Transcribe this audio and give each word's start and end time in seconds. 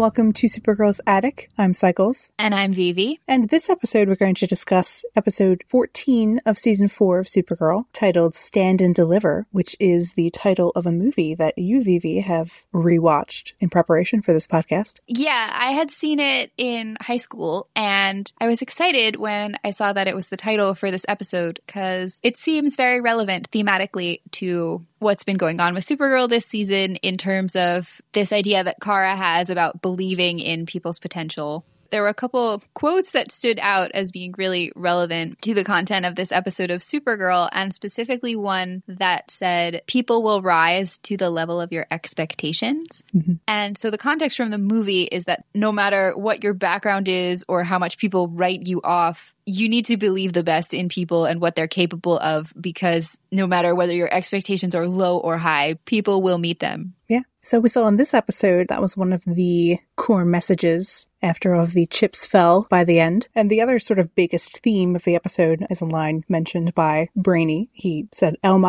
Welcome 0.00 0.32
to 0.32 0.46
Supergirl's 0.46 1.02
Attic. 1.06 1.50
I'm 1.58 1.74
Cycles. 1.74 2.30
And 2.38 2.54
I'm 2.54 2.72
Vivi. 2.72 3.20
And 3.28 3.50
this 3.50 3.68
episode, 3.68 4.08
we're 4.08 4.14
going 4.14 4.34
to 4.36 4.46
discuss 4.46 5.04
episode 5.14 5.62
14 5.66 6.40
of 6.46 6.56
season 6.56 6.88
4 6.88 7.18
of 7.18 7.26
Supergirl, 7.26 7.84
titled 7.92 8.34
Stand 8.34 8.80
and 8.80 8.94
Deliver, 8.94 9.46
which 9.50 9.76
is 9.78 10.14
the 10.14 10.30
title 10.30 10.72
of 10.74 10.86
a 10.86 10.90
movie 10.90 11.34
that 11.34 11.58
you, 11.58 11.84
Vivi, 11.84 12.20
have 12.20 12.64
rewatched 12.72 13.52
in 13.60 13.68
preparation 13.68 14.22
for 14.22 14.32
this 14.32 14.46
podcast. 14.46 15.00
Yeah, 15.06 15.50
I 15.52 15.72
had 15.72 15.90
seen 15.90 16.18
it 16.18 16.50
in 16.56 16.96
high 17.02 17.18
school, 17.18 17.68
and 17.76 18.32
I 18.40 18.48
was 18.48 18.62
excited 18.62 19.16
when 19.16 19.58
I 19.62 19.70
saw 19.70 19.92
that 19.92 20.08
it 20.08 20.14
was 20.14 20.28
the 20.28 20.38
title 20.38 20.74
for 20.74 20.90
this 20.90 21.04
episode 21.08 21.60
because 21.66 22.20
it 22.22 22.38
seems 22.38 22.74
very 22.74 23.02
relevant 23.02 23.50
thematically 23.50 24.22
to 24.30 24.86
what's 25.00 25.24
been 25.24 25.36
going 25.36 25.60
on 25.60 25.74
with 25.74 25.84
Supergirl 25.84 26.28
this 26.28 26.46
season 26.46 26.96
in 26.96 27.18
terms 27.18 27.56
of 27.56 28.00
this 28.12 28.32
idea 28.32 28.62
that 28.62 28.76
Kara 28.80 29.16
has 29.16 29.50
about 29.50 29.82
believing 29.82 30.38
in 30.38 30.66
people's 30.66 30.98
potential 30.98 31.64
there 31.90 32.02
were 32.02 32.08
a 32.08 32.14
couple 32.14 32.62
quotes 32.74 33.12
that 33.12 33.32
stood 33.32 33.58
out 33.60 33.90
as 33.92 34.10
being 34.10 34.34
really 34.38 34.72
relevant 34.74 35.40
to 35.42 35.54
the 35.54 35.64
content 35.64 36.06
of 36.06 36.14
this 36.14 36.32
episode 36.32 36.70
of 36.70 36.80
Supergirl, 36.80 37.48
and 37.52 37.74
specifically 37.74 38.36
one 38.36 38.82
that 38.86 39.30
said, 39.30 39.82
People 39.86 40.22
will 40.22 40.42
rise 40.42 40.98
to 40.98 41.16
the 41.16 41.30
level 41.30 41.60
of 41.60 41.72
your 41.72 41.86
expectations. 41.90 43.02
Mm-hmm. 43.14 43.34
And 43.46 43.76
so 43.76 43.90
the 43.90 43.98
context 43.98 44.36
from 44.36 44.50
the 44.50 44.58
movie 44.58 45.04
is 45.04 45.24
that 45.24 45.44
no 45.54 45.72
matter 45.72 46.16
what 46.16 46.42
your 46.42 46.54
background 46.54 47.08
is 47.08 47.44
or 47.48 47.64
how 47.64 47.78
much 47.78 47.98
people 47.98 48.28
write 48.28 48.66
you 48.66 48.80
off, 48.82 49.34
you 49.50 49.68
need 49.68 49.86
to 49.86 49.96
believe 49.96 50.32
the 50.32 50.44
best 50.44 50.72
in 50.72 50.88
people 50.88 51.24
and 51.24 51.40
what 51.40 51.56
they're 51.56 51.66
capable 51.66 52.18
of 52.18 52.52
because 52.60 53.18
no 53.32 53.46
matter 53.46 53.74
whether 53.74 53.92
your 53.92 54.12
expectations 54.12 54.74
are 54.74 54.86
low 54.86 55.18
or 55.18 55.38
high, 55.38 55.74
people 55.84 56.22
will 56.22 56.38
meet 56.38 56.60
them. 56.60 56.94
Yeah. 57.08 57.22
So 57.42 57.58
we 57.58 57.68
saw 57.68 57.88
in 57.88 57.96
this 57.96 58.14
episode 58.14 58.68
that 58.68 58.82
was 58.82 58.96
one 58.96 59.12
of 59.12 59.24
the 59.24 59.78
core 59.96 60.24
messages 60.24 61.08
after 61.22 61.54
all 61.54 61.64
of 61.64 61.72
the 61.72 61.86
chips 61.86 62.24
fell 62.24 62.66
by 62.70 62.84
the 62.84 63.00
end. 63.00 63.28
And 63.34 63.50
the 63.50 63.60
other 63.60 63.78
sort 63.78 63.98
of 63.98 64.14
biggest 64.14 64.60
theme 64.60 64.96
of 64.96 65.04
the 65.04 65.14
episode 65.14 65.66
is 65.70 65.80
a 65.80 65.86
line 65.86 66.24
mentioned 66.28 66.74
by 66.74 67.08
Brainy. 67.16 67.68
He 67.72 68.08
said, 68.12 68.36
El 68.42 68.60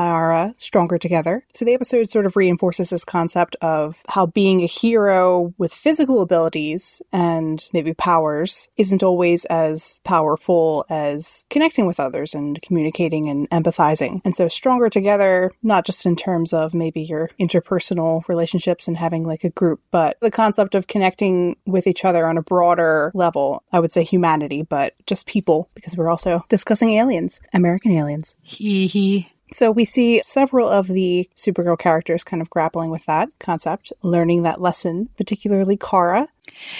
stronger 0.57 0.97
together. 0.97 1.45
So 1.53 1.65
the 1.65 1.73
episode 1.73 2.09
sort 2.09 2.25
of 2.25 2.35
reinforces 2.35 2.89
this 2.89 3.05
concept 3.05 3.55
of 3.61 4.01
how 4.07 4.25
being 4.25 4.61
a 4.61 4.67
hero 4.67 5.53
with 5.57 5.73
physical 5.73 6.21
abilities 6.21 7.01
and 7.11 7.63
maybe 7.73 7.93
powers 7.93 8.69
isn't 8.77 9.03
always 9.03 9.45
as 9.45 9.99
powerful 10.03 10.70
as 10.89 11.43
connecting 11.49 11.85
with 11.85 11.99
others 11.99 12.33
and 12.33 12.61
communicating 12.61 13.29
and 13.29 13.49
empathizing. 13.49 14.21
And 14.25 14.35
so 14.35 14.47
stronger 14.47 14.89
together, 14.89 15.51
not 15.61 15.85
just 15.85 16.05
in 16.05 16.15
terms 16.15 16.53
of 16.53 16.73
maybe 16.73 17.01
your 17.01 17.29
interpersonal 17.39 18.27
relationships 18.27 18.87
and 18.87 18.97
having 18.97 19.23
like 19.25 19.43
a 19.43 19.49
group, 19.49 19.81
but 19.91 20.17
the 20.21 20.31
concept 20.31 20.75
of 20.75 20.87
connecting 20.87 21.55
with 21.65 21.87
each 21.87 22.05
other 22.05 22.25
on 22.25 22.37
a 22.37 22.43
broader 22.43 23.11
level. 23.13 23.63
I 23.71 23.79
would 23.79 23.93
say 23.93 24.03
humanity, 24.03 24.63
but 24.63 24.93
just 25.05 25.27
people, 25.27 25.69
because 25.75 25.95
we're 25.97 26.09
also 26.09 26.45
discussing 26.49 26.91
aliens, 26.91 27.39
American 27.53 27.91
aliens. 27.91 28.35
Hee 28.41 28.87
hee. 28.87 29.31
So 29.53 29.69
we 29.69 29.83
see 29.83 30.21
several 30.23 30.69
of 30.69 30.87
the 30.87 31.29
Supergirl 31.35 31.77
characters 31.77 32.23
kind 32.23 32.41
of 32.41 32.49
grappling 32.49 32.89
with 32.89 33.05
that 33.05 33.29
concept, 33.39 33.91
learning 34.01 34.43
that 34.43 34.61
lesson, 34.61 35.09
particularly 35.17 35.75
Kara. 35.75 36.29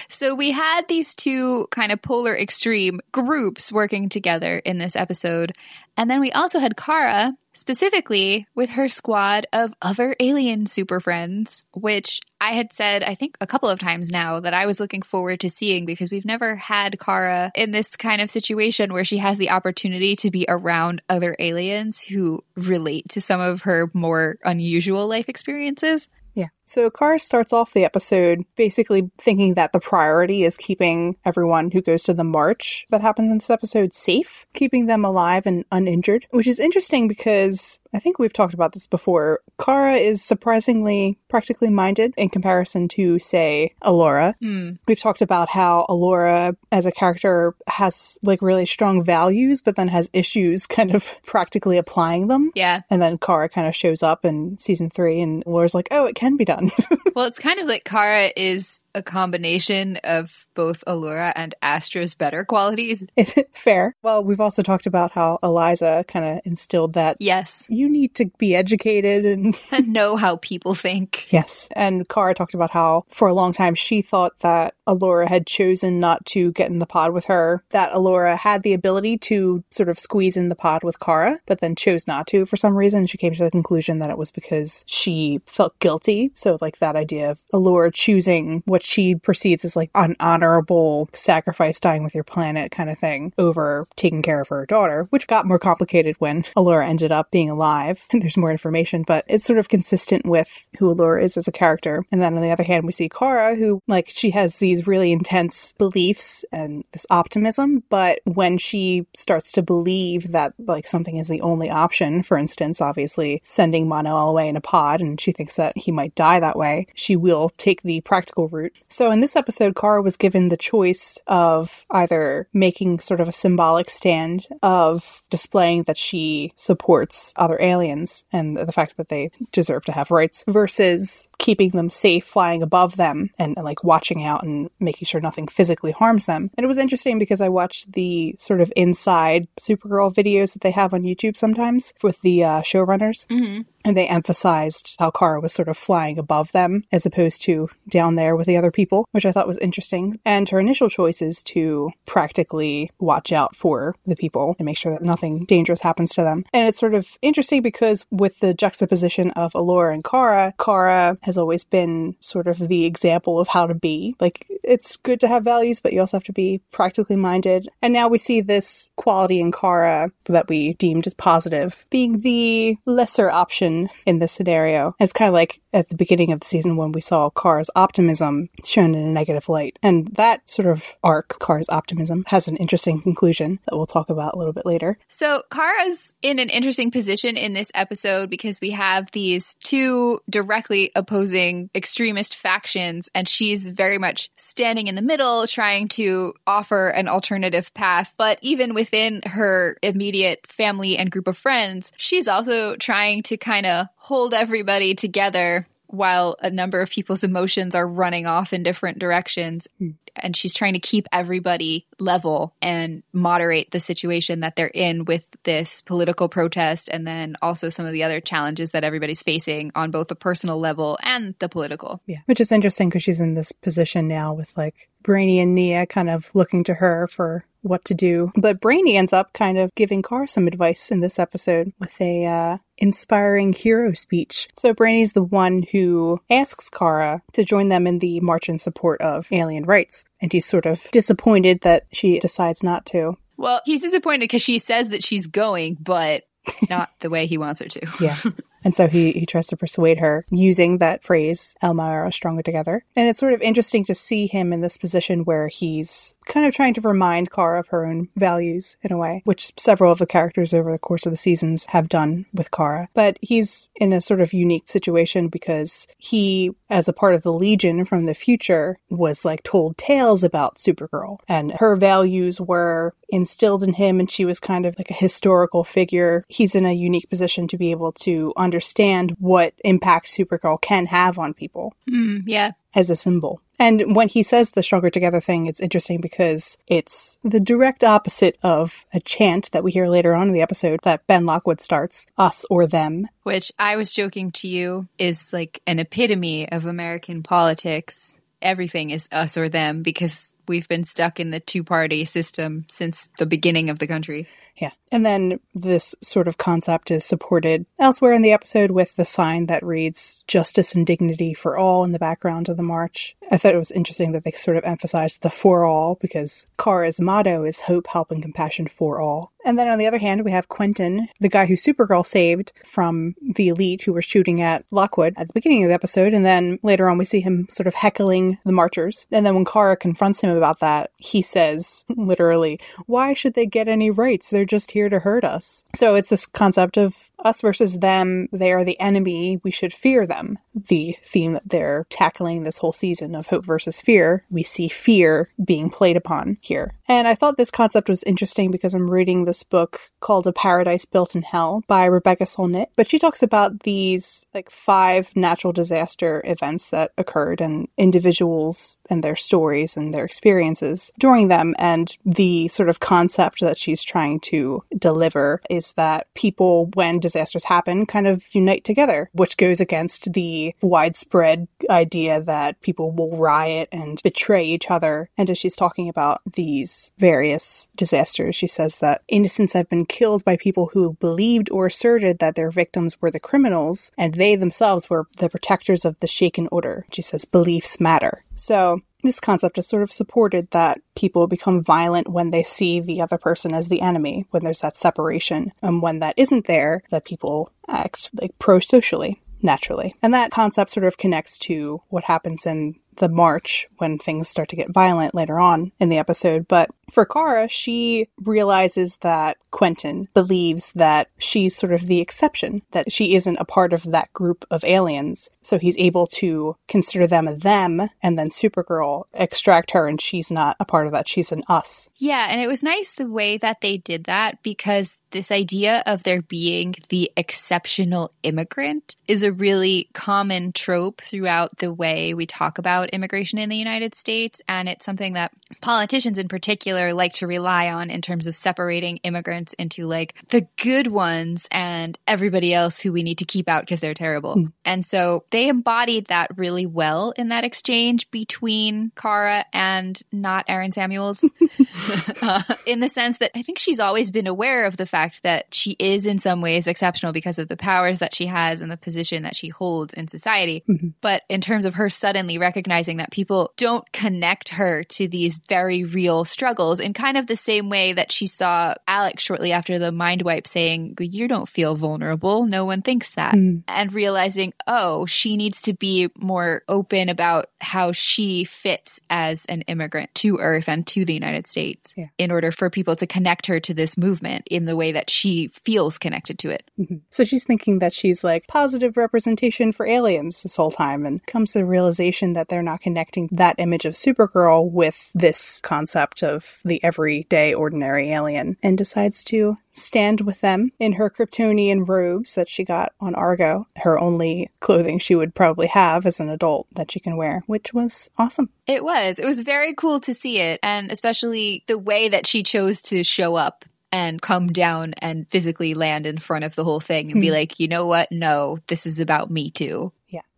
So 0.09 0.35
we 0.35 0.51
had 0.51 0.87
these 0.87 1.13
two 1.13 1.67
kind 1.71 1.91
of 1.91 2.01
polar 2.01 2.37
extreme 2.37 2.99
groups 3.11 3.71
working 3.71 4.09
together 4.09 4.57
in 4.59 4.77
this 4.77 4.95
episode. 4.95 5.53
And 5.97 6.09
then 6.09 6.19
we 6.21 6.31
also 6.31 6.59
had 6.59 6.77
Kara, 6.77 7.35
specifically 7.53 8.47
with 8.55 8.71
her 8.71 8.87
squad 8.87 9.45
of 9.51 9.73
other 9.81 10.15
alien 10.19 10.65
super 10.65 10.99
friends, 10.99 11.65
which 11.73 12.21
I 12.39 12.53
had 12.53 12.71
said, 12.73 13.03
I 13.03 13.13
think, 13.13 13.37
a 13.41 13.47
couple 13.47 13.69
of 13.69 13.79
times 13.79 14.09
now 14.09 14.39
that 14.39 14.53
I 14.53 14.65
was 14.65 14.79
looking 14.79 15.01
forward 15.01 15.41
to 15.41 15.49
seeing 15.49 15.85
because 15.85 16.09
we've 16.09 16.25
never 16.25 16.55
had 16.55 16.99
Kara 16.99 17.51
in 17.55 17.71
this 17.71 17.95
kind 17.97 18.21
of 18.21 18.31
situation 18.31 18.93
where 18.93 19.03
she 19.03 19.17
has 19.17 19.37
the 19.37 19.49
opportunity 19.49 20.15
to 20.17 20.31
be 20.31 20.45
around 20.47 21.01
other 21.09 21.35
aliens 21.39 22.01
who 22.01 22.43
relate 22.55 23.09
to 23.09 23.21
some 23.21 23.41
of 23.41 23.63
her 23.63 23.91
more 23.93 24.37
unusual 24.43 25.07
life 25.07 25.27
experiences. 25.27 26.07
Yeah. 26.33 26.47
So 26.71 26.89
Kara 26.89 27.19
starts 27.19 27.51
off 27.51 27.73
the 27.73 27.83
episode 27.83 28.45
basically 28.55 29.11
thinking 29.17 29.55
that 29.55 29.73
the 29.73 29.79
priority 29.81 30.45
is 30.45 30.55
keeping 30.55 31.17
everyone 31.25 31.71
who 31.71 31.81
goes 31.81 32.03
to 32.03 32.13
the 32.13 32.23
march 32.23 32.87
that 32.91 33.01
happens 33.01 33.29
in 33.29 33.39
this 33.39 33.49
episode 33.49 33.93
safe, 33.93 34.45
keeping 34.53 34.85
them 34.85 35.03
alive 35.03 35.45
and 35.45 35.65
uninjured, 35.69 36.27
which 36.31 36.47
is 36.47 36.61
interesting 36.61 37.09
because 37.09 37.81
I 37.93 37.99
think 37.99 38.19
we've 38.19 38.31
talked 38.31 38.53
about 38.53 38.71
this 38.71 38.87
before. 38.87 39.41
Kara 39.59 39.95
is 39.95 40.23
surprisingly 40.23 41.19
practically 41.27 41.69
minded 41.69 42.13
in 42.15 42.29
comparison 42.29 42.87
to, 42.89 43.19
say, 43.19 43.73
Alura. 43.83 44.35
Mm. 44.41 44.79
We've 44.87 44.99
talked 44.99 45.21
about 45.21 45.49
how 45.49 45.85
Alura 45.89 46.55
as 46.71 46.85
a 46.85 46.91
character 46.91 47.53
has 47.67 48.17
like 48.23 48.41
really 48.41 48.65
strong 48.65 49.03
values, 49.03 49.61
but 49.61 49.75
then 49.75 49.89
has 49.89 50.09
issues 50.13 50.65
kind 50.67 50.95
of 50.95 51.21
practically 51.23 51.77
applying 51.77 52.27
them. 52.27 52.51
Yeah. 52.55 52.81
And 52.89 53.01
then 53.01 53.17
Kara 53.17 53.49
kind 53.49 53.67
of 53.67 53.75
shows 53.75 54.03
up 54.03 54.23
in 54.23 54.57
season 54.57 54.89
three 54.89 55.19
and 55.19 55.43
Alura's 55.45 55.75
like, 55.75 55.89
oh, 55.91 56.05
it 56.05 56.15
can 56.15 56.37
be 56.37 56.45
done. 56.45 56.60
well, 57.15 57.25
it's 57.25 57.39
kind 57.39 57.59
of 57.59 57.67
like 57.67 57.83
Kara 57.83 58.31
is 58.35 58.81
a 58.93 59.03
combination 59.03 59.97
of 60.03 60.45
both 60.53 60.83
Alura 60.87 61.33
and 61.35 61.55
Astra's 61.61 62.15
better 62.15 62.43
qualities. 62.43 63.03
Fair. 63.53 63.95
Well, 64.01 64.23
we've 64.23 64.39
also 64.39 64.61
talked 64.61 64.85
about 64.85 65.11
how 65.11 65.39
Eliza 65.43 66.05
kind 66.07 66.25
of 66.25 66.41
instilled 66.45 66.93
that. 66.93 67.17
Yes. 67.19 67.65
You 67.69 67.89
need 67.89 68.15
to 68.15 68.25
be 68.37 68.55
educated 68.55 69.25
and, 69.25 69.59
and 69.71 69.89
know 69.89 70.15
how 70.15 70.37
people 70.37 70.75
think. 70.75 71.31
Yes. 71.31 71.67
And 71.75 72.07
Kara 72.09 72.33
talked 72.33 72.53
about 72.53 72.71
how 72.71 73.05
for 73.09 73.27
a 73.27 73.33
long 73.33 73.53
time 73.53 73.75
she 73.75 74.01
thought 74.01 74.39
that 74.39 74.75
Alura 74.87 75.27
had 75.27 75.47
chosen 75.47 75.99
not 75.99 76.25
to 76.27 76.51
get 76.51 76.69
in 76.69 76.79
the 76.79 76.85
pod 76.85 77.13
with 77.13 77.25
her, 77.25 77.63
that 77.69 77.93
Alura 77.93 78.37
had 78.37 78.63
the 78.63 78.73
ability 78.73 79.17
to 79.17 79.63
sort 79.71 79.89
of 79.89 79.99
squeeze 79.99 80.37
in 80.37 80.49
the 80.49 80.55
pod 80.55 80.83
with 80.83 80.99
Kara, 80.99 81.39
but 81.45 81.59
then 81.59 81.75
chose 81.75 82.07
not 82.07 82.27
to 82.27 82.45
for 82.45 82.57
some 82.57 82.75
reason. 82.75 83.07
She 83.07 83.17
came 83.17 83.33
to 83.33 83.43
the 83.43 83.51
conclusion 83.51 83.99
that 83.99 84.09
it 84.09 84.17
was 84.17 84.31
because 84.31 84.83
she 84.87 85.41
felt 85.45 85.77
guilty. 85.79 86.31
So, 86.33 86.57
like 86.61 86.79
that 86.79 86.95
idea 86.95 87.31
of 87.31 87.41
Alura 87.53 87.93
choosing 87.93 88.63
what 88.65 88.80
she 88.81 89.15
perceives 89.15 89.65
as 89.65 89.75
like 89.75 89.89
an 89.95 90.15
honorable 90.19 91.09
sacrifice 91.13 91.79
dying 91.79 92.03
with 92.03 92.15
your 92.15 92.23
planet 92.23 92.71
kind 92.71 92.89
of 92.89 92.97
thing 92.97 93.33
over 93.37 93.87
taking 93.95 94.21
care 94.21 94.41
of 94.41 94.49
her 94.49 94.65
daughter, 94.65 95.07
which 95.09 95.27
got 95.27 95.47
more 95.47 95.59
complicated 95.59 96.15
when 96.19 96.43
Alura 96.55 96.87
ended 96.87 97.11
up 97.11 97.31
being 97.31 97.49
alive. 97.49 98.05
There's 98.11 98.37
more 98.37 98.51
information, 98.51 99.03
but 99.05 99.25
it's 99.27 99.45
sort 99.45 99.59
of 99.59 99.69
consistent 99.69 100.25
with 100.25 100.67
who 100.77 100.93
Alura 100.93 101.23
is 101.23 101.37
as 101.37 101.47
a 101.47 101.51
character. 101.51 102.03
And 102.11 102.21
then 102.21 102.35
on 102.35 102.41
the 102.41 102.51
other 102.51 102.63
hand, 102.63 102.85
we 102.85 102.91
see 102.91 103.09
Kara, 103.09 103.55
who, 103.55 103.81
like, 103.87 104.09
she 104.09 104.31
has 104.31 104.57
these 104.57 104.87
really 104.87 105.11
intense 105.11 105.73
beliefs 105.77 106.45
and 106.51 106.83
this 106.91 107.05
optimism, 107.09 107.83
but 107.89 108.19
when 108.25 108.57
she 108.57 109.05
starts 109.13 109.51
to 109.53 109.61
believe 109.61 110.31
that, 110.31 110.53
like, 110.59 110.87
something 110.87 111.17
is 111.17 111.27
the 111.27 111.41
only 111.41 111.69
option, 111.69 112.23
for 112.23 112.37
instance, 112.37 112.81
obviously 112.81 113.41
sending 113.43 113.87
Mon-El 113.87 114.29
away 114.29 114.47
in 114.47 114.55
a 114.55 114.61
pod, 114.61 115.01
and 115.01 115.19
she 115.19 115.31
thinks 115.31 115.55
that 115.55 115.77
he 115.77 115.91
might 115.91 116.15
die 116.15 116.39
that 116.39 116.57
way, 116.57 116.87
she 116.95 117.15
will 117.15 117.49
take 117.57 117.81
the 117.81 118.01
practical 118.01 118.47
route. 118.49 118.70
So 118.89 119.09
in 119.09 119.21
this 119.21 119.35
episode, 119.35 119.75
Kara 119.75 120.01
was 120.01 120.17
given 120.17 120.49
the 120.49 120.57
choice 120.57 121.17
of 121.27 121.85
either 121.89 122.47
making 122.53 122.99
sort 122.99 123.21
of 123.21 123.27
a 123.27 123.33
symbolic 123.33 123.89
stand 123.89 124.47
of 124.61 125.23
displaying 125.29 125.83
that 125.83 125.97
she 125.97 126.51
supports 126.57 127.33
other 127.37 127.57
aliens 127.61 128.25
and 128.33 128.57
the 128.57 128.73
fact 128.73 128.97
that 128.97 129.09
they 129.09 129.31
deserve 129.51 129.85
to 129.85 129.93
have 129.93 130.11
rights 130.11 130.43
versus 130.47 131.29
keeping 131.41 131.71
them 131.71 131.89
safe 131.89 132.23
flying 132.23 132.61
above 132.61 132.97
them 132.97 133.31
and, 133.39 133.57
and, 133.57 133.65
like 133.65 133.83
watching 133.83 134.23
out 134.23 134.43
and 134.43 134.69
making 134.79 135.07
sure 135.07 135.19
nothing 135.19 135.47
physically 135.47 135.91
harms 135.91 136.25
them. 136.25 136.51
And 136.55 136.63
it 136.63 136.67
was 136.67 136.77
interesting 136.77 137.17
because 137.17 137.41
I 137.41 137.49
watched 137.49 137.93
the 137.93 138.35
sort 138.37 138.61
of 138.61 138.71
inside 138.75 139.47
Supergirl 139.59 140.13
videos 140.13 140.53
that 140.53 140.61
they 140.61 140.69
have 140.69 140.93
on 140.93 141.01
YouTube 141.01 141.35
sometimes 141.35 141.95
with 142.03 142.21
the 142.21 142.43
uh, 142.43 142.61
showrunners. 142.61 143.25
Mm-hmm. 143.25 143.61
And 143.83 143.97
they 143.97 144.07
emphasized 144.07 144.95
how 144.99 145.09
Kara 145.09 145.41
was 145.41 145.53
sort 145.53 145.67
of 145.67 145.75
flying 145.75 146.19
above 146.19 146.51
them 146.51 146.83
as 146.91 147.05
opposed 147.07 147.41
to 147.43 147.67
down 147.89 148.13
there 148.13 148.35
with 148.35 148.45
the 148.45 148.57
other 148.57 148.69
people, 148.69 149.07
which 149.11 149.25
I 149.25 149.31
thought 149.31 149.47
was 149.47 149.57
interesting. 149.57 150.19
And 150.23 150.47
her 150.49 150.59
initial 150.59 150.87
choice 150.87 151.19
is 151.21 151.41
to 151.45 151.89
practically 152.05 152.91
watch 152.99 153.31
out 153.31 153.55
for 153.55 153.95
the 154.05 154.15
people 154.15 154.55
and 154.59 154.67
make 154.67 154.77
sure 154.77 154.91
that 154.91 155.01
nothing 155.01 155.45
dangerous 155.45 155.79
happens 155.79 156.13
to 156.13 156.21
them. 156.21 156.45
And 156.53 156.67
it's 156.67 156.79
sort 156.79 156.93
of 156.93 157.07
interesting 157.23 157.63
because 157.63 158.05
with 158.11 158.39
the 158.39 158.53
juxtaposition 158.53 159.31
of 159.31 159.53
Alura 159.53 159.95
and 159.95 160.03
Kara, 160.03 160.53
Kara 160.63 161.17
has 161.23 161.30
always 161.37 161.65
been 161.65 162.15
sort 162.19 162.47
of 162.47 162.59
the 162.59 162.85
example 162.85 163.39
of 163.39 163.47
how 163.47 163.67
to 163.67 163.73
be. 163.73 164.15
Like, 164.19 164.45
it's 164.63 164.97
good 164.97 165.19
to 165.21 165.27
have 165.27 165.43
values, 165.43 165.79
but 165.79 165.93
you 165.93 165.99
also 165.99 166.17
have 166.17 166.23
to 166.25 166.33
be 166.33 166.61
practically 166.71 167.15
minded. 167.15 167.69
And 167.81 167.93
now 167.93 168.07
we 168.07 168.17
see 168.17 168.41
this 168.41 168.89
quality 168.95 169.39
in 169.39 169.51
Kara 169.51 170.11
that 170.25 170.47
we 170.47 170.73
deemed 170.73 171.07
as 171.07 171.13
positive 171.13 171.85
being 171.89 172.21
the 172.21 172.77
lesser 172.85 173.29
option 173.29 173.89
in 174.05 174.19
this 174.19 174.31
scenario. 174.31 174.95
It's 174.99 175.13
kind 175.13 175.27
of 175.27 175.33
like 175.33 175.61
at 175.73 175.89
the 175.89 175.95
beginning 175.95 176.31
of 176.31 176.41
the 176.41 176.45
season 176.45 176.75
when 176.75 176.91
we 176.91 177.01
saw 177.01 177.29
Kara's 177.29 177.69
optimism 177.75 178.49
shown 178.63 178.93
in 178.93 179.07
a 179.07 179.11
negative 179.11 179.49
light. 179.49 179.77
And 179.81 180.07
that 180.15 180.49
sort 180.49 180.67
of 180.67 180.95
arc, 181.03 181.39
Kara's 181.39 181.69
optimism, 181.69 182.23
has 182.27 182.47
an 182.47 182.57
interesting 182.57 183.01
conclusion 183.01 183.59
that 183.65 183.75
we'll 183.75 183.85
talk 183.85 184.09
about 184.09 184.33
a 184.33 184.37
little 184.37 184.53
bit 184.53 184.65
later. 184.65 184.97
So 185.07 185.43
Kara's 185.51 186.15
in 186.21 186.39
an 186.39 186.49
interesting 186.49 186.91
position 186.91 187.37
in 187.37 187.53
this 187.53 187.71
episode 187.73 188.29
because 188.29 188.59
we 188.61 188.71
have 188.71 189.11
these 189.11 189.55
two 189.55 190.19
directly 190.29 190.91
opposing 190.95 191.20
opposing 191.21 191.69
extremist 191.75 192.35
factions. 192.35 193.09
And 193.13 193.29
she's 193.29 193.67
very 193.67 193.97
much 193.97 194.29
standing 194.37 194.87
in 194.87 194.95
the 194.95 195.01
middle, 195.01 195.45
trying 195.45 195.87
to 195.89 196.33
offer 196.47 196.89
an 196.89 197.07
alternative 197.07 197.73
path. 197.73 198.15
But 198.17 198.39
even 198.41 198.73
within 198.73 199.21
her 199.25 199.75
immediate 199.83 200.47
family 200.47 200.97
and 200.97 201.11
group 201.11 201.27
of 201.27 201.37
friends, 201.37 201.91
she's 201.97 202.27
also 202.27 202.75
trying 202.75 203.21
to 203.23 203.37
kind 203.37 203.65
of 203.65 203.87
hold 203.97 204.33
everybody 204.33 204.95
together 204.95 205.67
while 205.93 206.35
a 206.41 206.49
number 206.49 206.81
of 206.81 206.89
people's 206.89 207.23
emotions 207.23 207.75
are 207.75 207.87
running 207.87 208.25
off 208.25 208.53
in 208.53 208.63
different 208.63 208.99
directions. 208.99 209.67
Mm. 209.81 209.95
And 210.15 210.35
she's 210.35 210.53
trying 210.53 210.73
to 210.73 210.79
keep 210.79 211.07
everybody 211.13 211.87
level 211.99 212.53
and 212.61 213.03
moderate 213.13 213.71
the 213.71 213.79
situation 213.79 214.41
that 214.41 214.57
they're 214.57 214.67
in 214.73 215.05
with 215.05 215.25
this 215.43 215.81
political 215.81 216.27
protest 216.27 216.89
and 216.91 217.07
then 217.07 217.35
also 217.41 217.69
some 217.69 217.85
of 217.85 217.93
the 217.93 218.03
other 218.03 218.19
challenges 218.19 218.71
that 218.71 218.83
everybody's 218.83 219.23
facing 219.23 219.71
on 219.73 219.89
both 219.89 220.09
the 220.09 220.15
personal 220.15 220.59
level 220.59 220.99
and 221.01 221.35
the 221.39 221.47
political. 221.47 222.01
Yeah. 222.07 222.19
Which 222.25 222.41
is 222.41 222.51
interesting 222.51 222.89
because 222.89 223.03
she's 223.03 223.21
in 223.21 223.35
this 223.35 223.53
position 223.53 224.09
now 224.09 224.33
with 224.33 224.51
like 224.57 224.89
Brainy 225.03 225.39
and 225.39 225.55
Nia 225.55 225.85
kind 225.85 226.09
of 226.09 226.33
looking 226.33 226.63
to 226.65 226.75
her 226.75 227.07
for 227.07 227.45
what 227.61 227.85
to 227.85 227.93
do. 227.93 228.31
But 228.35 228.59
Brainy 228.59 228.97
ends 228.97 229.13
up 229.13 229.33
kind 229.33 229.57
of 229.57 229.73
giving 229.75 230.01
Kara 230.01 230.27
some 230.27 230.47
advice 230.47 230.91
in 230.91 230.99
this 230.99 231.19
episode 231.19 231.73
with 231.79 231.99
a 232.01 232.25
uh, 232.25 232.57
inspiring 232.77 233.53
hero 233.53 233.93
speech. 233.93 234.49
So 234.57 234.73
Brainy's 234.73 235.13
the 235.13 235.23
one 235.23 235.65
who 235.71 236.19
asks 236.29 236.69
Kara 236.69 237.21
to 237.33 237.43
join 237.43 237.69
them 237.69 237.87
in 237.87 237.99
the 237.99 238.19
march 238.19 238.49
in 238.49 238.59
support 238.59 239.01
of 239.01 239.27
alien 239.31 239.65
rights, 239.65 240.03
and 240.21 240.31
he's 240.33 240.45
sort 240.45 240.65
of 240.65 240.83
disappointed 240.91 241.61
that 241.61 241.83
she 241.91 242.19
decides 242.19 242.63
not 242.63 242.85
to. 242.87 243.17
Well, 243.37 243.61
he's 243.65 243.81
disappointed 243.81 244.21
because 244.21 244.41
she 244.41 244.59
says 244.59 244.89
that 244.89 245.03
she's 245.03 245.27
going, 245.27 245.77
but 245.79 246.23
not 246.69 246.89
the 246.99 247.09
way 247.09 247.27
he 247.27 247.37
wants 247.37 247.59
her 247.59 247.67
to. 247.67 247.87
yeah. 247.99 248.17
And 248.63 248.75
so 248.75 248.87
he, 248.87 249.11
he 249.11 249.25
tries 249.25 249.47
to 249.47 249.57
persuade 249.57 249.99
her 249.99 250.25
using 250.29 250.77
that 250.77 251.03
phrase, 251.03 251.55
El 251.61 251.73
Mayarah 251.73 252.13
stronger 252.13 252.41
together. 252.41 252.83
And 252.95 253.09
it's 253.09 253.19
sort 253.19 253.33
of 253.33 253.41
interesting 253.41 253.85
to 253.85 253.95
see 253.95 254.27
him 254.27 254.53
in 254.53 254.61
this 254.61 254.77
position 254.77 255.23
where 255.25 255.47
he's 255.47 256.15
kind 256.25 256.45
of 256.45 256.53
trying 256.53 256.73
to 256.75 256.81
remind 256.81 257.31
Kara 257.31 257.59
of 257.59 257.69
her 257.69 257.85
own 257.85 258.09
values 258.15 258.77
in 258.81 258.91
a 258.91 258.97
way, 258.97 259.21
which 259.25 259.51
several 259.57 259.91
of 259.91 259.99
the 259.99 260.05
characters 260.05 260.53
over 260.53 260.71
the 260.71 260.79
course 260.79 261.05
of 261.05 261.11
the 261.11 261.17
seasons 261.17 261.65
have 261.69 261.89
done 261.89 262.25
with 262.33 262.51
Kara. 262.51 262.89
But 262.93 263.17
he's 263.21 263.69
in 263.75 263.93
a 263.93 264.01
sort 264.01 264.21
of 264.21 264.33
unique 264.33 264.67
situation 264.67 265.27
because 265.27 265.87
he, 265.97 266.51
as 266.69 266.87
a 266.87 266.93
part 266.93 267.15
of 267.15 267.23
the 267.23 267.33
Legion 267.33 267.85
from 267.85 268.05
the 268.05 268.13
future, 268.13 268.77
was 268.89 269.25
like 269.25 269.43
told 269.43 269.77
tales 269.77 270.23
about 270.23 270.57
Supergirl 270.57 271.17
and 271.27 271.53
her 271.53 271.75
values 271.75 272.39
were 272.39 272.93
instilled 273.09 273.63
in 273.63 273.73
him 273.73 273.99
and 273.99 274.09
she 274.09 274.25
was 274.25 274.39
kind 274.39 274.65
of 274.65 274.77
like 274.77 274.89
a 274.89 274.95
historical 274.95 275.63
figure. 275.63 276.25
He's 276.29 276.55
in 276.55 276.65
a 276.65 276.73
unique 276.73 277.09
position 277.09 277.47
to 277.49 277.57
be 277.57 277.71
able 277.71 277.91
to 277.93 278.33
understand 278.37 279.15
what 279.19 279.53
impact 279.63 280.07
Supergirl 280.07 280.59
can 280.61 280.87
have 280.87 281.19
on 281.19 281.33
people. 281.33 281.73
Mm, 281.89 282.23
yeah. 282.25 282.51
As 282.73 282.89
a 282.89 282.95
symbol. 282.95 283.41
And 283.61 283.95
when 283.95 284.09
he 284.09 284.23
says 284.23 284.49
the 284.49 284.63
stronger 284.63 284.89
together 284.89 285.21
thing, 285.21 285.45
it's 285.45 285.59
interesting 285.59 286.01
because 286.01 286.57
it's 286.65 287.19
the 287.23 287.39
direct 287.39 287.83
opposite 287.83 288.39
of 288.41 288.85
a 288.91 288.99
chant 288.99 289.51
that 289.51 289.63
we 289.63 289.71
hear 289.71 289.87
later 289.87 290.15
on 290.15 290.29
in 290.29 290.33
the 290.33 290.41
episode 290.41 290.79
that 290.81 291.05
Ben 291.05 291.27
Lockwood 291.27 291.61
starts, 291.61 292.07
us 292.17 292.43
or 292.49 292.65
them. 292.65 293.07
Which 293.21 293.51
I 293.59 293.75
was 293.75 293.93
joking 293.93 294.31
to 294.31 294.47
you 294.47 294.87
is 294.97 295.31
like 295.31 295.61
an 295.67 295.77
epitome 295.77 296.51
of 296.51 296.65
American 296.65 297.21
politics 297.21 298.15
everything 298.41 298.89
is 298.89 299.07
us 299.11 299.37
or 299.37 299.49
them 299.49 299.83
because 299.83 300.33
we've 300.47 300.67
been 300.67 300.83
stuck 300.83 301.19
in 301.19 301.29
the 301.29 301.39
two 301.39 301.63
party 301.63 302.05
system 302.05 302.65
since 302.67 303.09
the 303.19 303.25
beginning 303.25 303.69
of 303.69 303.79
the 303.79 303.87
country. 303.87 304.27
Yeah. 304.61 304.71
And 304.91 305.05
then 305.05 305.39
this 305.55 305.95
sort 306.03 306.27
of 306.27 306.37
concept 306.37 306.91
is 306.91 307.03
supported 307.03 307.65
elsewhere 307.79 308.13
in 308.13 308.21
the 308.21 308.33
episode 308.33 308.71
with 308.71 308.95
the 308.95 309.05
sign 309.05 309.47
that 309.47 309.63
reads 309.63 310.23
justice 310.27 310.75
and 310.75 310.85
dignity 310.85 311.33
for 311.33 311.57
all 311.57 311.83
in 311.83 311.93
the 311.93 311.99
background 311.99 312.47
of 312.47 312.57
the 312.57 312.63
march. 312.63 313.15
I 313.31 313.37
thought 313.37 313.55
it 313.55 313.57
was 313.57 313.71
interesting 313.71 314.11
that 314.11 314.25
they 314.25 314.31
sort 314.31 314.57
of 314.57 314.65
emphasized 314.65 315.21
the 315.21 315.29
for 315.29 315.63
all 315.63 315.97
because 316.01 316.45
Kara's 316.59 316.99
motto 316.99 317.45
is 317.45 317.61
hope, 317.61 317.87
help, 317.87 318.11
and 318.11 318.21
compassion 318.21 318.67
for 318.67 318.99
all. 318.99 319.31
And 319.45 319.57
then 319.57 319.69
on 319.69 319.79
the 319.79 319.87
other 319.87 319.97
hand, 319.97 320.25
we 320.25 320.31
have 320.31 320.49
Quentin, 320.49 321.07
the 321.19 321.29
guy 321.29 321.45
who 321.45 321.53
Supergirl 321.53 322.05
saved 322.05 322.51
from 322.65 323.15
the 323.21 323.47
elite 323.47 323.83
who 323.83 323.93
were 323.93 324.01
shooting 324.01 324.41
at 324.41 324.65
Lockwood 324.69 325.13
at 325.15 325.27
the 325.27 325.33
beginning 325.33 325.63
of 325.63 325.69
the 325.69 325.73
episode. 325.73 326.13
And 326.13 326.25
then 326.25 326.59
later 326.61 326.89
on, 326.89 326.97
we 326.97 327.05
see 327.05 327.21
him 327.21 327.47
sort 327.49 327.67
of 327.67 327.73
heckling 327.73 328.37
the 328.43 328.51
marchers. 328.51 329.07
And 329.11 329.25
then 329.25 329.33
when 329.33 329.45
Kara 329.45 329.77
confronts 329.77 330.19
him 330.19 330.35
about 330.35 330.59
that, 330.59 330.91
he 330.97 331.21
says, 331.21 331.85
literally, 331.89 332.59
why 332.85 333.13
should 333.13 333.33
they 333.33 333.45
get 333.45 333.69
any 333.69 333.89
rights? 333.89 334.29
They're 334.29 334.45
just 334.51 334.71
here 334.71 334.89
to 334.89 334.99
hurt 334.99 335.23
us. 335.23 335.63
So 335.73 335.95
it's 335.95 336.09
this 336.09 336.27
concept 336.27 336.77
of 336.77 337.09
us 337.23 337.41
versus 337.41 337.79
them. 337.79 338.27
They 338.31 338.51
are 338.51 338.63
the 338.63 338.79
enemy. 338.79 339.39
We 339.43 339.51
should 339.51 339.73
fear 339.73 340.05
them. 340.05 340.37
The 340.53 340.97
theme 341.03 341.33
that 341.33 341.47
they're 341.47 341.85
tackling 341.89 342.43
this 342.43 342.57
whole 342.59 342.71
season 342.71 343.15
of 343.15 343.27
hope 343.27 343.45
versus 343.45 343.81
fear. 343.81 344.25
We 344.29 344.43
see 344.43 344.67
fear 344.67 345.29
being 345.43 345.69
played 345.69 345.97
upon 345.97 346.37
here. 346.41 346.73
And 346.87 347.07
I 347.07 347.15
thought 347.15 347.37
this 347.37 347.51
concept 347.51 347.87
was 347.87 348.03
interesting 348.03 348.51
because 348.51 348.73
I'm 348.73 348.91
reading 348.91 349.23
this 349.23 349.43
book 349.43 349.79
called 350.01 350.27
A 350.27 350.33
Paradise 350.33 350.85
Built 350.85 351.15
in 351.15 351.21
Hell 351.21 351.63
by 351.67 351.85
Rebecca 351.85 352.25
Solnit. 352.25 352.67
But 352.75 352.89
she 352.89 352.99
talks 352.99 353.23
about 353.23 353.61
these 353.61 354.25
like 354.33 354.49
five 354.49 355.15
natural 355.15 355.53
disaster 355.53 356.21
events 356.25 356.69
that 356.69 356.91
occurred 356.97 357.39
and 357.39 357.67
individuals 357.77 358.77
and 358.89 359.03
their 359.03 359.15
stories 359.15 359.77
and 359.77 359.93
their 359.93 360.03
experiences 360.03 360.91
during 360.99 361.29
them. 361.29 361.55
And 361.57 361.95
the 362.05 362.49
sort 362.49 362.67
of 362.69 362.81
concept 362.81 363.39
that 363.39 363.57
she's 363.57 363.83
trying 363.83 364.19
to 364.21 364.63
deliver 364.77 365.41
is 365.49 365.73
that 365.73 366.13
people, 366.13 366.69
when 366.73 366.99
disasters 367.11 367.45
happen, 367.45 367.85
kind 367.85 368.07
of 368.07 368.23
unite 368.31 368.63
together, 368.63 369.09
which 369.13 369.37
goes 369.37 369.59
against 369.59 370.13
the 370.13 370.53
widespread 370.61 371.47
idea 371.69 372.21
that 372.21 372.61
people 372.61 372.91
will 372.91 373.17
riot 373.17 373.69
and 373.71 374.01
betray 374.03 374.45
each 374.45 374.71
other. 374.71 375.09
And 375.17 375.29
as 375.29 375.37
she's 375.37 375.55
talking 375.55 375.89
about 375.89 376.21
these 376.33 376.91
various 376.97 377.67
disasters, 377.75 378.35
she 378.35 378.47
says 378.47 378.79
that 378.79 379.01
innocents 379.07 379.53
have 379.53 379.69
been 379.69 379.85
killed 379.85 380.23
by 380.23 380.37
people 380.37 380.69
who 380.73 380.93
believed 380.99 381.49
or 381.51 381.65
asserted 381.65 382.19
that 382.19 382.35
their 382.35 382.51
victims 382.51 383.01
were 383.01 383.11
the 383.11 383.19
criminals 383.19 383.91
and 383.97 384.13
they 384.13 384.35
themselves 384.35 384.89
were 384.89 385.07
the 385.17 385.29
protectors 385.29 385.85
of 385.85 385.99
the 385.99 386.07
shaken 386.07 386.47
order. 386.51 386.85
She 386.91 387.01
says 387.01 387.25
beliefs 387.25 387.79
matter. 387.79 388.23
So 388.35 388.81
this 389.03 389.19
concept 389.19 389.57
is 389.57 389.67
sort 389.67 389.83
of 389.83 389.91
supported 389.91 390.49
that 390.51 390.81
people 390.95 391.27
become 391.27 391.63
violent 391.63 392.09
when 392.09 392.31
they 392.31 392.43
see 392.43 392.79
the 392.79 393.01
other 393.01 393.17
person 393.17 393.53
as 393.53 393.67
the 393.67 393.81
enemy, 393.81 394.25
when 394.31 394.43
there's 394.43 394.59
that 394.59 394.77
separation. 394.77 395.51
And 395.61 395.81
when 395.81 395.99
that 395.99 396.15
isn't 396.17 396.47
there, 396.47 396.83
that 396.91 397.05
people 397.05 397.51
act 397.67 398.09
like 398.13 398.37
pro 398.39 398.59
socially 398.59 399.21
naturally. 399.43 399.95
And 400.01 400.13
that 400.13 400.31
concept 400.31 400.69
sort 400.69 400.85
of 400.85 400.97
connects 400.97 401.37
to 401.39 401.81
what 401.89 402.03
happens 402.05 402.45
in 402.45 402.75
the 402.97 403.09
march 403.09 403.67
when 403.77 403.97
things 403.97 404.29
start 404.29 404.49
to 404.49 404.55
get 404.55 404.73
violent 404.73 405.15
later 405.15 405.39
on 405.39 405.71
in 405.79 405.89
the 405.89 405.97
episode. 405.97 406.47
But 406.47 406.69
for 406.91 407.05
Kara, 407.05 407.47
she 407.47 408.09
realizes 408.21 408.97
that 408.97 409.37
Quentin 409.51 410.07
believes 410.13 410.71
that 410.73 411.09
she's 411.17 411.55
sort 411.55 411.73
of 411.73 411.87
the 411.87 411.99
exception, 411.99 412.61
that 412.71 412.91
she 412.91 413.15
isn't 413.15 413.37
a 413.39 413.45
part 413.45 413.73
of 413.73 413.83
that 413.91 414.11
group 414.13 414.45
of 414.49 414.63
aliens. 414.63 415.29
So 415.41 415.57
he's 415.57 415.77
able 415.77 416.07
to 416.07 416.55
consider 416.67 417.07
them 417.07 417.27
a 417.27 417.35
them 417.35 417.89
and 418.01 418.17
then 418.17 418.29
Supergirl 418.29 419.05
extract 419.13 419.71
her 419.71 419.87
and 419.87 419.99
she's 419.99 420.31
not 420.31 420.55
a 420.59 420.65
part 420.65 420.85
of 420.85 420.93
that. 420.93 421.09
She's 421.09 421.31
an 421.31 421.43
us. 421.47 421.89
Yeah. 421.97 422.27
And 422.29 422.41
it 422.41 422.47
was 422.47 422.63
nice 422.63 422.91
the 422.91 423.07
way 423.07 423.37
that 423.37 423.61
they 423.61 423.77
did 423.77 424.05
that 424.05 424.41
because 424.43 424.97
this 425.11 425.31
idea 425.31 425.83
of 425.85 426.03
there 426.03 426.21
being 426.21 426.75
the 426.89 427.11
exceptional 427.15 428.11
immigrant 428.23 428.95
is 429.07 429.23
a 429.23 429.31
really 429.31 429.89
common 429.93 430.51
trope 430.53 431.01
throughout 431.01 431.57
the 431.57 431.73
way 431.73 432.13
we 432.13 432.25
talk 432.25 432.57
about 432.57 432.89
immigration 432.91 433.37
in 433.37 433.49
the 433.49 433.57
United 433.57 433.93
States. 433.93 434.41
And 434.47 434.67
it's 434.67 434.85
something 434.85 435.13
that 435.13 435.31
politicians 435.61 436.17
in 436.17 436.27
particular 436.27 436.80
like 436.89 437.13
to 437.13 437.27
rely 437.27 437.69
on 437.69 437.89
in 437.89 438.01
terms 438.01 438.27
of 438.27 438.35
separating 438.35 438.97
immigrants 438.97 439.53
into 439.53 439.87
like 439.87 440.15
the 440.29 440.47
good 440.61 440.87
ones 440.87 441.47
and 441.51 441.97
everybody 442.07 442.53
else 442.53 442.79
who 442.79 442.91
we 442.91 443.03
need 443.03 443.19
to 443.19 443.25
keep 443.25 443.47
out 443.47 443.63
because 443.63 443.79
they're 443.79 443.93
terrible. 443.93 444.35
Mm. 444.35 444.51
And 444.65 444.85
so 444.85 445.25
they 445.31 445.47
embodied 445.47 446.07
that 446.07 446.37
really 446.37 446.65
well 446.65 447.13
in 447.17 447.29
that 447.29 447.43
exchange 447.43 448.09
between 448.11 448.91
Kara 448.95 449.45
and 449.53 450.01
not 450.11 450.45
Aaron 450.47 450.71
Samuels, 450.71 451.29
uh, 452.21 452.43
in 452.65 452.79
the 452.79 452.89
sense 452.89 453.17
that 453.19 453.31
I 453.35 453.41
think 453.41 453.59
she's 453.59 453.79
always 453.79 454.11
been 454.11 454.27
aware 454.27 454.65
of 454.65 454.77
the 454.77 454.85
fact 454.85 455.23
that 455.23 455.53
she 455.53 455.75
is 455.79 456.05
in 456.05 456.19
some 456.19 456.41
ways 456.41 456.67
exceptional 456.67 457.11
because 457.11 457.39
of 457.39 457.47
the 457.47 457.57
powers 457.57 457.99
that 457.99 458.15
she 458.15 458.27
has 458.27 458.61
and 458.61 458.71
the 458.71 458.77
position 458.77 459.23
that 459.23 459.35
she 459.35 459.49
holds 459.49 459.93
in 459.93 460.07
society. 460.07 460.63
Mm-hmm. 460.69 460.89
But 461.01 461.23
in 461.29 461.41
terms 461.41 461.65
of 461.65 461.75
her 461.75 461.89
suddenly 461.89 462.37
recognizing 462.37 462.97
that 462.97 463.11
people 463.11 463.53
don't 463.57 463.89
connect 463.91 464.49
her 464.49 464.83
to 464.83 465.07
these 465.07 465.39
very 465.49 465.83
real 465.83 466.25
struggles 466.25 466.70
in 466.79 466.93
kind 466.93 467.17
of 467.17 467.27
the 467.27 467.35
same 467.35 467.69
way 467.69 467.93
that 467.93 468.11
she 468.11 468.27
saw 468.27 468.73
Alex 468.87 469.23
shortly 469.23 469.51
after 469.51 469.79
the 469.79 469.91
mind 469.91 470.21
wipe 470.21 470.47
saying, 470.47 470.95
You 470.99 471.27
don't 471.27 471.49
feel 471.49 471.75
vulnerable. 471.75 472.45
No 472.45 472.65
one 472.65 472.81
thinks 472.81 473.11
that. 473.11 473.35
Mm. 473.35 473.63
And 473.67 473.93
realizing, 473.93 474.53
oh, 474.67 475.05
she 475.05 475.37
needs 475.37 475.61
to 475.63 475.73
be 475.73 476.09
more 476.19 476.63
open 476.67 477.09
about 477.09 477.47
how 477.59 477.91
she 477.91 478.43
fits 478.43 478.99
as 479.09 479.45
an 479.45 479.61
immigrant 479.63 480.13
to 480.15 480.37
Earth 480.37 480.67
and 480.67 480.85
to 480.87 481.05
the 481.05 481.13
United 481.13 481.47
States 481.47 481.93
yeah. 481.95 482.07
in 482.17 482.31
order 482.31 482.51
for 482.51 482.69
people 482.69 482.95
to 482.95 483.07
connect 483.07 483.47
her 483.47 483.59
to 483.59 483.73
this 483.73 483.97
movement 483.97 484.47
in 484.49 484.65
the 484.65 484.75
way 484.75 484.91
that 484.91 485.09
she 485.09 485.47
feels 485.47 485.97
connected 485.97 486.39
to 486.39 486.49
it. 486.49 486.69
Mm-hmm. 486.79 486.97
So 487.09 487.23
she's 487.23 487.43
thinking 487.43 487.79
that 487.79 487.93
she's 487.93 488.23
like 488.23 488.47
positive 488.47 488.97
representation 488.97 489.71
for 489.71 489.85
aliens 489.85 490.43
this 490.43 490.55
whole 490.55 490.71
time 490.71 491.05
and 491.05 491.25
comes 491.25 491.53
to 491.53 491.59
the 491.59 491.65
realization 491.65 492.33
that 492.33 492.49
they're 492.49 492.63
not 492.63 492.81
connecting 492.81 493.29
that 493.31 493.55
image 493.57 493.85
of 493.85 493.93
Supergirl 493.93 494.69
with 494.69 495.09
this 495.13 495.59
concept 495.61 496.23
of 496.23 496.50
the 496.63 496.83
everyday 496.83 497.53
ordinary 497.53 498.11
alien 498.11 498.57
and 498.61 498.77
decides 498.77 499.23
to 499.25 499.57
stand 499.73 500.21
with 500.21 500.41
them 500.41 500.71
in 500.79 500.93
her 500.93 501.09
Kryptonian 501.09 501.87
robes 501.87 502.35
that 502.35 502.49
she 502.49 502.63
got 502.63 502.93
on 502.99 503.15
Argo, 503.15 503.67
her 503.77 503.99
only 503.99 504.49
clothing 504.59 504.99
she 504.99 505.15
would 505.15 505.33
probably 505.33 505.67
have 505.67 506.05
as 506.05 506.19
an 506.19 506.29
adult 506.29 506.67
that 506.73 506.91
she 506.91 506.99
can 506.99 507.17
wear, 507.17 507.43
which 507.47 507.73
was 507.73 508.09
awesome. 508.17 508.49
It 508.67 508.83
was. 508.83 509.19
It 509.19 509.25
was 509.25 509.39
very 509.39 509.73
cool 509.73 509.99
to 510.01 510.13
see 510.13 510.39
it, 510.39 510.59
and 510.61 510.91
especially 510.91 511.63
the 511.67 511.77
way 511.77 512.09
that 512.09 512.27
she 512.27 512.43
chose 512.43 512.81
to 512.83 513.03
show 513.03 513.35
up 513.35 513.65
and 513.91 514.21
come 514.21 514.47
down 514.47 514.93
and 514.99 515.29
physically 515.29 515.73
land 515.73 516.05
in 516.05 516.17
front 516.17 516.45
of 516.45 516.55
the 516.55 516.63
whole 516.63 516.79
thing 516.79 517.11
and 517.11 517.19
be 517.19 517.27
hmm. 517.27 517.33
like, 517.33 517.59
you 517.59 517.67
know 517.67 517.85
what? 517.85 518.07
No, 518.11 518.59
this 518.67 518.85
is 518.85 518.99
about 518.99 519.29
me 519.29 519.51
too. 519.51 519.91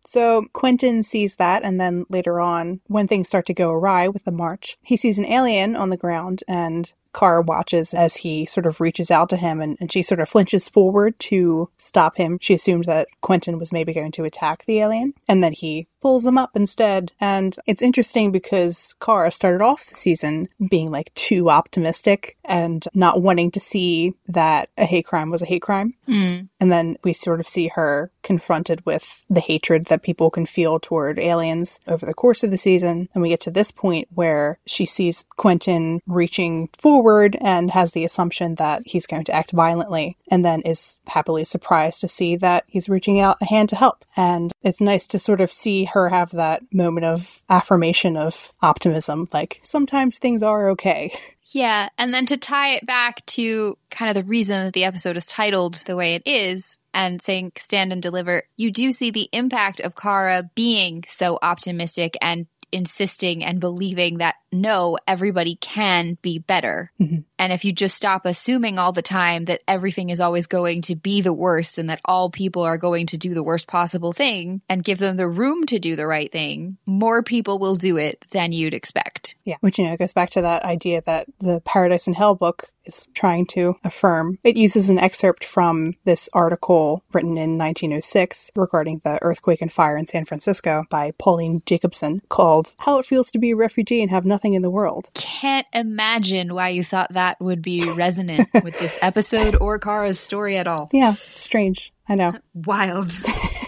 So 0.06 0.46
Quentin 0.52 1.02
sees 1.02 1.36
that, 1.36 1.62
and 1.64 1.80
then 1.80 2.04
later 2.08 2.40
on, 2.40 2.80
when 2.86 3.08
things 3.08 3.28
start 3.28 3.46
to 3.46 3.54
go 3.54 3.70
awry 3.70 4.08
with 4.08 4.24
the 4.24 4.30
march, 4.30 4.76
he 4.82 4.96
sees 4.96 5.18
an 5.18 5.24
alien 5.24 5.74
on 5.74 5.88
the 5.88 5.96
ground 5.96 6.42
and 6.46 6.92
Kara 7.14 7.42
watches 7.42 7.94
as 7.94 8.16
he 8.16 8.44
sort 8.46 8.66
of 8.66 8.80
reaches 8.80 9.10
out 9.10 9.28
to 9.30 9.36
him 9.36 9.60
and, 9.60 9.76
and, 9.80 9.90
she 9.94 10.02
sort 10.02 10.20
of 10.20 10.28
flinches 10.28 10.68
forward 10.68 11.16
to 11.20 11.70
stop 11.78 12.16
him. 12.16 12.38
She 12.40 12.54
assumed 12.54 12.84
that 12.86 13.06
Quentin 13.20 13.58
was 13.58 13.72
maybe 13.72 13.92
going 13.92 14.10
to 14.12 14.24
attack 14.24 14.64
the 14.64 14.80
alien, 14.80 15.14
and 15.28 15.42
then 15.42 15.52
he 15.52 15.86
pulls 16.00 16.26
him 16.26 16.36
up 16.36 16.50
instead. 16.54 17.12
And 17.18 17.56
it's 17.66 17.80
interesting 17.80 18.30
because 18.30 18.94
Kara 19.00 19.30
started 19.30 19.62
off 19.62 19.86
the 19.86 19.94
season 19.94 20.48
being 20.68 20.90
like 20.90 21.14
too 21.14 21.48
optimistic 21.48 22.36
and 22.44 22.84
not 22.92 23.22
wanting 23.22 23.50
to 23.52 23.60
see 23.60 24.12
that 24.28 24.68
a 24.76 24.84
hate 24.84 25.06
crime 25.06 25.30
was 25.30 25.40
a 25.40 25.46
hate 25.46 25.62
crime. 25.62 25.94
Mm. 26.06 26.48
And 26.60 26.70
then 26.70 26.98
we 27.04 27.14
sort 27.14 27.40
of 27.40 27.48
see 27.48 27.68
her 27.68 28.10
confronted 28.22 28.84
with 28.84 29.24
the 29.30 29.40
hatred 29.40 29.86
that 29.86 30.02
people 30.02 30.30
can 30.30 30.44
feel 30.44 30.78
toward 30.78 31.18
aliens 31.18 31.80
over 31.86 32.04
the 32.04 32.12
course 32.12 32.42
of 32.42 32.50
the 32.50 32.58
season. 32.58 33.08
And 33.14 33.22
we 33.22 33.30
get 33.30 33.40
to 33.42 33.50
this 33.50 33.70
point 33.70 34.08
where 34.12 34.58
she 34.66 34.84
sees 34.84 35.24
Quentin 35.36 36.02
reaching 36.06 36.68
forward 36.76 37.03
forward 37.04 37.36
and 37.42 37.70
has 37.70 37.92
the 37.92 38.06
assumption 38.06 38.54
that 38.54 38.80
he's 38.86 39.06
going 39.06 39.24
to 39.24 39.32
act 39.34 39.52
violently, 39.52 40.16
and 40.30 40.42
then 40.42 40.62
is 40.62 41.00
happily 41.06 41.44
surprised 41.44 42.00
to 42.00 42.08
see 42.08 42.34
that 42.36 42.64
he's 42.66 42.88
reaching 42.88 43.20
out 43.20 43.36
a 43.42 43.44
hand 43.44 43.68
to 43.68 43.76
help. 43.76 44.06
And 44.16 44.52
it's 44.62 44.80
nice 44.80 45.06
to 45.08 45.18
sort 45.18 45.42
of 45.42 45.52
see 45.52 45.84
her 45.84 46.08
have 46.08 46.30
that 46.30 46.62
moment 46.72 47.04
of 47.04 47.42
affirmation 47.50 48.16
of 48.16 48.54
optimism, 48.62 49.28
like 49.34 49.60
sometimes 49.64 50.16
things 50.16 50.42
are 50.42 50.70
okay. 50.70 51.12
Yeah, 51.54 51.88
and 51.98 52.12
then 52.12 52.26
to 52.26 52.36
tie 52.36 52.70
it 52.70 52.84
back 52.84 53.24
to 53.26 53.78
kind 53.88 54.08
of 54.08 54.16
the 54.16 54.28
reason 54.28 54.64
that 54.64 54.72
the 54.72 54.82
episode 54.82 55.16
is 55.16 55.24
titled 55.24 55.74
the 55.86 55.94
way 55.94 56.16
it 56.16 56.22
is, 56.26 56.78
and 56.94 57.20
saying 57.20 57.52
stand 57.56 57.92
and 57.92 58.02
deliver, 58.02 58.44
you 58.56 58.72
do 58.72 58.90
see 58.90 59.10
the 59.10 59.28
impact 59.30 59.78
of 59.78 59.94
Kara 59.94 60.50
being 60.54 61.04
so 61.06 61.38
optimistic 61.42 62.16
and 62.20 62.46
insisting 62.74 63.44
and 63.44 63.60
believing 63.60 64.18
that 64.18 64.34
no, 64.52 64.98
everybody 65.06 65.56
can 65.56 66.16
be 66.22 66.38
better. 66.38 66.92
Mm-hmm. 67.00 67.20
And 67.38 67.52
if 67.52 67.64
you 67.64 67.72
just 67.72 67.96
stop 67.96 68.24
assuming 68.24 68.78
all 68.78 68.92
the 68.92 69.02
time 69.02 69.46
that 69.46 69.62
everything 69.66 70.10
is 70.10 70.20
always 70.20 70.46
going 70.46 70.82
to 70.82 70.94
be 70.94 71.20
the 71.20 71.32
worst 71.32 71.78
and 71.78 71.90
that 71.90 72.00
all 72.04 72.30
people 72.30 72.62
are 72.62 72.78
going 72.78 73.06
to 73.06 73.18
do 73.18 73.34
the 73.34 73.42
worst 73.42 73.66
possible 73.66 74.12
thing 74.12 74.62
and 74.68 74.84
give 74.84 74.98
them 74.98 75.16
the 75.16 75.28
room 75.28 75.66
to 75.66 75.78
do 75.78 75.96
the 75.96 76.06
right 76.06 76.30
thing, 76.30 76.76
more 76.86 77.22
people 77.22 77.58
will 77.58 77.76
do 77.76 77.96
it 77.96 78.24
than 78.30 78.52
you'd 78.52 78.74
expect. 78.74 79.36
Yeah. 79.44 79.56
Which, 79.60 79.78
you 79.78 79.84
know, 79.84 79.96
goes 79.96 80.12
back 80.12 80.30
to 80.30 80.42
that 80.42 80.64
idea 80.64 81.02
that 81.02 81.26
the 81.40 81.60
Paradise 81.64 82.06
and 82.06 82.16
Hell 82.16 82.34
book 82.34 82.68
is 82.86 83.08
trying 83.14 83.46
to 83.46 83.76
affirm. 83.84 84.38
It 84.44 84.56
uses 84.56 84.88
an 84.88 84.98
excerpt 84.98 85.44
from 85.44 85.94
this 86.04 86.28
article 86.32 87.02
written 87.12 87.36
in 87.36 87.58
1906 87.58 88.50
regarding 88.56 89.00
the 89.04 89.22
earthquake 89.22 89.62
and 89.62 89.72
fire 89.72 89.96
in 89.96 90.06
San 90.06 90.24
Francisco 90.24 90.84
by 90.90 91.12
Pauline 91.18 91.62
Jacobson 91.66 92.22
called 92.28 92.74
How 92.78 92.98
It 92.98 93.06
Feels 93.06 93.30
to 93.32 93.38
Be 93.38 93.52
a 93.52 93.56
Refugee 93.56 94.02
and 94.02 94.10
Have 94.10 94.24
Nothing 94.24 94.54
in 94.54 94.62
the 94.62 94.70
World. 94.70 95.10
Can't 95.14 95.66
imagine 95.72 96.54
why 96.54 96.70
you 96.70 96.84
thought 96.84 97.12
that 97.12 97.40
would 97.40 97.62
be 97.62 97.90
resonant 97.92 98.48
with 98.62 98.78
this 98.78 98.98
episode 99.02 99.56
or 99.56 99.78
Kara's 99.78 100.20
story 100.20 100.56
at 100.56 100.66
all. 100.66 100.88
Yeah, 100.92 101.14
strange. 101.14 101.92
I 102.08 102.14
know. 102.16 102.34
Wild. 102.54 103.18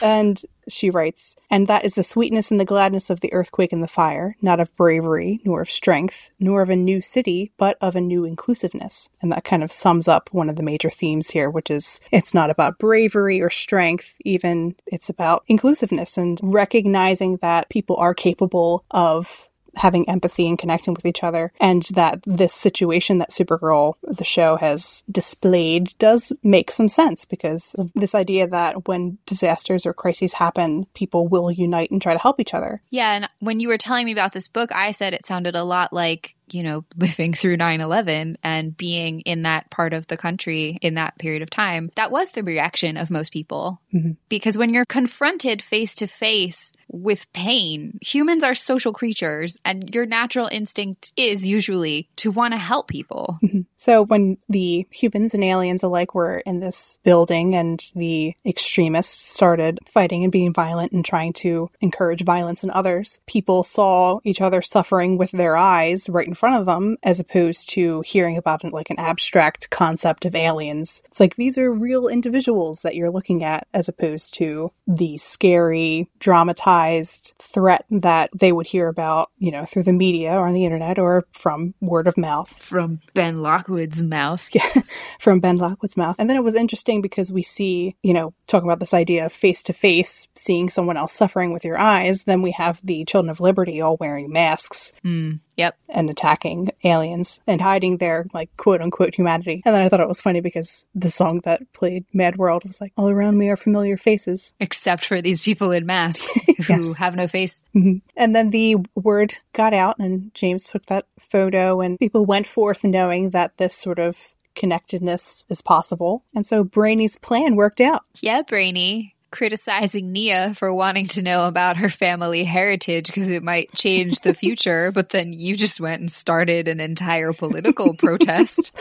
and 0.00 0.42
she 0.68 0.90
writes, 0.90 1.36
and 1.50 1.66
that 1.68 1.84
is 1.84 1.94
the 1.94 2.02
sweetness 2.02 2.50
and 2.50 2.58
the 2.58 2.64
gladness 2.64 3.08
of 3.10 3.20
the 3.20 3.32
earthquake 3.32 3.72
and 3.72 3.82
the 3.82 3.88
fire, 3.88 4.36
not 4.42 4.60
of 4.60 4.74
bravery, 4.76 5.40
nor 5.44 5.60
of 5.60 5.70
strength, 5.70 6.30
nor 6.40 6.62
of 6.62 6.70
a 6.70 6.76
new 6.76 7.00
city, 7.00 7.52
but 7.56 7.76
of 7.80 7.94
a 7.94 8.00
new 8.00 8.24
inclusiveness. 8.24 9.08
And 9.22 9.30
that 9.32 9.44
kind 9.44 9.62
of 9.62 9.72
sums 9.72 10.08
up 10.08 10.28
one 10.32 10.50
of 10.50 10.56
the 10.56 10.62
major 10.62 10.90
themes 10.90 11.30
here, 11.30 11.48
which 11.48 11.70
is 11.70 12.00
it's 12.10 12.34
not 12.34 12.50
about 12.50 12.78
bravery 12.78 13.40
or 13.40 13.50
strength, 13.50 14.14
even 14.24 14.74
it's 14.86 15.08
about 15.08 15.44
inclusiveness 15.46 16.18
and 16.18 16.40
recognizing 16.42 17.36
that 17.42 17.68
people 17.68 17.96
are 17.96 18.14
capable 18.14 18.84
of 18.90 19.45
having 19.76 20.08
empathy 20.08 20.48
and 20.48 20.58
connecting 20.58 20.94
with 20.94 21.06
each 21.06 21.22
other. 21.22 21.52
And 21.60 21.82
that 21.94 22.20
this 22.24 22.54
situation 22.54 23.18
that 23.18 23.30
Supergirl, 23.30 23.94
the 24.02 24.24
show, 24.24 24.56
has 24.56 25.02
displayed 25.10 25.94
does 25.98 26.32
make 26.42 26.70
some 26.70 26.88
sense 26.88 27.24
because 27.24 27.74
of 27.74 27.92
this 27.94 28.14
idea 28.14 28.46
that 28.48 28.88
when 28.88 29.18
disasters 29.26 29.86
or 29.86 29.92
crises 29.92 30.34
happen, 30.34 30.86
people 30.94 31.28
will 31.28 31.50
unite 31.50 31.90
and 31.90 32.00
try 32.00 32.12
to 32.12 32.18
help 32.18 32.40
each 32.40 32.54
other. 32.54 32.82
Yeah. 32.90 33.12
And 33.14 33.28
when 33.40 33.60
you 33.60 33.68
were 33.68 33.78
telling 33.78 34.06
me 34.06 34.12
about 34.12 34.32
this 34.32 34.48
book, 34.48 34.70
I 34.72 34.92
said 34.92 35.14
it 35.14 35.26
sounded 35.26 35.54
a 35.54 35.64
lot 35.64 35.92
like 35.92 36.35
you 36.48 36.62
know, 36.62 36.84
living 36.96 37.32
through 37.32 37.56
9 37.56 37.80
11 37.80 38.38
and 38.42 38.76
being 38.76 39.20
in 39.20 39.42
that 39.42 39.70
part 39.70 39.92
of 39.92 40.06
the 40.06 40.16
country 40.16 40.78
in 40.82 40.94
that 40.94 41.18
period 41.18 41.42
of 41.42 41.50
time, 41.50 41.90
that 41.96 42.10
was 42.10 42.30
the 42.30 42.42
reaction 42.42 42.96
of 42.96 43.10
most 43.10 43.32
people. 43.32 43.80
Mm-hmm. 43.94 44.12
Because 44.28 44.58
when 44.58 44.72
you're 44.72 44.84
confronted 44.84 45.62
face 45.62 45.94
to 45.96 46.06
face 46.06 46.72
with 46.88 47.30
pain, 47.32 47.98
humans 48.00 48.44
are 48.44 48.54
social 48.54 48.92
creatures, 48.92 49.58
and 49.64 49.94
your 49.94 50.06
natural 50.06 50.46
instinct 50.46 51.12
is 51.16 51.46
usually 51.46 52.08
to 52.16 52.30
want 52.30 52.52
to 52.52 52.58
help 52.58 52.88
people. 52.88 53.38
Mm-hmm. 53.42 53.62
So 53.76 54.02
when 54.02 54.38
the 54.48 54.86
humans 54.90 55.34
and 55.34 55.42
aliens 55.44 55.82
alike 55.82 56.14
were 56.14 56.38
in 56.38 56.60
this 56.60 56.98
building 57.02 57.54
and 57.54 57.84
the 57.94 58.34
extremists 58.44 59.34
started 59.34 59.78
fighting 59.86 60.22
and 60.22 60.32
being 60.32 60.52
violent 60.52 60.92
and 60.92 61.04
trying 61.04 61.32
to 61.34 61.70
encourage 61.80 62.24
violence 62.24 62.62
in 62.62 62.70
others, 62.70 63.20
people 63.26 63.64
saw 63.64 64.20
each 64.24 64.40
other 64.40 64.62
suffering 64.62 65.18
with 65.18 65.32
their 65.32 65.56
eyes 65.56 66.08
right 66.08 66.26
in 66.26 66.34
front 66.36 66.56
of 66.56 66.66
them 66.66 66.96
as 67.02 67.20
opposed 67.20 67.68
to 67.70 68.02
hearing 68.02 68.36
about 68.36 68.64
like 68.72 68.90
an 68.90 68.98
abstract 68.98 69.70
concept 69.70 70.24
of 70.24 70.34
aliens. 70.34 71.02
It's 71.06 71.20
like 71.20 71.36
these 71.36 71.58
are 71.58 71.72
real 71.72 72.08
individuals 72.08 72.80
that 72.82 72.94
you're 72.94 73.10
looking 73.10 73.44
at 73.44 73.66
as 73.74 73.88
opposed 73.88 74.34
to 74.34 74.72
the 74.86 75.18
scary, 75.18 76.08
dramatized 76.18 77.34
threat 77.40 77.84
that 77.90 78.30
they 78.34 78.52
would 78.52 78.66
hear 78.66 78.88
about, 78.88 79.30
you 79.38 79.50
know, 79.50 79.64
through 79.64 79.82
the 79.82 79.92
media 79.92 80.32
or 80.32 80.46
on 80.46 80.54
the 80.54 80.64
internet 80.64 80.98
or 80.98 81.24
from 81.32 81.74
word 81.80 82.06
of 82.06 82.16
mouth. 82.16 82.50
From 82.50 83.00
Ben 83.14 83.42
Lockwood's 83.42 84.02
mouth. 84.02 84.48
Yeah, 84.56 84.82
from 85.18 85.40
Ben 85.40 85.58
Lockwood's 85.58 85.98
mouth. 85.98 86.16
And 86.18 86.30
then 86.30 86.36
it 86.38 86.44
was 86.44 86.54
interesting 86.54 87.02
because 87.02 87.30
we 87.30 87.42
see, 87.42 87.94
you 88.02 88.14
know, 88.14 88.32
talking 88.46 88.66
about 88.66 88.80
this 88.80 88.94
idea 88.94 89.26
of 89.26 89.32
face 89.32 89.62
to 89.64 89.74
face, 89.74 90.28
seeing 90.34 90.70
someone 90.70 90.96
else 90.96 91.12
suffering 91.12 91.52
with 91.52 91.62
your 91.62 91.78
eyes. 91.78 92.22
Then 92.22 92.40
we 92.40 92.52
have 92.52 92.80
the 92.82 93.04
Children 93.04 93.30
of 93.30 93.40
Liberty 93.40 93.82
all 93.82 93.96
wearing 93.98 94.32
masks. 94.32 94.92
Mm. 95.04 95.40
Yep. 95.56 95.76
And 95.88 96.08
attacking 96.26 96.70
aliens 96.82 97.40
and 97.46 97.60
hiding 97.60 97.98
their 97.98 98.26
like 98.32 98.54
quote 98.56 98.82
unquote 98.82 99.14
humanity. 99.14 99.62
And 99.64 99.74
then 99.74 99.82
I 99.82 99.88
thought 99.88 100.00
it 100.00 100.08
was 100.08 100.20
funny 100.20 100.40
because 100.40 100.86
the 100.94 101.10
song 101.10 101.40
that 101.44 101.72
played 101.72 102.04
Mad 102.12 102.36
World 102.36 102.64
was 102.64 102.80
like, 102.80 102.92
all 102.96 103.08
around 103.08 103.38
me 103.38 103.48
are 103.48 103.56
familiar 103.56 103.96
faces. 103.96 104.52
Except 104.58 105.04
for 105.04 105.22
these 105.22 105.40
people 105.40 105.70
in 105.70 105.86
masks 105.86 106.34
who 106.66 106.86
yes. 106.88 106.96
have 106.96 107.14
no 107.14 107.28
face. 107.28 107.62
Mm-hmm. 107.74 107.98
And 108.16 108.34
then 108.34 108.50
the 108.50 108.76
word 108.94 109.38
got 109.52 109.72
out 109.72 109.98
and 109.98 110.34
James 110.34 110.64
took 110.64 110.86
that 110.86 111.06
photo 111.18 111.80
and 111.80 111.98
people 111.98 112.26
went 112.26 112.46
forth 112.46 112.82
knowing 112.82 113.30
that 113.30 113.56
this 113.58 113.74
sort 113.74 113.98
of 113.98 114.18
connectedness 114.56 115.44
is 115.48 115.62
possible. 115.62 116.24
And 116.34 116.46
so 116.46 116.64
Brainy's 116.64 117.18
plan 117.18 117.56
worked 117.56 117.80
out. 117.80 118.02
Yeah, 118.20 118.42
Brainy 118.42 119.15
criticizing 119.36 120.12
Nia 120.12 120.54
for 120.54 120.72
wanting 120.72 121.06
to 121.08 121.22
know 121.22 121.46
about 121.46 121.76
her 121.76 121.90
family 121.90 122.42
heritage 122.42 123.06
because 123.06 123.28
it 123.28 123.42
might 123.42 123.70
change 123.74 124.20
the 124.20 124.32
future, 124.32 124.90
but 124.94 125.10
then 125.10 125.34
you 125.34 125.56
just 125.56 125.78
went 125.78 126.00
and 126.00 126.10
started 126.10 126.68
an 126.68 126.80
entire 126.80 127.34
political 127.34 127.92
protest. 127.98 128.72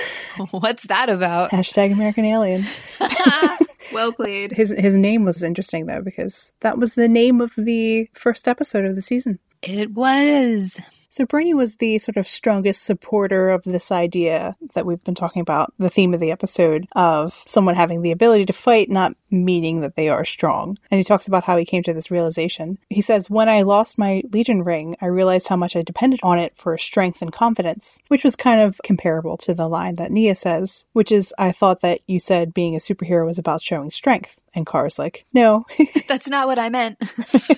What's 0.51 0.83
that 0.83 1.09
about? 1.09 1.51
Hashtag 1.51 1.91
American 1.91 2.23
Alien. 2.23 2.65
well 3.93 4.13
played. 4.13 4.53
His 4.53 4.69
his 4.69 4.95
name 4.95 5.25
was 5.25 5.43
interesting 5.43 5.87
though 5.87 6.01
because 6.01 6.53
that 6.61 6.77
was 6.77 6.95
the 6.95 7.09
name 7.09 7.41
of 7.41 7.51
the 7.57 8.09
first 8.13 8.47
episode 8.47 8.85
of 8.85 8.95
the 8.95 9.01
season. 9.01 9.39
It 9.61 9.91
was. 9.91 10.79
So 11.15 11.25
Brainy 11.25 11.53
was 11.53 11.77
the 11.77 11.97
sort 11.97 12.17
of 12.17 12.27
strongest 12.27 12.83
supporter 12.83 13.49
of 13.49 13.63
this 13.63 13.89
idea 13.89 14.57
that 14.73 14.85
we've 14.85 15.01
been 15.05 15.15
talking 15.15 15.41
about, 15.41 15.73
the 15.79 15.89
theme 15.89 16.13
of 16.13 16.19
the 16.19 16.29
episode 16.29 16.89
of 16.91 17.41
someone 17.45 17.75
having 17.75 18.01
the 18.01 18.11
ability 18.11 18.45
to 18.47 18.51
fight, 18.51 18.89
not 18.89 19.15
meaning 19.31 19.79
that 19.79 19.95
they 19.95 20.09
are 20.09 20.25
strong. 20.25 20.77
And 20.91 20.97
he 20.97 21.05
talks 21.05 21.25
about 21.25 21.45
how 21.45 21.55
he 21.55 21.63
came 21.63 21.83
to 21.83 21.93
this 21.93 22.11
realization. 22.11 22.79
He 22.89 23.01
says, 23.01 23.29
When 23.29 23.47
I 23.47 23.61
lost 23.61 23.97
my 23.97 24.23
Legion 24.29 24.61
ring, 24.63 24.97
I 24.99 25.05
realized 25.05 25.47
how 25.47 25.55
much 25.55 25.77
I 25.77 25.83
depended 25.83 26.19
on 26.21 26.37
it 26.37 26.51
for 26.57 26.77
strength 26.77 27.21
and 27.21 27.31
confidence, 27.31 27.97
which 28.09 28.25
was 28.25 28.35
kind 28.35 28.59
of 28.59 28.81
comparable 28.83 29.37
to 29.37 29.53
the 29.53 29.69
line 29.69 29.95
that 29.95 30.11
Nia 30.11 30.35
says, 30.35 30.83
which 30.91 31.13
is, 31.13 31.33
I 31.37 31.53
thought 31.53 31.79
that 31.79 32.01
you 32.07 32.19
said 32.19 32.53
being 32.53 32.75
a 32.75 32.79
superhero 32.79 33.25
was 33.25 33.39
about 33.39 33.61
showing 33.61 33.89
strength. 33.89 34.37
And 34.55 34.65
Kara's 34.65 34.97
like, 34.97 35.25
no. 35.33 35.65
That's 36.07 36.29
not 36.29 36.47
what 36.47 36.57
I 36.57 36.69
meant. 36.69 36.97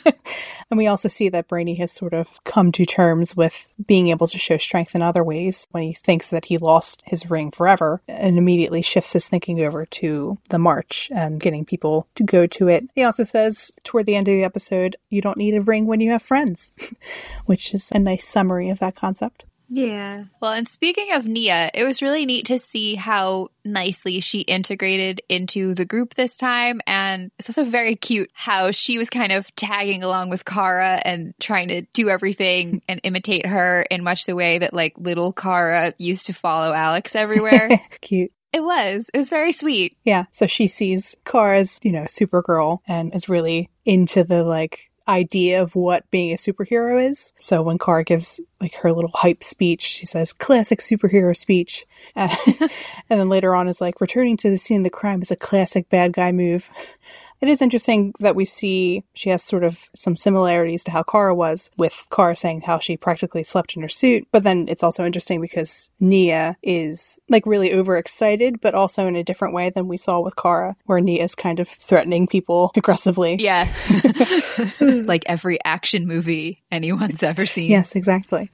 and 0.70 0.78
we 0.78 0.88
also 0.88 1.08
see 1.08 1.30
that 1.30 1.48
Brainy 1.48 1.76
has 1.76 1.92
sort 1.92 2.14
of 2.14 2.44
come 2.44 2.72
to 2.74 2.86
terms 2.86 3.38
with 3.38 3.74
being 3.86 4.08
able 4.08 4.28
to 4.28 4.40
show 4.40 4.58
strength 4.58 4.96
in 4.96 5.02
other 5.02 5.24
ways 5.24 5.68
when 5.72 5.84
he 5.84 5.94
thinks 5.94 6.30
that 6.32 6.46
he 6.46 6.58
lost 6.58 7.02
his 7.06 7.30
ring 7.30 7.52
forever 7.52 8.02
and 8.08 8.38
immediately 8.38 8.82
shifts 8.82 9.14
his 9.14 9.28
thinking 9.28 9.60
over 9.60 9.86
to 9.86 10.38
the 10.50 10.60
march 10.60 11.10
and 11.14 11.40
getting 11.40 11.66
people 11.66 12.08
to 12.16 12.24
go 12.24 12.48
to 12.48 12.68
it. 12.68 12.90
He 12.96 13.04
also 13.04 13.24
says 13.24 13.72
toward 13.84 14.06
the 14.06 14.16
end 14.16 14.28
of 14.28 14.34
the 14.34 14.44
episode, 14.44 14.98
you 15.10 15.22
don't 15.22 15.38
need 15.38 15.56
a 15.56 15.62
ring 15.62 15.86
when 15.86 16.00
you 16.00 16.12
have 16.12 16.22
friends, 16.22 16.74
which 17.46 17.74
is 17.74 17.90
a 17.92 18.00
nice 18.00 18.28
summary 18.28 18.70
of 18.70 18.80
that 18.80 18.96
concept. 18.96 19.46
Yeah. 19.70 20.22
Well, 20.42 20.54
and 20.54 20.68
speaking 20.68 21.12
of 21.14 21.26
Nia, 21.26 21.72
it 21.74 21.84
was 21.84 22.02
really 22.02 22.26
neat 22.26 22.46
to 22.48 22.60
see 22.60 22.96
how 22.96 23.50
nicely 23.66 24.20
she 24.20 24.42
integrated 24.42 25.22
into 25.28 25.74
the 25.74 25.86
group 25.86 26.14
this 26.14 26.36
time. 26.36 26.80
And 26.88 27.32
it's 27.38 27.50
also 27.50 27.64
very 27.64 27.96
cute 27.96 28.30
how 28.34 28.72
she 28.72 28.98
was 28.98 29.10
kind 29.10 29.32
of 29.32 29.54
tagging 29.56 30.04
along 30.04 30.30
with 30.30 30.46
Kara 30.46 31.02
and 31.04 31.34
trying 31.40 31.68
to 31.70 31.82
do 31.94 32.10
everything 32.10 32.82
and 32.90 33.00
imitate 33.04 33.46
her 33.46 33.84
in 33.92 34.04
much 34.04 34.26
the 34.26 34.36
way 34.36 34.60
that 34.60 34.74
like 34.74 34.98
little 34.98 35.34
Kara 35.34 35.94
used 35.98 36.28
to 36.28 36.34
follow 36.34 36.74
Alex 36.74 37.16
everywhere. 37.16 37.70
cute. 38.02 38.32
It 38.54 38.64
was. 38.64 39.10
It 39.14 39.18
was 39.18 39.30
very 39.30 39.52
sweet. 39.52 39.98
Yeah. 40.04 40.26
So 40.32 40.48
she 40.48 40.68
sees 40.68 41.16
Kara's, 41.26 41.80
you 41.84 41.92
know, 41.92 42.04
Supergirl 42.04 42.80
and 42.88 43.14
is 43.14 43.28
really 43.28 43.70
into 43.86 44.24
the 44.24 44.44
like 44.44 44.90
idea 45.08 45.62
of 45.62 45.76
what 45.76 46.10
being 46.12 46.34
a 46.34 46.36
superhero 46.36 47.10
is. 47.10 47.34
So 47.38 47.62
when 47.62 47.78
Kara 47.78 48.04
gives 48.04 48.40
like 48.60 48.76
her 48.76 48.92
little 48.92 49.12
hype 49.14 49.44
speech, 49.44 49.82
she 49.82 50.06
says 50.06 50.34
classic 50.34 50.80
superhero 50.80 51.36
speech. 51.36 51.86
Uh, 52.16 52.36
and 53.10 53.20
then 53.20 53.30
later 53.30 53.56
on 53.56 53.68
is 53.68 53.82
like 53.82 54.02
returning 54.02 54.38
to 54.38 54.50
the 54.50 54.58
scene 54.58 54.82
of 54.82 54.84
the 54.84 54.90
crime 54.90 55.22
is 55.22 55.32
a 55.32 55.36
classic 55.36 55.90
bad 55.90 56.14
guy 56.14 56.32
move. 56.32 56.70
It 57.42 57.50
is 57.50 57.62
interesting 57.62 58.14
that 58.20 58.36
we 58.36 58.46
see 58.46 59.04
she 59.14 59.30
has 59.30 59.44
sort 59.44 59.64
of 59.64 59.90
some 59.96 60.16
similarities 60.16 60.84
to 60.86 60.92
how 60.92 61.04
Kara 61.04 61.36
was, 61.36 61.70
with 61.78 62.06
Kara 62.12 62.36
saying 62.36 62.62
how 62.62 62.80
she 62.80 62.98
practically 62.98 63.44
slept 63.44 63.76
in 63.76 63.82
her 63.82 63.90
suit. 63.90 64.28
But 64.32 64.44
then 64.44 64.66
it's 64.68 64.84
also 64.84 65.06
interesting 65.06 65.42
because 65.42 65.90
Nia 66.00 66.58
is 66.64 67.20
like 67.30 67.46
really 67.46 67.74
overexcited, 67.74 68.60
but 68.62 68.74
also 68.74 69.08
in 69.08 69.16
a 69.16 69.24
different 69.24 69.54
way 69.54 69.70
than 69.70 69.88
we 69.88 69.98
saw 69.98 70.20
with 70.20 70.36
Kara, 70.36 70.76
where 70.86 71.00
Nia 71.00 71.24
is 71.24 71.36
kind 71.36 71.60
of 71.60 71.68
threatening 71.68 72.28
people 72.28 72.72
aggressively. 72.76 73.36
Yeah. 73.40 73.72
like 74.82 75.24
every 75.28 75.64
action 75.64 76.08
movie 76.08 76.64
anyone's 76.72 77.24
ever 77.24 77.46
seen. 77.46 77.70
Yes, 77.70 77.96
exactly 77.96 78.52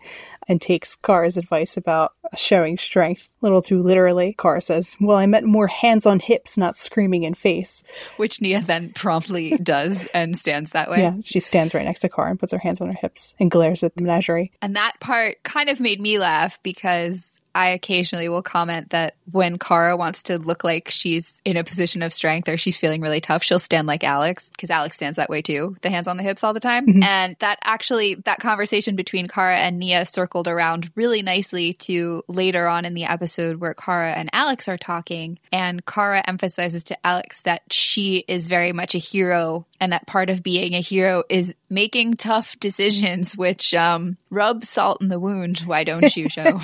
and 0.47 0.61
takes 0.61 0.95
Kara's 0.95 1.37
advice 1.37 1.77
about 1.77 2.13
showing 2.35 2.77
strength 2.77 3.29
little 3.43 3.61
too 3.61 3.81
literally. 3.81 4.35
Kara 4.39 4.61
says, 4.61 4.95
Well, 4.99 5.17
I 5.17 5.25
meant 5.25 5.45
more 5.45 5.67
hands 5.67 6.05
on 6.05 6.19
hips, 6.19 6.57
not 6.57 6.77
screaming 6.77 7.23
in 7.23 7.33
face. 7.33 7.83
Which 8.17 8.41
Nia 8.41 8.61
then 8.61 8.91
promptly 8.93 9.57
does 9.63 10.07
and 10.07 10.35
stands 10.37 10.71
that 10.71 10.89
way. 10.89 11.01
Yeah, 11.01 11.17
she 11.23 11.39
stands 11.39 11.73
right 11.73 11.85
next 11.85 12.01
to 12.01 12.09
Kara 12.09 12.31
and 12.31 12.39
puts 12.39 12.53
her 12.53 12.59
hands 12.59 12.81
on 12.81 12.87
her 12.87 12.97
hips 12.99 13.35
and 13.39 13.51
glares 13.51 13.83
at 13.83 13.95
the 13.95 14.01
menagerie. 14.01 14.51
And 14.61 14.75
that 14.75 14.99
part 14.99 15.43
kind 15.43 15.69
of 15.69 15.79
made 15.79 15.99
me 15.99 16.17
laugh 16.17 16.59
because 16.63 17.41
I 17.55 17.69
occasionally 17.69 18.29
will 18.29 18.41
comment 18.41 18.89
that 18.89 19.15
when 19.31 19.59
Kara 19.59 19.95
wants 19.95 20.23
to 20.23 20.39
look 20.39 20.63
like 20.63 20.89
she's 20.89 21.39
in 21.45 21.55
a 21.55 21.63
position 21.63 22.01
of 22.01 22.11
strength 22.11 22.49
or 22.49 22.57
she's 22.57 22.77
feeling 22.77 23.01
really 23.01 23.21
tough, 23.21 23.43
she'll 23.43 23.59
stand 23.59 23.87
like 23.87 24.03
Alex 24.03 24.49
because 24.49 24.71
Alex 24.71 24.95
stands 24.95 25.17
that 25.17 25.29
way 25.29 25.41
too, 25.41 25.77
the 25.81 25.89
hands 25.89 26.07
on 26.07 26.17
the 26.17 26.23
hips 26.23 26.43
all 26.43 26.53
the 26.53 26.59
time. 26.59 26.87
Mm-hmm. 26.87 27.03
And 27.03 27.35
that 27.39 27.59
actually, 27.63 28.15
that 28.25 28.39
conversation 28.39 28.95
between 28.95 29.27
Kara 29.27 29.57
and 29.57 29.77
Nia 29.77 30.05
circled 30.05 30.47
around 30.47 30.91
really 30.95 31.21
nicely 31.21 31.73
to 31.73 32.23
later 32.27 32.67
on 32.67 32.85
in 32.85 32.95
the 32.95 33.05
episode 33.05 33.32
where 33.37 33.73
Kara 33.73 34.13
and 34.13 34.29
Alex 34.33 34.67
are 34.67 34.77
talking. 34.77 35.39
And 35.51 35.85
Kara 35.85 36.23
emphasizes 36.25 36.83
to 36.85 37.05
Alex 37.05 37.41
that 37.43 37.61
she 37.71 38.23
is 38.27 38.47
very 38.47 38.71
much 38.71 38.95
a 38.95 38.99
hero 38.99 39.65
and 39.79 39.91
that 39.91 40.07
part 40.07 40.29
of 40.29 40.43
being 40.43 40.73
a 40.73 40.81
hero 40.81 41.23
is 41.29 41.55
making 41.69 42.15
tough 42.15 42.59
decisions, 42.59 43.37
which 43.37 43.73
um, 43.73 44.17
rub 44.29 44.63
salt 44.63 45.01
in 45.01 45.09
the 45.09 45.19
wound. 45.19 45.59
Why 45.59 45.83
don't 45.83 46.15
you, 46.15 46.29
show? 46.29 46.59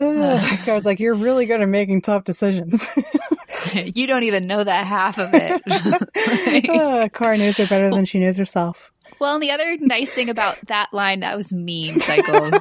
I 0.00 0.74
was 0.74 0.84
like, 0.84 1.00
you're 1.00 1.14
really 1.14 1.46
good 1.46 1.60
at 1.60 1.68
making 1.68 2.02
tough 2.02 2.24
decisions. 2.24 2.88
you 3.74 4.06
don't 4.06 4.24
even 4.24 4.46
know 4.46 4.62
that 4.64 4.86
half 4.86 5.18
of 5.18 5.30
it. 5.32 5.62
uh, 6.70 7.08
Kara 7.08 7.38
knows 7.38 7.56
her 7.58 7.66
better 7.66 7.90
than 7.90 8.04
she 8.04 8.18
knows 8.18 8.36
herself. 8.36 8.92
Well, 9.18 9.34
and 9.34 9.42
the 9.42 9.50
other 9.52 9.76
nice 9.78 10.10
thing 10.10 10.30
about 10.30 10.58
that 10.66 10.92
line, 10.92 11.20
that 11.20 11.36
was 11.36 11.52
mean, 11.52 12.00
Cycles. 12.00 12.54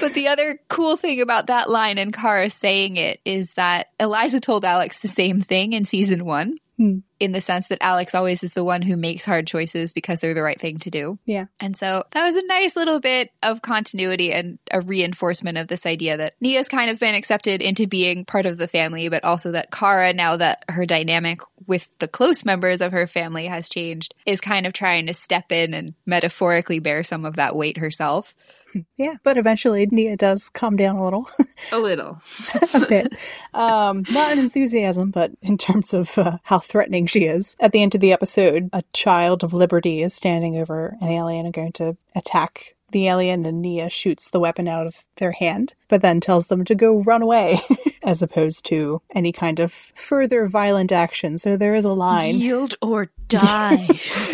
But 0.00 0.14
the 0.14 0.28
other 0.28 0.58
cool 0.68 0.96
thing 0.96 1.20
about 1.20 1.46
that 1.46 1.70
line 1.70 1.98
and 1.98 2.12
Kara 2.12 2.50
saying 2.50 2.96
it 2.96 3.20
is 3.24 3.52
that 3.56 3.88
Eliza 3.98 4.40
told 4.40 4.64
Alex 4.64 4.98
the 5.00 5.08
same 5.08 5.40
thing 5.40 5.72
in 5.72 5.84
season 5.84 6.24
one. 6.24 6.58
Hmm. 6.76 6.98
In 7.20 7.32
the 7.32 7.40
sense 7.40 7.68
that 7.68 7.78
Alex 7.82 8.14
always 8.14 8.42
is 8.42 8.54
the 8.54 8.64
one 8.64 8.82
who 8.82 8.96
makes 8.96 9.24
hard 9.24 9.46
choices 9.46 9.92
because 9.92 10.20
they're 10.20 10.34
the 10.34 10.42
right 10.42 10.58
thing 10.58 10.78
to 10.78 10.90
do. 10.90 11.18
Yeah. 11.26 11.46
And 11.60 11.76
so 11.76 12.02
that 12.12 12.24
was 12.24 12.34
a 12.34 12.46
nice 12.46 12.76
little 12.76 12.98
bit 12.98 13.30
of 13.42 13.62
continuity 13.62 14.32
and 14.32 14.58
a 14.70 14.80
reinforcement 14.80 15.58
of 15.58 15.68
this 15.68 15.84
idea 15.84 16.16
that 16.16 16.34
Nia's 16.40 16.68
kind 16.68 16.90
of 16.90 16.98
been 16.98 17.14
accepted 17.14 17.60
into 17.60 17.86
being 17.86 18.24
part 18.24 18.46
of 18.46 18.56
the 18.56 18.66
family, 18.66 19.08
but 19.08 19.22
also 19.22 19.52
that 19.52 19.70
Kara, 19.70 20.12
now 20.12 20.36
that 20.36 20.64
her 20.68 20.86
dynamic 20.86 21.40
with 21.66 21.88
the 21.98 22.08
close 22.08 22.44
members 22.44 22.80
of 22.80 22.92
her 22.92 23.06
family 23.06 23.46
has 23.46 23.68
changed, 23.68 24.14
is 24.26 24.40
kind 24.40 24.66
of 24.66 24.72
trying 24.72 25.06
to 25.06 25.12
step 25.12 25.52
in 25.52 25.74
and 25.74 25.94
metaphorically 26.06 26.78
bear 26.78 27.04
some 27.04 27.24
of 27.24 27.36
that 27.36 27.54
weight 27.54 27.76
herself. 27.78 28.34
Yeah, 28.96 29.14
but 29.24 29.36
eventually 29.38 29.86
Nia 29.90 30.16
does 30.16 30.48
calm 30.48 30.76
down 30.76 30.96
a 30.96 31.04
little. 31.04 31.28
a 31.72 31.78
little. 31.78 32.20
a 32.74 32.86
bit. 32.86 33.12
Um, 33.54 34.04
not 34.10 34.32
in 34.32 34.38
enthusiasm, 34.38 35.10
but 35.10 35.32
in 35.42 35.58
terms 35.58 35.92
of 35.92 36.16
uh, 36.18 36.38
how 36.44 36.60
threatening 36.60 37.06
she 37.10 37.24
is. 37.24 37.56
At 37.60 37.72
the 37.72 37.82
end 37.82 37.94
of 37.94 38.00
the 38.00 38.12
episode, 38.12 38.70
a 38.72 38.84
child 38.92 39.44
of 39.44 39.52
liberty 39.52 40.02
is 40.02 40.14
standing 40.14 40.56
over 40.56 40.96
an 41.00 41.08
alien 41.08 41.46
and 41.46 41.54
going 41.54 41.72
to 41.72 41.96
attack 42.14 42.76
the 42.92 43.08
alien 43.08 43.46
and 43.46 43.62
Nia 43.62 43.88
shoots 43.88 44.30
the 44.30 44.40
weapon 44.40 44.68
out 44.68 44.86
of 44.86 45.04
their 45.16 45.32
hand, 45.32 45.74
but 45.88 46.02
then 46.02 46.20
tells 46.20 46.48
them 46.48 46.64
to 46.64 46.74
go 46.74 47.02
run 47.02 47.22
away, 47.22 47.60
as 48.02 48.22
opposed 48.22 48.64
to 48.66 49.00
any 49.14 49.32
kind 49.32 49.60
of 49.60 49.72
further 49.72 50.48
violent 50.48 50.92
action. 50.92 51.38
So 51.38 51.56
there 51.56 51.74
is 51.74 51.84
a 51.84 51.90
line. 51.90 52.36
Yield 52.36 52.74
or 52.82 53.10
die. 53.28 53.88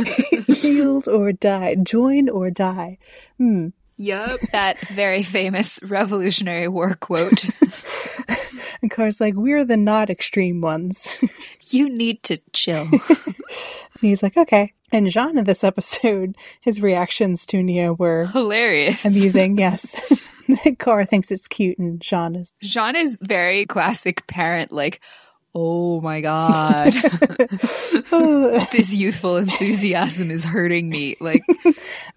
Yield 0.48 1.08
or 1.08 1.32
die. 1.32 1.76
Join 1.82 2.28
or 2.28 2.50
die. 2.50 2.98
Hmm. 3.38 3.68
Yup, 3.98 4.40
that 4.52 4.78
very 4.88 5.22
famous 5.22 5.80
Revolutionary 5.82 6.68
War 6.68 6.94
quote. 6.96 7.48
and 8.82 8.90
Kara's 8.90 9.20
like, 9.20 9.34
we're 9.34 9.64
the 9.64 9.76
not 9.76 10.10
extreme 10.10 10.60
ones. 10.60 11.18
you 11.66 11.88
need 11.88 12.22
to 12.24 12.38
chill. 12.52 12.88
he's 14.00 14.22
like, 14.22 14.36
okay. 14.36 14.72
And 14.92 15.10
Jean 15.10 15.36
in 15.36 15.44
this 15.44 15.64
episode, 15.64 16.36
his 16.60 16.80
reactions 16.80 17.44
to 17.46 17.62
Nia 17.62 17.92
were 17.92 18.26
hilarious. 18.26 19.04
Amusing, 19.04 19.58
yes. 19.58 19.94
Kara 20.78 21.04
thinks 21.04 21.32
it's 21.32 21.48
cute 21.48 21.78
and 21.78 22.00
Jean 22.00 22.36
is 22.36 22.52
Jean 22.62 22.94
is 22.94 23.18
very 23.20 23.66
classic 23.66 24.26
parent, 24.28 24.70
like, 24.70 25.00
oh 25.56 26.00
my 26.02 26.20
god. 26.20 26.94
This 28.72 28.94
youthful 28.94 29.36
enthusiasm 29.36 30.30
is 30.30 30.44
hurting 30.44 30.88
me. 30.88 31.16
Like 31.20 31.42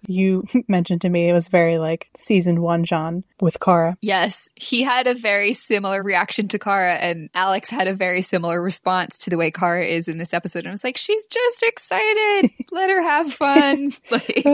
you 0.06 0.44
mentioned 0.68 1.00
to 1.02 1.08
me 1.08 1.28
it 1.28 1.32
was 1.32 1.48
very 1.48 1.78
like 1.78 2.08
season 2.16 2.60
one 2.62 2.84
john 2.84 3.24
with 3.40 3.60
kara. 3.60 3.96
yes 4.00 4.50
he 4.56 4.82
had 4.82 5.06
a 5.06 5.14
very 5.14 5.52
similar 5.52 6.02
reaction 6.02 6.48
to 6.48 6.58
kara 6.58 6.94
and 6.94 7.28
alex 7.34 7.70
had 7.70 7.86
a 7.88 7.94
very 7.94 8.22
similar 8.22 8.62
response 8.62 9.18
to 9.18 9.30
the 9.30 9.36
way 9.36 9.50
kara 9.50 9.84
is 9.84 10.08
in 10.08 10.18
this 10.18 10.32
episode. 10.34 10.64
And 10.64 10.72
was 10.72 10.84
like 10.84 10.96
she's 10.96 11.26
just 11.26 11.62
excited. 11.62 12.50
Let 12.70 12.90
her 12.90 13.02
have 13.02 13.32
fun. 13.32 13.92
Like 14.10 14.44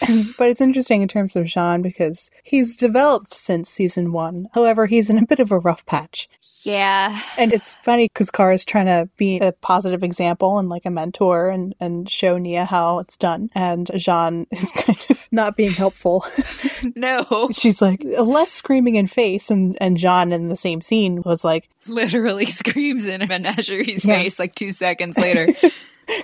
but 0.38 0.48
it's 0.48 0.60
interesting 0.60 1.02
in 1.02 1.08
terms 1.08 1.36
of 1.36 1.50
Sean 1.50 1.82
because 1.82 2.30
he's 2.42 2.76
developed 2.76 3.34
since 3.34 3.68
season 3.68 4.12
one. 4.12 4.48
However, 4.54 4.86
he's 4.86 5.10
in 5.10 5.18
a 5.18 5.26
bit 5.26 5.40
of 5.40 5.50
a 5.50 5.58
rough 5.58 5.84
patch. 5.84 6.28
Yeah. 6.64 7.20
And 7.36 7.52
it's 7.52 7.74
funny 7.76 8.06
because 8.06 8.30
Car 8.30 8.52
is 8.52 8.64
trying 8.64 8.86
to 8.86 9.08
be 9.16 9.38
a 9.38 9.52
positive 9.52 10.02
example 10.02 10.58
and 10.58 10.68
like 10.68 10.86
a 10.86 10.90
mentor 10.90 11.48
and, 11.48 11.74
and 11.80 12.08
show 12.08 12.38
Nia 12.38 12.64
how 12.64 12.98
it's 13.00 13.16
done. 13.16 13.50
And 13.54 13.90
Jean 13.96 14.46
is 14.50 14.70
kind 14.72 15.06
of 15.10 15.26
not 15.30 15.56
being 15.56 15.70
helpful. 15.70 16.24
no. 16.94 17.50
She's 17.52 17.80
like 17.80 18.04
less 18.04 18.52
screaming 18.52 18.96
in 18.96 19.06
face 19.06 19.50
and, 19.50 19.76
and 19.80 19.96
Jean 19.96 20.32
in 20.32 20.48
the 20.48 20.56
same 20.56 20.80
scene 20.80 21.22
was 21.22 21.44
like 21.44 21.68
literally 21.86 22.46
screams 22.46 23.06
in 23.06 23.26
Menagerie's 23.26 24.04
yeah. 24.04 24.16
face 24.16 24.38
like 24.38 24.54
two 24.54 24.70
seconds 24.70 25.16
later. 25.16 25.48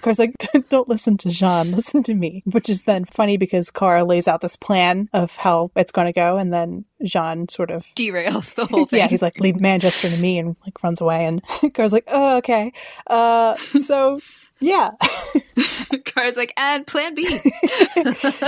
Kara's 0.02 0.18
like, 0.18 0.34
don't 0.68 0.88
listen 0.88 1.16
to 1.18 1.30
Jean, 1.30 1.72
listen 1.72 2.02
to 2.04 2.14
me. 2.14 2.42
Which 2.46 2.68
is 2.68 2.84
then 2.84 3.04
funny 3.04 3.36
because 3.36 3.70
Kara 3.70 4.04
lays 4.04 4.28
out 4.28 4.40
this 4.40 4.56
plan 4.56 5.08
of 5.12 5.36
how 5.36 5.70
it's 5.76 5.92
going 5.92 6.06
to 6.06 6.12
go, 6.12 6.36
and 6.36 6.52
then 6.52 6.84
Jean 7.04 7.48
sort 7.48 7.70
of 7.70 7.86
derails 7.94 8.54
the 8.54 8.66
whole 8.70 8.86
thing. 8.86 8.98
yeah, 8.98 9.08
he's 9.08 9.22
like, 9.22 9.40
leave 9.40 9.60
Manchester 9.60 10.08
to 10.10 10.16
me, 10.16 10.38
and 10.38 10.56
like 10.64 10.82
runs 10.82 11.00
away. 11.00 11.26
And 11.26 11.42
Kara's 11.74 11.92
like, 11.92 12.04
oh, 12.08 12.38
okay. 12.38 12.72
Uh, 13.06 13.56
so 13.80 14.20
yeah. 14.60 14.90
Kara's 16.04 16.36
like, 16.36 16.52
and 16.56 16.86
plan 16.86 17.14
B. 17.14 17.24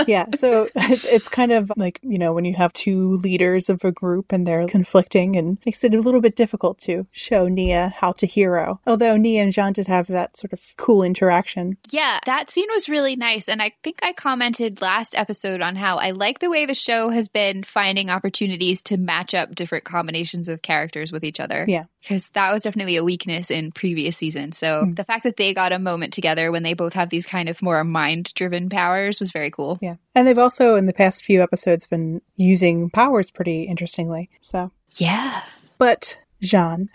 yeah. 0.07 0.25
So 0.35 0.69
it's 0.75 1.29
kind 1.29 1.51
of 1.51 1.71
like, 1.77 1.99
you 2.01 2.17
know, 2.17 2.33
when 2.33 2.45
you 2.45 2.55
have 2.55 2.73
two 2.73 3.17
leaders 3.17 3.69
of 3.69 3.83
a 3.83 3.91
group 3.91 4.31
and 4.31 4.47
they're 4.47 4.67
conflicting 4.67 5.35
and 5.35 5.57
makes 5.65 5.83
it 5.83 5.93
a 5.93 6.01
little 6.01 6.21
bit 6.21 6.35
difficult 6.35 6.79
to 6.79 7.05
show 7.11 7.47
Nia 7.47 7.93
how 7.95 8.11
to 8.13 8.25
hero. 8.25 8.79
Although 8.87 9.17
Nia 9.17 9.43
and 9.43 9.53
Jean 9.53 9.73
did 9.73 9.87
have 9.87 10.07
that 10.07 10.37
sort 10.37 10.53
of 10.53 10.61
cool 10.77 11.03
interaction. 11.03 11.77
Yeah. 11.89 12.19
That 12.25 12.49
scene 12.49 12.69
was 12.71 12.89
really 12.89 13.15
nice. 13.15 13.47
And 13.47 13.61
I 13.61 13.73
think 13.83 13.99
I 14.01 14.13
commented 14.13 14.81
last 14.81 15.15
episode 15.15 15.61
on 15.61 15.75
how 15.75 15.97
I 15.97 16.11
like 16.11 16.39
the 16.39 16.49
way 16.49 16.65
the 16.65 16.73
show 16.73 17.09
has 17.09 17.27
been 17.27 17.63
finding 17.63 18.09
opportunities 18.09 18.81
to 18.83 18.97
match 18.97 19.33
up 19.33 19.53
different 19.55 19.85
combinations 19.85 20.47
of 20.47 20.61
characters 20.61 21.11
with 21.11 21.23
each 21.23 21.39
other. 21.39 21.65
Yeah. 21.67 21.85
Because 22.01 22.29
that 22.29 22.51
was 22.51 22.63
definitely 22.63 22.95
a 22.95 23.03
weakness 23.03 23.51
in 23.51 23.71
previous 23.71 24.17
seasons. 24.17 24.57
So 24.57 24.85
mm. 24.85 24.95
the 24.95 25.03
fact 25.03 25.23
that 25.23 25.35
they 25.35 25.53
got 25.53 25.71
a 25.71 25.79
moment 25.79 25.98
moment 25.99 26.13
together 26.13 26.51
when 26.51 26.63
they 26.63 26.73
both 26.73 26.93
have 26.93 27.09
these 27.09 27.25
kind 27.25 27.49
of 27.49 27.61
more 27.61 27.83
mind 27.83 28.33
driven 28.33 28.69
powers 28.69 29.19
was 29.19 29.31
very 29.31 29.51
cool. 29.51 29.77
Yeah. 29.81 29.95
And 30.15 30.25
they've 30.25 30.37
also, 30.37 30.75
in 30.75 30.85
the 30.85 30.93
past 30.93 31.25
few 31.25 31.43
episodes, 31.43 31.85
been 31.85 32.21
using 32.37 32.89
powers 32.89 33.31
pretty 33.31 33.63
interestingly. 33.63 34.29
So, 34.41 34.71
yeah. 34.95 35.43
But, 35.77 36.19
Jean. 36.41 36.89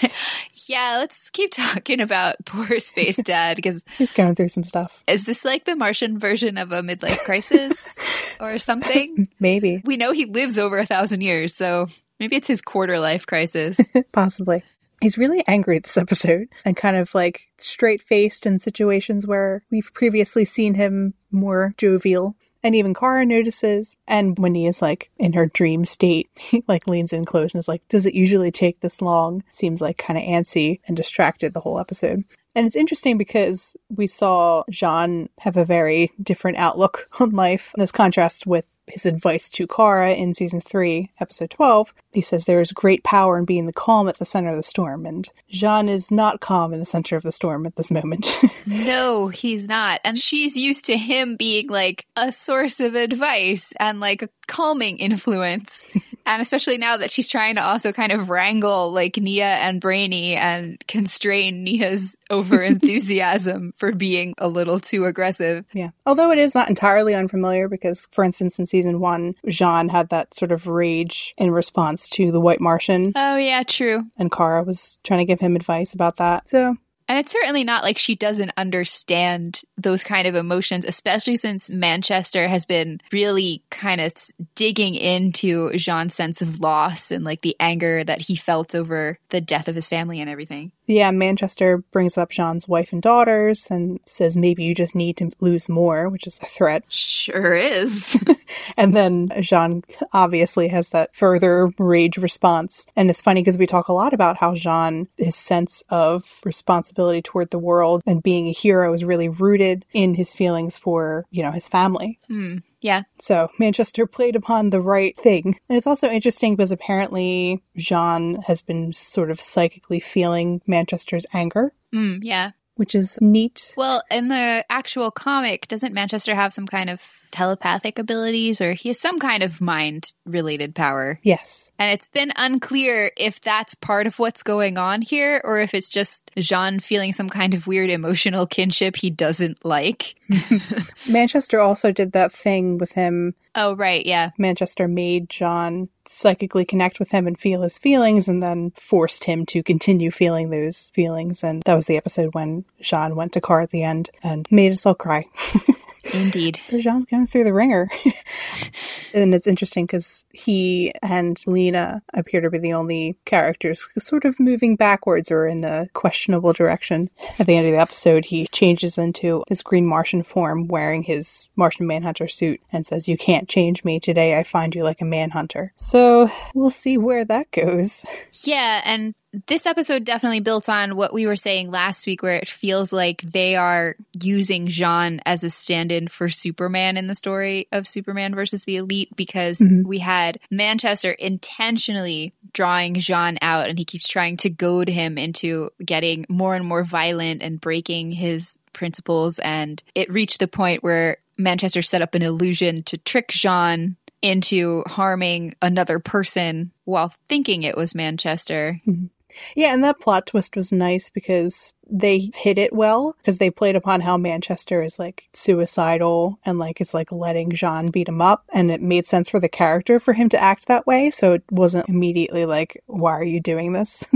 yeah, 0.66 0.98
let's 0.98 1.30
keep 1.30 1.52
talking 1.52 2.00
about 2.00 2.36
poor 2.44 2.78
Space 2.80 3.16
Dad 3.16 3.56
because 3.56 3.82
he's 3.98 4.12
going 4.12 4.34
through 4.34 4.50
some 4.50 4.64
stuff. 4.64 5.02
Is 5.06 5.24
this 5.24 5.44
like 5.44 5.64
the 5.64 5.74
Martian 5.74 6.18
version 6.18 6.58
of 6.58 6.70
a 6.70 6.82
midlife 6.82 7.24
crisis 7.24 7.98
or 8.40 8.58
something? 8.58 9.26
Maybe. 9.40 9.80
We 9.86 9.96
know 9.96 10.12
he 10.12 10.26
lives 10.26 10.58
over 10.58 10.78
a 10.78 10.86
thousand 10.86 11.22
years, 11.22 11.54
so 11.54 11.86
maybe 12.18 12.36
it's 12.36 12.48
his 12.48 12.60
quarter 12.60 12.98
life 12.98 13.26
crisis. 13.26 13.80
Possibly 14.12 14.62
he's 15.00 15.18
really 15.18 15.42
angry 15.46 15.78
this 15.78 15.96
episode 15.96 16.48
and 16.64 16.76
kind 16.76 16.96
of 16.96 17.14
like 17.14 17.48
straight 17.58 18.02
faced 18.02 18.46
in 18.46 18.58
situations 18.58 19.26
where 19.26 19.62
we've 19.70 19.92
previously 19.94 20.44
seen 20.44 20.74
him 20.74 21.14
more 21.30 21.74
jovial. 21.76 22.36
And 22.62 22.76
even 22.76 22.92
Kara 22.92 23.24
notices. 23.24 23.96
And 24.06 24.38
when 24.38 24.54
he 24.54 24.66
is 24.66 24.82
like 24.82 25.10
in 25.18 25.32
her 25.32 25.46
dream 25.46 25.84
state, 25.86 26.28
he 26.36 26.62
like 26.68 26.86
leans 26.86 27.12
in 27.12 27.24
close 27.24 27.52
and 27.52 27.58
is 27.58 27.68
like, 27.68 27.86
Does 27.88 28.06
it 28.06 28.14
usually 28.14 28.50
take 28.50 28.80
this 28.80 29.00
long? 29.00 29.42
Seems 29.50 29.80
like 29.80 29.96
kind 29.96 30.18
of 30.18 30.24
antsy 30.24 30.80
and 30.86 30.96
distracted 30.96 31.54
the 31.54 31.60
whole 31.60 31.80
episode. 31.80 32.24
And 32.54 32.66
it's 32.66 32.76
interesting 32.76 33.16
because 33.16 33.76
we 33.88 34.06
saw 34.06 34.64
Jean 34.70 35.28
have 35.38 35.56
a 35.56 35.64
very 35.64 36.10
different 36.20 36.58
outlook 36.58 37.08
on 37.20 37.30
life. 37.30 37.72
This 37.76 37.92
contrast 37.92 38.46
with 38.46 38.66
his 38.92 39.06
advice 39.06 39.48
to 39.50 39.66
Kara 39.66 40.12
in 40.12 40.34
season 40.34 40.60
3, 40.60 41.10
episode 41.20 41.50
12. 41.50 41.94
He 42.12 42.22
says 42.22 42.44
there 42.44 42.60
is 42.60 42.72
great 42.72 43.04
power 43.04 43.38
in 43.38 43.44
being 43.44 43.66
the 43.66 43.72
calm 43.72 44.08
at 44.08 44.18
the 44.18 44.24
center 44.24 44.50
of 44.50 44.56
the 44.56 44.62
storm, 44.62 45.06
and 45.06 45.28
Jean 45.48 45.88
is 45.88 46.10
not 46.10 46.40
calm 46.40 46.72
in 46.72 46.80
the 46.80 46.86
center 46.86 47.16
of 47.16 47.22
the 47.22 47.32
storm 47.32 47.66
at 47.66 47.76
this 47.76 47.90
moment. 47.90 48.28
no, 48.66 49.28
he's 49.28 49.68
not. 49.68 50.00
And 50.04 50.18
she's 50.18 50.56
used 50.56 50.84
to 50.86 50.96
him 50.96 51.36
being 51.36 51.68
like 51.68 52.06
a 52.16 52.32
source 52.32 52.80
of 52.80 52.94
advice 52.94 53.72
and 53.78 54.00
like 54.00 54.22
a 54.22 54.28
calming 54.50 54.98
influence. 54.98 55.86
and 56.26 56.42
especially 56.42 56.76
now 56.76 56.96
that 56.96 57.10
she's 57.10 57.30
trying 57.30 57.54
to 57.54 57.62
also 57.62 57.92
kind 57.92 58.12
of 58.12 58.28
wrangle 58.28 58.92
like 58.92 59.16
Nia 59.16 59.46
and 59.46 59.80
Brainy 59.80 60.34
and 60.34 60.84
constrain 60.88 61.62
Nia's 61.62 62.18
over 62.28 62.60
enthusiasm 62.60 63.72
for 63.76 63.92
being 63.92 64.34
a 64.38 64.48
little 64.48 64.80
too 64.80 65.04
aggressive. 65.04 65.64
Yeah. 65.72 65.90
Although 66.04 66.32
it 66.32 66.38
is 66.38 66.54
not 66.54 66.68
entirely 66.68 67.14
unfamiliar 67.14 67.68
because, 67.68 68.08
for 68.10 68.24
instance, 68.24 68.58
in 68.58 68.66
season 68.66 69.00
one, 69.00 69.36
Jean 69.48 69.88
had 69.88 70.08
that 70.10 70.34
sort 70.34 70.52
of 70.52 70.66
rage 70.66 71.32
in 71.38 71.52
response 71.52 72.08
to 72.10 72.32
the 72.32 72.40
White 72.40 72.60
Martian. 72.60 73.12
Oh, 73.14 73.36
yeah, 73.36 73.62
true. 73.62 74.04
And 74.18 74.32
Kara 74.32 74.64
was 74.64 74.98
trying 75.04 75.20
to 75.20 75.24
give 75.24 75.40
him 75.40 75.54
advice 75.54 75.94
about 75.94 76.16
that. 76.16 76.48
So 76.48 76.76
and 77.10 77.18
it's 77.18 77.32
certainly 77.32 77.64
not 77.64 77.82
like 77.82 77.98
she 77.98 78.14
doesn't 78.14 78.52
understand 78.56 79.62
those 79.76 80.04
kind 80.04 80.28
of 80.28 80.36
emotions, 80.36 80.84
especially 80.84 81.34
since 81.34 81.68
Manchester 81.68 82.46
has 82.46 82.64
been 82.64 83.00
really 83.10 83.64
kind 83.68 84.00
of 84.00 84.12
digging 84.54 84.94
into 84.94 85.72
Jean's 85.72 86.14
sense 86.14 86.40
of 86.40 86.60
loss 86.60 87.10
and 87.10 87.24
like 87.24 87.40
the 87.40 87.56
anger 87.58 88.04
that 88.04 88.20
he 88.20 88.36
felt 88.36 88.76
over 88.76 89.18
the 89.30 89.40
death 89.40 89.66
of 89.66 89.74
his 89.74 89.88
family 89.88 90.20
and 90.20 90.30
everything. 90.30 90.70
Yeah, 90.90 91.12
Manchester 91.12 91.78
brings 91.92 92.18
up 92.18 92.30
Jean's 92.30 92.66
wife 92.66 92.92
and 92.92 93.00
daughters 93.00 93.68
and 93.70 94.00
says 94.06 94.36
maybe 94.36 94.64
you 94.64 94.74
just 94.74 94.96
need 94.96 95.16
to 95.18 95.30
lose 95.38 95.68
more, 95.68 96.08
which 96.08 96.26
is 96.26 96.38
a 96.42 96.46
threat. 96.46 96.84
Sure 97.20 97.54
is. 97.54 98.16
and 98.76 98.96
then 98.96 99.30
Jean 99.40 99.84
obviously 100.12 100.68
has 100.68 100.88
that 100.88 101.14
further 101.14 101.70
rage 101.78 102.16
response. 102.16 102.86
And 102.96 103.10
it's 103.10 103.22
funny 103.22 103.42
because 103.42 103.58
we 103.58 103.66
talk 103.66 103.88
a 103.88 103.92
lot 103.92 104.14
about 104.14 104.38
how 104.38 104.54
Jean, 104.54 105.06
his 105.16 105.36
sense 105.36 105.84
of 105.90 106.40
responsibility 106.44 107.20
toward 107.20 107.50
the 107.50 107.58
world 107.58 108.02
and 108.06 108.22
being 108.22 108.48
a 108.48 108.52
hero 108.52 108.92
is 108.92 109.04
really 109.04 109.28
rooted 109.28 109.84
in 109.92 110.14
his 110.14 110.34
feelings 110.34 110.76
for, 110.76 111.26
you 111.30 111.42
know, 111.42 111.52
his 111.52 111.68
family. 111.68 112.18
Mm. 112.30 112.62
Yeah. 112.80 113.02
So 113.20 113.48
Manchester 113.58 114.06
played 114.06 114.36
upon 114.36 114.70
the 114.70 114.80
right 114.80 115.16
thing. 115.16 115.58
And 115.68 115.76
it's 115.76 115.86
also 115.86 116.08
interesting 116.08 116.56
because 116.56 116.72
apparently 116.72 117.62
Jean 117.76 118.42
has 118.42 118.62
been 118.62 118.92
sort 118.92 119.30
of 119.30 119.40
psychically 119.40 120.00
feeling 120.00 120.62
Manchester's 120.66 121.26
anger. 121.32 121.72
Mm, 121.94 122.20
yeah. 122.22 122.52
Which 122.76 122.94
is 122.94 123.18
neat. 123.20 123.74
Well, 123.76 124.02
in 124.10 124.28
the 124.28 124.64
actual 124.70 125.10
comic, 125.10 125.68
doesn't 125.68 125.92
Manchester 125.92 126.34
have 126.34 126.54
some 126.54 126.66
kind 126.66 126.88
of 126.88 127.19
telepathic 127.30 127.98
abilities 127.98 128.60
or 128.60 128.72
he 128.72 128.88
has 128.88 129.00
some 129.00 129.18
kind 129.18 129.42
of 129.42 129.60
mind 129.60 130.12
related 130.24 130.74
power. 130.74 131.18
Yes. 131.22 131.70
And 131.78 131.92
it's 131.92 132.08
been 132.08 132.32
unclear 132.36 133.12
if 133.16 133.40
that's 133.40 133.74
part 133.74 134.06
of 134.06 134.18
what's 134.18 134.42
going 134.42 134.78
on 134.78 135.02
here 135.02 135.40
or 135.44 135.60
if 135.60 135.74
it's 135.74 135.88
just 135.88 136.30
Jean 136.36 136.80
feeling 136.80 137.12
some 137.12 137.28
kind 137.28 137.54
of 137.54 137.66
weird 137.66 137.90
emotional 137.90 138.46
kinship 138.46 138.96
he 138.96 139.10
doesn't 139.10 139.64
like. 139.64 140.14
Manchester 141.08 141.60
also 141.60 141.92
did 141.92 142.12
that 142.12 142.32
thing 142.32 142.78
with 142.78 142.92
him. 142.92 143.34
Oh, 143.54 143.74
right. 143.74 144.04
Yeah. 144.06 144.30
Manchester 144.38 144.86
made 144.86 145.28
Jean 145.28 145.88
psychically 146.06 146.64
connect 146.64 146.98
with 146.98 147.10
him 147.10 147.26
and 147.26 147.38
feel 147.38 147.62
his 147.62 147.78
feelings 147.78 148.28
and 148.28 148.42
then 148.42 148.72
forced 148.76 149.24
him 149.24 149.46
to 149.46 149.62
continue 149.62 150.10
feeling 150.10 150.50
those 150.50 150.90
feelings. 150.90 151.42
And 151.42 151.62
that 151.66 151.74
was 151.74 151.86
the 151.86 151.96
episode 151.96 152.34
when 152.34 152.64
Jean 152.80 153.16
went 153.16 153.32
to 153.32 153.40
Kara 153.40 153.64
at 153.64 153.70
the 153.70 153.82
end 153.82 154.10
and 154.22 154.46
made 154.50 154.72
us 154.72 154.86
all 154.86 154.94
cry. 154.94 155.26
Indeed. 156.14 156.60
so 156.62 156.80
Jean's 156.80 157.06
going 157.06 157.26
through 157.26 157.44
the 157.44 157.52
wringer. 157.52 157.90
and 159.14 159.34
it's 159.34 159.46
interesting 159.46 159.86
because 159.86 160.24
he 160.32 160.92
and 161.02 161.40
Lena 161.46 162.02
appear 162.14 162.40
to 162.40 162.50
be 162.50 162.58
the 162.58 162.72
only 162.72 163.16
characters 163.24 163.88
sort 163.98 164.24
of 164.24 164.40
moving 164.40 164.76
backwards 164.76 165.30
or 165.30 165.46
in 165.46 165.64
a 165.64 165.88
questionable 165.92 166.52
direction. 166.52 167.10
At 167.38 167.46
the 167.46 167.56
end 167.56 167.66
of 167.66 167.72
the 167.72 167.80
episode, 167.80 168.26
he 168.26 168.46
changes 168.48 168.98
into 168.98 169.44
his 169.48 169.62
green 169.62 169.86
Martian 169.86 170.22
form 170.22 170.68
wearing 170.68 171.02
his 171.02 171.50
Martian 171.56 171.86
Manhunter 171.86 172.28
suit 172.28 172.60
and 172.72 172.86
says, 172.86 173.08
You 173.08 173.16
can't 173.16 173.48
change 173.48 173.84
me. 173.84 174.00
Today 174.00 174.38
I 174.38 174.42
find 174.42 174.74
you 174.74 174.84
like 174.84 175.00
a 175.00 175.06
manhunter. 175.06 175.72
So 175.76 176.30
we'll 176.54 176.70
see 176.70 176.96
where 176.96 177.24
that 177.24 177.50
goes. 177.50 178.04
Yeah, 178.42 178.80
and 178.84 179.14
this 179.46 179.64
episode 179.64 180.04
definitely 180.04 180.40
built 180.40 180.68
on 180.68 180.96
what 180.96 181.14
we 181.14 181.26
were 181.26 181.36
saying 181.36 181.70
last 181.70 182.06
week, 182.06 182.22
where 182.22 182.36
it 182.36 182.48
feels 182.48 182.92
like 182.92 183.22
they 183.22 183.54
are 183.54 183.94
using 184.20 184.66
Jean 184.66 185.20
as 185.24 185.44
a 185.44 185.50
stand 185.50 185.92
in 185.92 186.08
for 186.08 186.28
Superman 186.28 186.96
in 186.96 187.06
the 187.06 187.14
story 187.14 187.68
of 187.70 187.86
Superman 187.86 188.34
versus 188.34 188.64
the 188.64 188.76
Elite, 188.76 189.14
because 189.14 189.58
mm-hmm. 189.58 189.86
we 189.86 189.98
had 189.98 190.40
Manchester 190.50 191.12
intentionally 191.12 192.34
drawing 192.52 192.94
Jean 192.94 193.38
out, 193.40 193.68
and 193.68 193.78
he 193.78 193.84
keeps 193.84 194.08
trying 194.08 194.36
to 194.38 194.50
goad 194.50 194.88
him 194.88 195.16
into 195.16 195.70
getting 195.84 196.26
more 196.28 196.54
and 196.56 196.66
more 196.66 196.82
violent 196.82 197.42
and 197.42 197.60
breaking 197.60 198.12
his 198.12 198.56
principles. 198.72 199.38
And 199.38 199.82
it 199.94 200.10
reached 200.10 200.40
the 200.40 200.48
point 200.48 200.82
where 200.82 201.18
Manchester 201.38 201.82
set 201.82 202.02
up 202.02 202.14
an 202.14 202.22
illusion 202.22 202.82
to 202.84 202.98
trick 202.98 203.28
Jean 203.28 203.96
into 204.22 204.82
harming 204.86 205.54
another 205.62 205.98
person 205.98 206.72
while 206.84 207.14
thinking 207.28 207.62
it 207.62 207.76
was 207.76 207.94
Manchester. 207.94 208.80
Mm-hmm. 208.86 209.06
Yeah, 209.54 209.72
and 209.72 209.82
that 209.84 210.00
plot 210.00 210.26
twist 210.26 210.56
was 210.56 210.72
nice 210.72 211.10
because 211.10 211.72
they 211.90 212.30
hit 212.34 212.56
it 212.56 212.72
well 212.72 213.16
because 213.18 213.38
they 213.38 213.50
played 213.50 213.76
upon 213.76 214.00
how 214.00 214.16
Manchester 214.16 214.82
is 214.82 214.98
like 214.98 215.28
suicidal 215.32 216.38
and 216.44 216.58
like 216.58 216.80
it's 216.80 216.94
like 216.94 217.10
letting 217.10 217.50
Jean 217.50 217.90
beat 217.90 218.08
him 218.08 218.22
up. 218.22 218.44
And 218.52 218.70
it 218.70 218.80
made 218.80 219.06
sense 219.06 219.28
for 219.28 219.40
the 219.40 219.48
character 219.48 219.98
for 219.98 220.12
him 220.12 220.28
to 220.30 220.40
act 220.40 220.68
that 220.68 220.86
way. 220.86 221.10
So 221.10 221.32
it 221.32 221.42
wasn't 221.50 221.88
immediately 221.88 222.46
like, 222.46 222.82
why 222.86 223.12
are 223.12 223.24
you 223.24 223.40
doing 223.40 223.72
this? 223.72 224.04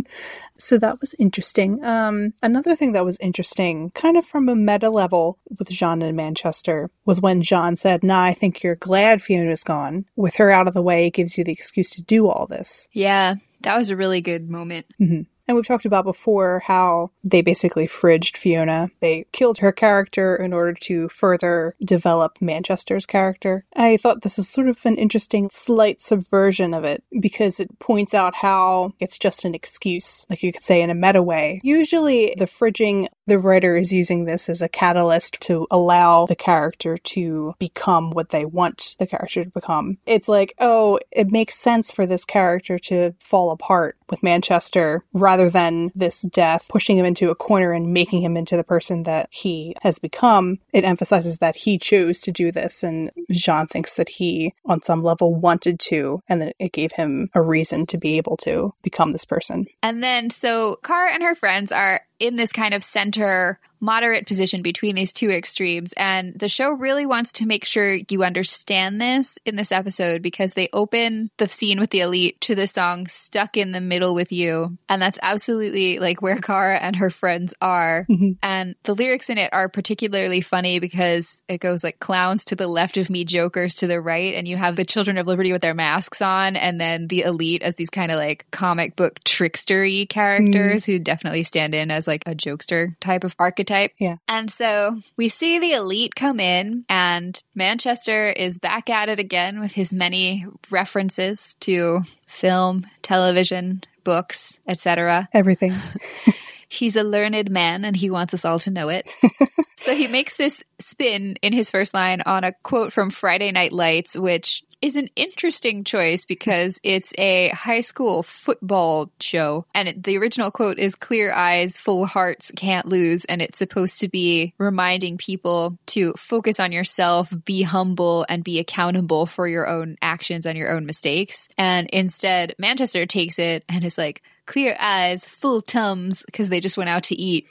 So 0.57 0.79
that 0.79 1.00
was 1.00 1.14
interesting. 1.18 1.85
Um, 1.85 2.33
another 2.42 2.77
thing 2.77 2.92
that 2.92 3.05
was 3.05 3.18
interesting, 3.18 3.90
kind 3.90 4.16
of 4.16 4.24
from 4.24 4.48
a 4.48 4.55
meta 4.55 4.88
level 4.88 5.38
with 5.59 5.68
Jean 5.68 6.00
and 6.00 6.16
Manchester, 6.16 6.90
was 7.05 7.20
when 7.20 7.42
Jean 7.42 7.77
said, 7.77 8.05
Nah, 8.05 8.22
I 8.22 8.35
think 8.35 8.62
you're 8.62 8.77
glad 8.77 9.20
Fiona's 9.20 9.64
gone. 9.64 10.07
With 10.16 10.37
her 10.37 10.50
out 10.50 10.68
of 10.68 10.74
the 10.74 10.81
way, 10.81 11.07
it 11.07 11.14
gives 11.14 11.37
you 11.37 11.44
the 11.44 11.53
excuse 11.53 11.90
to 11.90 12.03
do 12.03 12.29
all 12.29 12.46
this. 12.46 12.88
Yeah, 12.92 13.35
that 13.64 13.77
was 13.77 13.90
a 13.90 13.96
really 13.96 14.20
good 14.20 14.48
moment. 14.48 14.87
Mm-hmm. 15.00 15.22
And 15.46 15.57
we've 15.57 15.66
talked 15.66 15.85
about 15.85 16.05
before 16.05 16.62
how 16.66 17.11
they 17.22 17.42
basically 17.42 17.87
fridged 17.87 18.37
Fiona. 18.37 18.90
They 19.00 19.27
killed 19.33 19.59
her 19.59 19.72
character 19.72 20.35
in 20.35 20.53
order 20.53 20.72
to 20.85 21.09
further 21.11 21.74
develop 21.85 22.38
Manchester's 22.40 23.05
character. 23.05 23.64
I 23.77 23.98
thought 23.98 24.22
this 24.22 24.38
is 24.38 24.48
sort 24.48 24.68
of 24.68 24.85
an 24.87 24.96
interesting 24.96 25.50
slight 25.53 26.03
subversion 26.03 26.72
of 26.72 26.85
it 26.85 27.05
because 27.20 27.61
it 27.61 27.79
points 27.79 28.14
out 28.14 28.37
how 28.37 28.94
it's 29.00 29.18
just 29.18 29.44
an 29.44 29.55
excuse, 29.55 30.24
like 30.31 30.42
you 30.42 30.53
could 30.53 30.62
say 30.64 30.81
in 30.81 30.90
a 30.90 30.94
meta 30.94 31.22
way. 31.22 31.61
Usually 31.62 32.35
the 32.38 32.46
fridging, 32.46 33.09
the 33.26 33.38
writer 33.38 33.76
is 33.76 33.92
using 33.92 34.24
this 34.24 34.48
as 34.48 34.60
a 34.60 34.68
catalyst 34.68 35.40
to 35.42 35.66
allow 35.70 36.26
the 36.26 36.37
character 36.37 36.96
to 36.98 37.54
become 37.58 38.10
what 38.10 38.30
they 38.30 38.44
want 38.44 38.94
the 38.98 39.06
character 39.06 39.44
to 39.44 39.50
become. 39.50 39.98
It's 40.06 40.28
like, 40.28 40.54
oh, 40.58 40.98
it 41.10 41.30
makes 41.30 41.58
sense 41.58 41.90
for 41.90 42.06
this 42.06 42.24
character 42.24 42.78
to 42.80 43.14
fall 43.18 43.50
apart 43.50 43.96
with 44.10 44.22
Manchester 44.22 45.04
rather 45.12 45.48
than 45.48 45.90
this 45.94 46.22
death 46.22 46.66
pushing 46.68 46.98
him 46.98 47.06
into 47.06 47.30
a 47.30 47.34
corner 47.34 47.72
and 47.72 47.92
making 47.92 48.22
him 48.22 48.37
into 48.37 48.56
the 48.56 48.64
person 48.64 49.04
that 49.04 49.28
he 49.30 49.74
has 49.82 49.98
become. 49.98 50.58
It 50.72 50.84
emphasizes 50.84 51.38
that 51.38 51.56
he 51.56 51.78
chose 51.78 52.20
to 52.22 52.32
do 52.32 52.52
this, 52.52 52.82
and 52.82 53.10
Jean 53.30 53.66
thinks 53.66 53.94
that 53.94 54.08
he, 54.08 54.54
on 54.64 54.82
some 54.82 55.00
level, 55.00 55.34
wanted 55.34 55.80
to, 55.80 56.22
and 56.28 56.42
that 56.42 56.56
it 56.58 56.72
gave 56.72 56.92
him 56.92 57.30
a 57.34 57.42
reason 57.42 57.87
to 57.87 57.98
be 57.98 58.16
able 58.16 58.37
to 58.38 58.74
become 58.82 59.12
this 59.12 59.24
person. 59.24 59.66
And 59.82 60.02
then, 60.02 60.30
so 60.30 60.78
Kara 60.84 61.12
and 61.12 61.22
her 61.22 61.34
friends 61.34 61.72
are 61.72 62.02
in 62.18 62.37
this 62.37 62.53
kind 62.53 62.74
of 62.74 62.85
center 62.85 63.59
moderate 63.80 64.26
position 64.26 64.62
between 64.62 64.94
these 64.94 65.12
two 65.12 65.30
extremes. 65.30 65.92
And 65.96 66.38
the 66.38 66.48
show 66.48 66.70
really 66.70 67.06
wants 67.06 67.32
to 67.32 67.46
make 67.46 67.64
sure 67.64 67.98
you 68.08 68.24
understand 68.24 69.00
this 69.00 69.38
in 69.44 69.56
this 69.56 69.72
episode 69.72 70.22
because 70.22 70.54
they 70.54 70.68
open 70.72 71.30
the 71.38 71.48
scene 71.48 71.80
with 71.80 71.90
the 71.90 72.00
elite 72.00 72.40
to 72.42 72.54
the 72.54 72.66
song 72.66 73.06
Stuck 73.06 73.56
in 73.56 73.72
the 73.72 73.80
Middle 73.80 74.14
with 74.14 74.32
You. 74.32 74.78
And 74.88 75.00
that's 75.00 75.18
absolutely 75.22 75.98
like 75.98 76.22
where 76.22 76.40
Kara 76.40 76.78
and 76.78 76.96
her 76.96 77.10
friends 77.10 77.54
are. 77.60 78.06
Mm-hmm. 78.14 78.32
And 78.42 78.76
the 78.84 78.94
lyrics 78.94 79.28
in 79.28 79.38
it 79.38 79.52
are 79.52 79.68
particularly 79.68 80.40
funny 80.40 80.78
because 80.78 81.42
it 81.48 81.58
goes 81.58 81.82
like 81.82 81.98
clowns 81.98 82.44
to 82.44 82.54
the 82.54 82.68
left 82.68 82.96
of 82.96 83.10
me, 83.10 83.24
jokers 83.24 83.74
to 83.76 83.88
the 83.88 84.00
right. 84.00 84.34
And 84.34 84.46
you 84.46 84.56
have 84.56 84.76
the 84.76 84.84
Children 84.84 85.18
of 85.18 85.26
Liberty 85.26 85.50
with 85.50 85.62
their 85.62 85.74
masks 85.74 86.22
on, 86.22 86.54
and 86.54 86.80
then 86.80 87.08
the 87.08 87.22
elite 87.22 87.62
as 87.62 87.74
these 87.74 87.90
kind 87.90 88.12
of 88.12 88.18
like 88.18 88.46
comic 88.52 88.94
book 88.94 89.18
trickstery 89.24 90.08
characters 90.08 90.82
mm-hmm. 90.82 90.92
who 90.92 90.98
definitely 91.00 91.42
stand 91.42 91.74
in 91.74 91.90
as 91.90 92.06
like 92.06 92.22
a 92.26 92.37
jokester 92.37 92.94
type 93.00 93.24
of 93.24 93.34
archetype 93.38 93.73
Yeah. 93.98 94.16
And 94.28 94.50
so 94.50 95.00
we 95.16 95.28
see 95.28 95.58
the 95.58 95.72
elite 95.72 96.14
come 96.14 96.40
in, 96.40 96.84
and 96.88 97.42
Manchester 97.54 98.28
is 98.28 98.58
back 98.58 98.90
at 98.90 99.08
it 99.08 99.18
again 99.18 99.60
with 99.60 99.72
his 99.72 99.92
many 99.92 100.46
references 100.70 101.56
to 101.60 102.02
film, 102.26 102.87
television, 103.02 103.82
books, 104.04 104.60
etc. 104.66 105.28
Everything. 105.32 105.74
He's 106.68 106.96
a 106.96 107.04
learned 107.04 107.50
man 107.50 107.84
and 107.84 107.94
he 107.94 108.10
wants 108.10 108.34
us 108.34 108.44
all 108.44 108.58
to 108.60 108.70
know 108.70 108.88
it. 108.88 109.08
so 109.76 109.94
he 109.94 110.08
makes 110.08 110.37
this 110.37 110.64
spin 110.80 111.37
in 111.40 111.52
his 111.52 111.70
first 111.70 111.94
line 111.94 112.20
on 112.26 112.42
a 112.42 112.52
quote 112.64 112.92
from 112.92 113.10
Friday 113.10 113.52
Night 113.52 113.72
Lights, 113.72 114.16
which 114.16 114.64
is 114.85 114.97
an 114.97 115.09
interesting 115.16 115.83
choice 115.83 116.27
because 116.27 116.79
it's 116.83 117.14
a 117.16 117.49
high 117.49 117.81
school 117.81 118.23
football 118.23 119.11
show. 119.18 119.64
And 119.75 119.88
it, 119.88 120.03
the 120.03 120.18
original 120.18 120.51
quote 120.51 120.79
is 120.79 120.94
clear 120.94 121.33
eyes, 121.33 121.79
full 121.79 122.05
hearts, 122.05 122.53
can't 122.55 122.85
lose. 122.85 123.25
And 123.25 123.40
it's 123.40 123.57
supposed 123.57 124.01
to 124.01 124.09
be 124.11 124.53
reminding 124.59 125.16
people 125.16 125.79
to 125.87 126.12
focus 126.18 126.61
on 126.61 126.70
yourself, 126.70 127.33
be 127.47 127.62
humble, 127.62 128.27
and 128.29 128.44
be 128.44 128.59
accountable 128.59 129.25
for 129.25 129.49
your 129.49 129.66
own 129.66 129.97
actions 130.03 130.44
and 130.44 130.59
your 130.59 130.70
own 130.70 130.85
mistakes. 130.85 131.49
And 131.57 131.88
instead, 131.88 132.55
Manchester 132.59 133.07
takes 133.07 133.38
it 133.38 133.64
and 133.70 133.87
is 133.87 133.97
like, 133.97 134.20
clear 134.47 134.77
eyes, 134.79 135.25
full 135.25 135.62
tums, 135.62 136.23
because 136.27 136.51
they 136.51 136.61
just 136.61 136.77
went 136.77 136.90
out 136.90 137.05
to 137.05 137.14
eat. 137.14 137.49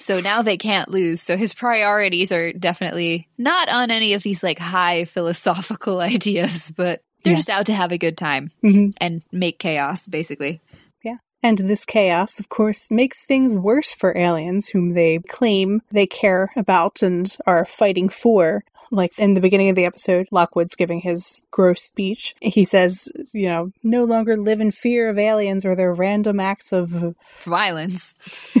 So 0.00 0.20
now 0.20 0.42
they 0.42 0.56
can't 0.56 0.88
lose. 0.88 1.20
So 1.20 1.36
his 1.36 1.52
priorities 1.52 2.32
are 2.32 2.52
definitely 2.52 3.28
not 3.36 3.68
on 3.68 3.90
any 3.90 4.14
of 4.14 4.22
these 4.22 4.42
like 4.42 4.58
high 4.58 5.04
philosophical 5.04 6.00
ideas, 6.00 6.72
but 6.74 7.02
they're 7.22 7.34
yeah. 7.34 7.38
just 7.38 7.50
out 7.50 7.66
to 7.66 7.74
have 7.74 7.92
a 7.92 7.98
good 7.98 8.16
time 8.16 8.50
mm-hmm. 8.64 8.90
and 8.98 9.22
make 9.30 9.58
chaos, 9.58 10.08
basically. 10.08 10.62
Yeah. 11.04 11.16
And 11.42 11.58
this 11.58 11.84
chaos, 11.84 12.40
of 12.40 12.48
course, 12.48 12.90
makes 12.90 13.26
things 13.26 13.58
worse 13.58 13.92
for 13.92 14.16
aliens 14.16 14.68
whom 14.68 14.94
they 14.94 15.18
claim 15.28 15.82
they 15.92 16.06
care 16.06 16.50
about 16.56 17.02
and 17.02 17.36
are 17.46 17.66
fighting 17.66 18.08
for. 18.08 18.64
Like 18.90 19.18
in 19.18 19.34
the 19.34 19.40
beginning 19.40 19.68
of 19.68 19.76
the 19.76 19.84
episode, 19.84 20.26
Lockwood's 20.30 20.74
giving 20.74 21.00
his 21.00 21.40
gross 21.50 21.82
speech. 21.82 22.34
He 22.40 22.64
says, 22.64 23.08
you 23.32 23.48
know, 23.48 23.72
no 23.82 24.04
longer 24.04 24.36
live 24.36 24.60
in 24.60 24.70
fear 24.70 25.08
of 25.08 25.18
aliens 25.18 25.64
or 25.64 25.76
their 25.76 25.92
random 25.92 26.40
acts 26.40 26.72
of 26.72 27.14
violence 27.40 28.14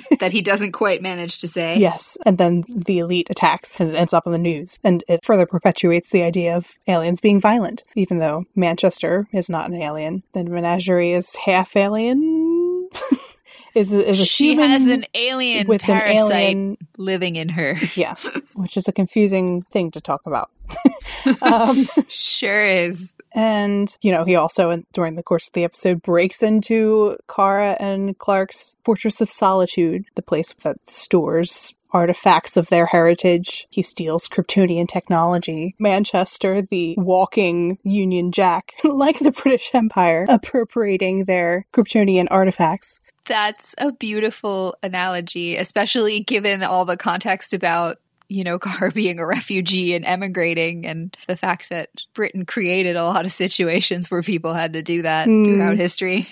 that 0.20 0.32
he 0.32 0.40
doesn't 0.42 0.72
quite 0.72 1.02
manage 1.02 1.38
to 1.40 1.48
say. 1.48 1.76
Yes. 1.78 2.16
And 2.24 2.38
then 2.38 2.64
the 2.68 2.98
elite 2.98 3.28
attacks 3.30 3.80
and 3.80 3.90
it 3.90 3.96
ends 3.96 4.12
up 4.12 4.26
on 4.26 4.32
the 4.32 4.38
news. 4.38 4.78
And 4.84 5.04
it 5.08 5.24
further 5.24 5.46
perpetuates 5.46 6.10
the 6.10 6.22
idea 6.22 6.56
of 6.56 6.78
aliens 6.86 7.20
being 7.20 7.40
violent, 7.40 7.82
even 7.94 8.18
though 8.18 8.44
Manchester 8.54 9.28
is 9.32 9.48
not 9.48 9.70
an 9.70 9.80
alien. 9.80 10.22
Then 10.32 10.50
Menagerie 10.50 11.12
is 11.12 11.34
half 11.36 11.76
alien. 11.76 12.88
is 13.74 13.92
a, 13.92 14.08
is 14.08 14.20
a 14.20 14.24
she 14.24 14.56
has 14.56 14.86
an 14.86 15.04
alien 15.14 15.66
with 15.66 15.82
parasite 15.82 16.30
an 16.30 16.32
alien, 16.32 16.78
living 16.96 17.36
in 17.36 17.50
her. 17.50 17.76
yeah, 17.94 18.14
which 18.54 18.76
is 18.76 18.88
a 18.88 18.92
confusing 18.92 19.62
thing 19.62 19.90
to 19.92 20.00
talk 20.00 20.22
about. 20.26 20.50
um, 21.42 21.88
sure 22.08 22.64
is. 22.64 23.14
And, 23.32 23.96
you 24.02 24.10
know, 24.10 24.24
he 24.24 24.34
also, 24.34 24.82
during 24.92 25.14
the 25.14 25.22
course 25.22 25.46
of 25.46 25.52
the 25.52 25.64
episode, 25.64 26.02
breaks 26.02 26.42
into 26.42 27.16
Kara 27.32 27.76
and 27.78 28.18
Clark's 28.18 28.76
Fortress 28.84 29.20
of 29.20 29.30
Solitude, 29.30 30.04
the 30.16 30.22
place 30.22 30.52
that 30.62 30.78
stores 30.90 31.74
artifacts 31.92 32.56
of 32.56 32.68
their 32.68 32.86
heritage. 32.86 33.66
He 33.70 33.82
steals 33.82 34.28
Kryptonian 34.28 34.88
technology. 34.88 35.74
Manchester, 35.78 36.62
the 36.62 36.94
walking 36.98 37.78
Union 37.82 38.32
Jack, 38.32 38.74
like 38.84 39.18
the 39.18 39.32
British 39.32 39.70
Empire, 39.74 40.26
appropriating 40.28 41.24
their 41.24 41.66
Kryptonian 41.72 42.28
artifacts. 42.30 43.00
That's 43.30 43.76
a 43.78 43.92
beautiful 43.92 44.74
analogy, 44.82 45.56
especially 45.56 46.18
given 46.18 46.64
all 46.64 46.84
the 46.84 46.96
context 46.96 47.54
about 47.54 47.98
you 48.28 48.42
know, 48.42 48.58
Kara 48.60 48.90
being 48.90 49.20
a 49.20 49.26
refugee 49.26 49.94
and 49.94 50.04
emigrating, 50.04 50.84
and 50.84 51.16
the 51.28 51.36
fact 51.36 51.68
that 51.70 51.90
Britain 52.12 52.44
created 52.44 52.96
a 52.96 53.04
lot 53.04 53.24
of 53.24 53.30
situations 53.30 54.10
where 54.10 54.22
people 54.22 54.52
had 54.52 54.72
to 54.72 54.82
do 54.82 55.02
that 55.02 55.28
mm. 55.28 55.44
throughout 55.44 55.76
history. 55.76 56.28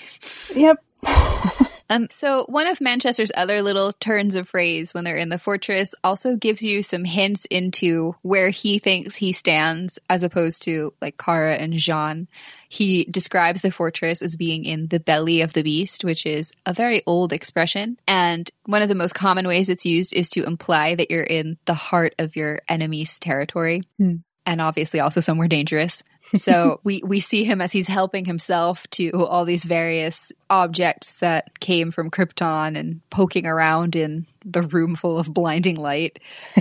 Yep. 0.56 0.82
Um, 1.90 2.08
so 2.10 2.44
one 2.48 2.66
of 2.66 2.80
Manchester's 2.80 3.32
other 3.34 3.62
little 3.62 3.92
turns 3.92 4.34
of 4.34 4.48
phrase 4.48 4.92
when 4.92 5.04
they're 5.04 5.16
in 5.16 5.30
the 5.30 5.38
fortress 5.38 5.94
also 6.04 6.36
gives 6.36 6.62
you 6.62 6.82
some 6.82 7.04
hints 7.04 7.46
into 7.46 8.14
where 8.22 8.50
he 8.50 8.78
thinks 8.78 9.16
he 9.16 9.32
stands 9.32 9.98
as 10.10 10.22
opposed 10.22 10.62
to 10.64 10.92
like 11.00 11.16
Kara 11.16 11.54
and 11.54 11.74
Jean. 11.74 12.28
He 12.68 13.04
describes 13.04 13.62
the 13.62 13.70
fortress 13.70 14.20
as 14.20 14.36
being 14.36 14.64
in 14.64 14.88
the 14.88 15.00
belly 15.00 15.40
of 15.40 15.54
the 15.54 15.62
beast, 15.62 16.04
which 16.04 16.26
is 16.26 16.52
a 16.66 16.74
very 16.74 17.02
old 17.06 17.32
expression. 17.32 17.98
And 18.06 18.50
one 18.66 18.82
of 18.82 18.88
the 18.88 18.94
most 18.94 19.14
common 19.14 19.48
ways 19.48 19.70
it's 19.70 19.86
used 19.86 20.12
is 20.12 20.28
to 20.30 20.44
imply 20.44 20.94
that 20.94 21.10
you're 21.10 21.22
in 21.22 21.56
the 21.64 21.74
heart 21.74 22.14
of 22.18 22.36
your 22.36 22.60
enemy's 22.68 23.18
territory. 23.18 23.84
Hmm. 23.96 24.16
And 24.44 24.60
obviously 24.62 25.00
also 25.00 25.20
somewhere 25.20 25.48
dangerous 25.48 26.02
so 26.34 26.80
we 26.84 27.02
we 27.04 27.20
see 27.20 27.44
him 27.44 27.60
as 27.60 27.72
he's 27.72 27.88
helping 27.88 28.24
himself 28.24 28.86
to 28.90 29.10
all 29.26 29.44
these 29.44 29.64
various 29.64 30.32
objects 30.50 31.16
that 31.18 31.58
came 31.60 31.90
from 31.90 32.10
Krypton 32.10 32.78
and 32.78 33.00
poking 33.10 33.46
around 33.46 33.96
in 33.96 34.26
the 34.44 34.62
room 34.62 34.94
full 34.94 35.18
of 35.18 35.32
blinding 35.32 35.76
light. 35.76 36.20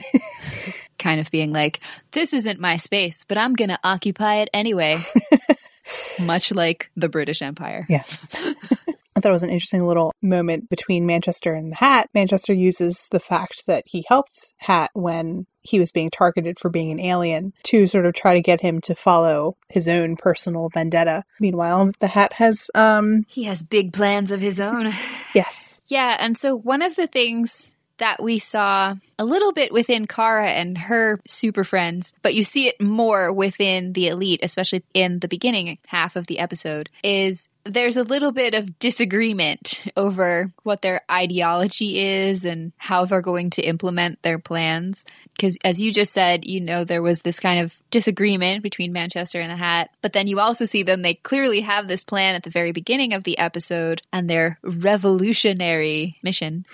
kind 0.97 1.19
of 1.19 1.29
being 1.29 1.51
like, 1.51 1.79
this 2.11 2.33
isn't 2.33 2.59
my 2.59 2.77
space, 2.77 3.23
but 3.23 3.37
I'm 3.37 3.53
going 3.53 3.69
to 3.69 3.79
occupy 3.83 4.37
it 4.37 4.49
anyway. 4.53 4.99
Much 6.21 6.51
like 6.51 6.89
the 6.95 7.07
British 7.07 7.41
Empire. 7.41 7.85
Yes. 7.87 8.29
I 9.15 9.19
thought 9.19 9.29
it 9.29 9.31
was 9.31 9.43
an 9.43 9.49
interesting 9.49 9.85
little 9.85 10.13
moment 10.21 10.69
between 10.69 11.05
Manchester 11.05 11.53
and 11.53 11.71
the 11.71 11.77
Hat. 11.77 12.09
Manchester 12.13 12.53
uses 12.53 13.07
the 13.09 13.19
fact 13.19 13.63
that 13.65 13.83
he 13.87 14.05
helped 14.07 14.53
Hat 14.57 14.91
when 14.93 15.47
he 15.67 15.79
was 15.79 15.91
being 15.91 16.09
targeted 16.09 16.59
for 16.59 16.69
being 16.69 16.91
an 16.91 16.99
alien 16.99 17.53
to 17.63 17.87
sort 17.87 18.05
of 18.05 18.13
try 18.13 18.33
to 18.33 18.41
get 18.41 18.61
him 18.61 18.81
to 18.81 18.95
follow 18.95 19.57
his 19.69 19.87
own 19.87 20.15
personal 20.15 20.69
vendetta. 20.69 21.23
Meanwhile, 21.39 21.91
the 21.99 22.07
Hat 22.07 22.33
has 22.33 22.69
um 22.75 23.25
he 23.27 23.43
has 23.43 23.63
big 23.63 23.93
plans 23.93 24.31
of 24.31 24.41
his 24.41 24.59
own. 24.59 24.93
yes. 25.33 25.79
Yeah, 25.87 26.17
and 26.19 26.37
so 26.37 26.55
one 26.55 26.81
of 26.81 26.95
the 26.95 27.07
things 27.07 27.73
that 27.97 28.21
we 28.21 28.37
saw 28.37 28.95
a 29.17 29.25
little 29.25 29.51
bit 29.51 29.71
within 29.71 30.07
Kara 30.07 30.47
and 30.47 30.77
her 30.77 31.19
super 31.27 31.63
friends, 31.63 32.13
but 32.21 32.35
you 32.35 32.43
see 32.43 32.67
it 32.67 32.81
more 32.81 33.33
within 33.33 33.93
the 33.93 34.07
elite, 34.07 34.39
especially 34.43 34.83
in 34.93 35.19
the 35.19 35.27
beginning 35.27 35.77
half 35.87 36.15
of 36.15 36.27
the 36.27 36.39
episode, 36.39 36.89
is 37.03 37.49
there's 37.69 37.97
a 37.97 38.03
little 38.03 38.31
bit 38.31 38.53
of 38.53 38.79
disagreement 38.79 39.85
over 39.95 40.51
what 40.63 40.81
their 40.81 41.01
ideology 41.11 41.99
is 41.99 42.45
and 42.45 42.71
how 42.77 43.05
they're 43.05 43.21
going 43.21 43.49
to 43.51 43.61
implement 43.61 44.21
their 44.21 44.39
plans. 44.39 45.05
Because 45.37 45.57
as 45.63 45.79
you 45.79 45.93
just 45.93 46.13
said, 46.13 46.45
you 46.45 46.59
know, 46.59 46.83
there 46.83 47.03
was 47.03 47.21
this 47.21 47.39
kind 47.39 47.59
of 47.59 47.75
disagreement 47.91 48.63
between 48.63 48.91
Manchester 48.91 49.39
and 49.39 49.51
the 49.51 49.55
Hat. 49.55 49.91
But 50.01 50.13
then 50.13 50.27
you 50.27 50.39
also 50.39 50.65
see 50.65 50.81
them, 50.81 51.03
they 51.03 51.13
clearly 51.13 51.61
have 51.61 51.87
this 51.87 52.03
plan 52.03 52.33
at 52.33 52.41
the 52.41 52.49
very 52.49 52.71
beginning 52.71 53.13
of 53.13 53.23
the 53.23 53.37
episode 53.37 54.01
and 54.11 54.27
their 54.27 54.57
revolutionary 54.63 56.17
mission. 56.23 56.65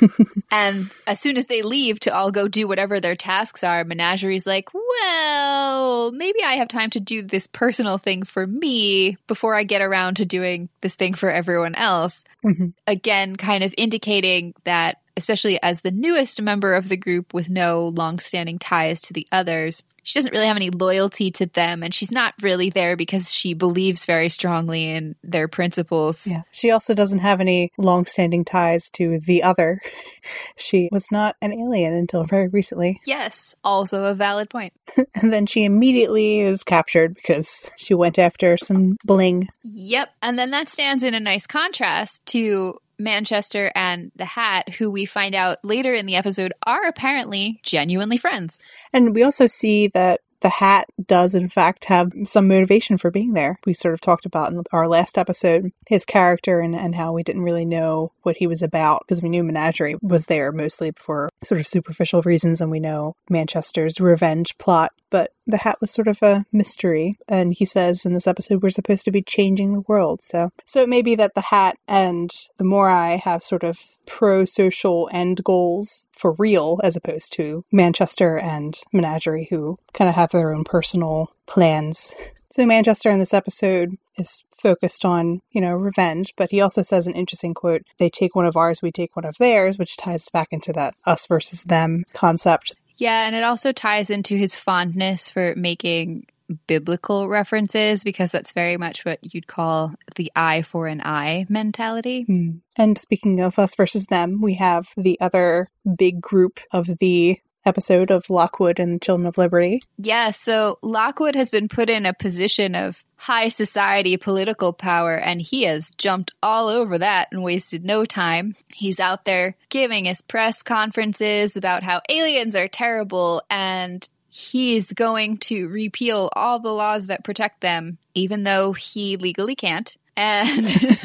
and 0.52 0.90
as 1.06 1.18
soon 1.18 1.36
as 1.36 1.46
they 1.46 1.62
leave 1.62 1.98
to 2.00 2.14
all 2.14 2.30
go 2.30 2.46
do 2.46 2.68
whatever 2.68 3.00
their 3.00 3.16
tasks 3.16 3.64
are, 3.64 3.82
Menagerie's 3.82 4.46
like, 4.46 4.70
well, 4.72 6.12
maybe 6.12 6.42
I 6.44 6.52
have 6.54 6.68
time 6.68 6.90
to 6.90 7.00
do 7.00 7.22
this 7.22 7.48
personal 7.48 7.98
thing 7.98 8.22
for 8.22 8.46
me 8.46 9.16
before 9.26 9.56
I 9.56 9.64
get 9.64 9.82
around 9.82 10.18
to 10.18 10.24
doing 10.24 10.41
this 10.80 10.94
thing 10.94 11.14
for 11.14 11.30
everyone 11.30 11.74
else. 11.74 12.24
Mm-hmm. 12.44 12.68
Again, 12.86 13.36
kind 13.36 13.64
of 13.64 13.74
indicating 13.76 14.54
that 14.64 15.01
especially 15.16 15.60
as 15.62 15.80
the 15.80 15.90
newest 15.90 16.40
member 16.40 16.74
of 16.74 16.88
the 16.88 16.96
group 16.96 17.34
with 17.34 17.50
no 17.50 17.88
long-standing 17.88 18.58
ties 18.58 19.00
to 19.02 19.12
the 19.12 19.26
others, 19.30 19.82
she 20.02 20.18
doesn't 20.18 20.32
really 20.32 20.46
have 20.46 20.56
any 20.56 20.70
loyalty 20.70 21.30
to 21.30 21.46
them 21.46 21.82
and 21.82 21.94
she's 21.94 22.10
not 22.10 22.34
really 22.42 22.70
there 22.70 22.96
because 22.96 23.32
she 23.32 23.54
believes 23.54 24.04
very 24.04 24.28
strongly 24.28 24.90
in 24.90 25.14
their 25.22 25.48
principles. 25.48 26.26
Yeah. 26.26 26.42
She 26.50 26.70
also 26.70 26.94
doesn't 26.94 27.20
have 27.20 27.40
any 27.40 27.70
long-standing 27.78 28.44
ties 28.44 28.90
to 28.94 29.20
the 29.20 29.42
other. 29.42 29.80
she 30.56 30.88
was 30.90 31.06
not 31.10 31.36
an 31.40 31.52
alien 31.52 31.94
until 31.94 32.24
very 32.24 32.48
recently. 32.48 33.00
Yes, 33.06 33.54
also 33.62 34.04
a 34.04 34.14
valid 34.14 34.50
point. 34.50 34.72
and 35.14 35.32
then 35.32 35.46
she 35.46 35.64
immediately 35.64 36.40
is 36.40 36.64
captured 36.64 37.14
because 37.14 37.62
she 37.78 37.94
went 37.94 38.18
after 38.18 38.56
some 38.56 38.96
bling. 39.04 39.48
Yep. 39.62 40.10
And 40.20 40.38
then 40.38 40.50
that 40.50 40.68
stands 40.68 41.02
in 41.02 41.14
a 41.14 41.20
nice 41.20 41.46
contrast 41.46 42.26
to 42.26 42.74
Manchester 43.02 43.70
and 43.74 44.12
the 44.16 44.24
Hat, 44.24 44.68
who 44.74 44.90
we 44.90 45.04
find 45.04 45.34
out 45.34 45.64
later 45.64 45.92
in 45.92 46.06
the 46.06 46.16
episode 46.16 46.52
are 46.66 46.86
apparently 46.86 47.60
genuinely 47.62 48.16
friends. 48.16 48.58
And 48.92 49.14
we 49.14 49.22
also 49.22 49.46
see 49.46 49.88
that 49.88 50.20
the 50.42 50.48
hat 50.48 50.88
does 51.04 51.34
in 51.34 51.48
fact 51.48 51.86
have 51.86 52.12
some 52.24 52.48
motivation 52.48 52.98
for 52.98 53.10
being 53.10 53.32
there. 53.32 53.58
We 53.64 53.74
sort 53.74 53.94
of 53.94 54.00
talked 54.00 54.26
about 54.26 54.52
in 54.52 54.62
our 54.72 54.88
last 54.88 55.16
episode 55.16 55.72
his 55.86 56.04
character 56.04 56.60
and, 56.60 56.74
and 56.74 56.94
how 56.94 57.12
we 57.12 57.22
didn't 57.22 57.42
really 57.42 57.64
know 57.64 58.12
what 58.22 58.36
he 58.36 58.46
was 58.46 58.62
about 58.62 59.02
because 59.02 59.22
we 59.22 59.28
knew 59.28 59.42
Menagerie 59.42 59.96
was 60.02 60.26
there 60.26 60.52
mostly 60.52 60.92
for 60.96 61.30
sort 61.42 61.60
of 61.60 61.68
superficial 61.68 62.22
reasons 62.22 62.60
and 62.60 62.70
we 62.70 62.80
know 62.80 63.14
Manchester's 63.30 64.00
revenge 64.00 64.56
plot 64.58 64.92
but 65.12 65.32
the 65.46 65.58
hat 65.58 65.76
was 65.80 65.92
sort 65.92 66.08
of 66.08 66.22
a 66.22 66.46
mystery. 66.52 67.18
And 67.28 67.52
he 67.52 67.66
says 67.66 68.06
in 68.06 68.14
this 68.14 68.26
episode, 68.26 68.62
we're 68.62 68.70
supposed 68.70 69.04
to 69.04 69.10
be 69.10 69.20
changing 69.20 69.74
the 69.74 69.84
world. 69.86 70.22
So, 70.22 70.50
so 70.64 70.80
it 70.80 70.88
may 70.88 71.02
be 71.02 71.14
that 71.16 71.34
the 71.34 71.42
hat 71.42 71.76
and 71.86 72.30
the 72.56 72.64
Morae 72.64 73.20
have 73.20 73.42
sort 73.42 73.62
of 73.62 73.78
pro 74.06 74.44
social 74.44 75.08
end 75.12 75.42
goals 75.44 76.06
for 76.16 76.32
real, 76.38 76.80
as 76.82 76.96
opposed 76.96 77.32
to 77.34 77.64
Manchester 77.72 78.38
and 78.38 78.78
Menagerie, 78.92 79.48
who 79.50 79.78
kind 79.92 80.08
of 80.08 80.14
have 80.14 80.30
their 80.30 80.52
own 80.52 80.64
personal 80.64 81.34
plans. 81.46 82.12
So 82.50 82.66
Manchester 82.66 83.10
in 83.10 83.18
this 83.18 83.32
episode 83.32 83.96
is 84.18 84.44
focused 84.58 85.06
on, 85.06 85.40
you 85.50 85.60
know, 85.60 85.72
revenge, 85.72 86.34
but 86.36 86.50
he 86.50 86.60
also 86.60 86.82
says 86.82 87.06
an 87.06 87.14
interesting 87.14 87.54
quote, 87.54 87.82
they 87.98 88.10
take 88.10 88.36
one 88.36 88.44
of 88.44 88.56
ours, 88.56 88.82
we 88.82 88.92
take 88.92 89.16
one 89.16 89.24
of 89.24 89.36
theirs, 89.38 89.78
which 89.78 89.96
ties 89.96 90.28
back 90.28 90.48
into 90.50 90.72
that 90.74 90.94
us 91.06 91.26
versus 91.26 91.62
them 91.62 92.04
concept. 92.12 92.74
Yeah, 92.98 93.26
and 93.26 93.34
it 93.34 93.42
also 93.42 93.72
ties 93.72 94.10
into 94.10 94.36
his 94.36 94.54
fondness 94.54 95.30
for 95.30 95.54
making 95.56 96.26
biblical 96.66 97.28
references 97.28 98.04
because 98.04 98.30
that's 98.32 98.52
very 98.52 98.76
much 98.76 99.04
what 99.04 99.18
you'd 99.34 99.46
call 99.46 99.94
the 100.16 100.30
eye 100.34 100.62
for 100.62 100.86
an 100.86 101.00
eye 101.04 101.46
mentality. 101.48 102.24
Mm. 102.28 102.60
And 102.76 102.98
speaking 102.98 103.40
of 103.40 103.58
us 103.58 103.74
versus 103.74 104.06
them, 104.06 104.40
we 104.40 104.54
have 104.54 104.88
the 104.96 105.20
other 105.20 105.70
big 105.96 106.20
group 106.20 106.60
of 106.70 106.98
the 106.98 107.38
episode 107.64 108.10
of 108.10 108.28
Lockwood 108.30 108.78
and 108.78 109.00
Children 109.00 109.26
of 109.26 109.38
Liberty. 109.38 109.82
Yeah, 109.98 110.30
so 110.30 110.78
Lockwood 110.82 111.34
has 111.34 111.50
been 111.50 111.68
put 111.68 111.88
in 111.88 112.06
a 112.06 112.14
position 112.14 112.74
of 112.74 113.04
high 113.16 113.48
society 113.48 114.16
political 114.16 114.72
power, 114.72 115.16
and 115.16 115.40
he 115.40 115.62
has 115.62 115.90
jumped 115.92 116.32
all 116.42 116.68
over 116.68 116.98
that 116.98 117.28
and 117.30 117.42
wasted 117.42 117.84
no 117.84 118.04
time. 118.04 118.56
He's 118.72 118.98
out 118.98 119.24
there 119.24 119.56
giving 119.68 120.06
his 120.06 120.22
press 120.22 120.62
conferences 120.62 121.56
about 121.56 121.82
how 121.82 122.02
aliens 122.08 122.56
are 122.56 122.68
terrible 122.68 123.42
and 123.48 124.08
he's 124.34 124.94
going 124.94 125.36
to 125.36 125.68
repeal 125.68 126.30
all 126.34 126.58
the 126.58 126.72
laws 126.72 127.06
that 127.06 127.22
protect 127.22 127.60
them, 127.60 127.98
even 128.14 128.44
though 128.44 128.72
he 128.72 129.18
legally 129.18 129.54
can't. 129.54 129.94
And 130.16 130.66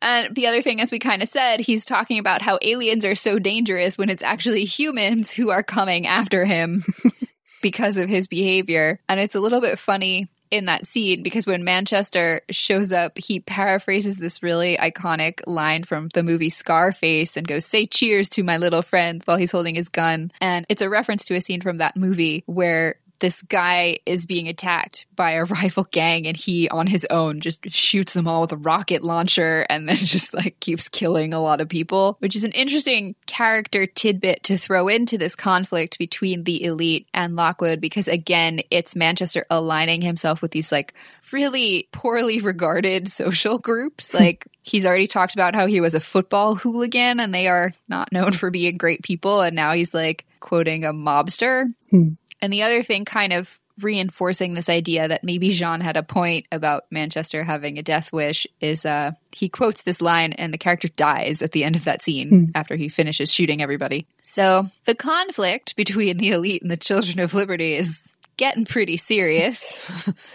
And 0.00 0.34
the 0.34 0.48
other 0.48 0.62
thing, 0.62 0.80
as 0.80 0.90
we 0.90 0.98
kind 0.98 1.22
of 1.22 1.28
said, 1.28 1.60
he's 1.60 1.84
talking 1.84 2.18
about 2.18 2.42
how 2.42 2.58
aliens 2.60 3.04
are 3.04 3.14
so 3.14 3.38
dangerous 3.38 3.96
when 3.96 4.10
it's 4.10 4.22
actually 4.22 4.64
humans 4.64 5.30
who 5.30 5.50
are 5.50 5.62
coming 5.62 6.08
after 6.08 6.44
him 6.44 6.84
because 7.62 7.96
of 7.96 8.08
his 8.08 8.26
behavior. 8.26 8.98
And 9.08 9.20
it's 9.20 9.36
a 9.36 9.40
little 9.40 9.60
bit 9.60 9.78
funny 9.78 10.28
in 10.52 10.66
that 10.66 10.86
scene 10.86 11.22
because 11.22 11.46
when 11.46 11.64
Manchester 11.64 12.42
shows 12.50 12.92
up, 12.92 13.16
he 13.16 13.40
paraphrases 13.40 14.18
this 14.18 14.42
really 14.42 14.76
iconic 14.76 15.40
line 15.46 15.82
from 15.82 16.10
the 16.12 16.22
movie 16.22 16.50
Scarface 16.50 17.36
and 17.38 17.48
goes, 17.48 17.64
Say 17.64 17.86
cheers 17.86 18.28
to 18.30 18.44
my 18.44 18.58
little 18.58 18.82
friend 18.82 19.22
while 19.24 19.38
he's 19.38 19.50
holding 19.50 19.74
his 19.74 19.88
gun. 19.88 20.30
And 20.40 20.66
it's 20.68 20.82
a 20.82 20.90
reference 20.90 21.24
to 21.26 21.34
a 21.34 21.40
scene 21.40 21.62
from 21.62 21.78
that 21.78 21.96
movie 21.96 22.44
where 22.46 22.96
this 23.22 23.40
guy 23.42 23.98
is 24.04 24.26
being 24.26 24.48
attacked 24.48 25.06
by 25.14 25.30
a 25.30 25.44
rival 25.62 25.84
gang 25.92 26.26
and 26.26 26.36
he 26.36 26.68
on 26.68 26.88
his 26.88 27.06
own 27.08 27.40
just 27.40 27.70
shoots 27.70 28.12
them 28.12 28.26
all 28.26 28.42
with 28.42 28.52
a 28.52 28.56
rocket 28.56 29.02
launcher 29.02 29.64
and 29.70 29.88
then 29.88 29.96
just 29.96 30.34
like 30.34 30.58
keeps 30.60 30.88
killing 30.88 31.32
a 31.32 31.40
lot 31.40 31.60
of 31.60 31.68
people, 31.68 32.16
which 32.18 32.36
is 32.36 32.44
an 32.44 32.52
interesting 32.52 33.14
character 33.26 33.86
tidbit 33.86 34.42
to 34.42 34.58
throw 34.58 34.88
into 34.88 35.16
this 35.16 35.36
conflict 35.36 35.98
between 35.98 36.44
the 36.44 36.64
elite 36.64 37.06
and 37.14 37.36
Lockwood 37.36 37.80
because 37.80 38.08
again, 38.08 38.60
it's 38.70 38.96
Manchester 38.96 39.46
aligning 39.48 40.02
himself 40.02 40.42
with 40.42 40.50
these 40.50 40.72
like 40.72 40.92
really 41.30 41.88
poorly 41.92 42.40
regarded 42.40 43.08
social 43.08 43.58
groups. 43.58 44.12
Like 44.12 44.46
he's 44.62 44.84
already 44.84 45.06
talked 45.06 45.34
about 45.34 45.54
how 45.54 45.66
he 45.66 45.80
was 45.80 45.94
a 45.94 46.00
football 46.00 46.56
hooligan 46.56 47.20
and 47.20 47.32
they 47.32 47.46
are 47.46 47.72
not 47.88 48.10
known 48.10 48.32
for 48.32 48.50
being 48.50 48.76
great 48.76 49.02
people 49.02 49.42
and 49.42 49.54
now 49.54 49.72
he's 49.72 49.94
like 49.94 50.26
quoting 50.40 50.84
a 50.84 50.92
mobster. 50.92 51.72
Hmm. 51.90 52.10
And 52.42 52.52
the 52.52 52.62
other 52.62 52.82
thing 52.82 53.06
kind 53.06 53.32
of 53.32 53.58
reinforcing 53.80 54.52
this 54.52 54.68
idea 54.68 55.08
that 55.08 55.24
maybe 55.24 55.48
J'onn 55.48 55.80
had 55.80 55.96
a 55.96 56.02
point 56.02 56.46
about 56.52 56.84
Manchester 56.90 57.42
having 57.42 57.78
a 57.78 57.82
death 57.82 58.12
wish 58.12 58.46
is 58.60 58.84
uh 58.84 59.12
he 59.32 59.48
quotes 59.48 59.82
this 59.82 60.02
line 60.02 60.34
and 60.34 60.52
the 60.52 60.58
character 60.58 60.88
dies 60.88 61.40
at 61.40 61.52
the 61.52 61.64
end 61.64 61.74
of 61.74 61.84
that 61.84 62.02
scene 62.02 62.30
mm. 62.30 62.50
after 62.54 62.76
he 62.76 62.90
finishes 62.90 63.32
shooting 63.32 63.62
everybody. 63.62 64.06
So 64.22 64.66
the 64.84 64.94
conflict 64.94 65.74
between 65.74 66.18
the 66.18 66.32
elite 66.32 66.60
and 66.60 66.70
the 66.70 66.76
children 66.76 67.18
of 67.18 67.32
liberty 67.32 67.74
is 67.74 68.10
getting 68.36 68.64
pretty 68.64 68.96
serious. 68.96 69.74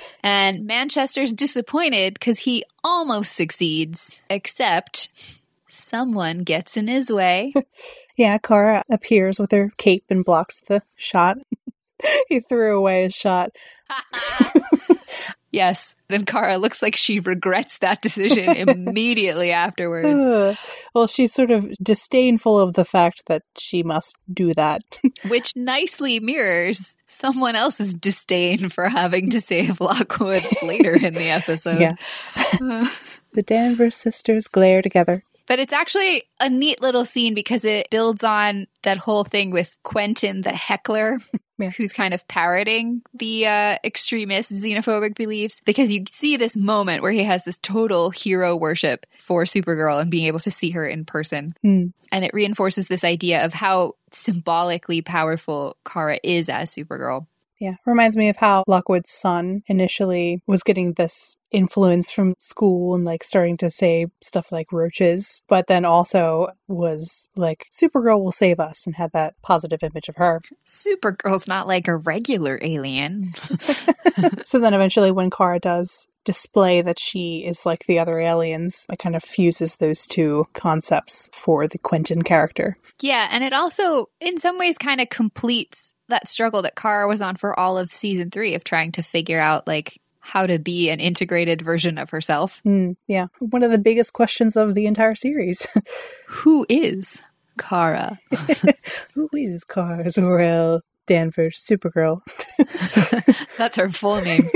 and 0.24 0.66
Manchester's 0.66 1.34
disappointed 1.34 2.14
because 2.14 2.40
he 2.40 2.64
almost 2.84 3.34
succeeds, 3.34 4.24
except 4.30 5.10
someone 5.68 6.44
gets 6.44 6.78
in 6.78 6.88
his 6.88 7.12
way. 7.12 7.54
yeah, 8.18 8.38
Kara 8.38 8.84
appears 8.90 9.40
with 9.40 9.52
her 9.52 9.72
cape 9.78 10.06
and 10.10 10.24
blocks 10.24 10.60
the 10.68 10.84
shot. 10.96 11.38
he 12.30 12.40
threw 12.40 12.78
away 12.78 13.04
his 13.04 13.14
shot. 13.14 13.52
yes. 15.52 15.96
Then 16.10 16.26
Kara 16.26 16.58
looks 16.58 16.82
like 16.82 16.96
she 16.96 17.20
regrets 17.20 17.80
that 17.80 18.02
decision 18.02 18.50
immediately 18.50 19.52
afterwards. 19.52 20.58
well, 20.94 21.08
she's 21.08 21.34
sort 21.34 21.52
of 21.52 21.72
disdainful 21.82 22.60
of 22.60 22.74
the 22.74 22.86
fact 22.86 23.24
that 23.28 23.44
she 23.58 23.84
must 23.84 24.16
do 24.32 24.54
that. 24.54 24.84
Which 25.28 25.52
nicely 25.56 26.20
mirrors 26.20 26.96
someone 27.08 27.56
else's 27.56 27.94
disdain 27.94 28.70
for 28.70 28.90
having 28.90 29.30
to 29.32 29.42
save 29.42 29.82
Lockwood 29.82 30.44
later 30.64 30.94
in 30.94 31.14
the 31.14 31.30
episode. 31.30 31.80
Yeah. 31.80 31.96
the 33.34 33.44
Danvers 33.44 33.96
sisters 33.96 34.48
glare 34.48 34.82
together. 34.82 35.24
But 35.48 35.60
it's 35.60 35.74
actually 35.74 36.24
a 36.42 36.50
neat 36.50 36.82
little 36.82 37.06
scene 37.06 37.34
because 37.34 37.64
it 37.64 37.90
builds 37.90 38.24
on 38.24 38.68
that 38.84 38.98
whole 38.98 39.24
thing 39.24 39.52
with 39.52 39.78
Quentin 39.82 40.42
the 40.42 40.52
heckler. 40.52 41.20
Yeah. 41.58 41.72
Who's 41.72 41.94
kind 41.94 42.14
of 42.14 42.28
parroting 42.28 43.02
the 43.14 43.48
uh, 43.48 43.78
extremist 43.84 44.52
xenophobic 44.52 45.16
beliefs 45.16 45.62
because 45.66 45.92
you 45.92 46.04
see 46.10 46.38
this 46.38 46.56
moment 46.56 47.02
where 47.02 47.12
he 47.12 47.24
has 47.24 47.44
this 47.44 47.58
total 47.58 48.12
hero 48.12 48.56
worship 48.56 49.06
for 49.18 49.44
Supergirl 49.44 50.00
and 50.00 50.12
being 50.12 50.26
able 50.26 50.40
to 50.40 50.52
see 50.52 50.72
her 50.72 50.86
in 50.86 51.06
person. 51.06 51.56
Mm. 51.66 51.94
And 52.12 52.26
it 52.26 52.34
reinforces 52.34 52.88
this 52.88 53.04
idea 53.04 53.44
of 53.44 53.54
how 53.54 53.94
symbolically 54.12 55.02
powerful 55.02 55.78
Kara 55.86 56.20
is 56.24 56.50
as 56.50 56.74
Supergirl. 56.74 57.28
Yeah. 57.60 57.76
Reminds 57.86 58.16
me 58.16 58.30
of 58.30 58.38
how 58.38 58.64
Lockwood's 58.68 59.12
son 59.12 59.64
initially 59.68 60.42
was 60.46 60.64
getting 60.64 60.94
this 60.94 61.38
influence 61.52 62.12
from 62.12 62.36
school 62.38 62.94
and 62.94 63.06
like 63.06 63.24
starting 63.24 63.58
to 63.58 63.72
say 63.72 64.08
stuff 64.22 64.52
like 64.52 64.72
roaches, 64.72 65.44
but 65.48 65.68
then 65.68 65.86
also 65.86 66.50
was 66.68 67.30
like, 67.36 67.68
Supergirl 67.72 68.22
will 68.22 68.32
save 68.32 68.60
us 68.60 68.86
and 68.86 68.96
had 68.96 69.12
that 69.14 69.36
positive 69.42 69.82
image 69.84 70.10
of 70.10 70.18
her. 70.18 70.42
Supergirl's 70.66 71.48
not 71.48 71.68
like 71.68 71.88
a 71.88 71.96
regular 71.96 72.60
alien. 72.62 73.34
so 74.46 74.60
then 74.60 74.74
eventually, 74.74 75.12
when 75.12 75.30
Kara 75.30 75.60
does 75.60 76.08
display 76.26 76.82
that 76.82 77.00
she 77.00 77.46
is 77.46 77.66
like 77.66 77.86
the 77.86 78.00
other 78.00 78.20
aliens, 78.20 78.86
it 78.92 79.00
kind 79.00 79.16
of 79.16 79.24
fuses 79.24 79.78
those 79.78 80.06
two 80.06 80.46
concepts 80.54 81.30
for 81.32 81.68
the 81.68 81.78
Quentin 81.78 82.22
character. 82.22 82.78
Yeah, 83.02 83.30
and 83.32 83.44
it 83.44 83.54
also, 83.54 84.08
in 84.20 84.38
some 84.38 84.60
ways, 84.60 84.78
kind 84.78 85.00
of 85.00 85.10
completes 85.10 85.94
that 86.10 86.28
struggle 86.28 86.62
that 86.62 86.76
Kara 86.76 87.08
was 87.08 87.22
on 87.22 87.36
for 87.36 87.58
all 87.60 87.78
of 87.78 87.92
season 87.92 88.32
three 88.32 88.56
of 88.56 88.64
trying 88.64 88.92
to 88.94 89.04
figure 89.04 89.40
out 89.40 89.68
like 89.68 90.00
how 90.20 90.46
to 90.46 90.60
be 90.60 90.90
an 90.90 91.00
integrated 91.00 91.62
version 91.62 91.98
of 91.98 92.10
herself. 92.10 92.62
Mm, 92.66 92.98
yeah, 93.08 93.28
one 93.40 93.64
of 93.64 93.72
the 93.72 93.78
biggest 93.78 94.14
questions 94.14 94.56
of 94.56 94.76
the 94.76 94.86
entire 94.86 95.16
series. 95.16 95.66
Who 96.28 96.66
is 96.68 97.22
Kara? 97.58 98.20
Who 99.14 99.30
is 99.34 99.64
Kara 99.64 100.10
Zor-El 100.10 100.82
Danvers, 101.06 101.58
Supergirl? 101.58 102.22
That's 103.58 103.78
her 103.78 103.90
full 103.90 104.22
name. 104.22 104.50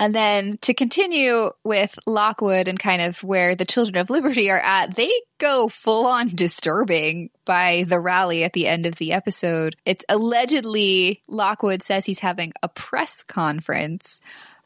And 0.00 0.14
then 0.14 0.56
to 0.62 0.72
continue 0.72 1.50
with 1.62 1.98
Lockwood 2.06 2.68
and 2.68 2.78
kind 2.78 3.02
of 3.02 3.22
where 3.22 3.54
the 3.54 3.66
Children 3.66 3.98
of 3.98 4.08
Liberty 4.08 4.50
are 4.50 4.58
at, 4.58 4.96
they 4.96 5.12
go 5.36 5.68
full 5.68 6.06
on 6.06 6.28
disturbing 6.28 7.28
by 7.44 7.84
the 7.86 8.00
rally 8.00 8.42
at 8.42 8.54
the 8.54 8.66
end 8.66 8.86
of 8.86 8.94
the 8.94 9.12
episode. 9.12 9.76
It's 9.84 10.04
allegedly 10.08 11.22
Lockwood 11.28 11.82
says 11.82 12.06
he's 12.06 12.20
having 12.20 12.54
a 12.62 12.68
press 12.68 13.22
conference 13.22 14.22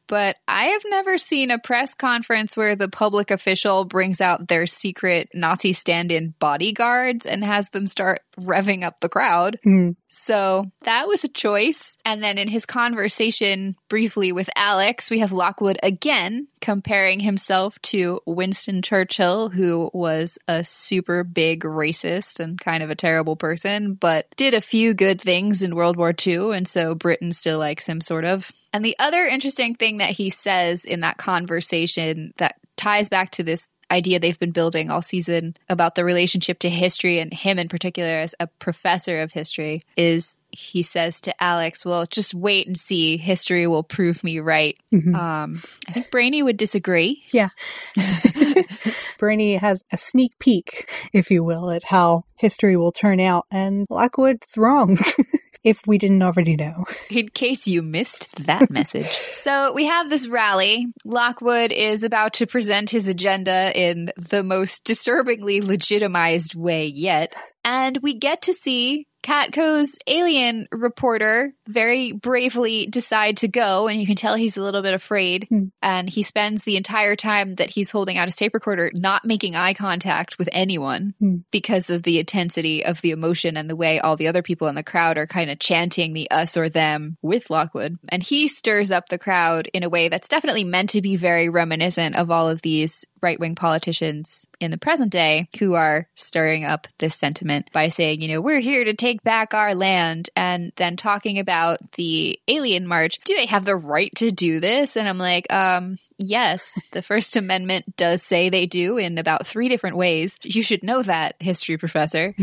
but 0.07 0.37
I 0.47 0.67
have 0.67 0.83
never 0.87 1.19
seen 1.19 1.51
a 1.51 1.59
press 1.59 1.95
conference 1.95 2.57
where 2.57 2.77
the 2.77 2.89
public 2.89 3.31
official 3.31 3.85
brings 3.85 4.21
out 4.21 4.49
their 4.49 4.67
secret 4.67 5.29
Nazi 5.35 5.73
stand 5.73 6.13
in 6.13 6.35
bodyguards 6.39 7.27
and 7.27 7.45
has 7.45 7.71
them 7.71 7.87
start 7.87 8.21
revving 8.39 8.83
up 8.83 9.01
the 9.01 9.09
crowd. 9.09 9.59
Mm. 9.65 9.97
So 10.09 10.71
that 10.83 11.09
was 11.09 11.25
a 11.25 11.29
choice. 11.29 11.97
And 12.05 12.23
then 12.23 12.39
in 12.39 12.49
his 12.49 12.67
conversation 12.67 13.77
briefly 13.89 14.33
with 14.33 14.51
Alex, 14.57 15.11
we 15.11 15.21
have 15.21 15.33
Lockwood 15.33 15.79
again 15.83 16.49
comparing 16.61 17.21
himself 17.21 17.81
to 17.83 18.21
Winston 18.27 18.81
Churchill, 18.83 19.51
who 19.51 19.91
was 19.93 20.39
a 20.49 20.65
super 20.65 21.25
big 21.25 21.63
racist 21.63 22.41
and 22.41 22.61
kind 22.61 22.83
of 22.83 22.91
a 22.91 22.95
terrible 22.95 23.37
person, 23.37 23.95
but 23.95 24.27
did 24.37 24.55
a 24.55 24.61
few 24.61 24.95
good 24.95 25.21
things 25.21 25.63
in 25.63 25.75
World 25.75 25.97
War 25.97 26.15
II. 26.27 26.53
And 26.57 26.67
so 26.67 26.95
Britain 26.95 27.33
still 27.33 27.59
likes 27.59 27.87
him, 27.87 28.01
sort 28.01 28.25
of. 28.25 28.51
And 28.75 28.85
the 28.85 28.97
other 28.99 29.25
interesting 29.25 29.77
thing 29.77 29.99
that 29.99 30.11
he 30.11 30.29
says 30.29 30.85
in 30.85 31.01
that 31.01 31.17
conversation 31.17 32.35
that 32.39 32.57
ties 32.77 33.09
back 33.09 33.31
to 33.31 33.45
this 33.45 33.69
idea 33.91 34.19
they've 34.19 34.39
been 34.39 34.51
building 34.51 34.91
all 34.91 35.03
season 35.03 35.57
about 35.69 35.95
the 35.95 36.05
relationship 36.05 36.59
to 36.59 36.69
history 36.69 37.21
and 37.21 37.33
him 37.33 37.59
in 37.59 37.69
particular 37.69 38.09
as 38.19 38.35
a 38.41 38.47
professor 38.47 39.21
of 39.21 39.33
history 39.33 39.83
is 39.97 40.37
he 40.51 40.83
says 40.83 41.21
to 41.21 41.43
Alex, 41.43 41.85
Well, 41.85 42.07
just 42.07 42.35
wait 42.35 42.67
and 42.67 42.79
see. 42.79 43.17
History 43.17 43.67
will 43.67 43.83
prove 43.83 44.25
me 44.25 44.41
right. 44.41 44.77
Mhm. 44.93 45.15
Um, 45.15 45.63
I 45.89 45.93
think 45.93 46.11
Brainy 46.11 46.43
would 46.43 46.57
disagree. 46.57 47.23
Yeah. 47.33 47.51
Brainy 49.19 49.57
has 49.57 49.85
a 49.93 49.97
sneak 49.99 50.39
peek, 50.39 50.89
if 51.13 51.31
you 51.31 51.45
will, 51.45 51.71
at 51.71 51.85
how 51.85 52.25
history 52.37 52.77
will 52.77 52.93
turn 52.93 53.21
out, 53.21 53.47
and 53.51 53.87
Lockwood's 53.91 54.57
wrong. 54.57 54.99
if 55.65 55.87
we 55.87 55.99
didn't 55.99 56.23
already 56.23 56.57
know. 56.57 56.85
in 57.11 57.29
case 57.31 57.67
you 57.67 57.83
missed 57.83 58.29
that 58.47 58.71
message. 58.71 59.07
so 59.07 59.73
we 59.75 59.87
have 59.87 60.09
this 60.09 60.29
rally. 60.29 60.87
Lockwood 61.05 61.73
is 61.73 62.03
about 62.03 62.35
to 62.35 62.47
present 62.47 62.91
his 62.91 63.09
agenda 63.09 63.73
in 63.75 64.11
the 64.17 64.43
most 64.43 64.85
disturbingly 64.85 65.61
legitimized 65.61 66.55
way 66.55 66.87
yet. 66.87 67.35
And 67.65 67.99
we 68.03 68.15
get 68.15 68.43
to 68.43 68.55
see 68.55 69.07
Catco's 69.25 69.97
alien 70.07 70.69
reporter 70.71 71.55
very 71.67 72.13
bravely 72.13 72.87
decide 72.87 73.39
to 73.39 73.49
go, 73.49 73.89
and 73.89 73.99
you 73.99 74.07
can 74.07 74.17
tell 74.17 74.35
he's 74.35 74.59
a 74.59 74.63
little 74.63 74.83
bit 74.83 74.93
afraid. 74.93 75.47
Hmm. 75.49 75.65
And 75.81 76.11
he 76.11 76.23
spends 76.23 76.65
the 76.65 76.77
entire 76.77 77.17
time 77.17 77.55
that 77.55 77.71
he's 77.71 77.91
holding 77.91 78.19
out 78.19 78.29
his 78.29 78.37
tape 78.37 78.53
recorder 78.53 78.91
not 78.95 79.25
making 79.25 79.57
eye 79.57 79.73
contact 79.73 80.37
with 80.39 80.51
anyone 80.53 81.15
Hmm. 81.21 81.37
because 81.51 81.89
of 81.89 82.03
the 82.03 82.19
intensity 82.19 82.85
of 82.85 83.01
the 83.01 83.13
emotion 83.13 83.57
and 83.57 83.71
the 83.71 83.77
way 83.77 83.99
all 83.99 84.15
the 84.15 84.29
other 84.29 84.43
people 84.43 84.69
in 84.69 84.75
the 84.75 84.83
crowd 84.83 85.17
are 85.17 85.27
kind 85.27 85.51
of 85.51 85.59
chanting 85.59 86.13
the 86.13 86.31
us 86.31 86.55
or 86.55 86.69
them 86.69 87.17
with 87.23 87.49
Lockwood. 87.49 87.97
And 88.11 88.23
he 88.23 88.47
stirs 88.47 88.91
up 88.91 89.09
the 89.09 89.19
crowd 89.19 89.71
in 89.73 89.85
a 89.85 89.89
way 89.89 90.11
that's 90.11 90.29
definitely 90.29 90.65
meant 90.65 90.91
to 90.91 91.01
be 91.01 91.17
very 91.17 91.49
reminiscent 91.49 92.15
of 92.17 92.31
all 92.31 92.51
of 92.51 92.61
these 92.61 93.07
right 93.25 93.41
wing 93.41 93.55
politicians 93.55 94.47
in 94.61 94.71
the 94.71 94.79
present 94.79 95.11
day 95.11 95.49
who 95.59 95.75
are 95.75 96.07
stirring 96.15 96.65
up 96.65 96.87
this 96.99 97.17
sentiment 97.17 97.71
by 97.73 97.89
saying, 97.89 98.21
you 98.21 98.29
know, 98.29 98.41
we're 98.41 98.61
here 98.61 98.85
to 98.85 98.95
take 98.95 99.25
back 99.25 99.55
our 99.55 99.75
land 99.75 100.31
and 100.37 100.73
then 100.77 100.97
talking 100.97 101.39
about 101.39 101.93
the 101.93 102.39
alien 102.47 102.87
march. 102.87 103.19
Do 103.25 103.35
they 103.35 103.47
have 103.47 103.65
the 103.65 103.77
right 103.77 104.15
to 104.17 104.31
do 104.31 104.61
this? 104.61 104.97
And 104.97 105.09
I'm 105.09 105.19
like, 105.19 105.53
um, 105.53 105.99
Yes, 106.17 106.79
the 106.93 107.03
First 107.11 107.35
Amendment 107.35 107.97
does 107.97 108.23
say 108.23 108.49
they 108.49 108.67
do 108.67 108.99
in 108.99 109.19
about 109.19 109.47
three 109.49 109.69
different 109.69 109.97
ways. 109.97 110.39
You 110.43 110.63
should 110.63 110.85
know 110.85 111.03
that, 111.03 111.35
history 111.41 111.77
professor. 111.77 112.35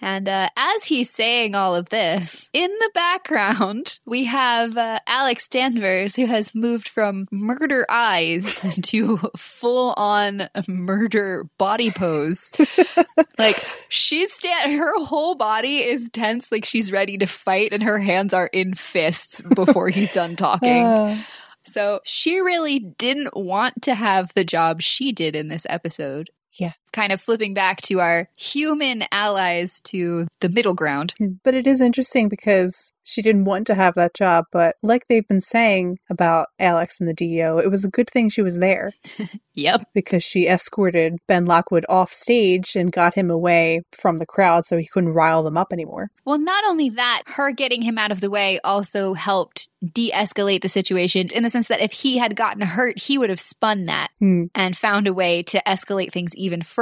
And 0.00 0.28
uh, 0.28 0.48
as 0.56 0.84
he's 0.84 1.10
saying 1.10 1.54
all 1.54 1.74
of 1.76 1.90
this, 1.90 2.48
in 2.52 2.70
the 2.70 2.90
background, 2.94 3.98
we 4.06 4.24
have 4.24 4.76
uh, 4.76 5.00
Alex 5.06 5.48
Danvers, 5.48 6.16
who 6.16 6.26
has 6.26 6.54
moved 6.54 6.88
from 6.88 7.26
murder 7.30 7.84
eyes 7.88 8.60
to 8.82 9.18
full 9.36 9.92
on 9.96 10.48
murder 10.68 11.46
body 11.58 11.90
pose. 11.90 12.50
like, 13.38 13.56
she's 13.88 14.32
stand, 14.32 14.72
her 14.72 15.04
whole 15.04 15.34
body 15.34 15.78
is 15.78 16.08
tense, 16.10 16.50
like 16.50 16.64
she's 16.64 16.90
ready 16.90 17.18
to 17.18 17.26
fight, 17.26 17.72
and 17.72 17.82
her 17.82 17.98
hands 17.98 18.32
are 18.32 18.48
in 18.52 18.74
fists 18.74 19.42
before 19.54 19.88
he's 19.90 20.12
done 20.12 20.36
talking. 20.36 20.70
Uh, 20.90 21.16
So 21.62 22.00
she 22.04 22.38
really 22.40 22.78
didn't 22.78 23.36
want 23.36 23.82
to 23.82 23.94
have 23.94 24.32
the 24.34 24.44
job 24.44 24.80
she 24.80 25.12
did 25.12 25.36
in 25.36 25.48
this 25.48 25.66
episode. 25.68 26.30
Yeah. 26.58 26.72
Kind 26.92 27.12
of 27.12 27.20
flipping 27.20 27.54
back 27.54 27.80
to 27.82 28.00
our 28.00 28.28
human 28.36 29.04
allies 29.12 29.80
to 29.82 30.26
the 30.40 30.48
middle 30.48 30.74
ground. 30.74 31.14
but 31.44 31.54
it 31.54 31.66
is 31.66 31.80
interesting 31.80 32.28
because 32.28 32.92
she 33.02 33.22
didn't 33.22 33.44
want 33.44 33.66
to 33.66 33.74
have 33.74 33.94
that 33.94 34.14
job, 34.14 34.44
but 34.52 34.76
like 34.82 35.06
they've 35.08 35.26
been 35.26 35.40
saying 35.40 35.98
about 36.08 36.48
Alex 36.60 37.00
and 37.00 37.08
the 37.08 37.14
DEO, 37.14 37.58
it 37.58 37.68
was 37.70 37.84
a 37.84 37.88
good 37.90 38.08
thing 38.10 38.28
she 38.28 38.42
was 38.42 38.58
there 38.58 38.92
Yep. 39.54 39.82
because 39.94 40.22
she 40.22 40.46
escorted 40.46 41.16
Ben 41.26 41.44
Lockwood 41.44 41.84
off 41.88 42.12
stage 42.12 42.76
and 42.76 42.92
got 42.92 43.14
him 43.16 43.30
away 43.30 43.82
from 43.92 44.18
the 44.18 44.26
crowd 44.26 44.64
so 44.64 44.76
he 44.76 44.86
couldn't 44.86 45.10
rile 45.10 45.42
them 45.42 45.56
up 45.56 45.72
anymore. 45.72 46.10
Well, 46.24 46.38
not 46.38 46.64
only 46.68 46.88
that, 46.90 47.22
her 47.26 47.50
getting 47.50 47.82
him 47.82 47.98
out 47.98 48.12
of 48.12 48.20
the 48.20 48.30
way 48.30 48.60
also 48.62 49.14
helped 49.14 49.68
de 49.92 50.12
escalate 50.12 50.62
the 50.62 50.68
situation 50.68 51.28
in 51.34 51.42
the 51.42 51.50
sense 51.50 51.66
that 51.68 51.80
if 51.80 51.92
he 51.92 52.18
had 52.18 52.36
gotten 52.36 52.62
hurt, 52.62 52.98
he 53.00 53.18
would 53.18 53.30
have 53.30 53.40
spun 53.40 53.86
that 53.86 54.08
Hmm. 54.20 54.44
and 54.54 54.76
found 54.76 55.06
a 55.08 55.12
way 55.14 55.42
to 55.44 55.62
escalate 55.66 56.12
things 56.12 56.34
even 56.36 56.62
further 56.62 56.79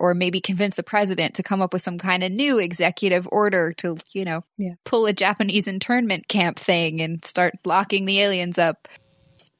or 0.00 0.14
maybe 0.14 0.40
convince 0.40 0.76
the 0.76 0.82
president 0.82 1.34
to 1.34 1.42
come 1.42 1.60
up 1.60 1.72
with 1.72 1.82
some 1.82 1.98
kind 1.98 2.22
of 2.22 2.30
new 2.32 2.58
executive 2.58 3.28
order 3.32 3.72
to, 3.74 3.96
you 4.12 4.24
know, 4.24 4.44
Yeah. 4.58 4.74
pull 4.84 5.06
a 5.06 5.12
Japanese 5.12 5.66
internment 5.68 6.28
camp 6.28 6.58
thing 6.58 7.00
and 7.00 7.24
start 7.24 7.54
locking 7.64 8.04
the 8.04 8.20
aliens 8.20 8.58
up. 8.58 8.88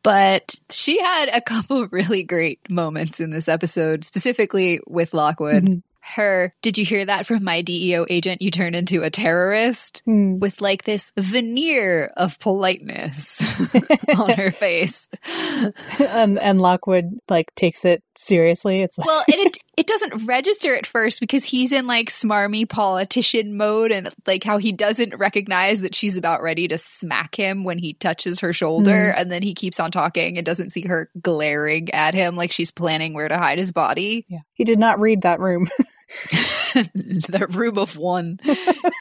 But 0.02 0.54
she 0.70 0.98
had 1.00 1.28
a 1.28 1.40
couple 1.40 1.86
really 1.88 2.22
great 2.22 2.70
moments 2.70 3.20
in 3.20 3.30
this 3.30 3.48
episode, 3.48 4.04
specifically 4.04 4.80
with 4.86 5.12
Lockwood. 5.12 5.64
Mhm. 5.64 5.82
Her, 6.02 6.50
did 6.62 6.78
you 6.78 6.84
hear 6.84 7.04
that 7.04 7.26
from 7.26 7.44
my 7.44 7.62
DEO 7.62 8.06
agent? 8.08 8.42
You 8.42 8.50
turn 8.50 8.74
into 8.74 9.02
a 9.02 9.10
terrorist 9.10 10.02
Hmm. 10.06 10.38
with 10.38 10.60
like 10.60 10.84
this 10.84 11.12
veneer 11.16 12.10
of 12.16 12.38
politeness 12.38 13.42
on 14.16 14.30
her 14.30 14.50
face. 14.50 15.08
and, 15.98 16.38
and 16.38 16.60
Lockwood 16.60 17.18
like 17.28 17.54
takes 17.54 17.84
it 17.84 18.02
seriously. 18.16 18.82
It's 18.82 18.98
like, 18.98 19.06
Well, 19.06 19.22
and 19.28 19.36
it 19.46 19.58
it 19.76 19.86
doesn't 19.86 20.26
register 20.26 20.74
at 20.76 20.86
first 20.86 21.20
because 21.20 21.44
he's 21.44 21.72
in 21.72 21.86
like 21.86 22.08
smarmy 22.10 22.68
politician 22.68 23.56
mode 23.56 23.92
and 23.92 24.10
like 24.26 24.44
how 24.44 24.58
he 24.58 24.72
doesn't 24.72 25.16
recognize 25.16 25.80
that 25.80 25.94
she's 25.94 26.16
about 26.18 26.42
ready 26.42 26.68
to 26.68 26.76
smack 26.76 27.34
him 27.34 27.64
when 27.64 27.78
he 27.78 27.94
touches 27.94 28.40
her 28.40 28.52
shoulder 28.52 29.10
and 29.16 29.30
then 29.32 29.42
he 29.42 29.54
keeps 29.54 29.80
on 29.80 29.90
talking 29.90 30.36
and 30.36 30.44
doesn't 30.44 30.70
see 30.70 30.82
her 30.82 31.08
glaring 31.22 31.90
at 31.92 32.12
him 32.14 32.36
like 32.36 32.52
she's 32.52 32.70
planning 32.70 33.14
where 33.14 33.28
to 33.28 33.38
hide 33.38 33.58
his 33.58 33.72
body. 33.72 34.26
yeah, 34.28 34.40
he 34.52 34.64
did 34.64 34.78
not 34.78 35.00
read 35.00 35.22
that 35.22 35.40
room. 35.40 35.68
the 36.30 37.46
room 37.50 37.78
of 37.78 37.96
one. 37.96 38.38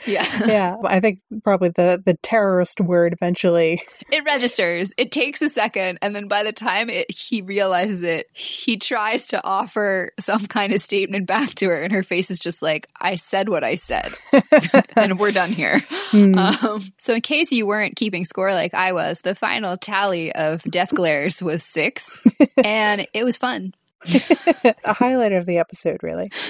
Yeah. 0.07 0.25
yeah. 0.47 0.75
I 0.85 1.01
think 1.01 1.19
probably 1.43 1.69
the, 1.69 2.01
the 2.03 2.15
terrorist 2.23 2.79
word 2.79 3.13
eventually. 3.13 3.83
It 4.11 4.23
registers. 4.23 4.91
It 4.97 5.11
takes 5.11 5.41
a 5.41 5.49
second. 5.49 5.99
And 6.01 6.15
then 6.15 6.27
by 6.27 6.43
the 6.43 6.53
time 6.53 6.89
it, 6.89 7.11
he 7.11 7.41
realizes 7.41 8.01
it, 8.01 8.27
he 8.33 8.77
tries 8.77 9.27
to 9.27 9.43
offer 9.43 10.11
some 10.19 10.47
kind 10.47 10.73
of 10.73 10.81
statement 10.81 11.27
back 11.27 11.53
to 11.55 11.67
her. 11.67 11.83
And 11.83 11.93
her 11.93 12.01
face 12.01 12.31
is 12.31 12.39
just 12.39 12.61
like, 12.61 12.87
I 12.99 13.15
said 13.15 13.49
what 13.49 13.63
I 13.63 13.75
said. 13.75 14.13
and 14.95 15.19
we're 15.19 15.31
done 15.31 15.51
here. 15.51 15.79
Mm. 16.11 16.63
Um, 16.63 16.81
so, 16.97 17.13
in 17.13 17.21
case 17.21 17.51
you 17.51 17.67
weren't 17.67 17.95
keeping 17.95 18.25
score 18.25 18.53
like 18.53 18.73
I 18.73 18.93
was, 18.93 19.19
the 19.21 19.35
final 19.35 19.77
tally 19.77 20.33
of 20.33 20.63
death 20.63 20.89
glares 20.89 21.43
was 21.43 21.63
six. 21.63 22.19
and 22.63 23.05
it 23.13 23.23
was 23.23 23.37
fun. 23.37 23.73
a 24.85 24.93
highlight 24.93 25.33
of 25.33 25.45
the 25.45 25.57
episode, 25.57 26.01
really. 26.03 26.31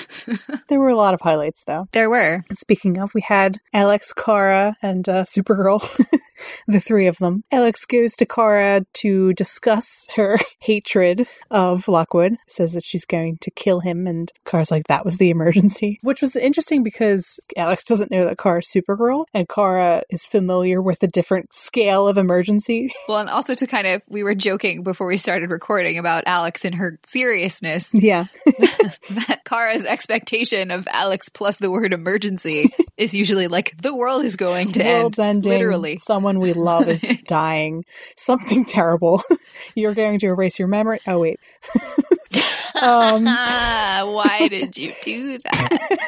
There 0.67 0.79
were 0.79 0.89
a 0.89 0.95
lot 0.95 1.15
of 1.15 1.21
highlights, 1.21 1.63
though. 1.63 1.87
There 1.93 2.11
were. 2.11 2.43
And 2.47 2.59
speaking 2.59 2.99
of, 2.99 3.15
we 3.15 3.21
had 3.21 3.59
Alex, 3.73 4.13
Kara, 4.13 4.75
and 4.83 5.09
uh, 5.09 5.23
Supergirl, 5.23 5.81
the 6.67 6.79
three 6.79 7.07
of 7.07 7.17
them. 7.17 7.43
Alex 7.51 7.85
goes 7.85 8.13
to 8.13 8.25
Kara 8.25 8.85
to 8.93 9.33
discuss 9.33 10.07
her 10.15 10.37
hatred 10.59 11.27
of 11.49 11.87
Lockwood, 11.87 12.37
says 12.47 12.73
that 12.73 12.83
she's 12.83 13.05
going 13.05 13.37
to 13.41 13.51
kill 13.51 13.79
him, 13.79 14.07
and 14.07 14.31
Kara's 14.45 14.71
like, 14.71 14.87
that 14.87 15.05
was 15.05 15.17
the 15.17 15.29
emergency. 15.29 15.99
Which 16.03 16.21
was 16.21 16.35
interesting 16.35 16.83
because 16.83 17.39
Alex 17.57 17.83
doesn't 17.83 18.11
know 18.11 18.25
that 18.25 18.37
Kara's 18.37 18.67
Supergirl, 18.67 19.25
and 19.33 19.47
Kara 19.47 20.03
is 20.09 20.25
familiar 20.25 20.81
with 20.81 21.01
a 21.03 21.07
different 21.07 21.53
scale 21.53 22.07
of 22.07 22.17
emergency. 22.17 22.91
Well, 23.07 23.19
and 23.19 23.29
also 23.29 23.55
to 23.55 23.67
kind 23.67 23.87
of, 23.87 24.01
we 24.07 24.23
were 24.23 24.35
joking 24.35 24.83
before 24.83 25.07
we 25.07 25.17
started 25.17 25.51
recording 25.51 25.97
about 25.97 26.23
Alex 26.25 26.65
and 26.65 26.75
her 26.75 26.99
seriousness. 27.03 27.93
Yeah. 27.93 28.25
that 28.45 29.41
Kara's 29.45 29.85
expectation 29.85 30.71
of 30.71 30.87
Alex 30.91 31.29
plus 31.29 31.57
the 31.57 31.71
word 31.71 31.93
emergency 31.93 32.73
is 32.97 33.13
usually 33.13 33.47
like 33.47 33.75
the 33.81 33.95
world 33.95 34.23
is 34.23 34.35
going 34.35 34.71
to 34.73 34.83
World's 34.83 35.19
end. 35.19 35.29
Ending. 35.29 35.51
Literally. 35.51 35.97
Someone 35.97 36.28
we 36.37 36.53
love 36.53 36.87
is 36.87 37.01
dying. 37.27 37.85
Something 38.15 38.65
terrible. 38.65 39.23
You're 39.75 39.95
going 39.95 40.19
to 40.19 40.27
erase 40.27 40.59
your 40.59 40.67
memory. 40.67 40.99
Oh, 41.07 41.19
wait. 41.19 41.39
um, 42.79 43.25
why 43.25 44.47
did 44.49 44.77
you 44.77 44.93
do 45.01 45.39
that? 45.39 45.99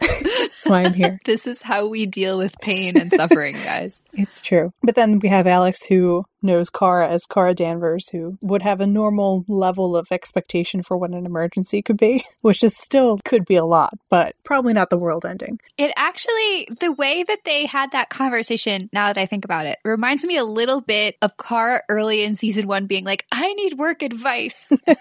That's 0.00 0.66
why 0.66 0.84
I'm 0.84 0.94
here. 0.94 1.18
this 1.26 1.46
is 1.46 1.60
how 1.60 1.86
we 1.88 2.06
deal 2.06 2.38
with 2.38 2.58
pain 2.60 2.96
and 2.96 3.12
suffering, 3.12 3.54
guys. 3.64 4.02
It's 4.14 4.40
true. 4.40 4.72
But 4.82 4.94
then 4.94 5.18
we 5.18 5.28
have 5.28 5.46
Alex 5.46 5.84
who 5.84 6.24
knows 6.42 6.70
Kara 6.70 7.08
as 7.08 7.26
Kara 7.26 7.54
Danvers, 7.54 8.08
who 8.10 8.38
would 8.40 8.62
have 8.62 8.80
a 8.80 8.86
normal 8.86 9.44
level 9.48 9.96
of 9.96 10.08
expectation 10.10 10.82
for 10.82 10.96
what 10.96 11.10
an 11.10 11.26
emergency 11.26 11.82
could 11.82 11.96
be, 11.96 12.24
which 12.40 12.62
is 12.62 12.76
still 12.76 13.18
could 13.24 13.44
be 13.44 13.56
a 13.56 13.64
lot, 13.64 13.92
but 14.08 14.34
probably 14.44 14.72
not 14.72 14.90
the 14.90 14.98
world 14.98 15.24
ending. 15.24 15.60
It 15.78 15.92
actually, 15.96 16.68
the 16.80 16.92
way 16.92 17.22
that 17.22 17.44
they 17.44 17.66
had 17.66 17.92
that 17.92 18.10
conversation, 18.10 18.88
now 18.92 19.06
that 19.08 19.18
I 19.18 19.26
think 19.26 19.44
about 19.44 19.66
it, 19.66 19.78
reminds 19.84 20.24
me 20.24 20.36
a 20.36 20.44
little 20.44 20.80
bit 20.80 21.16
of 21.22 21.36
Kara 21.36 21.82
early 21.88 22.22
in 22.22 22.36
season 22.36 22.66
one 22.66 22.86
being 22.86 23.04
like, 23.04 23.26
I 23.32 23.52
need 23.54 23.78
work 23.78 24.02
advice. 24.02 24.72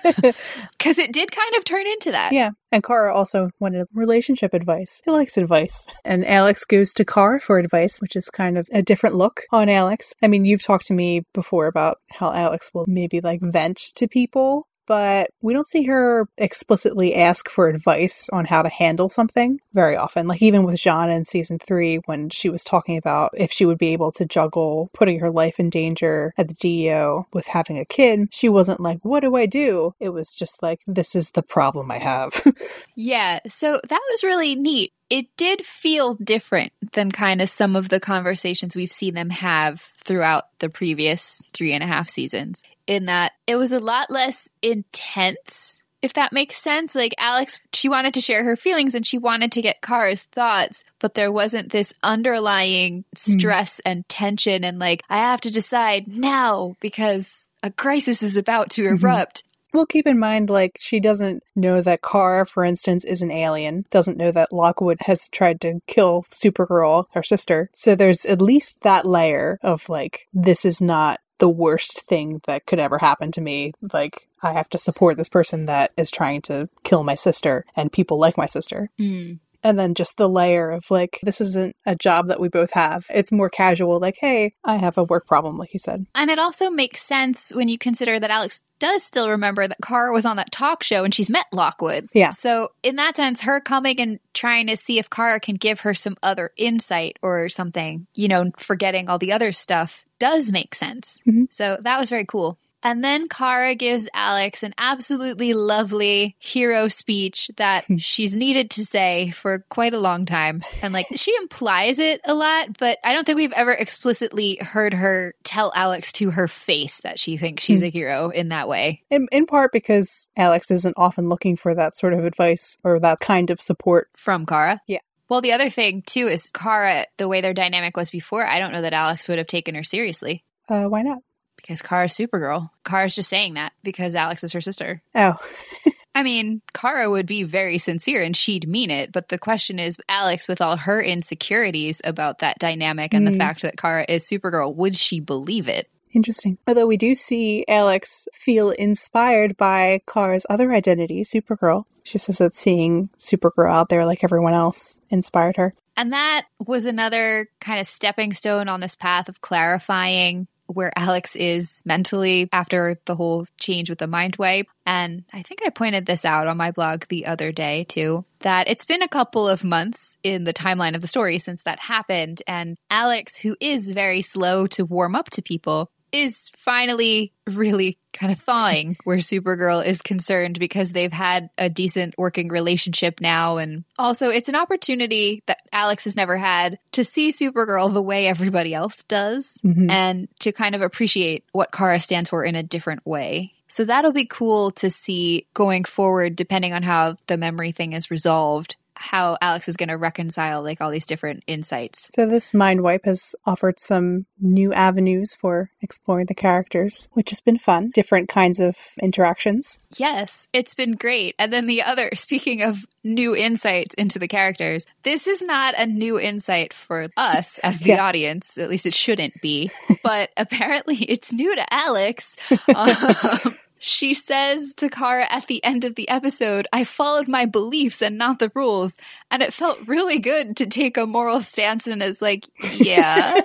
Because 0.77 0.97
it 0.97 1.13
did 1.13 1.31
kind 1.31 1.55
of 1.55 1.63
turn 1.63 1.85
into 1.85 2.11
that. 2.11 2.33
Yeah. 2.33 2.51
And 2.71 2.83
Kara 2.83 3.13
also 3.13 3.49
wanted 3.59 3.87
relationship 3.93 4.53
advice. 4.53 5.01
He 5.03 5.11
likes 5.11 5.37
advice. 5.37 5.85
And 6.05 6.25
Alex 6.25 6.63
goes 6.65 6.93
to 6.93 7.05
Kara 7.05 7.39
for 7.39 7.59
advice, 7.59 7.99
which 7.99 8.15
is 8.15 8.29
kind 8.29 8.57
of 8.57 8.67
a 8.71 8.81
different 8.81 9.15
look 9.15 9.41
on 9.51 9.69
Alex. 9.69 10.13
I 10.21 10.27
mean, 10.27 10.45
you've 10.45 10.63
talked 10.63 10.85
to 10.87 10.93
me 10.93 11.23
before 11.33 11.67
about 11.67 11.97
how 12.11 12.33
Alex 12.33 12.71
will 12.73 12.85
maybe 12.87 13.19
like 13.21 13.41
vent 13.41 13.77
to 13.95 14.07
people 14.07 14.67
but 14.91 15.29
we 15.41 15.53
don't 15.53 15.69
see 15.69 15.83
her 15.83 16.27
explicitly 16.37 17.15
ask 17.15 17.47
for 17.47 17.69
advice 17.69 18.27
on 18.33 18.43
how 18.43 18.61
to 18.61 18.67
handle 18.67 19.09
something 19.09 19.61
very 19.73 19.95
often. 19.95 20.27
Like 20.27 20.41
even 20.41 20.63
with 20.63 20.75
J'onn 20.75 21.09
in 21.09 21.23
season 21.23 21.59
three, 21.59 21.99
when 22.07 22.29
she 22.29 22.49
was 22.49 22.61
talking 22.61 22.97
about 22.97 23.31
if 23.33 23.53
she 23.53 23.65
would 23.65 23.77
be 23.77 23.93
able 23.93 24.11
to 24.11 24.25
juggle 24.25 24.89
putting 24.93 25.21
her 25.21 25.31
life 25.31 25.61
in 25.61 25.69
danger 25.69 26.33
at 26.37 26.49
the 26.49 26.55
DEO 26.55 27.25
with 27.31 27.47
having 27.47 27.79
a 27.79 27.85
kid, 27.85 28.33
she 28.33 28.49
wasn't 28.49 28.81
like, 28.81 28.99
What 29.03 29.21
do 29.21 29.33
I 29.37 29.45
do? 29.45 29.95
It 30.01 30.09
was 30.09 30.35
just 30.35 30.61
like, 30.61 30.81
This 30.85 31.15
is 31.15 31.31
the 31.31 31.41
problem 31.41 31.89
I 31.89 31.99
have. 31.99 32.45
yeah. 32.97 33.39
So 33.47 33.79
that 33.87 34.01
was 34.11 34.23
really 34.25 34.55
neat 34.55 34.91
it 35.09 35.27
did 35.35 35.65
feel 35.65 36.15
different 36.15 36.71
than 36.93 37.11
kind 37.11 37.41
of 37.41 37.49
some 37.49 37.75
of 37.75 37.89
the 37.89 37.99
conversations 37.99 38.77
we've 38.77 38.93
seen 38.93 39.13
them 39.13 39.29
have 39.29 39.81
throughout 39.97 40.45
the 40.59 40.69
previous 40.69 41.41
three 41.51 41.73
and 41.73 41.83
a 41.83 41.87
half 41.87 42.07
seasons 42.07 42.63
in 42.91 43.05
that 43.05 43.31
it 43.47 43.55
was 43.55 43.71
a 43.71 43.79
lot 43.79 44.11
less 44.11 44.49
intense 44.61 45.77
if 46.01 46.13
that 46.13 46.33
makes 46.33 46.57
sense. 46.57 46.95
Like 46.95 47.13
Alex, 47.17 47.59
she 47.73 47.87
wanted 47.87 48.13
to 48.15 48.21
share 48.21 48.43
her 48.43 48.55
feelings 48.55 48.95
and 48.95 49.05
she 49.05 49.17
wanted 49.17 49.51
to 49.53 49.61
get 49.61 49.81
Kara's 49.81 50.23
thoughts, 50.23 50.83
but 50.99 51.13
there 51.13 51.31
wasn't 51.31 51.71
this 51.71 51.93
underlying 52.03 53.05
stress 53.15 53.77
mm. 53.77 53.91
and 53.91 54.09
tension 54.09 54.63
and 54.63 54.79
like, 54.79 55.03
I 55.09 55.17
have 55.17 55.41
to 55.41 55.51
decide 55.51 56.07
now 56.07 56.75
because 56.79 57.53
a 57.61 57.71
crisis 57.71 58.23
is 58.23 58.35
about 58.35 58.71
to 58.71 58.81
mm-hmm. 58.81 59.05
erupt. 59.05 59.43
Well, 59.73 59.85
keep 59.85 60.05
in 60.05 60.19
mind, 60.19 60.49
like, 60.49 60.77
she 60.81 60.99
doesn't 60.99 61.43
know 61.55 61.81
that 61.81 62.01
Kara, 62.01 62.45
for 62.45 62.65
instance, 62.65 63.05
is 63.05 63.21
an 63.21 63.31
alien, 63.31 63.85
doesn't 63.89 64.17
know 64.17 64.29
that 64.31 64.51
Lockwood 64.51 64.97
has 65.05 65.29
tried 65.29 65.61
to 65.61 65.79
kill 65.87 66.25
Supergirl, 66.29 67.05
her 67.13 67.23
sister. 67.23 67.69
So 67.73 67.95
there's 67.95 68.25
at 68.25 68.41
least 68.41 68.81
that 68.81 69.05
layer 69.05 69.59
of, 69.61 69.87
like, 69.87 70.27
this 70.33 70.65
is 70.65 70.81
not 70.81 71.21
the 71.41 71.49
worst 71.49 72.01
thing 72.01 72.39
that 72.45 72.67
could 72.67 72.79
ever 72.79 72.99
happen 72.99 73.31
to 73.33 73.41
me. 73.41 73.73
Like, 73.91 74.29
I 74.43 74.53
have 74.53 74.69
to 74.69 74.77
support 74.77 75.17
this 75.17 75.27
person 75.27 75.65
that 75.65 75.91
is 75.97 76.11
trying 76.11 76.43
to 76.43 76.69
kill 76.83 77.03
my 77.03 77.15
sister 77.15 77.65
and 77.75 77.91
people 77.91 78.19
like 78.19 78.37
my 78.37 78.45
sister. 78.45 78.91
Mm. 78.99 79.39
And 79.63 79.77
then 79.77 79.93
just 79.93 80.17
the 80.17 80.29
layer 80.29 80.71
of 80.71 80.89
like, 80.89 81.19
this 81.23 81.41
isn't 81.41 81.75
a 81.85 81.95
job 81.95 82.27
that 82.27 82.39
we 82.39 82.49
both 82.49 82.71
have. 82.71 83.05
It's 83.09 83.31
more 83.31 83.49
casual, 83.49 83.99
like, 83.99 84.17
hey, 84.19 84.53
I 84.63 84.77
have 84.77 84.97
a 84.97 85.03
work 85.03 85.27
problem, 85.27 85.57
like 85.57 85.73
you 85.73 85.79
said. 85.79 86.05
And 86.15 86.29
it 86.29 86.39
also 86.39 86.69
makes 86.69 87.01
sense 87.01 87.53
when 87.53 87.69
you 87.69 87.77
consider 87.77 88.19
that 88.19 88.31
Alex 88.31 88.63
does 88.79 89.03
still 89.03 89.29
remember 89.29 89.67
that 89.67 89.77
Kara 89.85 90.11
was 90.11 90.25
on 90.25 90.37
that 90.37 90.51
talk 90.51 90.81
show 90.81 91.03
and 91.03 91.13
she's 91.13 91.29
met 91.29 91.45
Lockwood. 91.53 92.09
Yeah. 92.13 92.31
So, 92.31 92.69
in 92.81 92.95
that 92.95 93.15
sense, 93.15 93.41
her 93.41 93.61
coming 93.61 93.99
and 94.01 94.19
trying 94.33 94.67
to 94.67 94.75
see 94.75 94.97
if 94.97 95.09
Kara 95.09 95.39
can 95.39 95.55
give 95.55 95.81
her 95.81 95.93
some 95.93 96.17
other 96.23 96.49
insight 96.57 97.17
or 97.21 97.47
something, 97.47 98.07
you 98.15 98.27
know, 98.27 98.51
forgetting 98.57 99.07
all 99.07 99.19
the 99.19 99.33
other 99.33 99.51
stuff 99.51 100.03
does 100.17 100.51
make 100.51 100.73
sense. 100.73 101.19
Mm-hmm. 101.27 101.45
So, 101.51 101.77
that 101.81 101.99
was 101.99 102.09
very 102.09 102.25
cool. 102.25 102.57
And 102.83 103.03
then 103.03 103.27
Kara 103.27 103.75
gives 103.75 104.09
Alex 104.13 104.63
an 104.63 104.73
absolutely 104.77 105.53
lovely 105.53 106.35
hero 106.39 106.87
speech 106.87 107.51
that 107.57 107.85
hmm. 107.85 107.97
she's 107.97 108.35
needed 108.35 108.71
to 108.71 108.85
say 108.85 109.31
for 109.31 109.65
quite 109.69 109.93
a 109.93 109.99
long 109.99 110.25
time. 110.25 110.63
And 110.81 110.93
like 110.93 111.07
she 111.15 111.33
implies 111.41 111.99
it 111.99 112.21
a 112.25 112.33
lot, 112.33 112.77
but 112.77 112.97
I 113.03 113.13
don't 113.13 113.25
think 113.25 113.35
we've 113.35 113.51
ever 113.53 113.71
explicitly 113.71 114.57
heard 114.61 114.93
her 114.93 115.33
tell 115.43 115.71
Alex 115.75 116.11
to 116.13 116.31
her 116.31 116.47
face 116.47 117.01
that 117.01 117.19
she 117.19 117.37
thinks 117.37 117.63
she's 117.63 117.81
hmm. 117.81 117.87
a 117.87 117.89
hero 117.89 118.29
in 118.29 118.49
that 118.49 118.67
way. 118.67 119.03
In, 119.09 119.27
in 119.31 119.45
part 119.45 119.71
because 119.71 120.29
Alex 120.35 120.71
isn't 120.71 120.95
often 120.97 121.29
looking 121.29 121.55
for 121.55 121.75
that 121.75 121.97
sort 121.97 122.13
of 122.13 122.25
advice 122.25 122.77
or 122.83 122.99
that 122.99 123.19
kind 123.19 123.49
of 123.49 123.61
support 123.61 124.09
from 124.15 124.45
Kara. 124.45 124.81
Yeah. 124.87 124.99
Well, 125.29 125.41
the 125.41 125.53
other 125.53 125.69
thing 125.69 126.01
too 126.01 126.27
is 126.27 126.49
Kara, 126.49 127.05
the 127.17 127.27
way 127.27 127.41
their 127.41 127.53
dynamic 127.53 127.95
was 127.95 128.09
before, 128.09 128.45
I 128.45 128.59
don't 128.59 128.73
know 128.73 128.81
that 128.81 128.93
Alex 128.93 129.27
would 129.27 129.37
have 129.37 129.47
taken 129.47 129.75
her 129.75 129.83
seriously. 129.83 130.43
Uh, 130.67 130.85
why 130.85 131.03
not? 131.03 131.19
Because 131.61 131.81
Kara's 131.81 132.13
Supergirl. 132.13 132.69
Kara's 132.83 133.15
just 133.15 133.29
saying 133.29 133.55
that 133.55 133.73
because 133.83 134.15
Alex 134.15 134.43
is 134.43 134.53
her 134.53 134.61
sister. 134.61 135.01
Oh. 135.15 135.37
I 136.15 136.23
mean, 136.23 136.61
Kara 136.73 137.09
would 137.09 137.25
be 137.25 137.43
very 137.43 137.77
sincere 137.77 138.21
and 138.21 138.35
she'd 138.35 138.67
mean 138.67 138.91
it, 138.91 139.11
but 139.11 139.29
the 139.29 139.37
question 139.37 139.79
is 139.79 139.97
Alex, 140.09 140.47
with 140.47 140.59
all 140.59 140.75
her 140.75 141.01
insecurities 141.01 142.01
about 142.03 142.39
that 142.39 142.59
dynamic 142.59 143.13
and 143.13 143.25
mm. 143.25 143.31
the 143.31 143.37
fact 143.37 143.61
that 143.61 143.77
Kara 143.77 144.05
is 144.09 144.27
Supergirl, 144.27 144.75
would 144.75 144.95
she 144.95 145.19
believe 145.19 145.69
it? 145.69 145.89
Interesting. 146.13 146.57
Although 146.67 146.87
we 146.87 146.97
do 146.97 147.15
see 147.15 147.63
Alex 147.67 148.27
feel 148.33 148.71
inspired 148.71 149.55
by 149.55 150.01
Kara's 150.05 150.45
other 150.49 150.73
identity, 150.73 151.23
Supergirl. 151.23 151.85
She 152.03 152.17
says 152.17 152.39
that 152.39 152.57
seeing 152.57 153.09
Supergirl 153.17 153.71
out 153.71 153.89
there 153.89 154.05
like 154.05 154.23
everyone 154.23 154.53
else 154.53 154.99
inspired 155.09 155.55
her. 155.57 155.73
And 155.95 156.13
that 156.13 156.47
was 156.65 156.85
another 156.85 157.47
kind 157.59 157.79
of 157.79 157.87
stepping 157.87 158.33
stone 158.33 158.67
on 158.67 158.79
this 158.79 158.95
path 158.95 159.29
of 159.29 159.41
clarifying 159.41 160.47
where 160.71 160.91
Alex 160.95 161.35
is 161.35 161.81
mentally 161.85 162.49
after 162.51 162.99
the 163.05 163.15
whole 163.15 163.45
change 163.59 163.89
with 163.89 163.99
the 163.99 164.07
mind 164.07 164.35
wipe. 164.37 164.67
And 164.85 165.23
I 165.31 165.41
think 165.41 165.61
I 165.65 165.69
pointed 165.69 166.05
this 166.05 166.25
out 166.25 166.47
on 166.47 166.57
my 166.57 166.71
blog 166.71 167.05
the 167.09 167.25
other 167.25 167.51
day 167.51 167.85
too 167.85 168.25
that 168.39 168.67
it's 168.67 168.85
been 168.85 169.03
a 169.03 169.07
couple 169.07 169.47
of 169.47 169.63
months 169.63 170.17
in 170.23 170.43
the 170.43 170.53
timeline 170.53 170.95
of 170.95 171.01
the 171.01 171.07
story 171.07 171.37
since 171.37 171.63
that 171.63 171.79
happened. 171.79 172.41
And 172.47 172.77
Alex, 172.89 173.35
who 173.35 173.55
is 173.59 173.89
very 173.89 174.21
slow 174.21 174.67
to 174.67 174.85
warm 174.85 175.15
up 175.15 175.29
to 175.31 175.41
people, 175.41 175.91
is 176.11 176.49
finally 176.57 177.33
really 177.49 177.97
kind 178.13 178.31
of 178.31 178.39
thawing 178.39 178.97
where 179.03 179.17
Supergirl 179.17 179.85
is 179.85 180.01
concerned 180.01 180.59
because 180.59 180.91
they've 180.91 181.11
had 181.11 181.49
a 181.57 181.69
decent 181.69 182.15
working 182.17 182.49
relationship 182.49 183.21
now. 183.21 183.57
And 183.57 183.83
also, 183.97 184.29
it's 184.29 184.49
an 184.49 184.55
opportunity 184.55 185.43
that 185.47 185.59
Alex 185.71 186.03
has 186.05 186.15
never 186.15 186.37
had 186.37 186.79
to 186.93 187.03
see 187.03 187.29
Supergirl 187.29 187.91
the 187.93 188.01
way 188.01 188.27
everybody 188.27 188.73
else 188.73 189.03
does 189.03 189.59
Mhm. 189.65 189.89
and 189.89 190.27
to 190.39 190.51
kind 190.51 190.75
of 190.75 190.81
appreciate 190.81 191.43
what 191.51 191.71
Kara 191.71 191.99
stands 191.99 192.29
for 192.29 192.43
in 192.43 192.55
a 192.55 192.63
different 192.63 193.05
way. 193.05 193.53
So 193.67 193.85
that'll 193.85 194.11
be 194.11 194.25
cool 194.25 194.71
to 194.71 194.89
see 194.89 195.47
going 195.53 195.85
forward, 195.85 196.35
depending 196.35 196.73
on 196.73 196.83
how 196.83 197.15
the 197.27 197.37
memory 197.37 197.71
thing 197.71 197.93
is 197.93 198.11
resolved, 198.11 198.75
how 199.01 199.37
Alex 199.41 199.67
is 199.67 199.75
going 199.75 199.89
to 199.89 199.97
reconcile 199.97 200.61
like 200.63 200.79
all 200.79 200.91
these 200.91 201.05
different 201.05 201.43
insights. 201.47 202.09
So 202.15 202.25
this 202.25 202.53
mind 202.53 202.81
wipe 202.81 203.05
has 203.05 203.35
offered 203.45 203.79
some 203.79 204.25
new 204.39 204.71
avenues 204.73 205.35
for 205.35 205.71
exploring 205.81 206.27
the 206.27 206.35
characters, 206.35 207.09
which 207.13 207.31
has 207.31 207.41
been 207.41 207.57
fun. 207.57 207.91
Different 207.93 208.29
kinds 208.29 208.59
of 208.59 208.75
interactions. 209.01 209.79
Yes, 209.97 210.47
it's 210.53 210.73
been 210.75 210.93
great. 210.93 211.35
And 211.39 211.51
then 211.51 211.65
the 211.67 211.81
other, 211.81 212.09
speaking 212.13 212.61
of 212.61 212.85
new 213.03 213.35
insights 213.35 213.95
into 213.95 214.19
the 214.19 214.27
characters, 214.27 214.85
this 215.03 215.25
is 215.27 215.41
not 215.41 215.73
a 215.77 215.85
new 215.87 216.19
insight 216.19 216.71
for 216.73 217.09
us 217.17 217.57
as 217.63 217.79
the 217.79 217.89
Yeah. 217.89 218.05
audience. 218.05 218.57
At 218.57 218.69
least 218.69 218.85
it 218.85 218.93
shouldn't 218.95 219.41
be. 219.41 219.71
But 220.03 220.29
apparently 220.37 220.95
it's 220.97 221.31
new 221.31 221.55
to 221.55 221.73
Alex. 221.73 222.35
Um, 222.75 223.57
she 223.83 224.13
says 224.13 224.75
to 224.75 224.89
Kara 224.89 225.25
at 225.31 225.47
the 225.47 225.63
end 225.63 225.85
of 225.85 225.95
the 225.95 226.07
episode, 226.07 226.67
I 226.71 226.83
followed 226.83 227.27
my 227.27 227.47
beliefs 227.47 227.99
and 228.03 228.15
not 228.15 228.37
the 228.37 228.51
rules. 228.53 228.95
And 229.31 229.41
it 229.41 229.53
felt 229.53 229.79
really 229.87 230.19
good 230.19 230.57
to 230.57 230.67
take 230.67 230.97
a 230.97 231.07
moral 231.07 231.41
stance 231.41 231.87
and 231.87 232.03
it's 232.03 232.21
like, 232.21 232.47
yeah, 232.73 233.39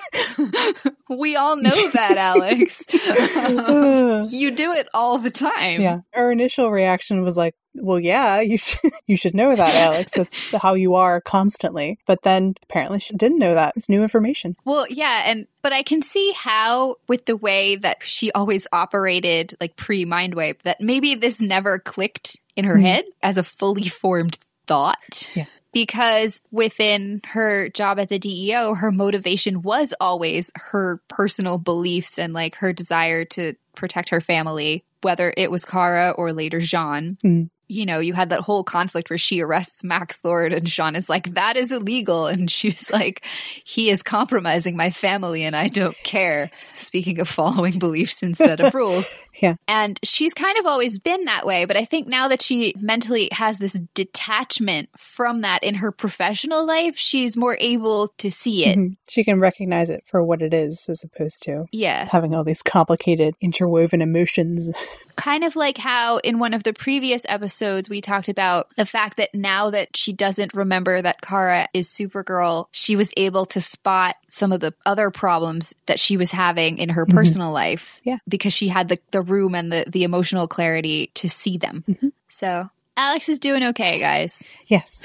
we 1.09 1.37
all 1.37 1.57
know 1.57 1.91
that, 1.93 2.17
Alex. 2.19 2.83
You 4.37 4.51
do 4.51 4.73
it 4.73 4.89
all 4.93 5.19
the 5.19 5.31
time. 5.31 5.81
yeah. 5.81 6.01
Our 6.15 6.33
initial 6.33 6.71
reaction 6.71 7.23
was 7.23 7.37
like, 7.37 7.55
well, 7.75 8.01
yeah, 8.01 8.41
you 8.41 8.59
should, 8.59 8.91
you 9.07 9.17
should 9.17 9.35
know 9.35 9.55
that, 9.55 9.75
Alex. 9.77 10.11
That's 10.15 10.51
how 10.53 10.75
you 10.75 10.95
are 10.95 11.21
constantly. 11.21 11.99
But 12.07 12.23
then 12.23 12.55
apparently 12.65 12.99
she 13.01 13.15
didn't 13.15 13.39
know 13.39 13.55
that. 13.55 13.75
It's 13.77 13.89
new 13.89 14.03
information. 14.03 14.57
Well, 14.65 14.87
yeah, 14.89 15.23
and 15.27 15.47
but 15.63 15.73
I 15.73 15.83
can 15.83 16.03
see 16.03 16.33
how 16.33 16.97
with 17.09 17.27
the 17.27 17.37
way 17.37 17.77
that 17.77 17.99
she 18.03 18.33
always 18.33 18.67
operated 18.73 19.55
like 19.61 19.77
pre 19.77 20.05
mind 20.05 20.35
wipe 20.35 20.63
that 20.63 20.81
maybe 20.81 21.15
this 21.15 21.41
never 21.41 21.79
clicked 21.79 22.41
in 22.57 22.65
her 22.65 22.77
Mhm. 22.77 22.83
head 22.83 23.05
as 23.23 23.37
a 23.39 23.45
fully 23.45 23.89
formed 23.89 24.39
thought. 24.67 25.29
Yeah. 25.35 25.45
Because 25.77 26.41
within 26.51 27.21
her 27.27 27.69
job 27.69 27.99
at 27.99 28.09
the 28.09 28.19
DEO, 28.19 28.73
her 28.73 28.91
motivation 28.91 29.61
was 29.61 29.93
always 30.01 30.51
her 30.55 31.03
personal 31.07 31.59
beliefs 31.59 32.19
and 32.19 32.33
like 32.33 32.55
her 32.55 32.73
desire 32.73 33.27
to 33.27 33.53
protect 33.75 34.09
her 34.09 34.23
family, 34.23 34.87
whether 35.03 35.35
it 35.37 35.51
was 35.51 35.67
Kara 35.67 36.13
or 36.13 36.33
later 36.33 36.61
J'onn. 36.61 37.19
Mm. 37.23 37.51
You 37.69 37.85
know, 37.85 37.99
you 37.99 38.15
had 38.15 38.31
that 38.31 38.41
whole 38.41 38.65
conflict 38.65 39.11
where 39.11 39.19
she 39.19 39.43
arrests 39.43 39.85
Max 39.85 40.25
Lord 40.25 40.55
and 40.55 40.67
J'onn 40.67 40.97
is 40.97 41.11
like, 41.11 41.35
that 41.35 41.59
is 41.59 41.71
illegal. 41.71 42.27
And 42.27 42.51
she's 42.59 42.91
like, 42.91 43.27
he 43.63 43.91
is 43.91 44.03
compromising 44.03 44.79
my 44.79 44.89
family 44.89 45.45
and 45.45 45.55
I 45.55 45.69
don't 45.69 45.97
care. 46.05 46.51
Speaking 46.77 47.21
of 47.21 47.29
following 47.29 47.79
beliefs 47.79 48.23
instead 48.23 48.61
of 48.61 48.75
rules. 48.75 49.15
Yeah. 49.41 49.57
And 49.69 49.99
she's 50.03 50.35
kind 50.35 50.57
of 50.59 50.67
always 50.67 50.99
been 50.99 51.25
that 51.25 51.47
way. 51.47 51.65
But 51.65 51.77
I 51.77 51.85
think 51.85 52.07
now 52.09 52.29
that 52.29 52.43
she 52.43 52.75
mentally 52.79 53.29
has 53.33 53.59
this 53.59 53.79
detachment 53.95 54.89
from 54.97 55.43
that 55.43 55.63
in 55.63 55.77
her 55.77 55.93
professional 55.93 56.65
life, 56.67 56.97
she's 56.97 57.37
more 57.37 57.57
able 57.61 58.09
to 58.19 58.31
see 58.31 58.65
it. 58.65 58.79
Mhm. 58.79 58.97
She 59.09 59.25
can 59.25 59.39
recognize 59.41 59.91
it 59.91 60.05
for 60.07 60.23
what 60.23 60.43
it 60.43 60.55
is 60.55 60.87
as 60.89 61.05
opposed 61.05 61.43
to 61.45 61.67
Yeah. 61.73 62.07
having 62.11 62.35
all 62.35 62.45
these 62.45 62.63
complicated 62.63 63.35
interwoven 63.41 64.01
emotions. 64.03 64.75
Kind 65.17 65.45
of 65.45 65.57
like 65.57 65.79
how 65.79 66.19
in 66.19 66.39
one 66.39 66.55
of 66.55 66.63
the 66.63 66.73
previous 66.73 67.25
episodes 67.29 67.89
we 67.89 68.01
talked 68.01 68.29
about 68.29 68.69
the 68.77 68.87
fact 68.87 69.17
that 69.17 69.35
now 69.35 69.71
that 69.71 69.97
she 69.97 70.13
doesn't 70.13 70.55
remember 70.55 71.01
that 71.03 71.21
Kara 71.23 71.69
is 71.75 71.89
Supergirl, 71.89 72.67
she 72.71 72.97
was 72.97 73.13
able 73.17 73.47
to 73.47 73.61
spot 73.61 74.17
some 74.29 74.53
of 74.53 74.61
the 74.61 74.75
other 74.85 75.11
problems 75.11 75.75
that 75.87 75.99
she 76.01 76.17
was 76.17 76.33
having 76.33 76.79
in 76.79 76.91
her 76.91 77.07
Mhm. 77.07 77.15
personal 77.15 77.51
life. 77.53 78.01
Yeah. 78.05 78.19
Because 78.29 78.53
she 78.53 78.69
had 78.69 78.89
the, 78.89 78.99
the 79.11 79.23
room 79.31 79.55
and 79.55 79.73
the, 79.73 79.85
the 79.89 80.05
emotional 80.05 80.49
clarity 80.49 81.11
to 81.15 81.29
see 81.29 81.57
them. 81.59 81.85
Mhm. 81.89 82.13
So 82.29 82.71
Alex 82.97 83.29
is 83.29 83.39
doing 83.39 83.63
okay, 83.63 83.99
guys. 83.99 84.43
Yes. 84.69 85.03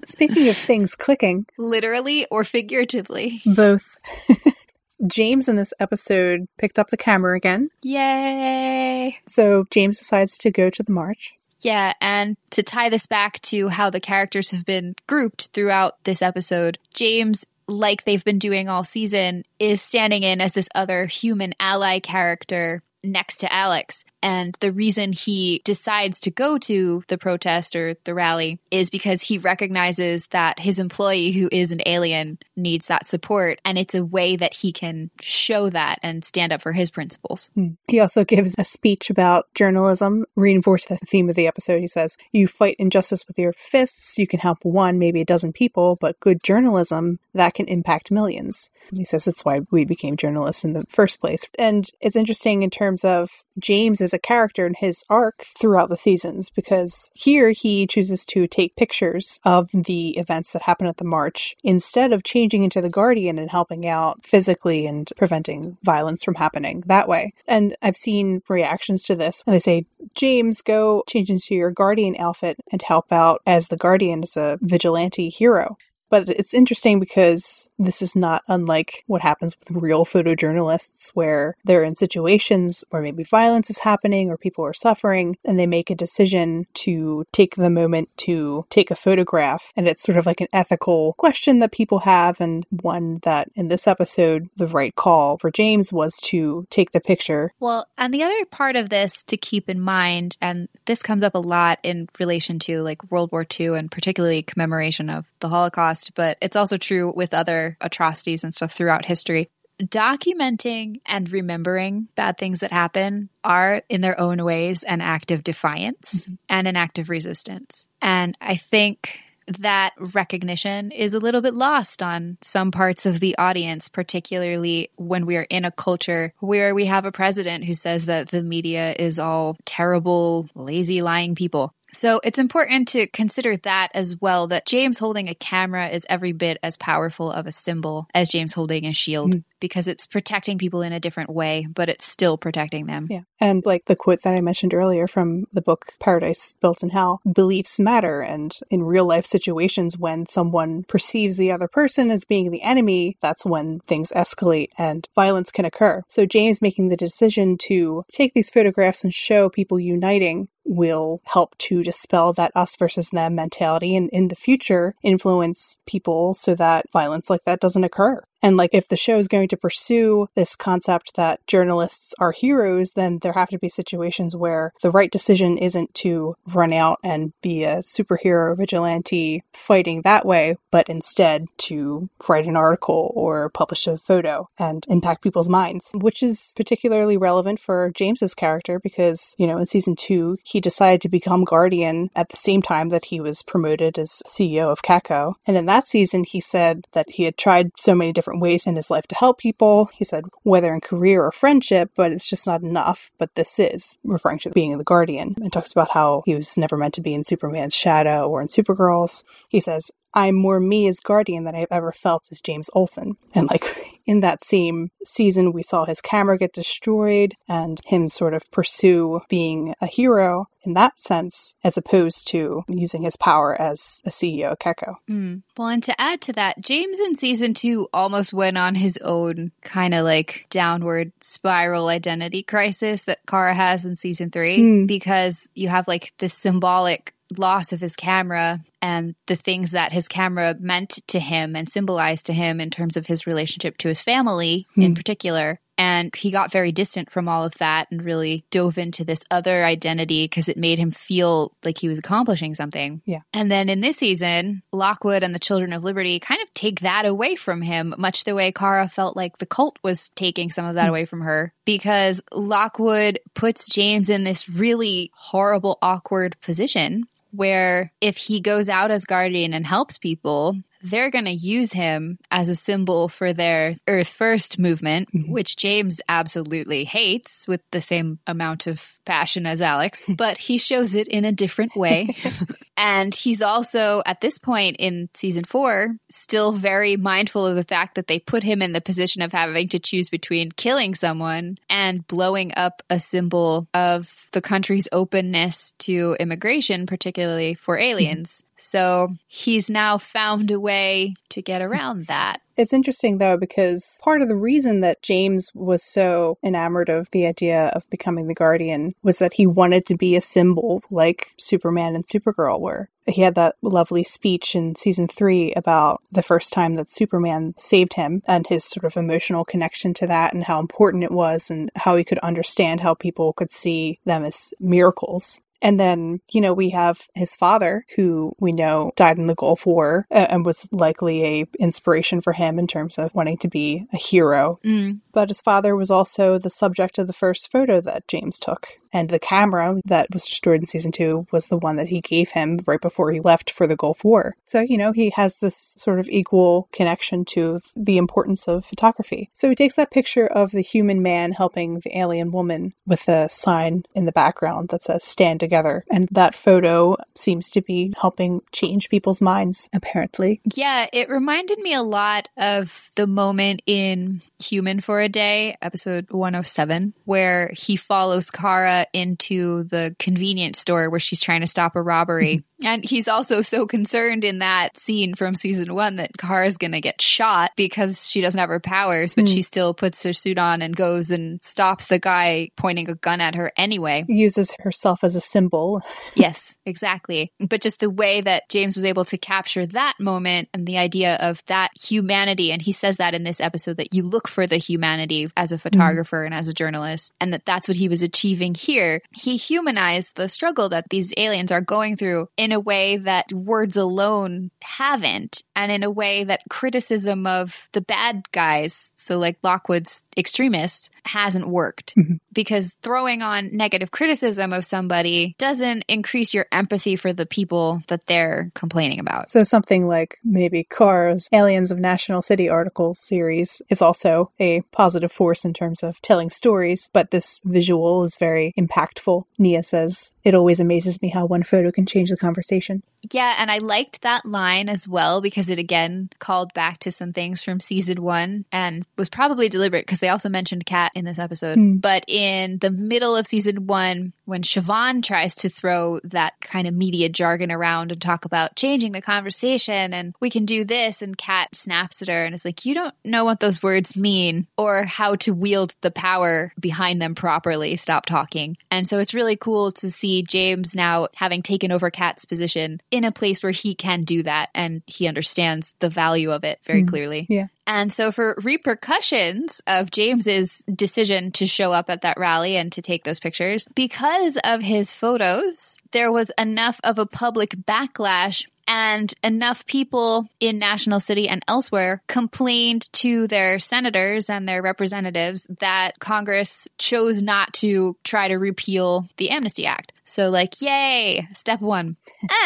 Speaking 0.06 0.48
of 0.48 0.56
things 0.56 0.94
clicking, 0.94 1.46
Literally 1.58 2.26
or 2.30 2.44
figuratively. 2.44 3.42
both 3.44 3.98
James 5.06 5.46
in 5.48 5.56
this 5.56 5.74
episode 5.78 6.48
picked 6.58 6.78
up 6.78 6.88
the 6.90 6.96
camera 6.96 7.36
again. 7.36 7.68
Yay. 7.82 9.18
So 9.28 9.64
James 9.70 9.98
decides 9.98 10.38
to 10.38 10.50
go 10.50 10.70
to 10.70 10.82
the 10.82 10.92
march. 10.92 11.34
Yeah, 11.60 11.92
and 12.00 12.36
to 12.50 12.62
tie 12.62 12.88
this 12.90 13.06
back 13.06 13.40
to 13.42 13.68
how 13.68 13.90
the 13.90 14.00
characters 14.00 14.50
have 14.50 14.64
been 14.64 14.94
grouped 15.06 15.48
throughout 15.52 16.02
this 16.04 16.22
episode, 16.22 16.78
James, 16.94 17.46
like 17.66 18.04
they've 18.04 18.22
been 18.24 18.38
doing 18.38 18.68
all 18.68 18.84
season, 18.84 19.42
is 19.58 19.80
standing 19.82 20.22
in 20.22 20.40
as 20.40 20.52
this 20.52 20.68
other 20.74 21.06
human 21.06 21.54
ally 21.58 21.98
character 21.98 22.82
next 23.06 23.38
to 23.38 23.52
Alex. 23.52 24.04
And 24.22 24.56
the 24.60 24.72
reason 24.72 25.12
he 25.12 25.62
decides 25.64 26.20
to 26.20 26.30
go 26.30 26.58
to 26.58 27.02
the 27.08 27.18
protest 27.18 27.76
or 27.76 27.96
the 28.04 28.14
rally 28.14 28.58
is 28.70 28.90
because 28.90 29.22
he 29.22 29.38
recognizes 29.38 30.26
that 30.28 30.58
his 30.58 30.78
employee, 30.78 31.32
who 31.32 31.48
is 31.52 31.72
an 31.72 31.80
alien, 31.86 32.38
needs 32.56 32.86
that 32.86 33.06
support. 33.06 33.60
And 33.64 33.78
it's 33.78 33.94
a 33.94 34.04
way 34.04 34.36
that 34.36 34.54
he 34.54 34.72
can 34.72 35.10
show 35.20 35.70
that 35.70 35.98
and 36.02 36.24
stand 36.24 36.52
up 36.52 36.62
for 36.62 36.72
his 36.72 36.90
principles. 36.90 37.50
Hmm. 37.54 37.74
He 37.88 38.00
also 38.00 38.24
gives 38.24 38.54
a 38.58 38.64
speech 38.64 39.10
about 39.10 39.46
journalism, 39.54 40.24
reinforcing 40.34 40.96
the 41.00 41.06
theme 41.06 41.28
of 41.28 41.36
the 41.36 41.46
episode. 41.46 41.80
He 41.80 41.88
says, 41.88 42.16
You 42.32 42.48
fight 42.48 42.76
injustice 42.78 43.26
with 43.26 43.38
your 43.38 43.52
fists, 43.52 44.18
you 44.18 44.26
can 44.26 44.40
help 44.40 44.64
one, 44.64 44.98
maybe 44.98 45.20
a 45.20 45.26
dozen 45.26 45.52
people, 45.52 45.96
but 46.00 46.18
good 46.20 46.42
journalism, 46.42 47.18
that 47.34 47.54
can 47.54 47.68
impact 47.68 48.10
millions. 48.10 48.70
He 48.94 49.04
says 49.04 49.24
that's 49.24 49.44
why 49.44 49.60
we 49.70 49.84
became 49.84 50.16
journalists 50.16 50.64
in 50.64 50.72
the 50.72 50.84
first 50.88 51.20
place. 51.20 51.46
And 51.58 51.88
it's 52.00 52.16
interesting 52.16 52.62
in 52.62 52.70
terms 52.70 53.04
of 53.04 53.44
James 53.58 54.00
as 54.06 54.14
a 54.14 54.18
character 54.18 54.64
and 54.64 54.76
his 54.78 55.04
arc 55.10 55.46
throughout 55.58 55.88
the 55.88 55.96
seasons, 55.96 56.48
because 56.48 57.10
here 57.14 57.50
he 57.50 57.86
chooses 57.86 58.24
to 58.26 58.46
take 58.46 58.76
pictures 58.76 59.40
of 59.44 59.68
the 59.72 60.16
events 60.16 60.52
that 60.52 60.62
happen 60.62 60.86
at 60.86 60.98
the 60.98 61.04
march 61.04 61.56
instead 61.64 62.12
of 62.12 62.22
changing 62.22 62.62
into 62.62 62.80
the 62.80 62.88
Guardian 62.88 63.38
and 63.38 63.50
helping 63.50 63.86
out 63.86 64.24
physically 64.24 64.86
and 64.86 65.10
preventing 65.16 65.76
violence 65.82 66.22
from 66.22 66.36
happening 66.36 66.84
that 66.86 67.08
way. 67.08 67.32
And 67.48 67.74
I've 67.82 67.96
seen 67.96 68.42
reactions 68.48 69.02
to 69.04 69.16
this, 69.16 69.42
and 69.44 69.54
they 69.54 69.60
say, 69.60 69.86
James, 70.14 70.62
go 70.62 71.02
change 71.08 71.30
into 71.30 71.56
your 71.56 71.72
Guardian 71.72 72.14
outfit 72.18 72.58
and 72.70 72.80
help 72.82 73.12
out 73.12 73.42
as 73.44 73.68
the 73.68 73.76
Guardian 73.76 74.22
as 74.22 74.36
a 74.36 74.58
vigilante 74.62 75.28
hero. 75.28 75.76
But 76.08 76.28
it's 76.28 76.54
interesting 76.54 77.00
because 77.00 77.68
this 77.78 78.00
is 78.02 78.14
not 78.14 78.42
unlike 78.48 79.04
what 79.06 79.22
happens 79.22 79.56
with 79.58 79.82
real 79.82 80.04
photojournalists, 80.04 81.10
where 81.14 81.56
they're 81.64 81.82
in 81.82 81.96
situations 81.96 82.84
where 82.90 83.02
maybe 83.02 83.24
violence 83.24 83.70
is 83.70 83.78
happening 83.78 84.30
or 84.30 84.36
people 84.36 84.64
are 84.64 84.74
suffering, 84.74 85.36
and 85.44 85.58
they 85.58 85.66
make 85.66 85.90
a 85.90 85.94
decision 85.94 86.66
to 86.74 87.24
take 87.32 87.56
the 87.56 87.70
moment 87.70 88.08
to 88.18 88.66
take 88.70 88.90
a 88.90 88.96
photograph. 88.96 89.72
And 89.76 89.88
it's 89.88 90.02
sort 90.02 90.18
of 90.18 90.26
like 90.26 90.40
an 90.40 90.48
ethical 90.52 91.14
question 91.14 91.58
that 91.58 91.72
people 91.72 92.00
have, 92.00 92.40
and 92.40 92.64
one 92.70 93.18
that 93.22 93.48
in 93.54 93.68
this 93.68 93.86
episode, 93.86 94.48
the 94.56 94.66
right 94.66 94.94
call 94.94 95.38
for 95.38 95.50
James 95.50 95.92
was 95.92 96.16
to 96.24 96.66
take 96.70 96.92
the 96.92 97.00
picture. 97.00 97.52
Well, 97.58 97.86
and 97.98 98.12
the 98.12 98.22
other 98.22 98.44
part 98.46 98.76
of 98.76 98.90
this 98.90 99.22
to 99.24 99.36
keep 99.36 99.68
in 99.68 99.80
mind, 99.80 100.36
and 100.40 100.68
this 100.84 101.02
comes 101.02 101.22
up 101.22 101.34
a 101.34 101.38
lot 101.38 101.78
in 101.82 102.08
relation 102.18 102.58
to 102.60 102.82
like 102.82 103.10
World 103.10 103.32
War 103.32 103.46
II 103.58 103.78
and 103.78 103.90
particularly 103.90 104.42
commemoration 104.42 105.10
of 105.10 105.26
the 105.40 105.48
Holocaust, 105.48 105.95
but 106.14 106.38
it's 106.40 106.56
also 106.56 106.76
true 106.76 107.12
with 107.14 107.34
other 107.34 107.76
atrocities 107.80 108.44
and 108.44 108.54
stuff 108.54 108.72
throughout 108.72 109.04
history. 109.04 109.48
Documenting 109.82 111.00
and 111.04 111.30
remembering 111.30 112.08
bad 112.14 112.38
things 112.38 112.60
that 112.60 112.72
happen 112.72 113.28
are, 113.44 113.82
in 113.88 114.00
their 114.00 114.18
own 114.18 114.42
ways, 114.42 114.82
an 114.82 115.02
act 115.02 115.30
of 115.30 115.44
defiance 115.44 116.24
mm-hmm. 116.24 116.34
and 116.48 116.66
an 116.66 116.76
act 116.76 116.98
of 116.98 117.10
resistance. 117.10 117.86
And 118.00 118.36
I 118.40 118.56
think 118.56 119.20
that 119.58 119.92
recognition 120.14 120.90
is 120.90 121.14
a 121.14 121.20
little 121.20 121.40
bit 121.40 121.54
lost 121.54 122.02
on 122.02 122.38
some 122.40 122.70
parts 122.70 123.06
of 123.06 123.20
the 123.20 123.36
audience, 123.38 123.88
particularly 123.88 124.90
when 124.96 125.26
we 125.26 125.36
are 125.36 125.46
in 125.48 125.64
a 125.64 125.70
culture 125.70 126.32
where 126.40 126.74
we 126.74 126.86
have 126.86 127.04
a 127.04 127.12
president 127.12 127.64
who 127.64 127.74
says 127.74 128.06
that 128.06 128.28
the 128.28 128.42
media 128.42 128.94
is 128.98 129.18
all 129.18 129.56
terrible, 129.64 130.48
lazy, 130.54 131.02
lying 131.02 131.34
people. 131.34 131.72
So 131.96 132.20
it's 132.22 132.38
important 132.38 132.88
to 132.88 133.06
consider 133.06 133.56
that 133.56 133.88
as 133.94 134.20
well 134.20 134.48
that 134.48 134.66
James 134.66 134.98
holding 134.98 135.28
a 135.28 135.34
camera 135.34 135.88
is 135.88 136.04
every 136.10 136.32
bit 136.32 136.58
as 136.62 136.76
powerful 136.76 137.32
of 137.32 137.46
a 137.46 137.52
symbol 137.52 138.06
as 138.14 138.28
James 138.28 138.52
holding 138.52 138.84
a 138.84 138.92
shield. 138.92 139.36
Mm. 139.36 139.44
Because 139.60 139.88
it's 139.88 140.06
protecting 140.06 140.58
people 140.58 140.82
in 140.82 140.92
a 140.92 141.00
different 141.00 141.30
way, 141.30 141.66
but 141.72 141.88
it's 141.88 142.04
still 142.04 142.38
protecting 142.38 142.86
them. 142.86 143.06
Yeah. 143.10 143.22
And 143.40 143.64
like 143.64 143.84
the 143.86 143.96
quote 143.96 144.20
that 144.24 144.34
I 144.34 144.40
mentioned 144.40 144.74
earlier 144.74 145.06
from 145.06 145.44
the 145.52 145.62
book 145.62 145.86
Paradise 146.00 146.56
Built 146.60 146.82
in 146.82 146.90
Hell, 146.90 147.20
beliefs 147.30 147.78
matter. 147.78 148.20
And 148.20 148.52
in 148.70 148.82
real 148.82 149.06
life 149.06 149.26
situations, 149.26 149.98
when 149.98 150.26
someone 150.26 150.84
perceives 150.84 151.36
the 151.36 151.52
other 151.52 151.68
person 151.68 152.10
as 152.10 152.24
being 152.24 152.50
the 152.50 152.62
enemy, 152.62 153.16
that's 153.20 153.44
when 153.44 153.80
things 153.80 154.12
escalate 154.14 154.68
and 154.78 155.08
violence 155.14 155.50
can 155.50 155.64
occur. 155.64 156.02
So 156.08 156.26
James 156.26 156.62
making 156.62 156.88
the 156.88 156.96
decision 156.96 157.56
to 157.66 158.04
take 158.12 158.34
these 158.34 158.50
photographs 158.50 159.04
and 159.04 159.12
show 159.12 159.48
people 159.48 159.78
uniting 159.78 160.48
will 160.66 161.20
help 161.24 161.56
to 161.58 161.82
dispel 161.82 162.32
that 162.32 162.52
us 162.54 162.76
versus 162.76 163.10
them 163.10 163.34
mentality 163.34 163.96
and 163.96 164.10
in 164.10 164.28
the 164.28 164.34
future 164.34 164.94
influence 165.02 165.78
people 165.86 166.34
so 166.34 166.54
that 166.54 166.90
violence 166.92 167.30
like 167.30 167.44
that 167.44 167.60
doesn't 167.60 167.84
occur. 167.84 168.22
And 168.42 168.56
like 168.56 168.70
if 168.72 168.88
the 168.88 168.96
show 168.96 169.18
is 169.18 169.28
going 169.28 169.48
to 169.48 169.56
pursue 169.56 170.28
this 170.34 170.54
concept 170.54 171.12
that 171.16 171.46
journalists 171.46 172.14
are 172.18 172.32
heroes, 172.32 172.92
then 172.92 173.18
there 173.22 173.32
have 173.32 173.48
to 173.50 173.58
be 173.58 173.68
situations 173.68 174.36
where 174.36 174.72
the 174.82 174.90
right 174.90 175.10
decision 175.10 175.58
isn't 175.58 175.94
to 175.94 176.34
run 176.46 176.72
out 176.72 176.98
and 177.02 177.32
be 177.42 177.64
a 177.64 177.78
superhero 177.78 178.56
vigilante 178.56 179.42
fighting 179.52 180.02
that 180.02 180.26
way, 180.26 180.56
but 180.70 180.88
instead 180.88 181.46
to 181.58 182.08
write 182.28 182.46
an 182.46 182.56
article 182.56 183.12
or 183.14 183.48
publish 183.50 183.86
a 183.86 183.98
photo 183.98 184.48
and 184.58 184.84
impact 184.88 185.22
people's 185.22 185.48
minds, 185.48 185.90
which 185.94 186.22
is 186.22 186.52
particularly 186.56 187.16
relevant 187.16 187.60
for 187.60 187.90
James's 187.94 188.34
character 188.34 188.78
because, 188.78 189.34
you 189.38 189.46
know, 189.46 189.58
in 189.58 189.66
season 189.66 189.96
two, 189.96 190.36
he 190.44 190.60
decided 190.60 191.00
to 191.02 191.08
become 191.08 191.44
Guardian 191.44 192.10
at 192.14 192.28
the 192.28 192.36
same 192.36 192.62
time 192.62 192.90
that 192.90 193.06
he 193.06 193.20
was 193.20 193.42
promoted 193.42 193.98
as 193.98 194.22
CEO 194.26 194.70
of 194.70 194.82
Catco. 194.82 195.34
And 195.46 195.56
in 195.56 195.66
that 195.66 195.88
season, 195.88 196.24
he 196.24 196.40
said 196.40 196.86
that 196.92 197.10
he 197.10 197.24
had 197.24 197.36
tried 197.36 197.70
so 197.78 197.94
many 197.94 198.12
different 198.12 198.25
different 198.26 198.42
ways 198.42 198.66
in 198.66 198.74
his 198.74 198.90
life 198.90 199.06
to 199.06 199.14
help 199.14 199.38
people. 199.38 199.88
He 199.92 200.04
said, 200.04 200.24
whether 200.42 200.74
in 200.74 200.80
career 200.80 201.24
or 201.24 201.30
friendship, 201.30 201.92
but 201.94 202.10
it's 202.10 202.28
just 202.28 202.44
not 202.44 202.62
enough. 202.62 203.12
But 203.18 203.36
this 203.36 203.58
is 203.60 203.96
referring 204.02 204.40
to 204.40 204.50
being 204.50 204.76
the 204.78 204.84
guardian 204.84 205.36
and 205.40 205.52
talks 205.52 205.70
about 205.70 205.92
how 205.92 206.24
he 206.26 206.34
was 206.34 206.56
never 206.56 206.76
meant 206.76 206.94
to 206.94 207.00
be 207.00 207.14
in 207.14 207.24
Superman's 207.24 207.74
shadow 207.74 208.28
or 208.28 208.42
in 208.42 208.48
Supergirl's. 208.48 209.22
He 209.48 209.60
says, 209.60 209.92
I'm 210.12 210.34
more 210.34 210.58
me 210.58 210.88
as 210.88 210.98
Guardian 210.98 211.44
than 211.44 211.54
I've 211.54 211.66
ever 211.70 211.92
felt 211.92 212.28
as 212.32 212.40
James 212.40 212.68
Olsen. 212.72 213.16
And 213.32 213.48
like 213.48 213.95
in 214.06 214.20
that 214.20 214.44
same 214.44 214.90
season, 215.04 215.52
we 215.52 215.62
saw 215.62 215.84
his 215.84 216.00
camera 216.00 216.38
get 216.38 216.52
destroyed 216.52 217.34
and 217.48 217.80
him 217.86 218.08
sort 218.08 218.34
of 218.34 218.50
pursue 218.50 219.20
being 219.28 219.74
a 219.80 219.86
hero 219.86 220.46
in 220.66 220.74
that 220.74 220.98
sense, 220.98 221.54
as 221.62 221.76
opposed 221.76 222.26
to 222.28 222.64
using 222.68 223.02
his 223.02 223.16
power 223.16 223.58
as 223.60 224.00
a 224.04 224.10
CEO 224.10 224.52
of 224.52 224.58
Catco. 224.58 224.96
Mm. 225.08 225.42
Well, 225.56 225.68
and 225.68 225.82
to 225.84 225.98
add 226.00 226.20
to 226.22 226.32
that, 226.34 226.60
James 226.60 226.98
in 227.00 227.14
season 227.14 227.54
two 227.54 227.88
almost 227.92 228.32
went 228.32 228.58
on 228.58 228.74
his 228.74 228.98
own 228.98 229.52
kind 229.62 229.94
of 229.94 230.04
like 230.04 230.46
downward 230.50 231.12
spiral 231.20 231.88
identity 231.88 232.42
crisis 232.42 233.04
that 233.04 233.20
Kara 233.26 233.54
has 233.54 233.86
in 233.86 233.96
season 233.96 234.30
three, 234.30 234.58
mm. 234.58 234.86
because 234.86 235.48
you 235.54 235.68
have 235.68 235.86
like 235.86 236.12
this 236.18 236.34
symbolic 236.34 237.14
loss 237.36 237.72
of 237.72 237.80
his 237.80 237.96
camera 237.96 238.60
and 238.80 239.14
the 239.26 239.36
things 239.36 239.72
that 239.72 239.92
his 239.92 240.08
camera 240.08 240.54
meant 240.58 241.00
to 241.08 241.18
him 241.18 241.56
and 241.56 241.68
symbolized 241.68 242.26
to 242.26 242.32
him 242.32 242.60
in 242.60 242.70
terms 242.70 242.96
of 242.96 243.06
his 243.06 243.26
relationship 243.26 243.76
to 243.78 243.88
his 243.88 244.00
family 244.00 244.66
mm. 244.76 244.84
in 244.84 244.94
particular. 244.94 245.60
And 245.78 246.14
he 246.14 246.30
got 246.30 246.52
very 246.52 246.72
distant 246.72 247.10
from 247.10 247.28
all 247.28 247.44
of 247.44 247.54
that 247.58 247.88
and 247.90 248.02
really 248.02 248.46
dove 248.50 248.78
into 248.78 249.04
this 249.04 249.20
other 249.30 249.64
identity 249.64 250.24
because 250.24 250.48
it 250.48 250.56
made 250.56 250.78
him 250.78 250.90
feel 250.90 251.52
like 251.64 251.78
he 251.78 251.88
was 251.88 251.98
accomplishing 251.98 252.54
something. 252.54 253.02
Yeah. 253.04 253.20
And 253.34 253.50
then 253.50 253.68
in 253.68 253.82
this 253.82 253.98
season, 253.98 254.62
Lockwood 254.72 255.22
and 255.22 255.34
the 255.34 255.38
Children 255.38 255.74
of 255.74 255.84
Liberty 255.84 256.18
kind 256.18 256.40
of 256.40 256.52
take 256.54 256.80
that 256.80 257.04
away 257.04 257.36
from 257.36 257.60
him, 257.60 257.94
much 257.98 258.24
the 258.24 258.34
way 258.34 258.52
Kara 258.52 258.88
felt 258.88 259.16
like 259.16 259.36
the 259.36 259.46
cult 259.46 259.78
was 259.82 260.08
taking 260.10 260.50
some 260.50 260.64
of 260.64 260.76
that 260.76 260.86
mm. 260.86 260.90
away 260.90 261.04
from 261.04 261.20
her 261.20 261.52
because 261.66 262.22
Lockwood 262.32 263.18
puts 263.34 263.68
James 263.68 264.08
in 264.08 264.24
this 264.24 264.48
really 264.48 265.10
horrible, 265.14 265.78
awkward 265.82 266.40
position 266.40 267.06
where 267.30 267.92
if 268.00 268.16
he 268.16 268.40
goes 268.40 268.68
out 268.68 268.90
as 268.90 269.04
guardian 269.04 269.52
and 269.52 269.66
helps 269.66 269.98
people, 269.98 270.56
they're 270.86 271.10
going 271.10 271.24
to 271.24 271.32
use 271.32 271.72
him 271.72 272.18
as 272.30 272.48
a 272.48 272.54
symbol 272.54 273.08
for 273.08 273.32
their 273.32 273.76
Earth 273.88 274.08
First 274.08 274.58
movement, 274.58 275.08
mm-hmm. 275.12 275.30
which 275.30 275.56
James 275.56 276.00
absolutely 276.08 276.84
hates 276.84 277.46
with 277.48 277.60
the 277.70 277.82
same 277.82 278.18
amount 278.26 278.66
of 278.66 278.98
passion 279.04 279.46
as 279.46 279.62
Alex, 279.62 280.08
but 280.16 280.38
he 280.38 280.58
shows 280.58 280.94
it 280.94 281.08
in 281.08 281.24
a 281.24 281.32
different 281.32 281.74
way. 281.74 282.16
and 282.76 283.14
he's 283.14 283.42
also, 283.42 284.02
at 284.06 284.20
this 284.20 284.38
point 284.38 284.76
in 284.78 285.08
season 285.14 285.44
four, 285.44 285.96
still 286.10 286.52
very 286.52 286.96
mindful 286.96 287.46
of 287.46 287.56
the 287.56 287.64
fact 287.64 287.96
that 287.96 288.06
they 288.06 288.18
put 288.18 288.42
him 288.42 288.62
in 288.62 288.72
the 288.72 288.80
position 288.80 289.22
of 289.22 289.32
having 289.32 289.68
to 289.68 289.78
choose 289.78 290.08
between 290.08 290.52
killing 290.52 290.94
someone 290.94 291.58
and 291.68 292.06
blowing 292.06 292.52
up 292.56 292.82
a 292.90 293.00
symbol 293.00 293.68
of 293.74 294.28
the 294.32 294.42
country's 294.42 294.88
openness 294.92 295.72
to 295.78 296.16
immigration, 296.20 296.86
particularly 296.86 297.54
for 297.54 297.78
aliens. 297.78 298.42
So 298.56 299.08
he's 299.26 299.68
now 299.70 299.98
found 299.98 300.50
a 300.50 300.60
way 300.60 301.14
to 301.30 301.42
get 301.42 301.62
around 301.62 302.06
that. 302.06 302.40
It's 302.56 302.72
interesting 302.72 303.18
though, 303.18 303.36
because 303.36 303.98
part 304.00 304.22
of 304.22 304.28
the 304.28 304.36
reason 304.36 304.80
that 304.80 305.02
James 305.02 305.50
was 305.54 305.82
so 305.82 306.38
enamored 306.42 306.88
of 306.88 307.10
the 307.10 307.26
idea 307.26 307.66
of 307.74 307.88
becoming 307.90 308.28
the 308.28 308.34
Guardian 308.34 308.94
was 309.02 309.18
that 309.18 309.34
he 309.34 309.46
wanted 309.46 309.84
to 309.86 309.96
be 309.96 310.16
a 310.16 310.22
symbol 310.22 310.82
like 310.90 311.34
Superman 311.38 311.94
and 311.94 312.06
Supergirl 312.06 312.60
were. 312.60 312.88
He 313.06 313.20
had 313.20 313.34
that 313.34 313.56
lovely 313.62 314.04
speech 314.04 314.54
in 314.54 314.74
season 314.74 315.06
three 315.06 315.52
about 315.52 316.02
the 316.10 316.22
first 316.22 316.52
time 316.52 316.76
that 316.76 316.90
Superman 316.90 317.54
saved 317.58 317.94
him 317.94 318.22
and 318.26 318.46
his 318.46 318.64
sort 318.64 318.84
of 318.84 318.96
emotional 318.96 319.44
connection 319.44 319.94
to 319.94 320.06
that 320.06 320.32
and 320.32 320.42
how 320.42 320.58
important 320.58 321.04
it 321.04 321.12
was 321.12 321.50
and 321.50 321.70
how 321.76 321.94
he 321.96 322.04
could 322.04 322.18
understand 322.18 322.80
how 322.80 322.94
people 322.94 323.32
could 323.34 323.52
see 323.52 324.00
them 324.06 324.24
as 324.24 324.52
miracles. 324.58 325.40
And 325.62 325.80
then, 325.80 326.20
you 326.32 326.40
know, 326.40 326.52
we 326.52 326.70
have 326.70 327.08
his 327.14 327.34
father, 327.36 327.84
who 327.96 328.34
we 328.38 328.52
know 328.52 328.92
died 328.96 329.18
in 329.18 329.26
the 329.26 329.34
Gulf 329.34 329.66
War 329.66 330.06
uh, 330.10 330.26
and 330.28 330.44
was 330.44 330.68
likely 330.72 331.24
a 331.24 331.46
inspiration 331.58 332.20
for 332.20 332.32
him 332.32 332.58
in 332.58 332.66
terms 332.66 332.98
of 332.98 333.14
wanting 333.14 333.38
to 333.38 333.48
be 333.48 333.86
a 333.92 333.96
hero. 333.96 334.60
Mm. 334.64 335.00
But 335.12 335.28
his 335.28 335.40
father 335.40 335.74
was 335.74 335.90
also 335.90 336.38
the 336.38 336.50
subject 336.50 336.98
of 336.98 337.06
the 337.06 337.12
first 337.12 337.50
photo 337.50 337.80
that 337.80 338.08
James 338.08 338.38
took. 338.38 338.78
And 338.96 339.10
the 339.10 339.18
camera 339.18 339.78
that 339.84 340.06
was 340.10 340.24
destroyed 340.24 340.62
in 340.62 340.66
season 340.66 340.90
two 340.90 341.26
was 341.30 341.48
the 341.48 341.58
one 341.58 341.76
that 341.76 341.88
he 341.88 342.00
gave 342.00 342.30
him 342.30 342.60
right 342.66 342.80
before 342.80 343.12
he 343.12 343.20
left 343.20 343.50
for 343.50 343.66
the 343.66 343.76
Gulf 343.76 344.02
War. 344.02 344.36
So, 344.46 344.60
you 344.60 344.78
know, 344.78 344.92
he 344.92 345.10
has 345.10 345.38
this 345.38 345.74
sort 345.76 346.00
of 346.00 346.08
equal 346.08 346.70
connection 346.72 347.26
to 347.26 347.60
the 347.76 347.98
importance 347.98 348.48
of 348.48 348.64
photography. 348.64 349.28
So 349.34 349.50
he 349.50 349.54
takes 349.54 349.76
that 349.76 349.90
picture 349.90 350.26
of 350.26 350.50
the 350.50 350.62
human 350.62 351.02
man 351.02 351.32
helping 351.32 351.80
the 351.80 351.98
alien 351.98 352.32
woman 352.32 352.72
with 352.86 353.06
a 353.06 353.28
sign 353.28 353.84
in 353.94 354.06
the 354.06 354.12
background 354.12 354.70
that 354.70 354.84
says 354.84 355.04
stand 355.04 355.40
together. 355.40 355.84
And 355.90 356.08
that 356.10 356.34
photo 356.34 356.96
seems 357.14 357.50
to 357.50 357.60
be 357.60 357.92
helping 358.00 358.40
change 358.50 358.88
people's 358.88 359.20
minds, 359.20 359.68
apparently. 359.74 360.40
Yeah, 360.54 360.86
it 360.90 361.10
reminded 361.10 361.58
me 361.58 361.74
a 361.74 361.82
lot 361.82 362.30
of 362.38 362.90
the 362.94 363.06
moment 363.06 363.60
in 363.66 364.22
Human 364.38 364.80
for 364.80 365.00
a 365.00 365.08
Day, 365.08 365.56
episode 365.62 366.10
107, 366.10 366.94
where 367.04 367.50
he 367.56 367.76
follows 367.76 368.30
Kara 368.30 368.86
into 368.92 369.64
the 369.64 369.96
convenience 369.98 370.58
store 370.58 370.90
where 370.90 371.00
she's 371.00 371.20
trying 371.20 371.40
to 371.40 371.46
stop 371.46 371.76
a 371.76 371.82
robbery. 371.82 372.36
Mm-hmm. 372.36 372.55
And 372.64 372.84
he's 372.84 373.08
also 373.08 373.42
so 373.42 373.66
concerned 373.66 374.24
in 374.24 374.38
that 374.38 374.76
scene 374.76 375.14
from 375.14 375.34
season 375.34 375.74
one 375.74 375.96
that 375.96 376.16
Kara's 376.16 376.56
going 376.56 376.72
to 376.72 376.80
get 376.80 377.02
shot 377.02 377.50
because 377.56 378.08
she 378.08 378.20
doesn't 378.20 378.38
have 378.38 378.48
her 378.48 378.60
powers, 378.60 379.14
but 379.14 379.24
mm. 379.24 379.34
she 379.34 379.42
still 379.42 379.74
puts 379.74 380.02
her 380.02 380.12
suit 380.12 380.38
on 380.38 380.62
and 380.62 380.74
goes 380.74 381.10
and 381.10 381.42
stops 381.44 381.86
the 381.86 381.98
guy 381.98 382.48
pointing 382.56 382.88
a 382.88 382.94
gun 382.94 383.20
at 383.20 383.34
her 383.34 383.52
anyway. 383.56 384.04
Uses 384.08 384.54
herself 384.60 385.04
as 385.04 385.14
a 385.14 385.20
symbol. 385.20 385.82
yes, 386.14 386.56
exactly. 386.64 387.30
But 387.38 387.60
just 387.60 387.80
the 387.80 387.90
way 387.90 388.22
that 388.22 388.48
James 388.48 388.74
was 388.74 388.84
able 388.84 389.04
to 389.06 389.18
capture 389.18 389.66
that 389.66 389.94
moment 390.00 390.48
and 390.54 390.66
the 390.66 390.78
idea 390.78 391.16
of 391.16 391.44
that 391.46 391.70
humanity. 391.78 392.52
And 392.52 392.62
he 392.62 392.72
says 392.72 392.96
that 392.96 393.14
in 393.14 393.24
this 393.24 393.40
episode 393.40 393.76
that 393.76 393.92
you 393.92 394.02
look 394.02 394.28
for 394.28 394.46
the 394.46 394.56
humanity 394.56 395.30
as 395.36 395.52
a 395.52 395.58
photographer 395.58 396.22
mm. 396.22 396.26
and 396.26 396.34
as 396.34 396.48
a 396.48 396.54
journalist, 396.54 397.12
and 397.20 397.32
that 397.32 397.44
that's 397.44 397.68
what 397.68 397.76
he 397.76 397.88
was 397.88 398.02
achieving 398.02 398.54
here. 398.54 399.02
He 399.12 399.36
humanized 399.36 400.16
the 400.16 400.28
struggle 400.28 400.70
that 400.70 400.88
these 400.88 401.12
aliens 401.16 401.52
are 401.52 401.60
going 401.60 401.96
through 401.96 402.28
in 402.36 402.45
a 402.52 402.60
way 402.60 402.96
that 402.96 403.32
words 403.32 403.76
alone 403.76 404.50
haven't, 404.62 405.42
and 405.54 405.72
in 405.72 405.82
a 405.82 405.90
way 405.90 406.24
that 406.24 406.42
criticism 406.48 407.26
of 407.26 407.68
the 407.72 407.80
bad 407.80 408.30
guys, 408.32 408.92
so 408.98 409.18
like 409.18 409.38
Lockwood's 409.42 410.04
extremists, 410.16 410.90
hasn't 411.04 411.48
worked. 411.48 411.94
Mm-hmm. 411.96 412.14
Because 412.32 412.76
throwing 412.82 413.22
on 413.22 413.56
negative 413.56 413.90
criticism 413.90 414.52
of 414.52 414.64
somebody 414.64 415.34
doesn't 415.38 415.84
increase 415.88 416.34
your 416.34 416.46
empathy 416.52 416.96
for 416.96 417.12
the 417.12 417.26
people 417.26 417.82
that 417.88 418.06
they're 418.06 418.50
complaining 418.54 419.00
about. 419.00 419.30
So 419.30 419.42
something 419.42 419.88
like 419.88 420.18
maybe 420.22 420.64
Kara's 420.64 421.28
Aliens 421.32 421.70
of 421.70 421.78
National 421.78 422.20
City 422.22 422.48
articles 422.48 422.98
series 422.98 423.62
is 423.70 423.80
also 423.80 424.32
a 424.38 424.60
positive 424.72 425.12
force 425.12 425.44
in 425.44 425.54
terms 425.54 425.82
of 425.82 426.00
telling 426.02 426.28
stories, 426.28 426.90
but 426.92 427.10
this 427.10 427.40
visual 427.44 428.04
is 428.04 428.16
very 428.18 428.52
impactful. 428.58 429.24
Nia 429.38 429.62
says, 429.62 430.12
It 430.24 430.34
always 430.34 430.60
amazes 430.60 431.00
me 431.00 431.08
how 431.08 431.24
one 431.24 431.42
photo 431.42 431.70
can 431.70 431.86
change 431.86 432.10
the 432.10 432.16
conversation 432.16 432.35
conversation. 432.36 432.82
Yeah, 433.12 433.34
and 433.38 433.50
I 433.50 433.58
liked 433.58 434.02
that 434.02 434.26
line 434.26 434.68
as 434.68 434.86
well 434.86 435.20
because 435.20 435.48
it 435.48 435.58
again 435.58 436.10
called 436.18 436.52
back 436.54 436.78
to 436.80 436.92
some 436.92 437.12
things 437.12 437.42
from 437.42 437.60
season 437.60 438.02
one 438.02 438.44
and 438.52 438.84
was 438.98 439.08
probably 439.08 439.48
deliberate 439.48 439.86
because 439.86 440.00
they 440.00 440.08
also 440.08 440.28
mentioned 440.28 440.66
Cat 440.66 440.92
in 440.94 441.04
this 441.04 441.18
episode. 441.18 441.58
Mm. 441.58 441.80
But 441.80 442.04
in 442.08 442.58
the 442.58 442.70
middle 442.70 443.16
of 443.16 443.26
season 443.26 443.66
one, 443.66 444.12
when 444.26 444.42
Siobhan 444.42 445.02
tries 445.02 445.34
to 445.36 445.48
throw 445.48 446.00
that 446.04 446.34
kind 446.40 446.68
of 446.68 446.74
media 446.74 447.08
jargon 447.08 447.50
around 447.50 447.92
and 447.92 448.00
talk 448.02 448.24
about 448.24 448.56
changing 448.56 448.92
the 448.92 449.00
conversation 449.00 449.94
and 449.94 450.14
we 450.20 450.28
can 450.30 450.44
do 450.44 450.64
this, 450.64 451.00
and 451.00 451.16
Cat 451.16 451.54
snaps 451.54 452.02
at 452.02 452.08
her 452.08 452.24
and 452.24 452.34
is 452.34 452.44
like, 452.44 452.64
You 452.66 452.74
don't 452.74 452.94
know 453.04 453.24
what 453.24 453.40
those 453.40 453.62
words 453.62 453.96
mean 453.96 454.46
or 454.58 454.84
how 454.84 455.14
to 455.16 455.32
wield 455.32 455.74
the 455.80 455.90
power 455.90 456.52
behind 456.60 457.00
them 457.00 457.14
properly. 457.14 457.76
Stop 457.76 458.06
talking. 458.06 458.56
And 458.70 458.88
so 458.88 458.98
it's 458.98 459.14
really 459.14 459.36
cool 459.36 459.72
to 459.72 459.90
see 459.90 460.22
James 460.22 460.74
now 460.76 461.08
having 461.14 461.42
taken 461.42 461.72
over 461.72 461.90
Cat's 461.90 462.24
position 462.24 462.80
in 462.90 463.04
a 463.04 463.12
place 463.12 463.42
where 463.42 463.52
he 463.52 463.74
can 463.74 464.04
do 464.04 464.22
that 464.24 464.50
and 464.54 464.82
he 464.86 465.06
understands 465.06 465.74
the 465.78 465.88
value 465.88 466.30
of 466.32 466.44
it 466.44 466.58
very 466.64 466.82
Mm. 466.82 466.88
clearly. 466.88 467.26
Yeah. 467.28 467.46
And 467.66 467.92
so, 467.92 468.12
for 468.12 468.36
repercussions 468.42 469.60
of 469.66 469.90
James's 469.90 470.62
decision 470.72 471.32
to 471.32 471.46
show 471.46 471.72
up 471.72 471.90
at 471.90 472.02
that 472.02 472.18
rally 472.18 472.56
and 472.56 472.70
to 472.72 472.82
take 472.82 473.04
those 473.04 473.20
pictures, 473.20 473.66
because 473.74 474.38
of 474.44 474.60
his 474.60 474.92
photos, 474.92 475.76
there 475.90 476.12
was 476.12 476.30
enough 476.38 476.80
of 476.84 476.98
a 476.98 477.06
public 477.06 477.50
backlash 477.50 478.44
and 478.68 479.14
enough 479.22 479.64
people 479.66 480.28
in 480.40 480.58
National 480.58 481.00
City 481.00 481.28
and 481.28 481.42
elsewhere 481.48 482.02
complained 482.08 482.92
to 482.92 483.26
their 483.28 483.58
senators 483.58 484.28
and 484.28 484.48
their 484.48 484.62
representatives 484.62 485.46
that 485.60 485.98
Congress 486.00 486.68
chose 486.78 487.22
not 487.22 487.52
to 487.54 487.96
try 488.04 488.28
to 488.28 488.36
repeal 488.36 489.08
the 489.16 489.30
Amnesty 489.30 489.66
Act. 489.66 489.92
So, 490.04 490.30
like, 490.30 490.60
yay, 490.60 491.28
step 491.34 491.60
one. 491.60 491.96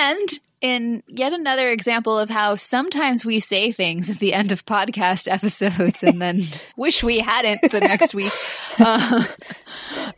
and 0.01 0.29
in 0.61 1.03
yet 1.07 1.33
another 1.33 1.69
example 1.71 2.19
of 2.19 2.29
how 2.31 2.55
sometimes 2.55 3.25
we 3.25 3.41
say 3.41 3.73
things 3.73 4.11
at 4.11 4.19
the 4.19 4.35
end 4.35 4.53
of 4.53 4.67
podcast 4.67 5.31
episodes 5.31 6.03
and 6.03 6.21
then 6.21 6.43
wish 6.77 7.03
we 7.03 7.19
hadn't 7.21 7.71
the 7.71 7.81
next 7.81 8.15
week. 8.15 8.33
Uh, 8.79 9.25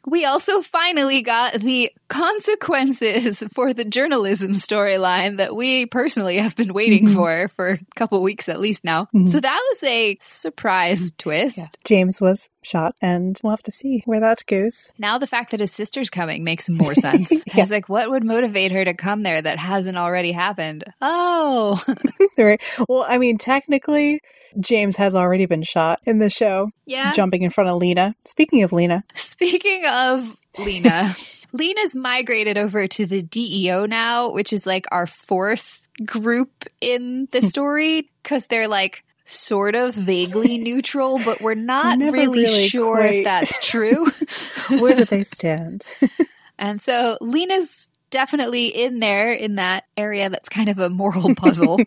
we 0.07 0.25
also 0.25 0.61
finally 0.63 1.23
got 1.23 1.55
the 1.55 1.91
consequences 2.09 3.43
for 3.53 3.73
the 3.73 3.85
journalism 3.85 4.53
storyline 4.53 5.37
that 5.39 5.55
we 5.55 5.87
personally 5.87 6.39
have 6.39 6.57
been 6.57 6.73
waiting 6.75 7.07
Mhm. 7.07 7.15
for 7.15 7.49
for 7.49 7.69
a 7.71 7.79
couple 7.97 8.21
weeks 8.23 8.49
at 8.49 8.61
least 8.61 8.85
now. 8.85 9.09
Mhm. 9.15 9.29
So 9.29 9.41
that 9.41 9.61
was 9.71 9.83
a 9.85 10.19
surprise 10.21 11.13
twist. 11.19 11.59
Yeah. 11.59 11.67
James 11.85 12.21
was 12.21 12.49
shot, 12.63 12.95
and 13.01 13.39
we'll 13.43 13.53
have 13.53 13.63
to 13.63 13.73
see 13.73 14.03
where 14.07 14.21
that 14.21 14.45
goes. 14.47 14.93
Now 14.99 15.19
the 15.19 15.27
fact 15.27 15.51
that 15.51 15.61
his 15.61 15.73
sister's 15.73 16.11
coming 16.11 16.45
makes 16.45 16.69
more 16.69 16.95
sense. 16.95 17.33
Yeah. 17.53 17.63
Was 17.63 17.71
like, 17.71 17.89
what 17.89 18.09
would 18.09 18.25
motivate 18.25 18.73
her 18.73 18.85
to 18.85 18.95
come 18.95 19.25
there 19.25 19.43
that 19.43 19.59
hasn't 19.59 19.99
already 19.99 20.33
happened? 20.33 20.85
Oh, 21.01 21.83
right. 22.39 22.61
Well, 22.89 23.05
I 23.07 23.19
mean, 23.19 23.37
technically, 23.37 24.21
James 24.59 24.97
has 24.97 25.15
already 25.15 25.47
been 25.47 25.63
shot 25.63 26.01
in 26.05 26.19
the 26.19 26.31
show, 26.31 26.71
yeah. 26.87 27.13
jumping 27.13 27.43
in 27.43 27.51
front 27.51 27.69
of 27.69 27.77
Lena. 27.77 28.15
Speaking 28.27 28.63
of 28.63 28.73
Lena, 28.73 29.05
Speaking 29.15 29.85
of 29.87 30.37
Lena, 30.59 31.15
Lena's 31.53 31.97
migrated 31.97 32.57
over 32.57 32.87
to 32.87 33.07
the 33.07 33.23
DEO 33.23 33.87
now, 33.87 34.31
which 34.31 34.53
is 34.53 34.67
like 34.67 34.87
our 34.91 35.07
fourth 35.07 35.81
group 36.07 36.65
in 36.81 37.29
the 37.33 37.41
hmm. 37.41 37.47
story 37.47 38.11
because 38.23 38.47
they're 38.47 38.69
like 38.69 39.05
sort 39.25 39.75
of 39.75 39.95
vaguely 39.95 40.59
neutral, 40.63 41.21
but 41.25 41.41
we're 41.41 41.55
not 41.55 41.99
really, 41.99 42.27
really 42.27 42.69
sure 42.69 42.99
quite. 42.99 43.15
if 43.15 43.25
that's 43.25 43.59
true. 43.67 44.07
where 44.79 44.97
do 44.97 45.05
they 45.05 45.23
stand? 45.23 45.85
and 46.59 46.81
so 46.81 47.19
Lena's 47.21 47.89
definitely 48.11 48.67
in 48.67 49.01
there 49.01 49.33
in 49.33 49.57
that 49.57 49.85
area 49.97 50.29
that's 50.29 50.49
kind 50.49 50.69
of 50.69 50.79
a 50.79 50.91
moral 50.91 51.35
puzzle. 51.35 51.81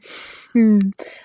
Hmm. 0.56 0.80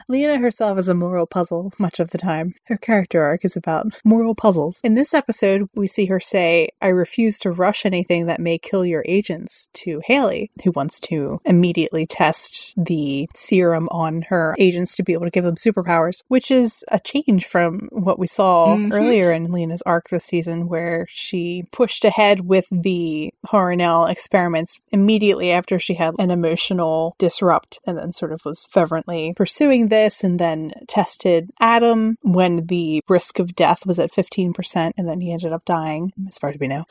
Lena 0.09 0.39
herself 0.39 0.77
is 0.77 0.89
a 0.89 0.95
moral 0.95 1.25
puzzle 1.25 1.73
much 1.79 2.01
of 2.01 2.11
the 2.11 2.19
time. 2.19 2.55
Her 2.65 2.77
character 2.77 3.23
arc 3.23 3.45
is 3.45 3.55
about 3.57 3.87
moral 4.05 4.35
puzzles. 4.35 4.81
In 4.83 4.95
this 4.95 5.15
episode, 5.15 5.69
we 5.73 5.87
see 5.87 6.07
her 6.07 6.19
say, 6.19 6.71
I 6.83 6.89
refuse 6.89 7.39
to 7.41 7.53
rush 7.53 7.87
anything 7.87 8.27
that 8.27 8.41
may 8.41 8.59
kill 8.59 8.85
your 8.85 9.05
agents 9.07 9.69
to 9.75 10.01
Haley, 10.05 10.51
who 10.65 10.73
wants 10.73 10.99
to 11.03 11.41
immediately 11.45 12.07
test 12.07 12.75
the 12.77 13.29
serum 13.37 13.89
on 13.93 14.23
her 14.23 14.57
agents 14.59 14.97
to 14.97 15.05
be 15.05 15.13
able 15.13 15.27
to 15.27 15.31
give 15.31 15.45
them 15.45 15.55
superpowers, 15.55 16.25
which 16.27 16.51
is 16.51 16.83
a 16.89 16.99
change 16.99 17.47
from 17.47 17.89
what 17.93 18.19
we 18.19 18.27
saw 18.27 18.75
Mhm. 18.75 18.93
earlier 18.93 19.31
in 19.31 19.53
Lena's 19.53 19.83
arc 19.87 20.09
this 20.11 20.25
season, 20.25 20.67
where 20.69 21.07
she 21.09 21.63
pushed 21.71 22.05
ahead 22.05 22.49
with 22.49 22.67
the 22.73 23.33
Harun-El 23.47 24.07
experiments 24.07 24.81
immediately 24.91 25.53
after 25.53 25.79
she 25.79 25.95
had 25.95 26.17
an 26.19 26.33
emotional 26.33 27.15
disrupt 27.19 27.79
and 27.87 27.97
then 27.97 28.13
sort 28.13 28.33
of 28.33 28.41
was 28.45 28.67
fervently 28.73 29.20
pursuing 29.37 29.89
this 29.89 30.25
and 30.25 30.39
then 30.39 30.73
tested 30.89 31.51
Adam 31.61 32.17
when 32.23 32.67
the 32.67 33.03
risk 33.09 33.39
of 33.39 33.55
death 33.55 33.85
was 33.87 33.99
at 33.99 34.11
15% 34.13 34.93
and 34.97 35.09
then 35.09 35.21
he 35.21 35.33
ended 35.33 35.53
up 35.53 35.65
dying, 35.65 36.13
as 36.29 36.39
far 36.39 36.51
as 36.51 36.57
we 36.61 36.69
know. 36.69 36.85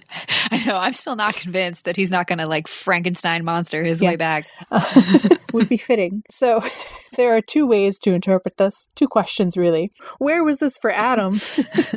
I 0.50 0.64
know, 0.66 0.76
I'm 0.76 0.92
still 0.92 1.16
not 1.16 1.34
convinced 1.34 1.84
that 1.84 1.96
he's 1.96 2.10
not 2.10 2.26
going 2.26 2.38
to 2.38 2.46
like 2.46 2.68
Frankenstein 2.68 3.44
monster 3.44 3.82
his 3.84 4.00
Yeah. 4.02 4.10
way 4.10 4.16
back. 4.16 4.46
would 5.52 5.68
be 5.68 5.76
fitting. 5.76 6.22
So 6.30 6.62
there 7.16 7.34
are 7.36 7.40
two 7.40 7.66
ways 7.66 7.98
to 8.00 8.12
interpret 8.12 8.56
this. 8.56 8.86
Two 8.94 9.08
questions, 9.08 9.56
really. 9.56 9.92
Where 10.18 10.44
was 10.44 10.58
this 10.58 10.78
for 10.78 10.90
Adam? 10.90 11.40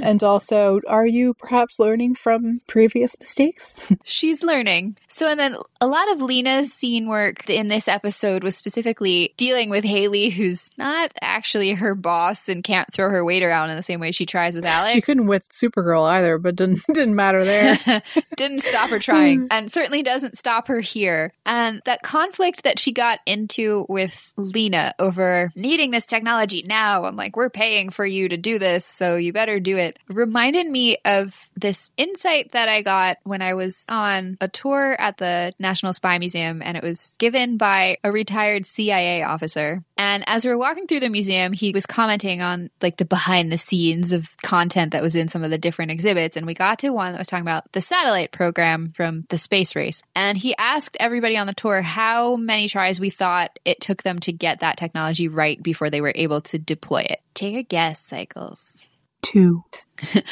and 0.01 0.23
also, 0.23 0.79
are 0.87 1.05
you 1.05 1.33
perhaps 1.35 1.79
learning 1.79 2.15
from 2.15 2.61
previous 2.67 3.15
mistakes? 3.19 3.75
She's 4.03 4.43
learning. 4.43 4.97
So, 5.07 5.27
and 5.27 5.39
then 5.39 5.55
a 5.81 5.87
lot 5.87 6.11
of 6.11 6.21
Lena's 6.21 6.73
scene 6.73 7.07
work 7.07 7.49
in 7.49 7.67
this 7.67 7.87
episode 7.87 8.43
was 8.43 8.57
specifically 8.57 9.33
dealing 9.37 9.69
with 9.69 9.72
Haley, 9.81 10.29
who's 10.29 10.69
not 10.77 11.11
actually 11.21 11.71
her 11.71 11.95
boss 11.95 12.47
and 12.49 12.63
can't 12.63 12.91
throw 12.93 13.09
her 13.09 13.25
weight 13.25 13.41
around 13.41 13.71
in 13.71 13.75
the 13.75 13.83
same 13.83 13.99
way 13.99 14.11
she 14.11 14.25
tries 14.25 14.55
with 14.55 14.65
Alex. 14.73 14.93
She 14.93 15.01
couldn't 15.01 15.27
with 15.27 15.47
Supergirl 15.49 16.07
either, 16.07 16.37
but 16.37 16.55
didn't 16.55 16.81
didn't 16.93 17.15
matter 17.15 17.43
there. 17.43 17.77
didn't 18.35 18.61
stop 18.61 18.89
her 18.89 18.99
trying 18.99 19.47
and 19.49 19.71
certainly 19.71 20.03
doesn't 20.03 20.37
stop 20.37 20.67
her 20.67 20.79
here. 20.79 21.33
And 21.45 21.81
that 21.85 22.03
conflict 22.03 22.63
that 22.63 22.79
she 22.79 22.91
got 22.91 23.19
into 23.25 23.85
with 23.89 24.31
Lena 24.37 24.93
over 24.99 25.51
needing 25.55 25.91
this 25.91 26.05
technology 26.05 26.63
now, 26.63 27.05
I'm 27.05 27.15
like, 27.15 27.35
we're 27.35 27.49
paying 27.49 27.89
for 27.89 28.05
you 28.05 28.29
to 28.29 28.37
do 28.37 28.59
this, 28.59 28.85
so 28.85 29.15
you 29.15 29.33
better 29.33 29.59
do 29.59 29.77
it, 29.77 29.97
reminded 30.07 30.67
me 30.67 30.97
of 31.05 31.49
this 31.55 31.91
insight 31.97 32.51
that 32.51 32.69
I 32.69 32.81
got 32.81 33.17
when 33.23 33.41
I 33.41 33.53
was 33.53 33.85
on 33.89 34.37
a 34.41 34.47
tour 34.47 34.95
at 34.99 35.17
the 35.17 35.53
National 35.59 35.93
Spy 35.93 36.17
Museum, 36.17 36.61
and 36.61 36.77
it 36.77 36.83
was 36.83 37.15
given 37.19 37.57
by 37.57 37.97
a 38.03 38.11
retired 38.11 38.65
CIA 38.65 39.23
officer. 39.23 39.62
And 39.97 40.23
as 40.27 40.45
we 40.45 40.51
were 40.51 40.57
walking 40.57 40.87
through 40.87 41.01
the 41.01 41.09
museum, 41.09 41.53
he 41.53 41.71
was 41.71 41.85
commenting 41.85 42.41
on 42.41 42.69
like 42.81 42.97
the 42.97 43.05
behind 43.05 43.51
the 43.51 43.57
scenes 43.57 44.11
of 44.11 44.35
content 44.41 44.91
that 44.91 45.01
was 45.01 45.15
in 45.15 45.27
some 45.27 45.43
of 45.43 45.51
the 45.51 45.57
different 45.57 45.91
exhibits. 45.91 46.37
And 46.37 46.45
we 46.45 46.53
got 46.53 46.79
to 46.79 46.89
one 46.89 47.11
that 47.13 47.19
was 47.19 47.27
talking 47.27 47.43
about 47.43 47.71
the 47.71 47.81
satellite 47.81 48.31
program 48.31 48.91
from 48.91 49.25
the 49.29 49.37
space 49.37 49.75
race. 49.75 50.03
And 50.15 50.37
he 50.37 50.55
asked 50.57 50.97
everybody 50.99 51.37
on 51.37 51.47
the 51.47 51.53
tour 51.53 51.81
how 51.81 52.35
many 52.35 52.67
tries 52.67 52.99
we 52.99 53.09
thought 53.09 53.57
it 53.65 53.81
took 53.81 54.03
them 54.03 54.19
to 54.19 54.33
get 54.33 54.59
that 54.59 54.77
technology 54.77 55.27
right 55.27 55.61
before 55.61 55.89
they 55.89 56.01
were 56.01 56.13
able 56.15 56.41
to 56.41 56.59
deploy 56.59 57.01
it. 57.01 57.21
Take 57.33 57.55
a 57.55 57.63
guess, 57.63 58.03
Cycles. 58.03 58.85
Two. 59.21 59.63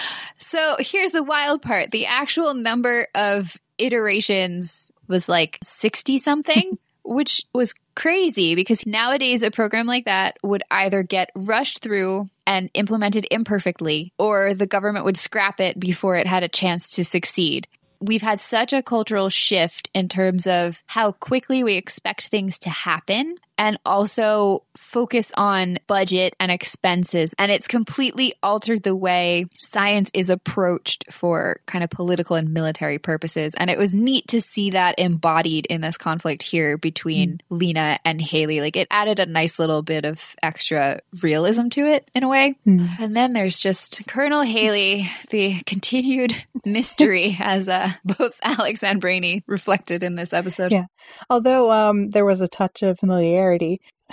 So 0.52 0.76
here's 0.80 1.12
the 1.12 1.24
wild 1.24 1.62
part 1.62 1.92
the 1.92 2.08
actual 2.08 2.54
number 2.54 3.08
of 3.16 3.56
iterations 3.78 4.92
was 5.08 5.30
like 5.30 5.58
60 5.64 6.18
something, 6.18 6.78
which 7.04 7.44
was 7.54 7.74
crazy 7.96 8.56
because 8.56 8.86
nowadays 8.86 9.44
a 9.44 9.52
program 9.52 9.86
like 9.86 10.06
that 10.06 10.38
would 10.44 10.64
either 10.72 11.04
get 11.04 11.30
rushed 11.36 11.80
through 11.80 12.30
and 12.46 12.70
implemented 12.74 13.28
imperfectly, 13.32 14.14
or 14.18 14.54
the 14.54 14.68
government 14.68 15.06
would 15.06 15.18
scrap 15.18 15.60
it 15.60 15.80
before 15.80 16.16
it 16.18 16.28
had 16.28 16.44
a 16.44 16.50
chance 16.50 16.92
to 16.96 17.06
succeed. 17.06 17.68
We've 18.00 18.22
had 18.22 18.40
such 18.40 18.74
a 18.74 18.82
cultural 18.82 19.30
shift 19.30 19.90
in 19.94 20.10
terms 20.10 20.48
of 20.48 20.82
how 20.88 21.12
quickly 21.12 21.64
we 21.64 21.76
expect 21.76 22.28
things 22.28 22.58
to 22.60 22.70
happen 22.70 23.36
and 23.58 23.80
also 23.86 24.64
focus 24.76 25.32
on 25.36 25.78
budget 25.88 26.36
and 26.40 26.52
expenses. 26.52 27.34
And 27.38 27.52
it's 27.52 27.68
completely 27.68 28.34
altered 28.42 28.84
the 28.84 28.96
way 28.96 29.46
science 29.60 30.10
is 30.14 30.30
approached 30.30 31.12
for 31.12 31.58
kind 31.66 31.84
of 31.84 31.90
political 31.90 32.36
and 32.36 32.54
military 32.54 33.00
purposes. 33.00 33.54
And 33.56 33.70
it 33.70 33.78
was 33.78 33.94
neat 33.94 34.28
to 34.30 34.42
see 34.42 34.72
that 34.72 34.96
embodied 34.98 35.66
in 35.68 35.82
this 35.82 35.98
conflict 35.98 36.44
here 36.44 36.78
between 36.78 37.42
Lena 37.50 37.98
and 38.06 38.22
Haley. 38.22 38.62
Like 38.62 38.76
it 38.76 38.88
added 38.92 39.20
a 39.20 39.26
nice 39.26 39.60
little 39.60 39.82
bit 39.82 40.06
of 40.06 40.36
extra 40.42 41.00
realism 41.22 41.68
to 41.70 41.86
it 41.86 42.10
in 42.16 42.24
a 42.24 42.28
way. 42.28 42.56
Hmm. 42.64 42.88
And 43.00 43.16
then 43.16 43.34
there's 43.34 43.60
just 43.60 44.08
Colonel 44.08 44.42
Haley, 44.42 45.10
the 45.30 45.62
continued 45.66 46.36
mystery 46.66 47.38
as 47.40 47.68
uh, 47.68 47.92
both 48.04 48.40
Alex 48.44 48.84
and 48.84 49.02
Brainy 49.02 49.44
reflected 49.48 50.04
in 50.04 50.16
this 50.16 50.34
episode. 50.34 50.72
Yeah. 50.72 50.86
Although 51.30 51.72
um, 51.72 52.12
there 52.12 52.26
was 52.26 52.42
a 52.42 52.48
touch 52.48 52.84
of 52.84 53.00
familiarity, 53.00 53.41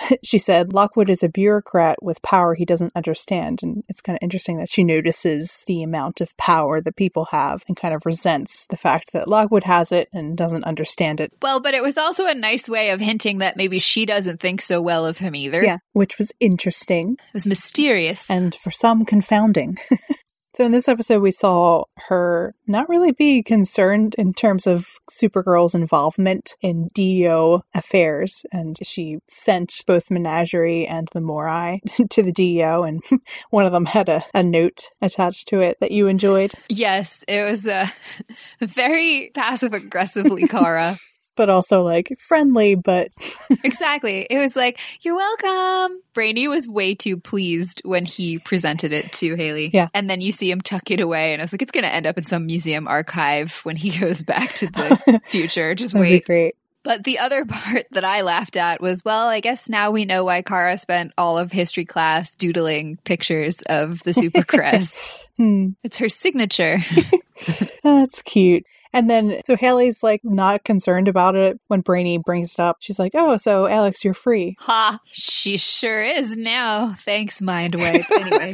she 0.23 0.37
said 0.37 0.73
Lockwood 0.73 1.09
is 1.09 1.23
a 1.23 1.29
bureaucrat 1.29 2.01
with 2.01 2.21
power 2.21 2.55
he 2.55 2.65
doesn't 2.65 2.93
understand. 2.95 3.61
And 3.63 3.83
it's 3.89 4.01
kind 4.01 4.17
of 4.17 4.23
interesting 4.23 4.57
that 4.57 4.69
she 4.69 4.83
notices 4.83 5.63
the 5.67 5.83
amount 5.83 6.21
of 6.21 6.35
power 6.37 6.81
that 6.81 6.95
people 6.95 7.27
have 7.31 7.63
and 7.67 7.77
kind 7.77 7.93
of 7.93 8.05
resents 8.05 8.65
the 8.69 8.77
fact 8.77 9.11
that 9.13 9.27
Lockwood 9.27 9.63
has 9.63 9.91
it 9.91 10.09
and 10.13 10.37
doesn't 10.37 10.63
understand 10.63 11.21
it. 11.21 11.31
Well, 11.41 11.59
but 11.59 11.73
it 11.73 11.83
was 11.83 11.97
also 11.97 12.25
a 12.25 12.35
nice 12.35 12.69
way 12.69 12.91
of 12.91 12.99
hinting 12.99 13.39
that 13.39 13.57
maybe 13.57 13.79
she 13.79 14.05
doesn't 14.05 14.39
think 14.39 14.61
so 14.61 14.81
well 14.81 15.05
of 15.05 15.17
him 15.17 15.35
either. 15.35 15.63
Yeah, 15.63 15.77
which 15.93 16.17
was 16.17 16.31
interesting. 16.39 17.13
It 17.13 17.33
was 17.33 17.47
mysterious. 17.47 18.29
And 18.29 18.55
for 18.55 18.71
some, 18.71 19.05
confounding. 19.05 19.77
So 20.59 20.65
in 20.65 20.73
this 20.73 20.89
episode, 20.89 21.21
we 21.21 21.31
saw 21.31 21.85
her 22.09 22.53
not 22.67 22.89
really 22.89 23.13
be 23.13 23.41
concerned 23.41 24.13
in 24.17 24.33
terms 24.33 24.67
of 24.67 24.89
Supergirl's 25.09 25.73
involvement 25.73 26.55
in 26.61 26.89
DEO 26.93 27.61
affairs, 27.73 28.45
and 28.51 28.75
she 28.83 29.19
sent 29.29 29.73
both 29.87 30.11
Menagerie 30.11 30.85
and 30.85 31.07
the 31.13 31.21
Morae 31.21 31.79
to 32.09 32.21
the 32.21 32.33
DEO, 32.33 32.83
and 32.83 33.01
one 33.51 33.65
of 33.65 33.71
them 33.71 33.85
had 33.85 34.09
a, 34.09 34.25
a 34.33 34.43
note 34.43 34.89
attached 35.01 35.47
to 35.47 35.61
it 35.61 35.77
that 35.79 35.91
you 35.91 36.07
enjoyed. 36.07 36.51
Yes, 36.67 37.23
it 37.29 37.41
was 37.41 37.65
uh, 37.65 37.87
very 38.61 39.31
passive 39.33 39.71
aggressively 39.71 40.45
Kara 40.45 40.97
but 41.39 41.49
also 41.49 41.83
like 41.83 42.19
friendly, 42.19 42.75
but 42.75 43.11
exactly. 43.63 44.27
It 44.29 44.37
was 44.37 44.57
like, 44.57 44.77
"You're 44.99 45.15
welcome." 45.15 46.01
Brainy 46.13 46.49
was 46.49 46.67
way 46.67 46.95
too 46.95 47.15
pleased 47.15 47.81
when 47.85 48.03
he 48.03 48.39
presented 48.39 48.91
it 48.91 49.09
to 49.13 49.35
Haley. 49.35 49.69
Yeah, 49.71 49.87
and 49.93 50.09
then 50.09 50.19
you 50.19 50.33
see 50.33 50.51
him 50.51 50.59
tuck 50.59 50.91
it 50.91 50.99
away, 50.99 51.31
and 51.31 51.41
I 51.41 51.45
was 51.45 51.53
like, 51.53 51.61
"It's 51.61 51.71
going 51.71 51.85
to 51.85 51.93
end 51.93 52.05
up 52.05 52.17
in 52.17 52.25
some 52.25 52.45
museum 52.45 52.89
archive 52.89 53.61
when 53.63 53.77
he 53.77 53.97
goes 53.99 54.21
back 54.21 54.53
to 54.55 54.67
the 54.67 55.21
future." 55.27 55.73
Just 55.75 55.93
wait. 55.93 56.25
great. 56.25 56.55
But 56.83 57.05
the 57.05 57.19
other 57.19 57.45
part 57.45 57.85
that 57.91 58.03
I 58.03 58.21
laughed 58.21 58.57
at 58.57 58.81
was, 58.81 59.03
well, 59.05 59.27
I 59.27 59.39
guess 59.39 59.69
now 59.69 59.91
we 59.91 60.03
know 60.03 60.25
why 60.25 60.41
Kara 60.41 60.77
spent 60.77 61.13
all 61.17 61.37
of 61.37 61.53
history 61.53 61.85
class 61.85 62.35
doodling 62.35 62.97
pictures 63.05 63.61
of 63.69 64.01
the 64.03 64.11
Supercrest. 64.11 65.23
hmm. 65.37 65.69
It's 65.83 65.97
her 65.97 66.09
signature. 66.09 66.79
That's 67.83 68.21
cute. 68.23 68.65
And 68.91 69.09
then, 69.09 69.41
so 69.45 69.55
Haley's 69.55 70.01
like 70.01 70.21
not 70.23 70.63
concerned 70.63 71.07
about 71.07 71.35
it 71.35 71.59
when 71.67 71.81
Brainy 71.81 72.17
brings 72.17 72.53
it 72.53 72.59
up. 72.59 72.77
She's 72.79 72.97
like, 72.99 73.11
oh, 73.13 73.37
so 73.37 73.67
Alex, 73.67 74.03
you're 74.03 74.13
free. 74.13 74.55
Ha, 74.59 74.99
she 75.05 75.57
sure 75.57 76.03
is 76.03 76.35
now. 76.35 76.95
Thanks, 76.99 77.39
Mindwipe. 77.41 78.05
Anyway, 78.19 78.53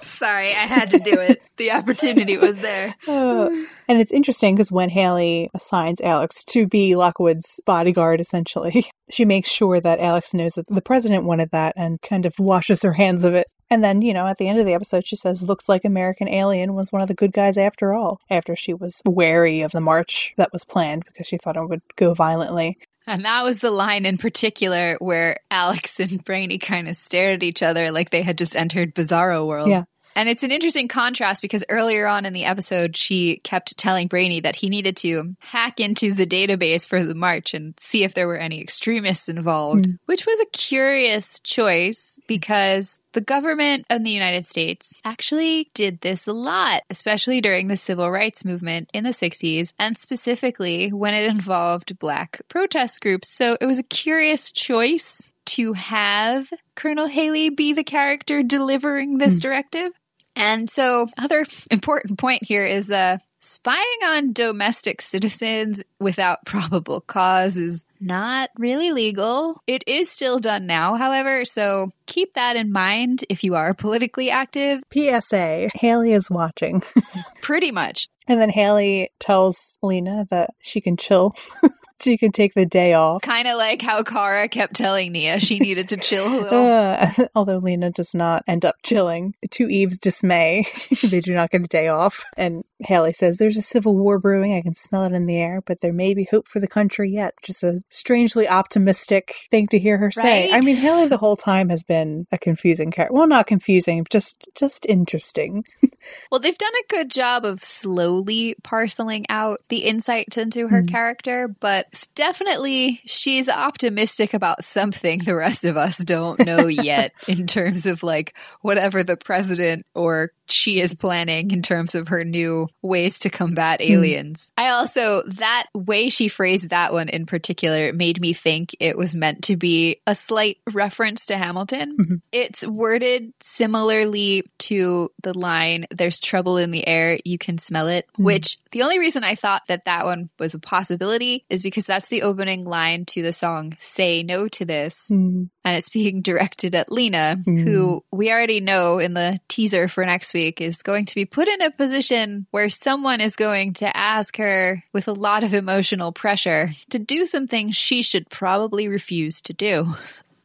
sorry, 0.00 0.50
I 0.50 0.64
had 0.66 0.90
to 0.90 0.98
do 0.98 1.12
it. 1.12 1.42
The 1.56 1.72
opportunity 1.72 2.36
was 2.38 2.56
there. 2.58 2.94
Uh, 3.12 3.50
and 3.88 4.00
it's 4.00 4.12
interesting 4.12 4.54
because 4.54 4.72
when 4.72 4.88
Haley 4.88 5.50
assigns 5.54 6.00
Alex 6.00 6.44
to 6.44 6.66
be 6.66 6.96
Lockwood's 6.96 7.60
bodyguard, 7.66 8.20
essentially, 8.20 8.86
she 9.10 9.24
makes 9.24 9.50
sure 9.50 9.80
that 9.80 10.00
Alex 10.00 10.32
knows 10.32 10.54
that 10.54 10.66
the 10.68 10.80
president 10.80 11.24
wanted 11.24 11.50
that 11.50 11.74
and 11.76 12.00
kind 12.00 12.24
of 12.24 12.34
washes 12.38 12.82
her 12.82 12.94
hands 12.94 13.24
of 13.24 13.34
it. 13.34 13.48
And 13.72 13.82
then, 13.82 14.02
you 14.02 14.12
know, 14.12 14.26
at 14.26 14.36
the 14.36 14.48
end 14.48 14.58
of 14.58 14.66
the 14.66 14.74
episode, 14.74 15.06
she 15.06 15.16
says, 15.16 15.42
looks 15.42 15.66
like 15.66 15.86
American 15.86 16.28
Alien 16.28 16.74
was 16.74 16.92
one 16.92 17.00
of 17.00 17.08
the 17.08 17.14
good 17.14 17.32
guys 17.32 17.56
after 17.56 17.94
all, 17.94 18.20
after 18.28 18.54
she 18.54 18.74
was 18.74 19.00
wary 19.06 19.62
of 19.62 19.72
the 19.72 19.80
march 19.80 20.34
that 20.36 20.52
was 20.52 20.62
planned 20.62 21.06
because 21.06 21.26
she 21.26 21.38
thought 21.38 21.56
it 21.56 21.66
would 21.66 21.80
go 21.96 22.12
violently. 22.12 22.76
And 23.06 23.24
that 23.24 23.44
was 23.44 23.60
the 23.60 23.70
line 23.70 24.04
in 24.04 24.18
particular 24.18 24.96
where 24.98 25.38
Alex 25.50 25.98
and 26.00 26.22
Brainy 26.22 26.58
kind 26.58 26.86
of 26.86 26.96
stared 26.96 27.36
at 27.36 27.42
each 27.42 27.62
other 27.62 27.90
like 27.90 28.10
they 28.10 28.20
had 28.20 28.36
just 28.36 28.54
entered 28.54 28.94
Bizarro 28.94 29.46
World. 29.46 29.70
Yeah. 29.70 29.84
And 30.14 30.28
it's 30.28 30.42
an 30.42 30.50
interesting 30.50 30.88
contrast 30.88 31.42
because 31.42 31.64
earlier 31.68 32.06
on 32.06 32.26
in 32.26 32.32
the 32.32 32.44
episode, 32.44 32.96
she 32.96 33.38
kept 33.38 33.76
telling 33.78 34.08
Brainy 34.08 34.40
that 34.40 34.56
he 34.56 34.68
needed 34.68 34.96
to 34.98 35.36
hack 35.40 35.80
into 35.80 36.12
the 36.12 36.26
database 36.26 36.86
for 36.86 37.02
the 37.02 37.14
march 37.14 37.54
and 37.54 37.74
see 37.78 38.04
if 38.04 38.14
there 38.14 38.28
were 38.28 38.36
any 38.36 38.60
extremists 38.60 39.28
involved, 39.28 39.86
mm. 39.86 39.98
which 40.06 40.26
was 40.26 40.40
a 40.40 40.46
curious 40.52 41.40
choice 41.40 42.18
because 42.26 42.98
the 43.12 43.20
government 43.20 43.86
of 43.90 44.02
the 44.04 44.10
United 44.10 44.46
States 44.46 44.94
actually 45.04 45.70
did 45.74 46.00
this 46.00 46.26
a 46.26 46.32
lot, 46.32 46.82
especially 46.90 47.40
during 47.40 47.68
the 47.68 47.76
civil 47.76 48.10
rights 48.10 48.44
movement 48.44 48.90
in 48.92 49.04
the 49.04 49.10
60s, 49.10 49.72
and 49.78 49.98
specifically 49.98 50.92
when 50.92 51.14
it 51.14 51.30
involved 51.30 51.98
black 51.98 52.40
protest 52.48 53.00
groups. 53.00 53.28
So 53.28 53.56
it 53.60 53.66
was 53.66 53.78
a 53.78 53.84
curious 53.84 54.50
choice 54.50 55.22
to 55.44 55.72
have 55.72 56.52
Colonel 56.74 57.06
Haley 57.06 57.50
be 57.50 57.72
the 57.72 57.84
character 57.84 58.42
delivering 58.42 59.18
this 59.18 59.38
mm. 59.38 59.42
directive. 59.42 59.92
And 60.34 60.70
so, 60.70 61.08
other 61.18 61.44
important 61.70 62.18
point 62.18 62.42
here 62.44 62.64
is 62.64 62.90
uh, 62.90 63.18
spying 63.40 63.98
on 64.04 64.32
domestic 64.32 65.02
citizens 65.02 65.82
without 66.00 66.44
probable 66.46 67.00
cause 67.00 67.58
is 67.58 67.84
not 68.00 68.50
really 68.56 68.92
legal. 68.92 69.60
It 69.66 69.84
is 69.86 70.10
still 70.10 70.38
done 70.38 70.66
now, 70.66 70.94
however, 70.94 71.44
so 71.44 71.90
keep 72.06 72.34
that 72.34 72.56
in 72.56 72.72
mind 72.72 73.24
if 73.28 73.44
you 73.44 73.54
are 73.54 73.74
politically 73.74 74.30
active. 74.30 74.82
PSA 74.92 75.70
Haley 75.74 76.12
is 76.12 76.30
watching. 76.30 76.82
Pretty 77.42 77.72
much. 77.72 78.08
And 78.28 78.40
then 78.40 78.50
Haley 78.50 79.10
tells 79.18 79.76
Lena 79.82 80.26
that 80.30 80.50
she 80.60 80.80
can 80.80 80.96
chill 80.96 81.34
she 82.02 82.18
can 82.18 82.32
take 82.32 82.54
the 82.54 82.66
day 82.66 82.94
off. 82.94 83.22
Kind 83.22 83.48
of 83.48 83.56
like 83.56 83.82
how 83.82 84.02
Kara 84.02 84.48
kept 84.48 84.74
telling 84.74 85.12
Nia 85.12 85.40
she 85.40 85.58
needed 85.58 85.88
to 85.90 85.96
chill 85.96 86.26
a 86.26 86.40
little. 86.40 86.66
Uh, 86.66 87.10
although 87.34 87.58
Lena 87.58 87.90
does 87.90 88.14
not 88.14 88.42
end 88.46 88.64
up 88.64 88.76
chilling. 88.82 89.34
To 89.52 89.68
Eve's 89.68 89.98
dismay, 89.98 90.66
they 91.02 91.20
do 91.20 91.34
not 91.34 91.50
get 91.50 91.62
a 91.62 91.66
day 91.66 91.88
off. 91.88 92.24
And 92.36 92.64
Haley 92.80 93.12
says, 93.12 93.36
There's 93.36 93.56
a 93.56 93.62
civil 93.62 93.96
war 93.96 94.18
brewing. 94.18 94.54
I 94.54 94.62
can 94.62 94.74
smell 94.74 95.04
it 95.04 95.12
in 95.12 95.26
the 95.26 95.36
air, 95.36 95.62
but 95.64 95.80
there 95.80 95.92
may 95.92 96.14
be 96.14 96.24
hope 96.30 96.48
for 96.48 96.60
the 96.60 96.68
country 96.68 97.10
yet. 97.10 97.34
Just 97.42 97.62
a 97.62 97.82
strangely 97.90 98.48
optimistic 98.48 99.34
thing 99.50 99.66
to 99.68 99.78
hear 99.78 99.98
her 99.98 100.10
say. 100.10 100.50
Right? 100.50 100.54
I 100.54 100.60
mean, 100.60 100.76
Haley 100.76 101.08
the 101.08 101.18
whole 101.18 101.36
time 101.36 101.68
has 101.68 101.84
been 101.84 102.26
a 102.32 102.38
confusing 102.38 102.90
character. 102.90 103.14
Well, 103.14 103.26
not 103.26 103.46
confusing, 103.46 104.06
just 104.10 104.48
just 104.54 104.86
interesting. 104.86 105.64
well, 106.30 106.40
they've 106.40 106.58
done 106.58 106.72
a 106.72 106.92
good 106.92 107.10
job 107.10 107.44
of 107.44 107.62
slowly 107.62 108.56
parceling 108.62 109.26
out 109.28 109.60
the 109.68 109.84
insight 109.84 110.36
into 110.36 110.68
her 110.68 110.82
mm. 110.82 110.88
character, 110.88 111.48
but 111.48 111.91
definitely 112.14 113.00
she's 113.04 113.48
optimistic 113.48 114.34
about 114.34 114.64
something 114.64 115.18
the 115.20 115.34
rest 115.34 115.64
of 115.64 115.76
us 115.76 115.98
don't 115.98 116.44
know 116.44 116.66
yet 116.66 117.12
in 117.28 117.46
terms 117.46 117.86
of 117.86 118.02
like 118.02 118.34
whatever 118.60 119.02
the 119.02 119.16
president 119.16 119.84
or 119.94 120.30
she 120.52 120.80
is 120.80 120.94
planning 120.94 121.50
in 121.50 121.62
terms 121.62 121.94
of 121.94 122.08
her 122.08 122.24
new 122.24 122.68
ways 122.82 123.20
to 123.20 123.30
combat 123.30 123.80
hmm. 123.80 123.92
aliens. 123.92 124.50
Mm. 124.58 124.64
I 124.64 124.68
also, 124.68 125.22
that 125.26 125.66
way 125.74 126.08
she 126.10 126.28
phrased 126.28 126.70
that 126.70 126.92
one 126.92 127.08
in 127.08 127.26
particular 127.26 127.92
made 127.92 128.20
me 128.20 128.32
think 128.32 128.76
it 128.78 128.96
was 128.96 129.14
meant 129.14 129.44
to 129.44 129.56
be 129.56 130.00
a 130.06 130.14
slight 130.14 130.58
reference 130.72 131.26
to 131.26 131.36
Hamilton. 131.36 131.96
Mm-hmm. 131.96 132.14
It's 132.30 132.66
worded 132.66 133.32
similarly 133.40 134.44
to 134.60 135.10
the 135.22 135.36
line, 135.36 135.86
There's 135.90 136.20
trouble 136.20 136.56
in 136.56 136.70
the 136.70 136.86
air, 136.86 137.18
you 137.24 137.38
can 137.38 137.58
smell 137.58 137.88
it, 137.88 138.06
mm. 138.18 138.24
which 138.24 138.58
the 138.72 138.82
only 138.82 138.98
reason 138.98 139.24
I 139.24 139.34
thought 139.34 139.62
that 139.68 139.86
that 139.86 140.04
one 140.04 140.30
was 140.38 140.54
a 140.54 140.58
possibility 140.58 141.44
is 141.48 141.62
because 141.62 141.81
that's 141.86 142.08
the 142.08 142.22
opening 142.22 142.64
line 142.64 143.04
to 143.06 143.22
the 143.22 143.32
song 143.32 143.76
Say 143.78 144.22
No 144.22 144.48
to 144.48 144.64
This. 144.64 145.08
Mm. 145.10 145.50
And 145.64 145.76
it's 145.76 145.88
being 145.88 146.22
directed 146.22 146.74
at 146.74 146.90
Lena, 146.90 147.36
mm. 147.46 147.62
who 147.62 148.04
we 148.10 148.30
already 148.30 148.60
know 148.60 148.98
in 148.98 149.14
the 149.14 149.38
teaser 149.48 149.88
for 149.88 150.04
next 150.04 150.34
week 150.34 150.60
is 150.60 150.82
going 150.82 151.06
to 151.06 151.14
be 151.14 151.24
put 151.24 151.48
in 151.48 151.62
a 151.62 151.70
position 151.70 152.46
where 152.50 152.70
someone 152.70 153.20
is 153.20 153.36
going 153.36 153.74
to 153.74 153.96
ask 153.96 154.36
her 154.36 154.82
with 154.92 155.08
a 155.08 155.12
lot 155.12 155.44
of 155.44 155.54
emotional 155.54 156.12
pressure 156.12 156.70
to 156.90 156.98
do 156.98 157.26
something 157.26 157.70
she 157.70 158.02
should 158.02 158.28
probably 158.30 158.88
refuse 158.88 159.40
to 159.42 159.52
do. 159.52 159.94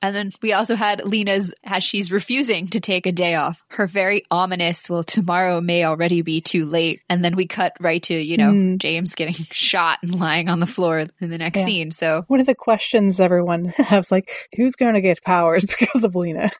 And 0.01 0.15
then 0.15 0.31
we 0.41 0.53
also 0.53 0.75
had 0.75 1.03
Lena's, 1.03 1.53
as 1.63 1.83
she's 1.83 2.11
refusing 2.11 2.67
to 2.69 2.79
take 2.79 3.05
a 3.05 3.11
day 3.11 3.35
off, 3.35 3.63
her 3.69 3.87
very 3.87 4.23
ominous, 4.29 4.89
well, 4.89 5.03
tomorrow 5.03 5.59
may 5.59 5.85
already 5.85 6.21
be 6.21 6.39
too 6.39 6.65
late. 6.65 7.01
And 7.09 7.25
then 7.25 7.35
we 7.35 7.47
cut 7.47 7.73
right 7.79 8.01
to, 8.03 8.13
you 8.13 8.37
know, 8.37 8.51
mm. 8.51 8.77
James 8.77 9.15
getting 9.15 9.33
shot 9.51 9.99
and 10.03 10.19
lying 10.19 10.49
on 10.49 10.59
the 10.59 10.67
floor 10.67 10.99
in 10.99 11.29
the 11.29 11.37
next 11.37 11.59
yeah. 11.59 11.65
scene. 11.65 11.91
So, 11.91 12.23
one 12.27 12.39
of 12.39 12.45
the 12.45 12.55
questions 12.55 13.19
everyone 13.19 13.65
has 13.77 14.11
like, 14.11 14.31
who's 14.55 14.75
going 14.75 14.93
to 14.93 15.01
get 15.01 15.23
powers 15.23 15.65
because 15.79 16.03
of 16.03 16.15
Lena? 16.15 16.51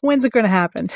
When's 0.00 0.24
it 0.24 0.32
going 0.32 0.44
to 0.44 0.50
happen? 0.50 0.90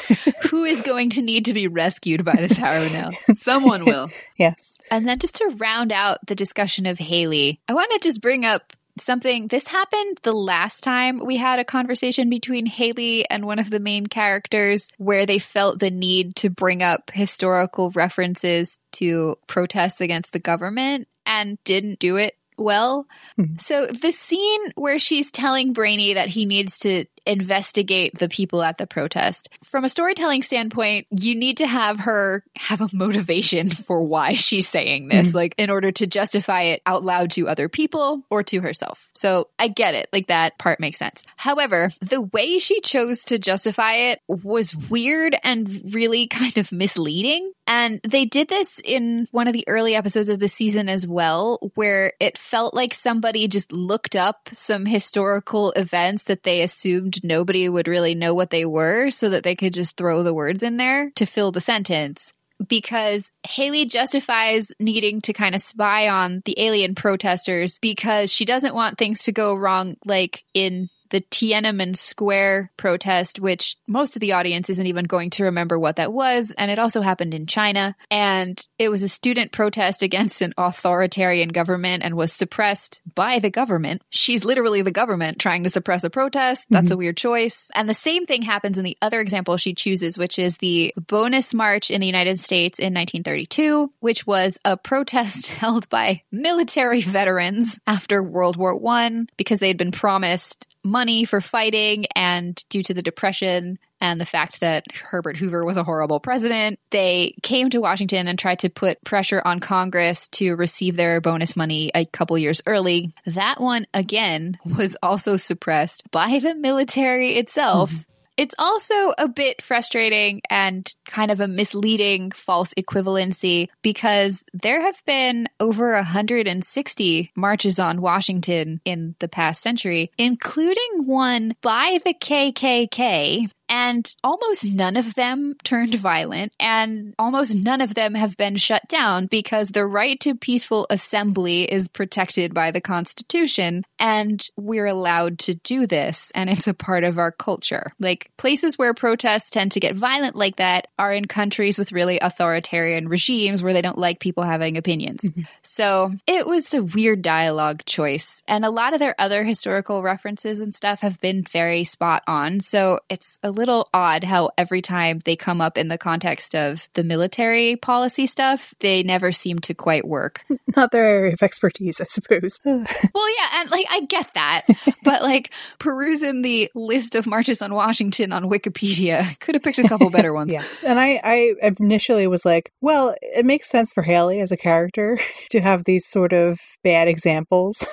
Who 0.51 0.64
is 0.64 0.82
going 0.82 1.11
to 1.11 1.22
need 1.22 1.47
to 1.47 1.55
be 1.55 1.68
rescued 1.68 2.24
by 2.24 2.36
this 2.36 2.57
Harun-El 2.57 3.11
now? 3.11 3.34
Someone 3.34 3.84
will. 3.84 4.11
yes. 4.38 4.76
And 4.91 5.07
then 5.07 5.18
just 5.18 5.36
to 5.36 5.55
round 5.59 5.93
out 5.93 6.18
the 6.26 6.34
discussion 6.34 6.86
of 6.86 6.99
Haley, 6.99 7.61
I 7.68 7.74
want 7.74 7.91
to 7.93 7.99
just 8.01 8.20
bring 8.20 8.45
up 8.45 8.72
something 8.99 9.49
this 9.49 9.66
happened 9.66 10.18
the 10.22 10.32
last 10.32 10.82
time 10.82 11.24
we 11.24 11.36
had 11.36 11.59
a 11.59 11.64
conversation 11.64 12.28
between 12.28 12.66
Haley 12.66 13.28
and 13.28 13.45
one 13.45 13.59
of 13.59 13.70
the 13.70 13.80
main 13.80 14.07
characters 14.07 14.88
where 14.99 15.26
they 15.26 15.38
felt 15.38 15.78
the 15.78 15.91
need 15.91 16.36
to 16.36 16.51
bring 16.51 16.82
up 16.82 17.11
historical 17.12 17.91
references 17.91 18.78
to 18.93 19.36
protests 19.47 20.01
against 20.01 20.32
the 20.32 20.38
government 20.38 21.09
and 21.26 21.62
didn't 21.64 21.99
do 21.99 22.16
it 22.16 22.36
well. 22.61 23.07
Mm-hmm. 23.38 23.59
So 23.59 23.86
the 23.86 24.12
scene 24.12 24.61
where 24.74 24.99
she's 24.99 25.30
telling 25.30 25.72
Brainy 25.72 26.14
that 26.14 26.28
he 26.28 26.45
needs 26.45 26.78
to 26.80 27.07
investigate 27.30 28.18
the 28.18 28.28
people 28.28 28.62
at 28.62 28.78
the 28.78 28.86
protest. 28.86 29.48
From 29.62 29.84
a 29.84 29.88
storytelling 29.88 30.42
standpoint, 30.42 31.06
you 31.10 31.34
need 31.34 31.58
to 31.58 31.66
have 31.66 32.00
her 32.00 32.44
have 32.56 32.80
a 32.80 32.88
motivation 32.92 33.68
for 33.86 34.02
why 34.02 34.34
she's 34.34 34.68
saying 34.68 35.08
this, 35.08 35.28
mm-hmm. 35.28 35.36
like 35.36 35.54
in 35.56 35.70
order 35.70 35.92
to 35.92 36.06
justify 36.06 36.62
it 36.62 36.82
out 36.86 37.02
loud 37.02 37.30
to 37.32 37.48
other 37.48 37.68
people 37.68 38.24
or 38.30 38.42
to 38.42 38.60
herself. 38.60 39.10
So 39.14 39.48
I 39.58 39.68
get 39.68 39.94
it. 39.94 40.08
Like 40.12 40.28
that 40.28 40.58
part 40.58 40.80
makes 40.80 40.98
sense. 40.98 41.24
However, 41.36 41.90
the 42.00 42.22
way 42.22 42.58
she 42.58 42.80
chose 42.80 43.22
to 43.24 43.38
justify 43.38 43.94
it 43.94 44.20
was 44.26 44.74
weird 44.74 45.36
and 45.44 45.92
really 45.94 46.26
kind 46.26 46.56
of 46.56 46.72
misleading. 46.72 47.52
And 47.66 48.00
they 48.02 48.24
did 48.24 48.48
this 48.48 48.80
in 48.82 49.28
one 49.30 49.46
of 49.46 49.52
the 49.52 49.68
early 49.68 49.94
episodes 49.94 50.28
of 50.28 50.40
the 50.40 50.48
season 50.48 50.88
as 50.88 51.06
well, 51.06 51.70
where 51.74 52.14
it 52.18 52.36
felt 52.36 52.74
like 52.74 52.92
somebody 52.94 53.46
just 53.46 53.70
looked 53.70 54.16
up 54.16 54.48
some 54.50 54.86
historical 54.86 55.70
events 55.72 56.24
that 56.24 56.42
they 56.42 56.62
assumed 56.62 57.19
nobody 57.22 57.68
would 57.68 57.88
really 57.88 58.14
know 58.14 58.34
what 58.34 58.50
they 58.50 58.64
were 58.64 59.10
so 59.10 59.28
that 59.30 59.42
they 59.42 59.54
could 59.54 59.74
just 59.74 59.96
throw 59.96 60.22
the 60.22 60.34
words 60.34 60.62
in 60.62 60.76
there 60.76 61.10
to 61.16 61.26
fill 61.26 61.52
the 61.52 61.60
sentence. 61.60 62.32
Because 62.68 63.32
Haley 63.48 63.86
justifies 63.86 64.70
needing 64.78 65.22
to 65.22 65.32
kind 65.32 65.54
of 65.54 65.62
spy 65.62 66.08
on 66.08 66.42
the 66.44 66.60
alien 66.60 66.94
protesters 66.94 67.78
because 67.78 68.30
she 68.30 68.44
doesn't 68.44 68.74
want 68.74 68.98
things 68.98 69.22
to 69.24 69.32
go 69.32 69.54
wrong, 69.54 69.96
like 70.04 70.44
in 70.52 70.90
the 71.11 71.20
Tiananmen 71.20 71.96
Square 71.96 72.72
protest, 72.76 73.38
which 73.38 73.76
most 73.86 74.16
of 74.16 74.20
the 74.20 74.32
audience 74.32 74.70
isn't 74.70 74.86
even 74.86 75.04
going 75.04 75.30
to 75.30 75.44
remember 75.44 75.78
what 75.78 75.96
that 75.96 76.12
was. 76.12 76.52
And 76.56 76.70
it 76.70 76.78
also 76.78 77.00
happened 77.00 77.34
in 77.34 77.46
China. 77.46 77.94
And 78.11 78.61
it 78.78 78.88
was 78.88 79.02
a 79.02 79.08
student 79.08 79.52
protest 79.52 80.02
against 80.11 80.42
an 80.42 80.54
authoritarian 80.56 81.50
government 81.50 82.02
and 82.02 82.16
was 82.16 82.32
suppressed 82.32 83.02
by 83.14 83.38
the 83.38 83.50
government. 83.50 84.02
She's 84.11 84.44
literally 84.44 84.82
the 84.82 84.90
government 84.90 85.38
trying 85.38 85.64
to 85.64 85.70
suppress 85.70 86.04
a 86.04 86.11
protest. 86.11 86.66
That's 86.70 86.86
mm-hmm. 86.86 86.94
a 86.94 86.98
weird 86.98 87.16
choice. 87.16 87.70
And 87.74 87.88
the 87.88 87.94
same 87.94 88.24
thing 88.24 88.42
happens 88.42 88.78
in 88.78 88.84
the 88.84 88.96
other 89.02 89.20
example 89.20 89.56
she 89.56 89.74
chooses, 89.74 90.16
which 90.16 90.38
is 90.38 90.58
the 90.58 90.94
Bonus 90.96 91.52
March 91.52 91.90
in 91.90 92.00
the 92.00 92.06
United 92.06 92.38
States 92.38 92.78
in 92.78 92.94
1932, 92.94 93.92
which 94.00 94.26
was 94.26 94.58
a 94.64 94.76
protest 94.76 95.48
held 95.61 95.88
by 95.88 96.22
military 96.30 97.00
veterans 97.02 97.78
after 97.86 98.22
World 98.22 98.56
War 98.56 98.76
One 98.76 99.28
because 99.36 99.58
they 99.58 99.68
had 99.68 99.76
been 99.76 99.92
promised 99.92 100.68
money 100.82 100.99
for 101.24 101.40
fighting 101.40 102.07
and 102.14 102.62
due 102.68 102.82
to 102.82 102.94
the 102.94 103.03
depression 103.03 103.78
and 104.01 104.20
the 104.20 104.26
fact 104.26 104.61
that 104.61 104.84
Herbert 104.94 105.36
Hoover 105.36 105.64
was 105.64 105.76
a 105.76 105.84
horrible 105.84 106.20
president, 106.20 106.78
they 106.90 107.34
came 107.42 107.70
to 107.70 107.80
Washington 107.80 108.28
and 108.28 108.38
tried 108.38 108.61
to 108.61 108.70
put 108.70 109.03
pressure 109.05 109.42
on 109.44 109.61
Congress 109.61 110.28
to 110.28 110.57
receive 110.57 110.96
their 110.96 111.20
bonus 111.20 111.57
money 111.57 111.90
a 111.94 112.07
couple 112.07 112.38
years 112.38 112.62
early. 112.66 113.12
That 113.26 113.61
one, 113.61 113.86
again, 113.92 114.59
was 114.64 114.96
also 115.03 115.36
suppressed 115.36 116.11
by 116.11 116.38
the 116.38 116.55
military 116.55 117.36
itself. 117.36 117.90
Mm-hmm. 117.90 118.09
It's 118.41 118.55
also 118.59 119.12
a 119.18 119.28
bit 119.28 119.61
frustrating 119.61 120.41
and 120.49 120.91
kind 121.07 121.30
of 121.30 121.41
a 121.41 121.47
misleading 121.47 122.30
false 122.30 122.72
equivalency 122.72 123.68
because 123.82 124.47
there 124.55 124.80
have 124.80 125.05
been 125.05 125.47
over 125.61 125.93
160 125.93 127.32
marches 127.36 127.78
on 127.78 128.01
Washington 128.01 128.80
in 128.86 129.14
the 129.18 129.28
past 129.28 129.61
century, 129.61 130.11
including 130.16 131.05
one 131.05 131.55
by 131.61 131.99
the 132.03 132.14
KKK 132.14 133.51
and 133.70 134.14
almost 134.24 134.66
none 134.66 134.96
of 134.96 135.14
them 135.14 135.54
turned 135.62 135.94
violent, 135.94 136.52
and 136.58 137.14
almost 137.18 137.54
none 137.54 137.80
of 137.80 137.94
them 137.94 138.14
have 138.14 138.36
been 138.36 138.56
shut 138.56 138.86
down 138.88 139.26
because 139.26 139.68
the 139.68 139.86
right 139.86 140.18
to 140.20 140.34
peaceful 140.34 140.86
assembly 140.90 141.62
is 141.62 141.88
protected 141.88 142.52
by 142.52 142.72
the 142.72 142.80
Constitution, 142.80 143.84
and 143.98 144.44
we're 144.56 144.86
allowed 144.86 145.38
to 145.38 145.54
do 145.54 145.86
this, 145.86 146.32
and 146.34 146.50
it's 146.50 146.66
a 146.66 146.74
part 146.74 147.04
of 147.04 147.16
our 147.16 147.30
culture. 147.30 147.92
Like 148.00 148.30
places 148.36 148.76
where 148.76 148.92
protests 148.92 149.50
tend 149.50 149.72
to 149.72 149.80
get 149.80 149.94
violent 149.94 150.34
like 150.34 150.56
that 150.56 150.88
are 150.98 151.12
in 151.12 151.26
countries 151.26 151.78
with 151.78 151.92
really 151.92 152.18
authoritarian 152.18 153.08
regimes 153.08 153.62
where 153.62 153.72
they 153.72 153.82
don't 153.82 153.98
like 153.98 154.18
people 154.18 154.42
having 154.42 154.76
opinions. 154.76 155.22
Mm-hmm. 155.22 155.42
So 155.62 156.12
it 156.26 156.44
was 156.46 156.74
a 156.74 156.82
weird 156.82 157.22
dialogue 157.22 157.84
choice, 157.86 158.42
and 158.48 158.64
a 158.64 158.70
lot 158.70 158.94
of 158.94 158.98
their 158.98 159.14
other 159.16 159.44
historical 159.44 160.02
references 160.02 160.58
and 160.58 160.74
stuff 160.74 161.02
have 161.02 161.20
been 161.20 161.44
very 161.44 161.84
spot 161.84 162.24
on. 162.26 162.60
So 162.60 162.98
it's 163.08 163.38
a 163.44 163.59
little 163.61 163.88
odd 163.92 164.24
how 164.24 164.50
every 164.56 164.80
time 164.80 165.20
they 165.26 165.36
come 165.36 165.61
up 165.61 165.76
in 165.76 165.88
the 165.88 165.98
context 165.98 166.54
of 166.54 166.88
the 166.94 167.04
military 167.04 167.76
policy 167.76 168.26
stuff, 168.26 168.72
they 168.80 169.02
never 169.02 169.32
seem 169.32 169.58
to 169.61 169.74
quite 169.74 170.08
work. 170.08 170.42
Not 170.76 170.92
their 170.92 171.04
area 171.04 171.34
of 171.34 171.42
expertise, 171.42 172.00
I 172.00 172.06
suppose. 172.08 172.58
well, 172.64 172.80
yeah, 172.84 173.48
and 173.56 173.70
like 173.70 173.86
I 173.90 174.00
get 174.08 174.32
that, 174.32 174.62
but 175.04 175.22
like 175.22 175.52
perusing 175.78 176.40
the 176.40 176.70
list 176.74 177.14
of 177.14 177.26
marches 177.26 177.61
on 177.61 177.74
Washington 177.74 178.32
on 178.32 178.44
Wikipedia, 178.44 179.38
could 179.40 179.54
have 179.54 179.62
picked 179.62 179.78
a 179.78 179.88
couple 179.88 180.08
better 180.08 180.32
ones. 180.32 180.52
yeah, 180.54 180.64
and 180.84 180.98
I, 180.98 181.20
I 181.22 181.54
initially 181.78 182.26
was 182.26 182.46
like, 182.46 182.72
well, 182.80 183.14
it 183.20 183.44
makes 183.44 183.68
sense 183.68 183.92
for 183.92 184.02
Haley 184.02 184.40
as 184.40 184.50
a 184.50 184.56
character 184.56 185.18
to 185.50 185.61
have 185.61 185.84
these 185.84 186.06
sort 186.06 186.32
of 186.32 186.58
bad 186.82 187.08
examples. 187.08 187.86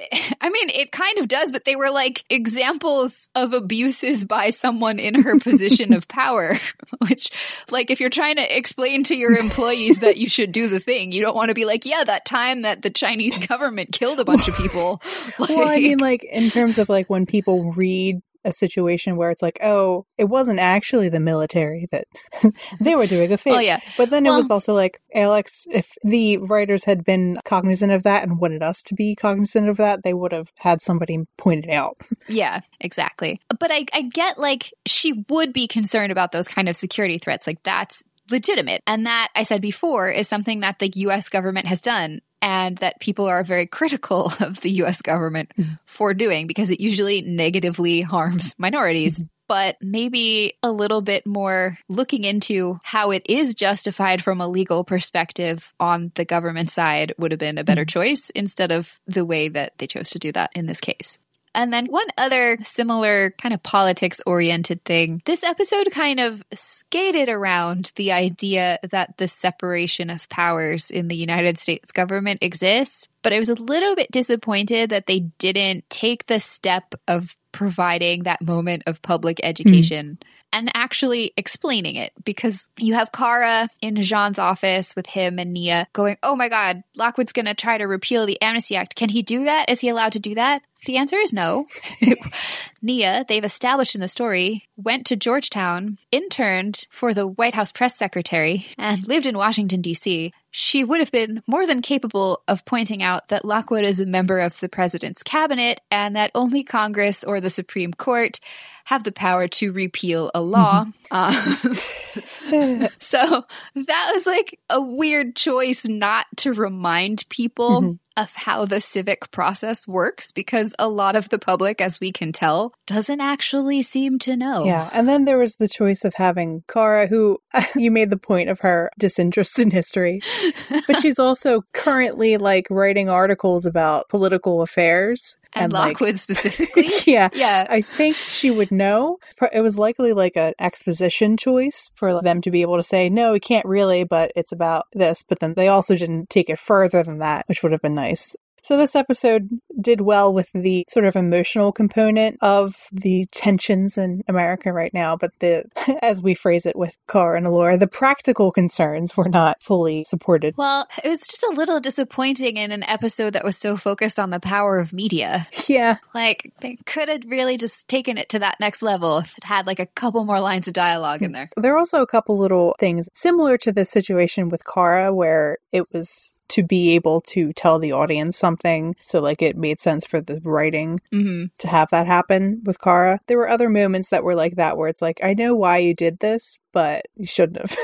I 0.40 0.50
mean, 0.50 0.70
it 0.70 0.92
kind 0.92 1.18
of 1.18 1.28
does, 1.28 1.52
but 1.52 1.64
they 1.64 1.76
were 1.76 1.90
like 1.90 2.24
examples 2.28 3.30
of 3.34 3.52
abuses 3.52 4.24
by 4.24 4.50
someone 4.50 4.98
in 4.98 5.22
her 5.22 5.38
position 5.38 5.92
of 5.92 6.08
power, 6.14 6.58
which, 7.08 7.30
like, 7.70 7.90
if 7.90 8.00
you're 8.00 8.10
trying 8.10 8.36
to 8.36 8.56
explain 8.56 9.04
to 9.04 9.16
your 9.16 9.36
employees 9.36 10.00
that 10.00 10.16
you 10.16 10.28
should 10.28 10.52
do 10.52 10.68
the 10.68 10.80
thing, 10.80 11.12
you 11.12 11.22
don't 11.22 11.36
want 11.36 11.50
to 11.50 11.54
be 11.54 11.64
like, 11.64 11.84
yeah, 11.84 12.04
that 12.04 12.24
time 12.24 12.62
that 12.62 12.82
the 12.82 12.90
Chinese 12.90 13.46
government 13.46 13.92
killed 13.92 14.20
a 14.20 14.24
bunch 14.24 14.48
of 14.48 14.56
people. 14.56 15.00
Like, 15.38 15.50
well, 15.50 15.68
I 15.68 15.78
mean, 15.78 15.98
like, 15.98 16.24
in 16.24 16.50
terms 16.50 16.78
of 16.78 16.88
like 16.88 17.08
when 17.08 17.26
people 17.26 17.72
read 17.72 18.22
a 18.44 18.52
situation 18.52 19.16
where 19.16 19.30
it's 19.30 19.42
like, 19.42 19.58
oh, 19.62 20.06
it 20.18 20.24
wasn't 20.24 20.58
actually 20.58 21.08
the 21.08 21.20
military 21.20 21.86
that 21.90 22.06
they 22.80 22.94
were 22.94 23.06
doing 23.06 23.32
a 23.32 23.36
thing. 23.36 23.54
Oh 23.54 23.58
yeah. 23.58 23.80
But 23.96 24.10
then 24.10 24.24
well, 24.24 24.34
it 24.34 24.38
was 24.38 24.50
also 24.50 24.74
like, 24.74 25.00
Alex, 25.14 25.66
if 25.70 25.92
the 26.02 26.38
writers 26.38 26.84
had 26.84 27.04
been 27.04 27.38
cognizant 27.44 27.92
of 27.92 28.02
that 28.04 28.22
and 28.22 28.38
wanted 28.38 28.62
us 28.62 28.82
to 28.84 28.94
be 28.94 29.14
cognizant 29.14 29.68
of 29.68 29.76
that, 29.78 30.02
they 30.02 30.14
would 30.14 30.32
have 30.32 30.50
had 30.56 30.82
somebody 30.82 31.18
point 31.38 31.64
it 31.64 31.70
out. 31.70 31.96
yeah, 32.28 32.60
exactly. 32.80 33.40
But 33.58 33.70
I, 33.70 33.86
I 33.92 34.02
get 34.02 34.38
like 34.38 34.72
she 34.86 35.24
would 35.28 35.52
be 35.52 35.66
concerned 35.66 36.12
about 36.12 36.32
those 36.32 36.48
kind 36.48 36.68
of 36.68 36.76
security 36.76 37.18
threats. 37.18 37.46
Like 37.46 37.62
that's 37.62 38.04
legitimate. 38.30 38.82
And 38.86 39.06
that 39.06 39.28
I 39.34 39.42
said 39.42 39.60
before 39.60 40.10
is 40.10 40.28
something 40.28 40.60
that 40.60 40.78
the 40.78 40.90
US 40.94 41.28
government 41.28 41.66
has 41.66 41.80
done 41.80 42.20
and 42.44 42.76
that 42.76 43.00
people 43.00 43.24
are 43.24 43.42
very 43.42 43.66
critical 43.78 44.30
of 44.38 44.60
the 44.60 44.70
US 44.82 45.02
government 45.02 45.50
mm-hmm. 45.58 45.74
for 45.86 46.14
doing 46.14 46.46
because 46.46 46.70
it 46.70 46.78
usually 46.78 47.22
negatively 47.22 48.02
harms 48.02 48.54
minorities. 48.58 49.18
Mm-hmm. 49.18 49.28
But 49.46 49.76
maybe 49.82 50.54
a 50.62 50.72
little 50.72 51.02
bit 51.02 51.26
more 51.26 51.78
looking 51.90 52.24
into 52.24 52.80
how 52.82 53.10
it 53.10 53.26
is 53.26 53.54
justified 53.54 54.24
from 54.24 54.40
a 54.40 54.48
legal 54.48 54.84
perspective 54.84 55.74
on 55.78 56.12
the 56.14 56.24
government 56.24 56.70
side 56.70 57.12
would 57.18 57.30
have 57.30 57.40
been 57.40 57.58
a 57.58 57.64
better 57.64 57.82
mm-hmm. 57.82 58.00
choice 58.00 58.30
instead 58.30 58.72
of 58.72 58.98
the 59.06 59.24
way 59.24 59.48
that 59.48 59.76
they 59.76 59.86
chose 59.86 60.10
to 60.10 60.18
do 60.18 60.32
that 60.32 60.50
in 60.54 60.64
this 60.64 60.80
case. 60.80 61.18
And 61.54 61.72
then 61.72 61.86
one 61.86 62.06
other 62.18 62.58
similar 62.64 63.30
kind 63.38 63.54
of 63.54 63.62
politics 63.62 64.20
oriented 64.26 64.84
thing. 64.84 65.22
This 65.24 65.44
episode 65.44 65.90
kind 65.90 66.20
of 66.20 66.42
skated 66.52 67.28
around 67.28 67.92
the 67.96 68.12
idea 68.12 68.78
that 68.90 69.16
the 69.18 69.28
separation 69.28 70.10
of 70.10 70.28
powers 70.28 70.90
in 70.90 71.08
the 71.08 71.16
United 71.16 71.58
States 71.58 71.92
government 71.92 72.42
exists, 72.42 73.08
but 73.22 73.32
I 73.32 73.38
was 73.38 73.48
a 73.48 73.54
little 73.54 73.94
bit 73.94 74.10
disappointed 74.10 74.90
that 74.90 75.06
they 75.06 75.20
didn't 75.20 75.88
take 75.90 76.26
the 76.26 76.40
step 76.40 76.94
of 77.06 77.36
providing 77.52 78.24
that 78.24 78.42
moment 78.42 78.82
of 78.86 79.00
public 79.00 79.38
education. 79.42 80.18
Mm 80.20 80.26
and 80.54 80.70
actually 80.72 81.32
explaining 81.36 81.96
it 81.96 82.12
because 82.24 82.70
you 82.78 82.94
have 82.94 83.10
Kara 83.10 83.68
in 83.82 84.00
James' 84.00 84.38
office 84.38 84.94
with 84.94 85.06
him 85.06 85.40
and 85.40 85.52
Nia 85.52 85.88
going, 85.92 86.16
Oh 86.22 86.36
my 86.36 86.48
God, 86.48 86.84
Lockwood's 86.94 87.32
going 87.32 87.46
to 87.46 87.54
try 87.54 87.76
to 87.76 87.84
repeal 87.86 88.24
the 88.24 88.40
Amnesty 88.40 88.76
Act. 88.76 88.94
Can 88.94 89.08
he 89.08 89.22
do 89.22 89.46
that? 89.46 89.68
Is 89.68 89.80
he 89.80 89.88
allowed 89.88 90.12
to 90.12 90.20
do 90.20 90.36
that? 90.36 90.62
The 90.86 90.96
answer 90.96 91.16
is 91.16 91.32
no. 91.32 91.66
Nia, 92.82 93.24
they've 93.26 93.44
established 93.44 93.94
in 93.94 94.00
the 94.00 94.08
story, 94.08 94.68
went 94.76 95.06
to 95.06 95.16
Georgetown, 95.16 95.98
interned 96.12 96.86
for 96.90 97.14
the 97.14 97.26
White 97.26 97.54
House 97.54 97.72
press 97.72 97.96
secretary, 97.96 98.66
and 98.76 99.06
lived 99.06 99.26
in 99.26 99.38
Washington, 99.38 99.80
D.C. 99.80 100.32
She 100.50 100.84
would 100.84 101.00
have 101.00 101.10
been 101.10 101.42
more 101.46 101.66
than 101.66 101.82
capable 101.82 102.42
of 102.46 102.64
pointing 102.64 103.02
out 103.02 103.28
that 103.28 103.44
Lockwood 103.44 103.84
is 103.84 104.00
a 104.00 104.06
member 104.06 104.38
of 104.40 104.60
the 104.60 104.68
president's 104.68 105.22
cabinet 105.22 105.80
and 105.90 106.14
that 106.16 106.30
only 106.34 106.62
Congress 106.62 107.24
or 107.24 107.40
the 107.40 107.50
Supreme 107.50 107.92
Court 107.92 108.38
have 108.84 109.02
the 109.04 109.12
power 109.12 109.48
to 109.48 109.72
repeal 109.72 110.30
a 110.34 110.42
law. 110.42 110.84
Mm-hmm. 111.10 112.82
Uh, 112.84 112.88
so 113.00 113.44
that 113.74 114.10
was 114.14 114.26
like 114.26 114.60
a 114.68 114.80
weird 114.80 115.34
choice 115.34 115.86
not 115.86 116.26
to 116.36 116.52
remind 116.52 117.28
people 117.30 117.80
mm-hmm 117.80 117.92
of 118.16 118.32
how 118.32 118.64
the 118.64 118.80
civic 118.80 119.30
process 119.30 119.86
works 119.88 120.32
because 120.32 120.74
a 120.78 120.88
lot 120.88 121.16
of 121.16 121.28
the 121.28 121.38
public, 121.38 121.80
as 121.80 122.00
we 122.00 122.12
can 122.12 122.32
tell, 122.32 122.72
doesn't 122.86 123.20
actually 123.20 123.82
seem 123.82 124.18
to 124.20 124.36
know. 124.36 124.64
Yeah. 124.64 124.88
And 124.92 125.08
then 125.08 125.24
there 125.24 125.38
was 125.38 125.56
the 125.56 125.68
choice 125.68 126.04
of 126.04 126.14
having 126.14 126.62
Kara, 126.68 127.06
who 127.06 127.38
you 127.76 127.90
made 127.90 128.10
the 128.10 128.16
point 128.16 128.48
of 128.48 128.60
her 128.60 128.90
disinterest 128.98 129.58
in 129.58 129.70
history, 129.70 130.20
but 130.86 131.00
she's 131.00 131.18
also 131.18 131.62
currently 131.72 132.36
like 132.36 132.66
writing 132.70 133.08
articles 133.08 133.66
about 133.66 134.08
political 134.08 134.62
affairs 134.62 135.36
And, 135.54 135.72
like- 135.72 136.00
Lockwood 136.00 136.18
specifically. 136.18 136.86
yeah. 137.06 137.28
yeah. 137.32 137.66
I 137.68 137.82
think 137.82 138.16
she 138.16 138.50
would 138.50 138.70
know. 138.70 139.18
It 139.52 139.60
was 139.60 139.78
likely 139.78 140.12
like 140.12 140.36
an 140.36 140.54
exposition 140.58 141.36
choice 141.36 141.90
for 141.94 142.20
them 142.22 142.40
to 142.42 142.50
be 142.50 142.62
able 142.62 142.76
to 142.76 142.82
say, 142.82 143.08
no, 143.08 143.32
we 143.32 143.40
can't 143.40 143.66
really, 143.66 144.04
but 144.04 144.32
it's 144.36 144.52
about 144.52 144.86
this. 144.92 145.22
But 145.22 145.40
then 145.40 145.54
they 145.54 145.68
also 145.68 145.96
didn't 145.96 146.30
take 146.30 146.50
it 146.50 146.58
further 146.58 147.02
than 147.02 147.18
that, 147.18 147.46
which 147.48 147.62
would 147.62 147.72
have 147.72 147.82
been 147.82 147.94
nice. 147.94 148.34
So 148.64 148.78
this 148.78 148.96
episode 148.96 149.60
did 149.78 150.00
well 150.00 150.32
with 150.32 150.48
the 150.54 150.86
sort 150.88 151.04
of 151.04 151.16
emotional 151.16 151.70
component 151.70 152.38
of 152.40 152.74
the 152.90 153.26
tensions 153.30 153.98
in 153.98 154.22
America 154.26 154.72
right 154.72 154.92
now, 154.94 155.16
but 155.16 155.32
the, 155.40 155.64
as 156.02 156.22
we 156.22 156.34
phrase 156.34 156.64
it 156.64 156.74
with 156.74 156.96
Kara 157.06 157.36
and 157.36 157.46
Alura, 157.46 157.78
the 157.78 157.86
practical 157.86 158.50
concerns 158.50 159.18
were 159.18 159.28
not 159.28 159.62
fully 159.62 160.06
supported. 160.08 160.56
Well, 160.56 160.88
it 161.04 161.08
was 161.10 161.20
just 161.26 161.42
a 161.42 161.52
little 161.54 161.78
disappointing 161.78 162.56
in 162.56 162.72
an 162.72 162.84
episode 162.84 163.34
that 163.34 163.44
was 163.44 163.58
so 163.58 163.76
focused 163.76 164.18
on 164.18 164.30
the 164.30 164.40
power 164.40 164.78
of 164.78 164.94
media. 164.94 165.46
Yeah, 165.68 165.96
Like, 166.14 166.52
they 166.60 166.76
could 166.86 167.08
have 167.08 167.22
really 167.26 167.58
just 167.58 167.88
taken 167.88 168.16
it 168.16 168.28
to 168.30 168.38
that 168.38 168.60
next 168.60 168.80
level 168.82 169.18
if 169.18 169.36
it 169.36 169.44
had 169.44 169.66
like 169.66 169.78
a 169.78 169.86
couple 169.86 170.24
more 170.24 170.40
lines 170.40 170.66
of 170.66 170.72
dialogue 170.72 171.22
in 171.22 171.32
there. 171.32 171.50
There 171.56 171.74
are 171.74 171.78
also 171.78 172.00
a 172.00 172.06
couple 172.06 172.38
little 172.38 172.76
things 172.78 173.08
similar 173.14 173.58
to 173.58 173.72
the 173.72 173.84
situation 173.84 174.48
with 174.48 174.62
Kara 174.64 175.12
where 175.12 175.58
it 175.72 175.92
was 175.92 176.33
to 176.54 176.62
be 176.62 176.94
able 176.94 177.20
to 177.20 177.52
tell 177.52 177.80
the 177.80 177.90
audience 177.90 178.36
something. 178.38 178.94
So, 179.02 179.20
like, 179.20 179.42
it 179.42 179.56
made 179.56 179.80
sense 179.80 180.06
for 180.06 180.20
the 180.20 180.40
writing 180.44 181.00
hmm 181.10 181.44
to 181.58 181.68
have 181.68 181.88
that 181.90 182.06
happen 182.06 182.62
with 182.64 182.80
Kara. 182.80 183.20
There 183.26 183.38
were 183.38 183.48
other 183.48 183.68
moments 183.68 184.10
that 184.10 184.24
were 184.24 184.34
like 184.34 184.56
that 184.56 184.76
where 184.76 184.88
it's 184.88 185.02
like, 185.02 185.20
I 185.22 185.34
know 185.34 185.54
why 185.54 185.78
you 185.78 185.94
did 185.94 186.18
this, 186.18 186.60
but 186.74 187.06
you 187.16 187.26
shouldn't 187.26 187.58
have. 187.60 187.78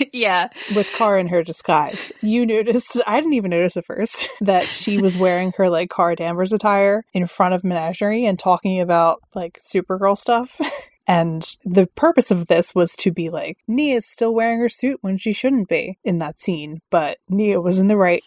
yeah. 0.12 0.48
with 0.74 0.86
Kara 0.94 1.20
in 1.20 1.28
her 1.28 1.42
disguise. 1.42 2.12
You 2.22 2.46
noticed, 2.46 3.00
I 3.06 3.16
didn't 3.20 3.34
even 3.34 3.50
notice 3.50 3.76
at 3.76 3.84
first, 3.86 4.28
that 4.40 4.64
she 4.64 5.00
was 5.00 5.16
wearing 5.16 5.52
her 5.56 5.68
like 5.68 5.90
Kara 5.94 6.16
Danvers 6.16 6.52
attire 6.52 7.04
in 7.12 7.26
front 7.26 7.54
of 7.54 7.64
Menagerie 7.64 8.24
and 8.26 8.38
talking 8.38 8.80
about 8.80 9.20
like 9.34 9.58
Supergirl 9.62 10.16
stuff. 10.16 10.58
And 11.08 11.48
the 11.64 11.86
purpose 11.86 12.32
of 12.32 12.48
this 12.48 12.74
was 12.74 12.96
to 12.96 13.12
be 13.12 13.30
like, 13.30 13.58
Nia's 13.68 14.04
still 14.10 14.34
wearing 14.34 14.58
her 14.58 14.68
suit 14.68 14.98
when 15.02 15.18
she 15.18 15.32
shouldn't 15.32 15.68
be 15.68 15.98
in 16.02 16.18
that 16.18 16.40
scene, 16.40 16.80
but 16.90 17.18
Nia 17.28 17.60
was 17.60 17.78
in 17.78 17.86
the 17.86 17.96
right, 17.96 18.24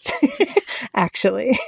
actually. 0.95 1.59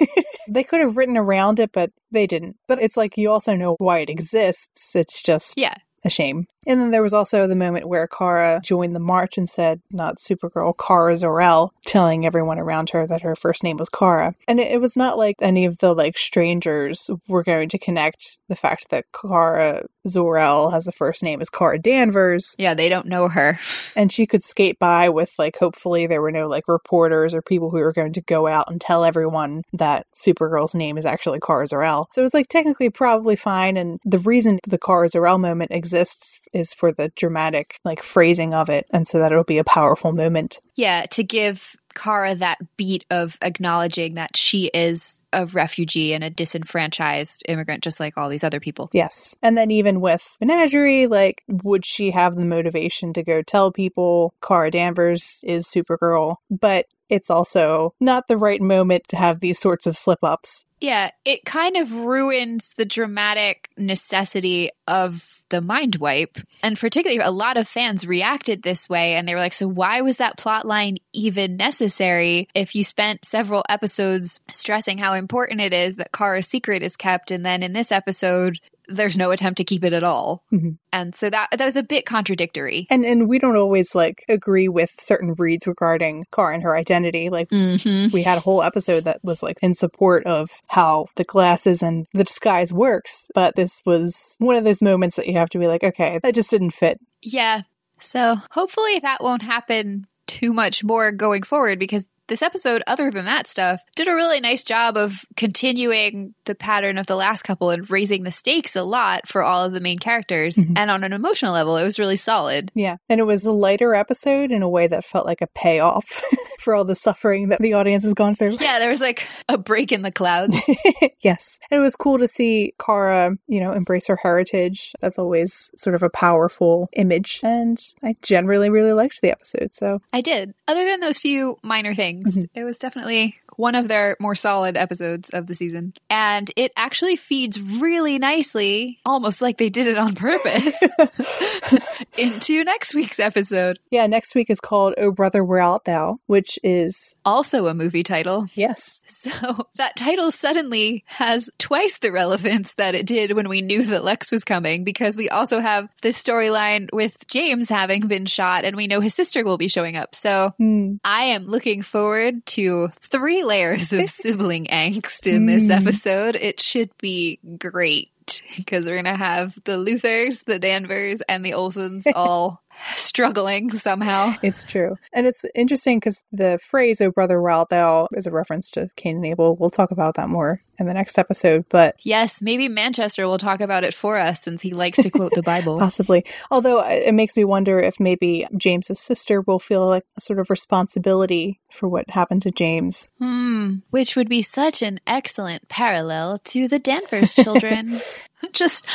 they 0.48 0.64
could 0.64 0.80
have 0.80 0.95
written 0.95 1.18
around 1.18 1.60
it, 1.60 1.74
but 1.74 1.91
they 2.12 2.28
didn't. 2.28 2.56
But 2.66 2.82
it's 2.82 2.95
like 2.95 3.18
you 3.18 3.30
also 3.30 3.58
know 3.58 3.76
why 3.78 3.99
it 3.99 4.10
exists. 4.10 4.95
It's 4.95 5.22
just 5.22 5.56
Yeah. 5.58 5.76
a 6.06 6.10
shame. 6.10 6.48
And 6.68 6.80
then 6.80 6.92
there 6.92 7.02
was 7.02 7.14
also 7.14 7.48
the 7.48 7.56
moment 7.56 7.88
where 7.88 8.08
Kara 8.08 8.60
joined 8.64 8.96
the 8.96 9.00
march 9.00 9.38
and 9.38 9.50
said, 9.50 9.82
not 9.92 10.18
Supergirl, 10.18 10.74
Kara 10.78 11.16
Zor-El, 11.16 11.74
telling 11.86 12.26
everyone 12.26 12.60
around 12.60 12.92
her 12.92 13.08
that 13.08 13.22
her 13.22 13.36
first 13.36 13.64
name 13.64 13.78
was 13.78 13.90
Kara. 13.90 14.36
And 14.48 14.60
it, 14.60 14.72
it 14.72 14.82
was 14.82 14.96
not 14.96 15.18
like 15.18 15.38
any 15.42 15.66
of 15.66 15.78
the 15.80 15.96
like 15.96 16.18
strangers 16.18 17.10
were 17.28 17.44
going 17.44 17.70
to 17.70 17.80
connect 17.80 18.40
the 18.48 18.56
fact 18.56 18.90
that 18.92 19.06
Kara 19.20 19.86
Zor-El 20.08 20.72
has 20.72 20.86
the 20.86 20.92
first 20.92 21.24
name 21.24 21.42
as 21.42 21.50
Kara 21.50 21.80
Danvers 21.80 22.56
Yeah, 22.58 22.74
they 22.74 22.90
don't 22.90 23.08
know 23.08 23.28
her. 23.28 23.60
and 23.96 24.12
she 24.12 24.28
could 24.28 24.44
skate 24.44 24.78
by 24.78 25.10
with 25.10 25.32
like 25.40 25.58
hopefully 25.58 26.06
there 26.06 26.22
were 26.22 26.32
no 26.32 26.48
like 26.48 26.68
reporters 26.68 27.34
or 27.34 27.42
people 27.42 27.72
who 27.72 27.80
were 27.80 27.94
going 27.94 28.14
to 28.14 28.22
go 28.22 28.48
out 28.48 28.70
and 28.70 28.80
tell 28.80 29.04
everyone 29.04 29.64
that 29.74 30.06
Supergirl's 30.26 30.76
name 30.76 30.98
is 30.98 31.06
actually 31.06 31.40
Kara 31.40 31.66
Zor-El. 31.66 32.08
So 32.14 32.22
it 32.22 32.24
was 32.24 32.34
like 32.34 32.50
technically 32.50 32.90
probably 32.90 33.36
fine 33.36 33.78
and 33.78 34.00
the 34.06 34.20
reason 34.20 34.60
the 34.68 34.78
Kara 34.78 35.10
Zor-El 35.10 35.40
moment 35.40 35.72
exists 35.72 36.40
is 36.53 36.73
for 36.73 36.91
the 36.91 37.10
dramatic 37.15 37.80
like 37.84 38.02
phrasing 38.02 38.53
of 38.53 38.69
it 38.69 38.86
and 38.91 39.07
so 39.07 39.19
that 39.19 39.32
it'll 39.32 39.44
be 39.44 39.57
a 39.57 39.64
powerful 39.64 40.11
moment. 40.11 40.60
Yeah, 40.76 41.06
to 41.11 41.23
give 41.23 41.76
Kara 41.94 42.36
that 42.36 42.57
beat 42.78 43.06
of 43.10 43.38
acknowledging 43.41 44.15
that 44.15 44.38
she 44.38 44.68
is 44.73 45.26
a 45.34 45.45
refugee 45.45 46.14
and 46.14 46.23
a 46.23 46.30
disenfranchised 46.30 47.44
immigrant, 47.48 47.84
just 47.84 47.99
like 47.99 48.18
all 48.18 48.30
these 48.30 48.44
other 48.44 48.60
people. 48.60 48.90
Yes. 48.94 49.36
And 49.41 49.57
then 49.57 49.72
even 49.72 50.02
with 50.02 50.38
Menagerie, 50.40 51.07
like, 51.07 51.44
would 51.48 51.86
she 51.86 52.11
have 52.11 52.36
the 52.36 52.45
motivation 52.45 53.14
to 53.14 53.23
go 53.23 53.41
tell 53.41 53.72
people 53.72 54.34
Kara 54.45 54.72
Danvers 54.72 55.40
is 55.44 55.68
Supergirl? 55.68 56.38
But 56.49 56.86
it's 57.10 57.30
also 57.30 57.94
not 57.99 58.28
the 58.28 58.38
right 58.38 58.61
moment 58.61 59.03
to 59.10 59.18
have 59.18 59.40
these 59.40 59.60
sorts 59.60 59.86
of 59.86 59.98
slip 59.98 60.23
ups. 60.23 60.65
Yeah, 60.80 61.11
it 61.26 61.45
kind 61.45 61.78
of 61.78 61.94
ruins 61.94 62.72
the 62.78 62.86
dramatic 62.86 63.69
necessity 63.78 64.72
of 64.88 65.41
the 65.52 65.61
mind 65.61 65.98
wipe. 65.98 66.38
And 66.64 66.78
particularly, 66.78 67.19
a 67.22 67.30
lot 67.30 67.57
of 67.57 67.68
fans 67.68 68.07
reacted 68.07 68.64
this 68.64 68.90
way 68.90 69.14
and 69.14 69.28
they 69.28 69.36
were 69.36 69.40
like, 69.40 69.53
so 69.53 69.68
why 69.68 70.02
was 70.02 70.18
that 70.18 70.38
plot 70.38 70.65
line 70.65 70.98
even 71.14 71.57
necessary 71.57 72.49
if 72.56 72.73
you 72.73 72.84
spent 72.84 73.26
several 73.26 73.64
episodes 73.69 74.40
stressing 74.52 74.98
how 74.98 75.14
important 75.14 75.61
it 75.61 75.73
is 75.73 75.98
that 75.98 76.11
Kara's 76.11 76.48
secret 76.48 76.82
is 76.82 76.98
kept? 76.98 77.30
And 77.30 77.45
then 77.45 77.61
in 77.61 77.73
this 77.73 77.91
episode, 77.91 78.60
there's 78.96 79.18
no 79.18 79.32
attempt 79.32 79.58
to 79.58 79.64
keep 79.64 79.84
it 79.84 79.94
at 79.94 80.04
all. 80.04 80.44
Mhm. 80.52 80.78
And 80.94 81.16
so 81.16 81.30
that 81.30 81.50
that 81.52 81.66
was 81.66 81.76
a 81.76 81.84
bit 81.84 82.06
contradictory. 82.06 82.88
And 82.90 83.06
and 83.06 83.28
we 83.30 83.40
don't 83.40 83.56
always 83.58 83.96
like 83.96 84.24
agree 84.30 84.68
with 84.68 84.92
certain 85.00 85.34
reads 85.38 85.66
regarding 85.68 86.26
Car 86.32 86.52
and 86.52 86.64
her 86.64 86.76
identity. 86.76 87.30
Like 87.30 87.50
Mm-hmm. 87.50 88.12
we 88.14 88.24
had 88.24 88.38
a 88.38 88.42
whole 88.42 88.64
episode 88.64 89.06
that 89.06 89.24
was 89.24 89.42
like 89.42 89.58
in 89.62 89.76
support 89.76 90.26
of 90.26 90.50
how 90.68 91.08
the 91.16 91.24
glasses 91.24 91.82
and 91.82 92.06
the 92.14 92.24
disguise 92.24 92.74
works, 92.74 93.28
but 93.34 93.56
this 93.56 93.82
was 93.86 94.36
one 94.40 94.56
of 94.56 94.64
those 94.64 94.82
moments 94.82 95.16
that 95.16 95.28
you 95.28 95.34
have 95.34 95.50
to 95.50 95.60
be 95.60 95.68
like, 95.68 95.84
okay, 95.84 96.20
that 96.24 96.36
just 96.36 96.50
didn't 96.50 96.72
fit. 96.72 97.00
Yeah. 97.22 97.62
So 98.00 98.36
hopefully 98.52 99.00
that 99.00 99.22
won't 99.22 99.44
happen 99.44 100.06
too 100.28 100.54
much 100.54 100.84
more 100.84 101.12
going 101.12 101.44
forward 101.44 101.78
because 101.80 102.06
this 102.27 102.41
episode, 102.41 102.81
other 102.88 103.11
than 103.11 103.26
that 103.26 103.48
stuff, 103.48 103.81
did 103.95 104.07
a 104.07 104.15
really 104.15 104.39
nice 104.39 104.64
job 104.64 104.95
of 104.98 105.26
continuing 105.35 106.34
the 106.45 106.56
pattern 106.56 106.98
of 106.98 107.06
the 107.07 107.15
last 107.15 107.43
couple 107.43 107.69
and 107.72 107.89
raising 107.89 108.23
the 108.23 108.31
stakes 108.31 108.76
a 108.76 108.84
lot 108.84 109.27
for 109.27 109.43
all 109.43 109.64
of 109.65 109.73
the 109.73 109.80
main 109.80 109.99
characters. 109.99 110.56
Mhm. 110.56 110.73
And 110.77 110.89
on 110.91 111.03
an 111.03 111.14
emotional 111.14 111.53
level, 111.53 111.77
it 111.77 111.84
was 111.84 111.99
really 111.99 112.15
solid. 112.15 112.72
Yeah. 112.73 112.98
And 113.10 113.19
it 113.19 113.26
was 113.26 113.45
a 113.45 113.52
lighter 113.52 113.93
episode 113.93 114.52
in 114.52 114.61
a 114.61 114.69
way 114.69 114.88
that 114.88 115.06
felt 115.06 115.26
like 115.26 115.41
a 115.41 115.48
payoff 115.48 116.06
for 116.60 116.73
all 116.73 116.85
the 116.85 116.95
suffering 116.95 117.49
that 117.49 117.60
the 117.60 117.73
audience 117.73 118.03
has 118.03 118.14
gone 118.14 118.35
through. 118.35 118.57
Yeah, 118.61 118.80
there 118.80 118.89
was 118.89 119.02
like 119.02 119.27
a 119.49 119.57
break 119.57 119.91
in 119.91 120.02
the 120.02 120.11
clouds. 120.11 120.57
yes. 121.23 121.60
And 121.69 121.80
it 121.80 121.81
was 121.81 121.95
cool 121.95 122.18
to 122.19 122.27
see 122.27 122.73
Kara, 122.84 123.35
you 123.48 123.60
know, 123.60 123.73
embrace 123.73 124.07
her 124.07 124.18
heritage. 124.22 124.93
That's 125.02 125.19
always 125.19 125.69
sort 125.76 125.95
of 125.95 126.03
a 126.03 126.10
powerful 126.10 126.89
image. 126.93 127.39
And 127.43 127.77
I 128.03 128.15
generally 128.22 128.69
really 128.69 128.93
liked 128.93 129.22
the 129.22 129.31
episode. 129.31 129.73
So 129.73 129.99
I 130.14 130.22
did. 130.22 130.53
Other 130.68 130.85
than 130.85 130.99
those 130.99 131.18
few 131.18 131.57
minor 131.64 131.93
things, 131.93 132.20
Mhm. 132.26 132.49
it 132.56 132.64
was 132.64 132.77
definitely 132.77 133.38
one 133.57 133.76
of 133.76 133.88
their 133.89 134.15
more 134.19 134.34
solid 134.35 134.77
episodes 134.77 135.30
of 135.31 135.48
the 135.48 135.53
season. 135.56 135.93
And 136.10 136.49
it 136.56 136.72
actually 136.77 137.15
feeds 137.15 137.60
really 137.61 138.18
nicely, 138.18 138.99
almost 139.06 139.41
like 139.41 139.57
they 139.57 139.69
did 139.69 139.88
it 139.88 139.98
on 139.98 140.15
purpose, 140.15 140.81
into 142.18 142.64
next 142.64 142.93
week's 142.93 143.19
episode. 143.19 143.80
yeah, 143.89 144.07
next 144.07 144.35
week 144.35 144.49
is 144.49 144.60
called 144.60 144.93
Oh 144.98 145.11
Brother 145.11 145.43
Where 145.43 145.61
Art 145.61 145.85
Thou, 145.85 146.19
which 146.27 146.57
is, 146.64 147.15
Also 147.26 147.68
a 147.68 147.73
movie 147.73 148.03
title. 148.03 148.48
yes, 148.53 149.02
So 149.06 149.68
that 149.76 149.95
title 149.95 150.31
suddenly 150.31 151.03
has 151.07 151.49
twice 151.57 151.98
the 151.99 152.11
relevance 152.11 152.73
that 152.76 152.95
it 152.95 153.06
did 153.06 153.34
when 153.34 153.49
we 153.49 153.61
knew 153.61 153.84
that 153.85 154.03
Lex 154.03 154.31
was 154.31 154.43
coming 154.43 154.84
because 154.84 155.15
we 155.18 155.30
also 155.30 155.60
have 155.60 155.88
this 156.02 156.22
storyline 156.22 156.88
with 156.93 157.27
James 157.27 157.69
having 157.69 158.07
been 158.07 158.26
shot 158.26 158.64
and 158.65 158.76
we 158.76 158.88
know 158.88 159.02
his 159.02 159.14
sister 159.14 159.43
will 159.43 159.57
be 159.57 159.68
showing 159.68 159.95
up. 159.95 160.15
So 160.15 160.53
Hmm. 160.57 160.95
I 161.03 161.26
am 161.26 161.45
looking 161.45 161.81
forward 161.81 162.01
to 162.48 162.90
three 162.99 163.44
layers 163.44 163.94
of 163.94 164.10
sibling 164.10 164.65
angst 164.65 165.28
in 165.28 165.45
this 165.45 165.64
Mm. 165.64 165.82
episode. 165.82 166.36
It 166.36 166.61
should 166.61 166.90
be 166.98 167.40
great 167.57 168.10
because 168.57 168.86
we're 168.86 168.94
going 169.02 169.06
to 169.06 169.15
have 169.15 169.56
the 169.65 169.73
Luthors, 169.73 170.45
the 170.45 170.60
Danvers, 170.60 171.22
and 171.22 171.44
the 171.45 171.52
Olsens 171.52 172.03
all 172.15 172.61
struggling 172.95 173.72
somehow. 173.72 174.36
It's 174.41 174.64
true. 174.64 174.98
And 175.14 175.28
it's 175.28 175.44
interesting 175.56 175.99
because 175.99 176.22
the 176.32 176.60
phrase, 176.62 177.02
oh 177.02 177.12
brother, 177.12 177.49
art 177.49 177.70
thou, 177.70 178.08
is 178.14 178.28
a 178.28 178.32
reference 178.32 178.70
to 178.72 178.90
Cain 178.95 179.18
and 179.18 179.26
Abel. 179.26 179.56
We'll 179.56 179.70
talk 179.70 179.91
about 179.91 180.16
that 180.16 180.30
more 180.30 180.62
in 180.82 180.88
the 180.88 180.94
next 180.94 181.20
episode, 181.20 181.66
but 181.70 181.95
Yes, 182.02 182.41
maybe 182.41 182.68
Manchester 182.68 183.28
will 183.28 183.38
talk 183.38 183.62
about 183.62 183.84
it 183.84 183.94
for 183.94 184.18
us 184.18 184.41
since 184.41 184.62
he 184.62 184.72
likes 184.72 184.98
to 184.98 185.10
quote 185.10 185.32
the 185.34 185.44
Bible. 185.44 185.78
possibly. 185.80 186.26
Although 186.49 186.80
uh, 186.80 186.90
it 186.90 187.14
makes 187.14 187.38
me 187.38 187.44
wonder 187.44 187.80
if 187.80 187.99
maybe 187.99 188.48
James's 188.58 188.99
sister 188.99 189.41
will 189.41 189.60
feel 189.60 189.86
like 189.88 190.03
a 190.18 190.22
sort 190.22 190.40
of 190.40 190.49
responsibility 190.49 191.60
for 191.72 191.88
what 191.88 192.10
happened 192.10 192.41
to 192.44 192.52
James. 192.52 193.10
Hmm, 193.20 193.76
which 193.91 194.16
would 194.16 194.28
be 194.28 194.41
such 194.41 194.82
an 194.82 194.99
excellent 195.06 195.70
parallel 195.70 196.40
to 196.45 196.68
the 196.68 196.80
Danvers 196.80 197.36
children. 197.36 197.99
Just 198.52 198.88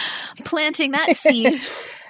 planting 0.45 0.91
that 0.91 1.17
seed. 1.17 1.61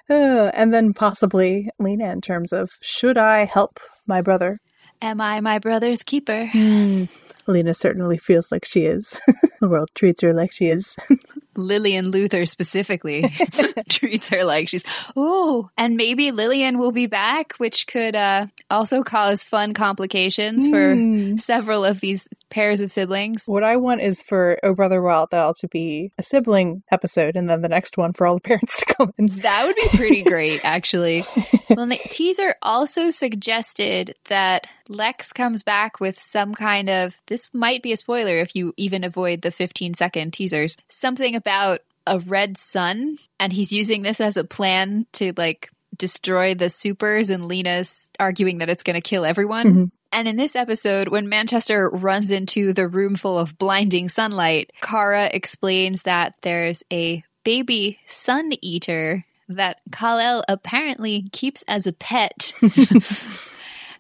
Uh, 0.08 0.50
and 0.54 0.72
then 0.72 0.92
possibly 0.92 1.68
Lena 1.78 2.10
in 2.10 2.20
terms 2.20 2.52
of 2.52 2.70
should 2.80 3.18
I 3.18 3.44
help 3.44 3.80
my 4.06 4.22
brother? 4.22 4.58
Am 5.02 5.20
I 5.20 5.40
my 5.40 5.58
brother's 5.58 6.02
keeper? 6.02 6.46
Hmm. 6.46 7.04
Lena 7.46 7.74
certainly 7.74 8.18
feels 8.18 8.50
like 8.50 8.64
she 8.64 8.86
is. 8.86 9.20
the 9.60 9.68
world 9.68 9.90
treats 9.94 10.22
her 10.22 10.32
like 10.32 10.52
she 10.52 10.66
is. 10.66 10.96
Lillian 11.56 12.12
Luthor 12.12 12.46
specifically 12.46 13.24
treats 13.88 14.28
her 14.28 14.44
like 14.44 14.68
she's 14.68 14.84
oh, 15.16 15.70
and 15.78 15.96
maybe 15.96 16.30
Lillian 16.30 16.78
will 16.78 16.92
be 16.92 17.06
back, 17.06 17.54
which 17.54 17.86
could 17.86 18.14
uh, 18.14 18.46
also 18.70 19.02
cause 19.02 19.42
fun 19.42 19.72
complications 19.72 20.68
for 20.68 20.94
Hmm. 20.94 21.36
several 21.38 21.84
of 21.84 22.00
these 22.00 22.28
pairs 22.50 22.80
of 22.82 22.92
siblings. 22.92 23.44
What 23.46 23.64
I 23.64 23.76
want 23.76 24.02
is 24.02 24.22
for 24.22 24.58
Oh 24.62 24.74
Brother 24.74 25.00
Wild 25.00 25.30
Thou 25.30 25.54
to 25.60 25.68
be 25.68 26.12
a 26.18 26.22
sibling 26.22 26.82
episode, 26.90 27.36
and 27.36 27.48
then 27.48 27.62
the 27.62 27.68
next 27.68 27.96
one 27.96 28.12
for 28.12 28.26
all 28.26 28.34
the 28.34 28.40
parents 28.42 28.78
to 28.84 28.94
come 28.94 29.12
in. 29.16 29.26
That 29.28 29.64
would 29.64 29.76
be 29.76 29.96
pretty 29.96 30.22
great, 30.24 30.62
actually. 30.64 31.24
Well, 31.70 31.86
the 31.86 31.96
teaser 32.10 32.54
also 32.62 33.10
suggested 33.10 34.14
that 34.28 34.66
Lex 34.88 35.32
comes 35.32 35.62
back 35.62 36.00
with 36.00 36.18
some 36.18 36.54
kind 36.54 36.88
of. 36.88 37.20
This 37.26 37.52
might 37.52 37.82
be 37.82 37.92
a 37.92 37.96
spoiler 37.96 38.38
if 38.38 38.54
you 38.54 38.72
even 38.76 39.04
avoid 39.04 39.42
the 39.42 39.50
15 39.50 39.94
second 39.94 40.32
teasers. 40.32 40.76
Something 40.88 41.34
about 41.34 41.80
a 42.06 42.20
red 42.20 42.56
sun, 42.56 43.18
and 43.40 43.52
he's 43.52 43.72
using 43.72 44.02
this 44.02 44.20
as 44.20 44.36
a 44.36 44.44
plan 44.44 45.06
to 45.14 45.32
like 45.36 45.70
destroy 45.96 46.54
the 46.54 46.70
supers, 46.70 47.30
and 47.30 47.48
Lena's 47.48 48.10
arguing 48.20 48.58
that 48.58 48.68
it's 48.68 48.82
going 48.82 48.94
to 48.94 49.00
kill 49.00 49.24
everyone. 49.24 49.66
Mhm. 49.66 49.90
And 50.12 50.28
in 50.28 50.36
this 50.36 50.56
episode, 50.56 51.08
when 51.08 51.28
Manchester 51.28 51.90
runs 51.90 52.30
into 52.30 52.72
the 52.72 52.88
room 52.88 53.16
full 53.16 53.38
of 53.38 53.58
blinding 53.58 54.08
sunlight, 54.08 54.70
Kara 54.80 55.26
explains 55.26 56.02
that 56.02 56.34
there's 56.42 56.82
a 56.92 57.24
baby 57.44 57.98
sun 58.06 58.52
eater 58.62 59.24
that 59.48 59.78
Kal-El 59.92 60.44
apparently 60.48 61.28
keeps 61.32 61.64
as 61.68 61.86
a 61.86 61.92
pet. 61.92 62.52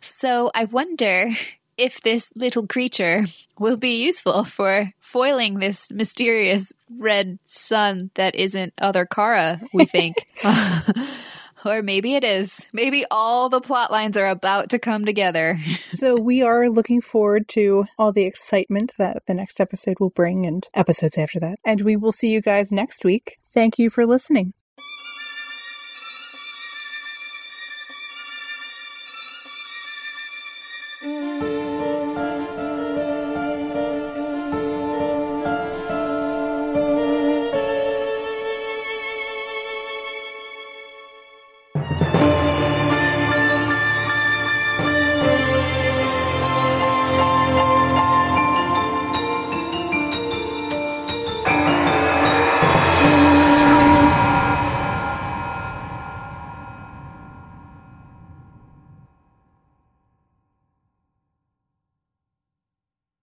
so 0.06 0.50
I 0.54 0.64
wonder 0.64 1.30
if 1.76 2.00
this 2.00 2.30
little 2.34 2.66
creature 2.66 3.26
will 3.58 3.76
be 3.76 4.02
useful 4.04 4.44
for 4.44 4.90
foiling 4.98 5.58
this 5.58 5.92
mysterious 5.92 6.72
red 6.98 7.38
sun 7.44 8.10
that 8.14 8.34
isn't 8.34 8.72
other 8.78 9.04
Kara, 9.04 9.60
we 9.74 9.84
think. 9.84 10.16
or 11.66 11.82
maybe 11.82 12.14
it 12.14 12.24
is. 12.24 12.66
Maybe 12.72 13.04
all 13.10 13.48
the 13.48 13.60
plot 13.60 13.90
lines 13.90 14.16
are 14.16 14.28
about 14.28 14.70
to 14.70 14.78
come 14.78 15.04
together. 15.04 15.58
so 15.92 16.18
we 16.18 16.42
are 16.42 16.70
looking 16.70 17.00
forward 17.00 17.48
to 17.48 17.84
all 17.98 18.12
the 18.12 18.24
excitement 18.24 18.92
that 18.98 19.22
the 19.26 19.34
next 19.34 19.60
episode 19.60 20.00
will 20.00 20.10
bring 20.10 20.46
and 20.46 20.66
episodes 20.74 21.18
after 21.18 21.40
that. 21.40 21.58
And 21.64 21.82
we 21.82 21.96
will 21.96 22.12
see 22.12 22.30
you 22.30 22.40
guys 22.40 22.72
next 22.72 23.04
week. 23.04 23.38
Thank 23.52 23.78
you 23.78 23.90
for 23.90 24.06
listening. 24.06 24.54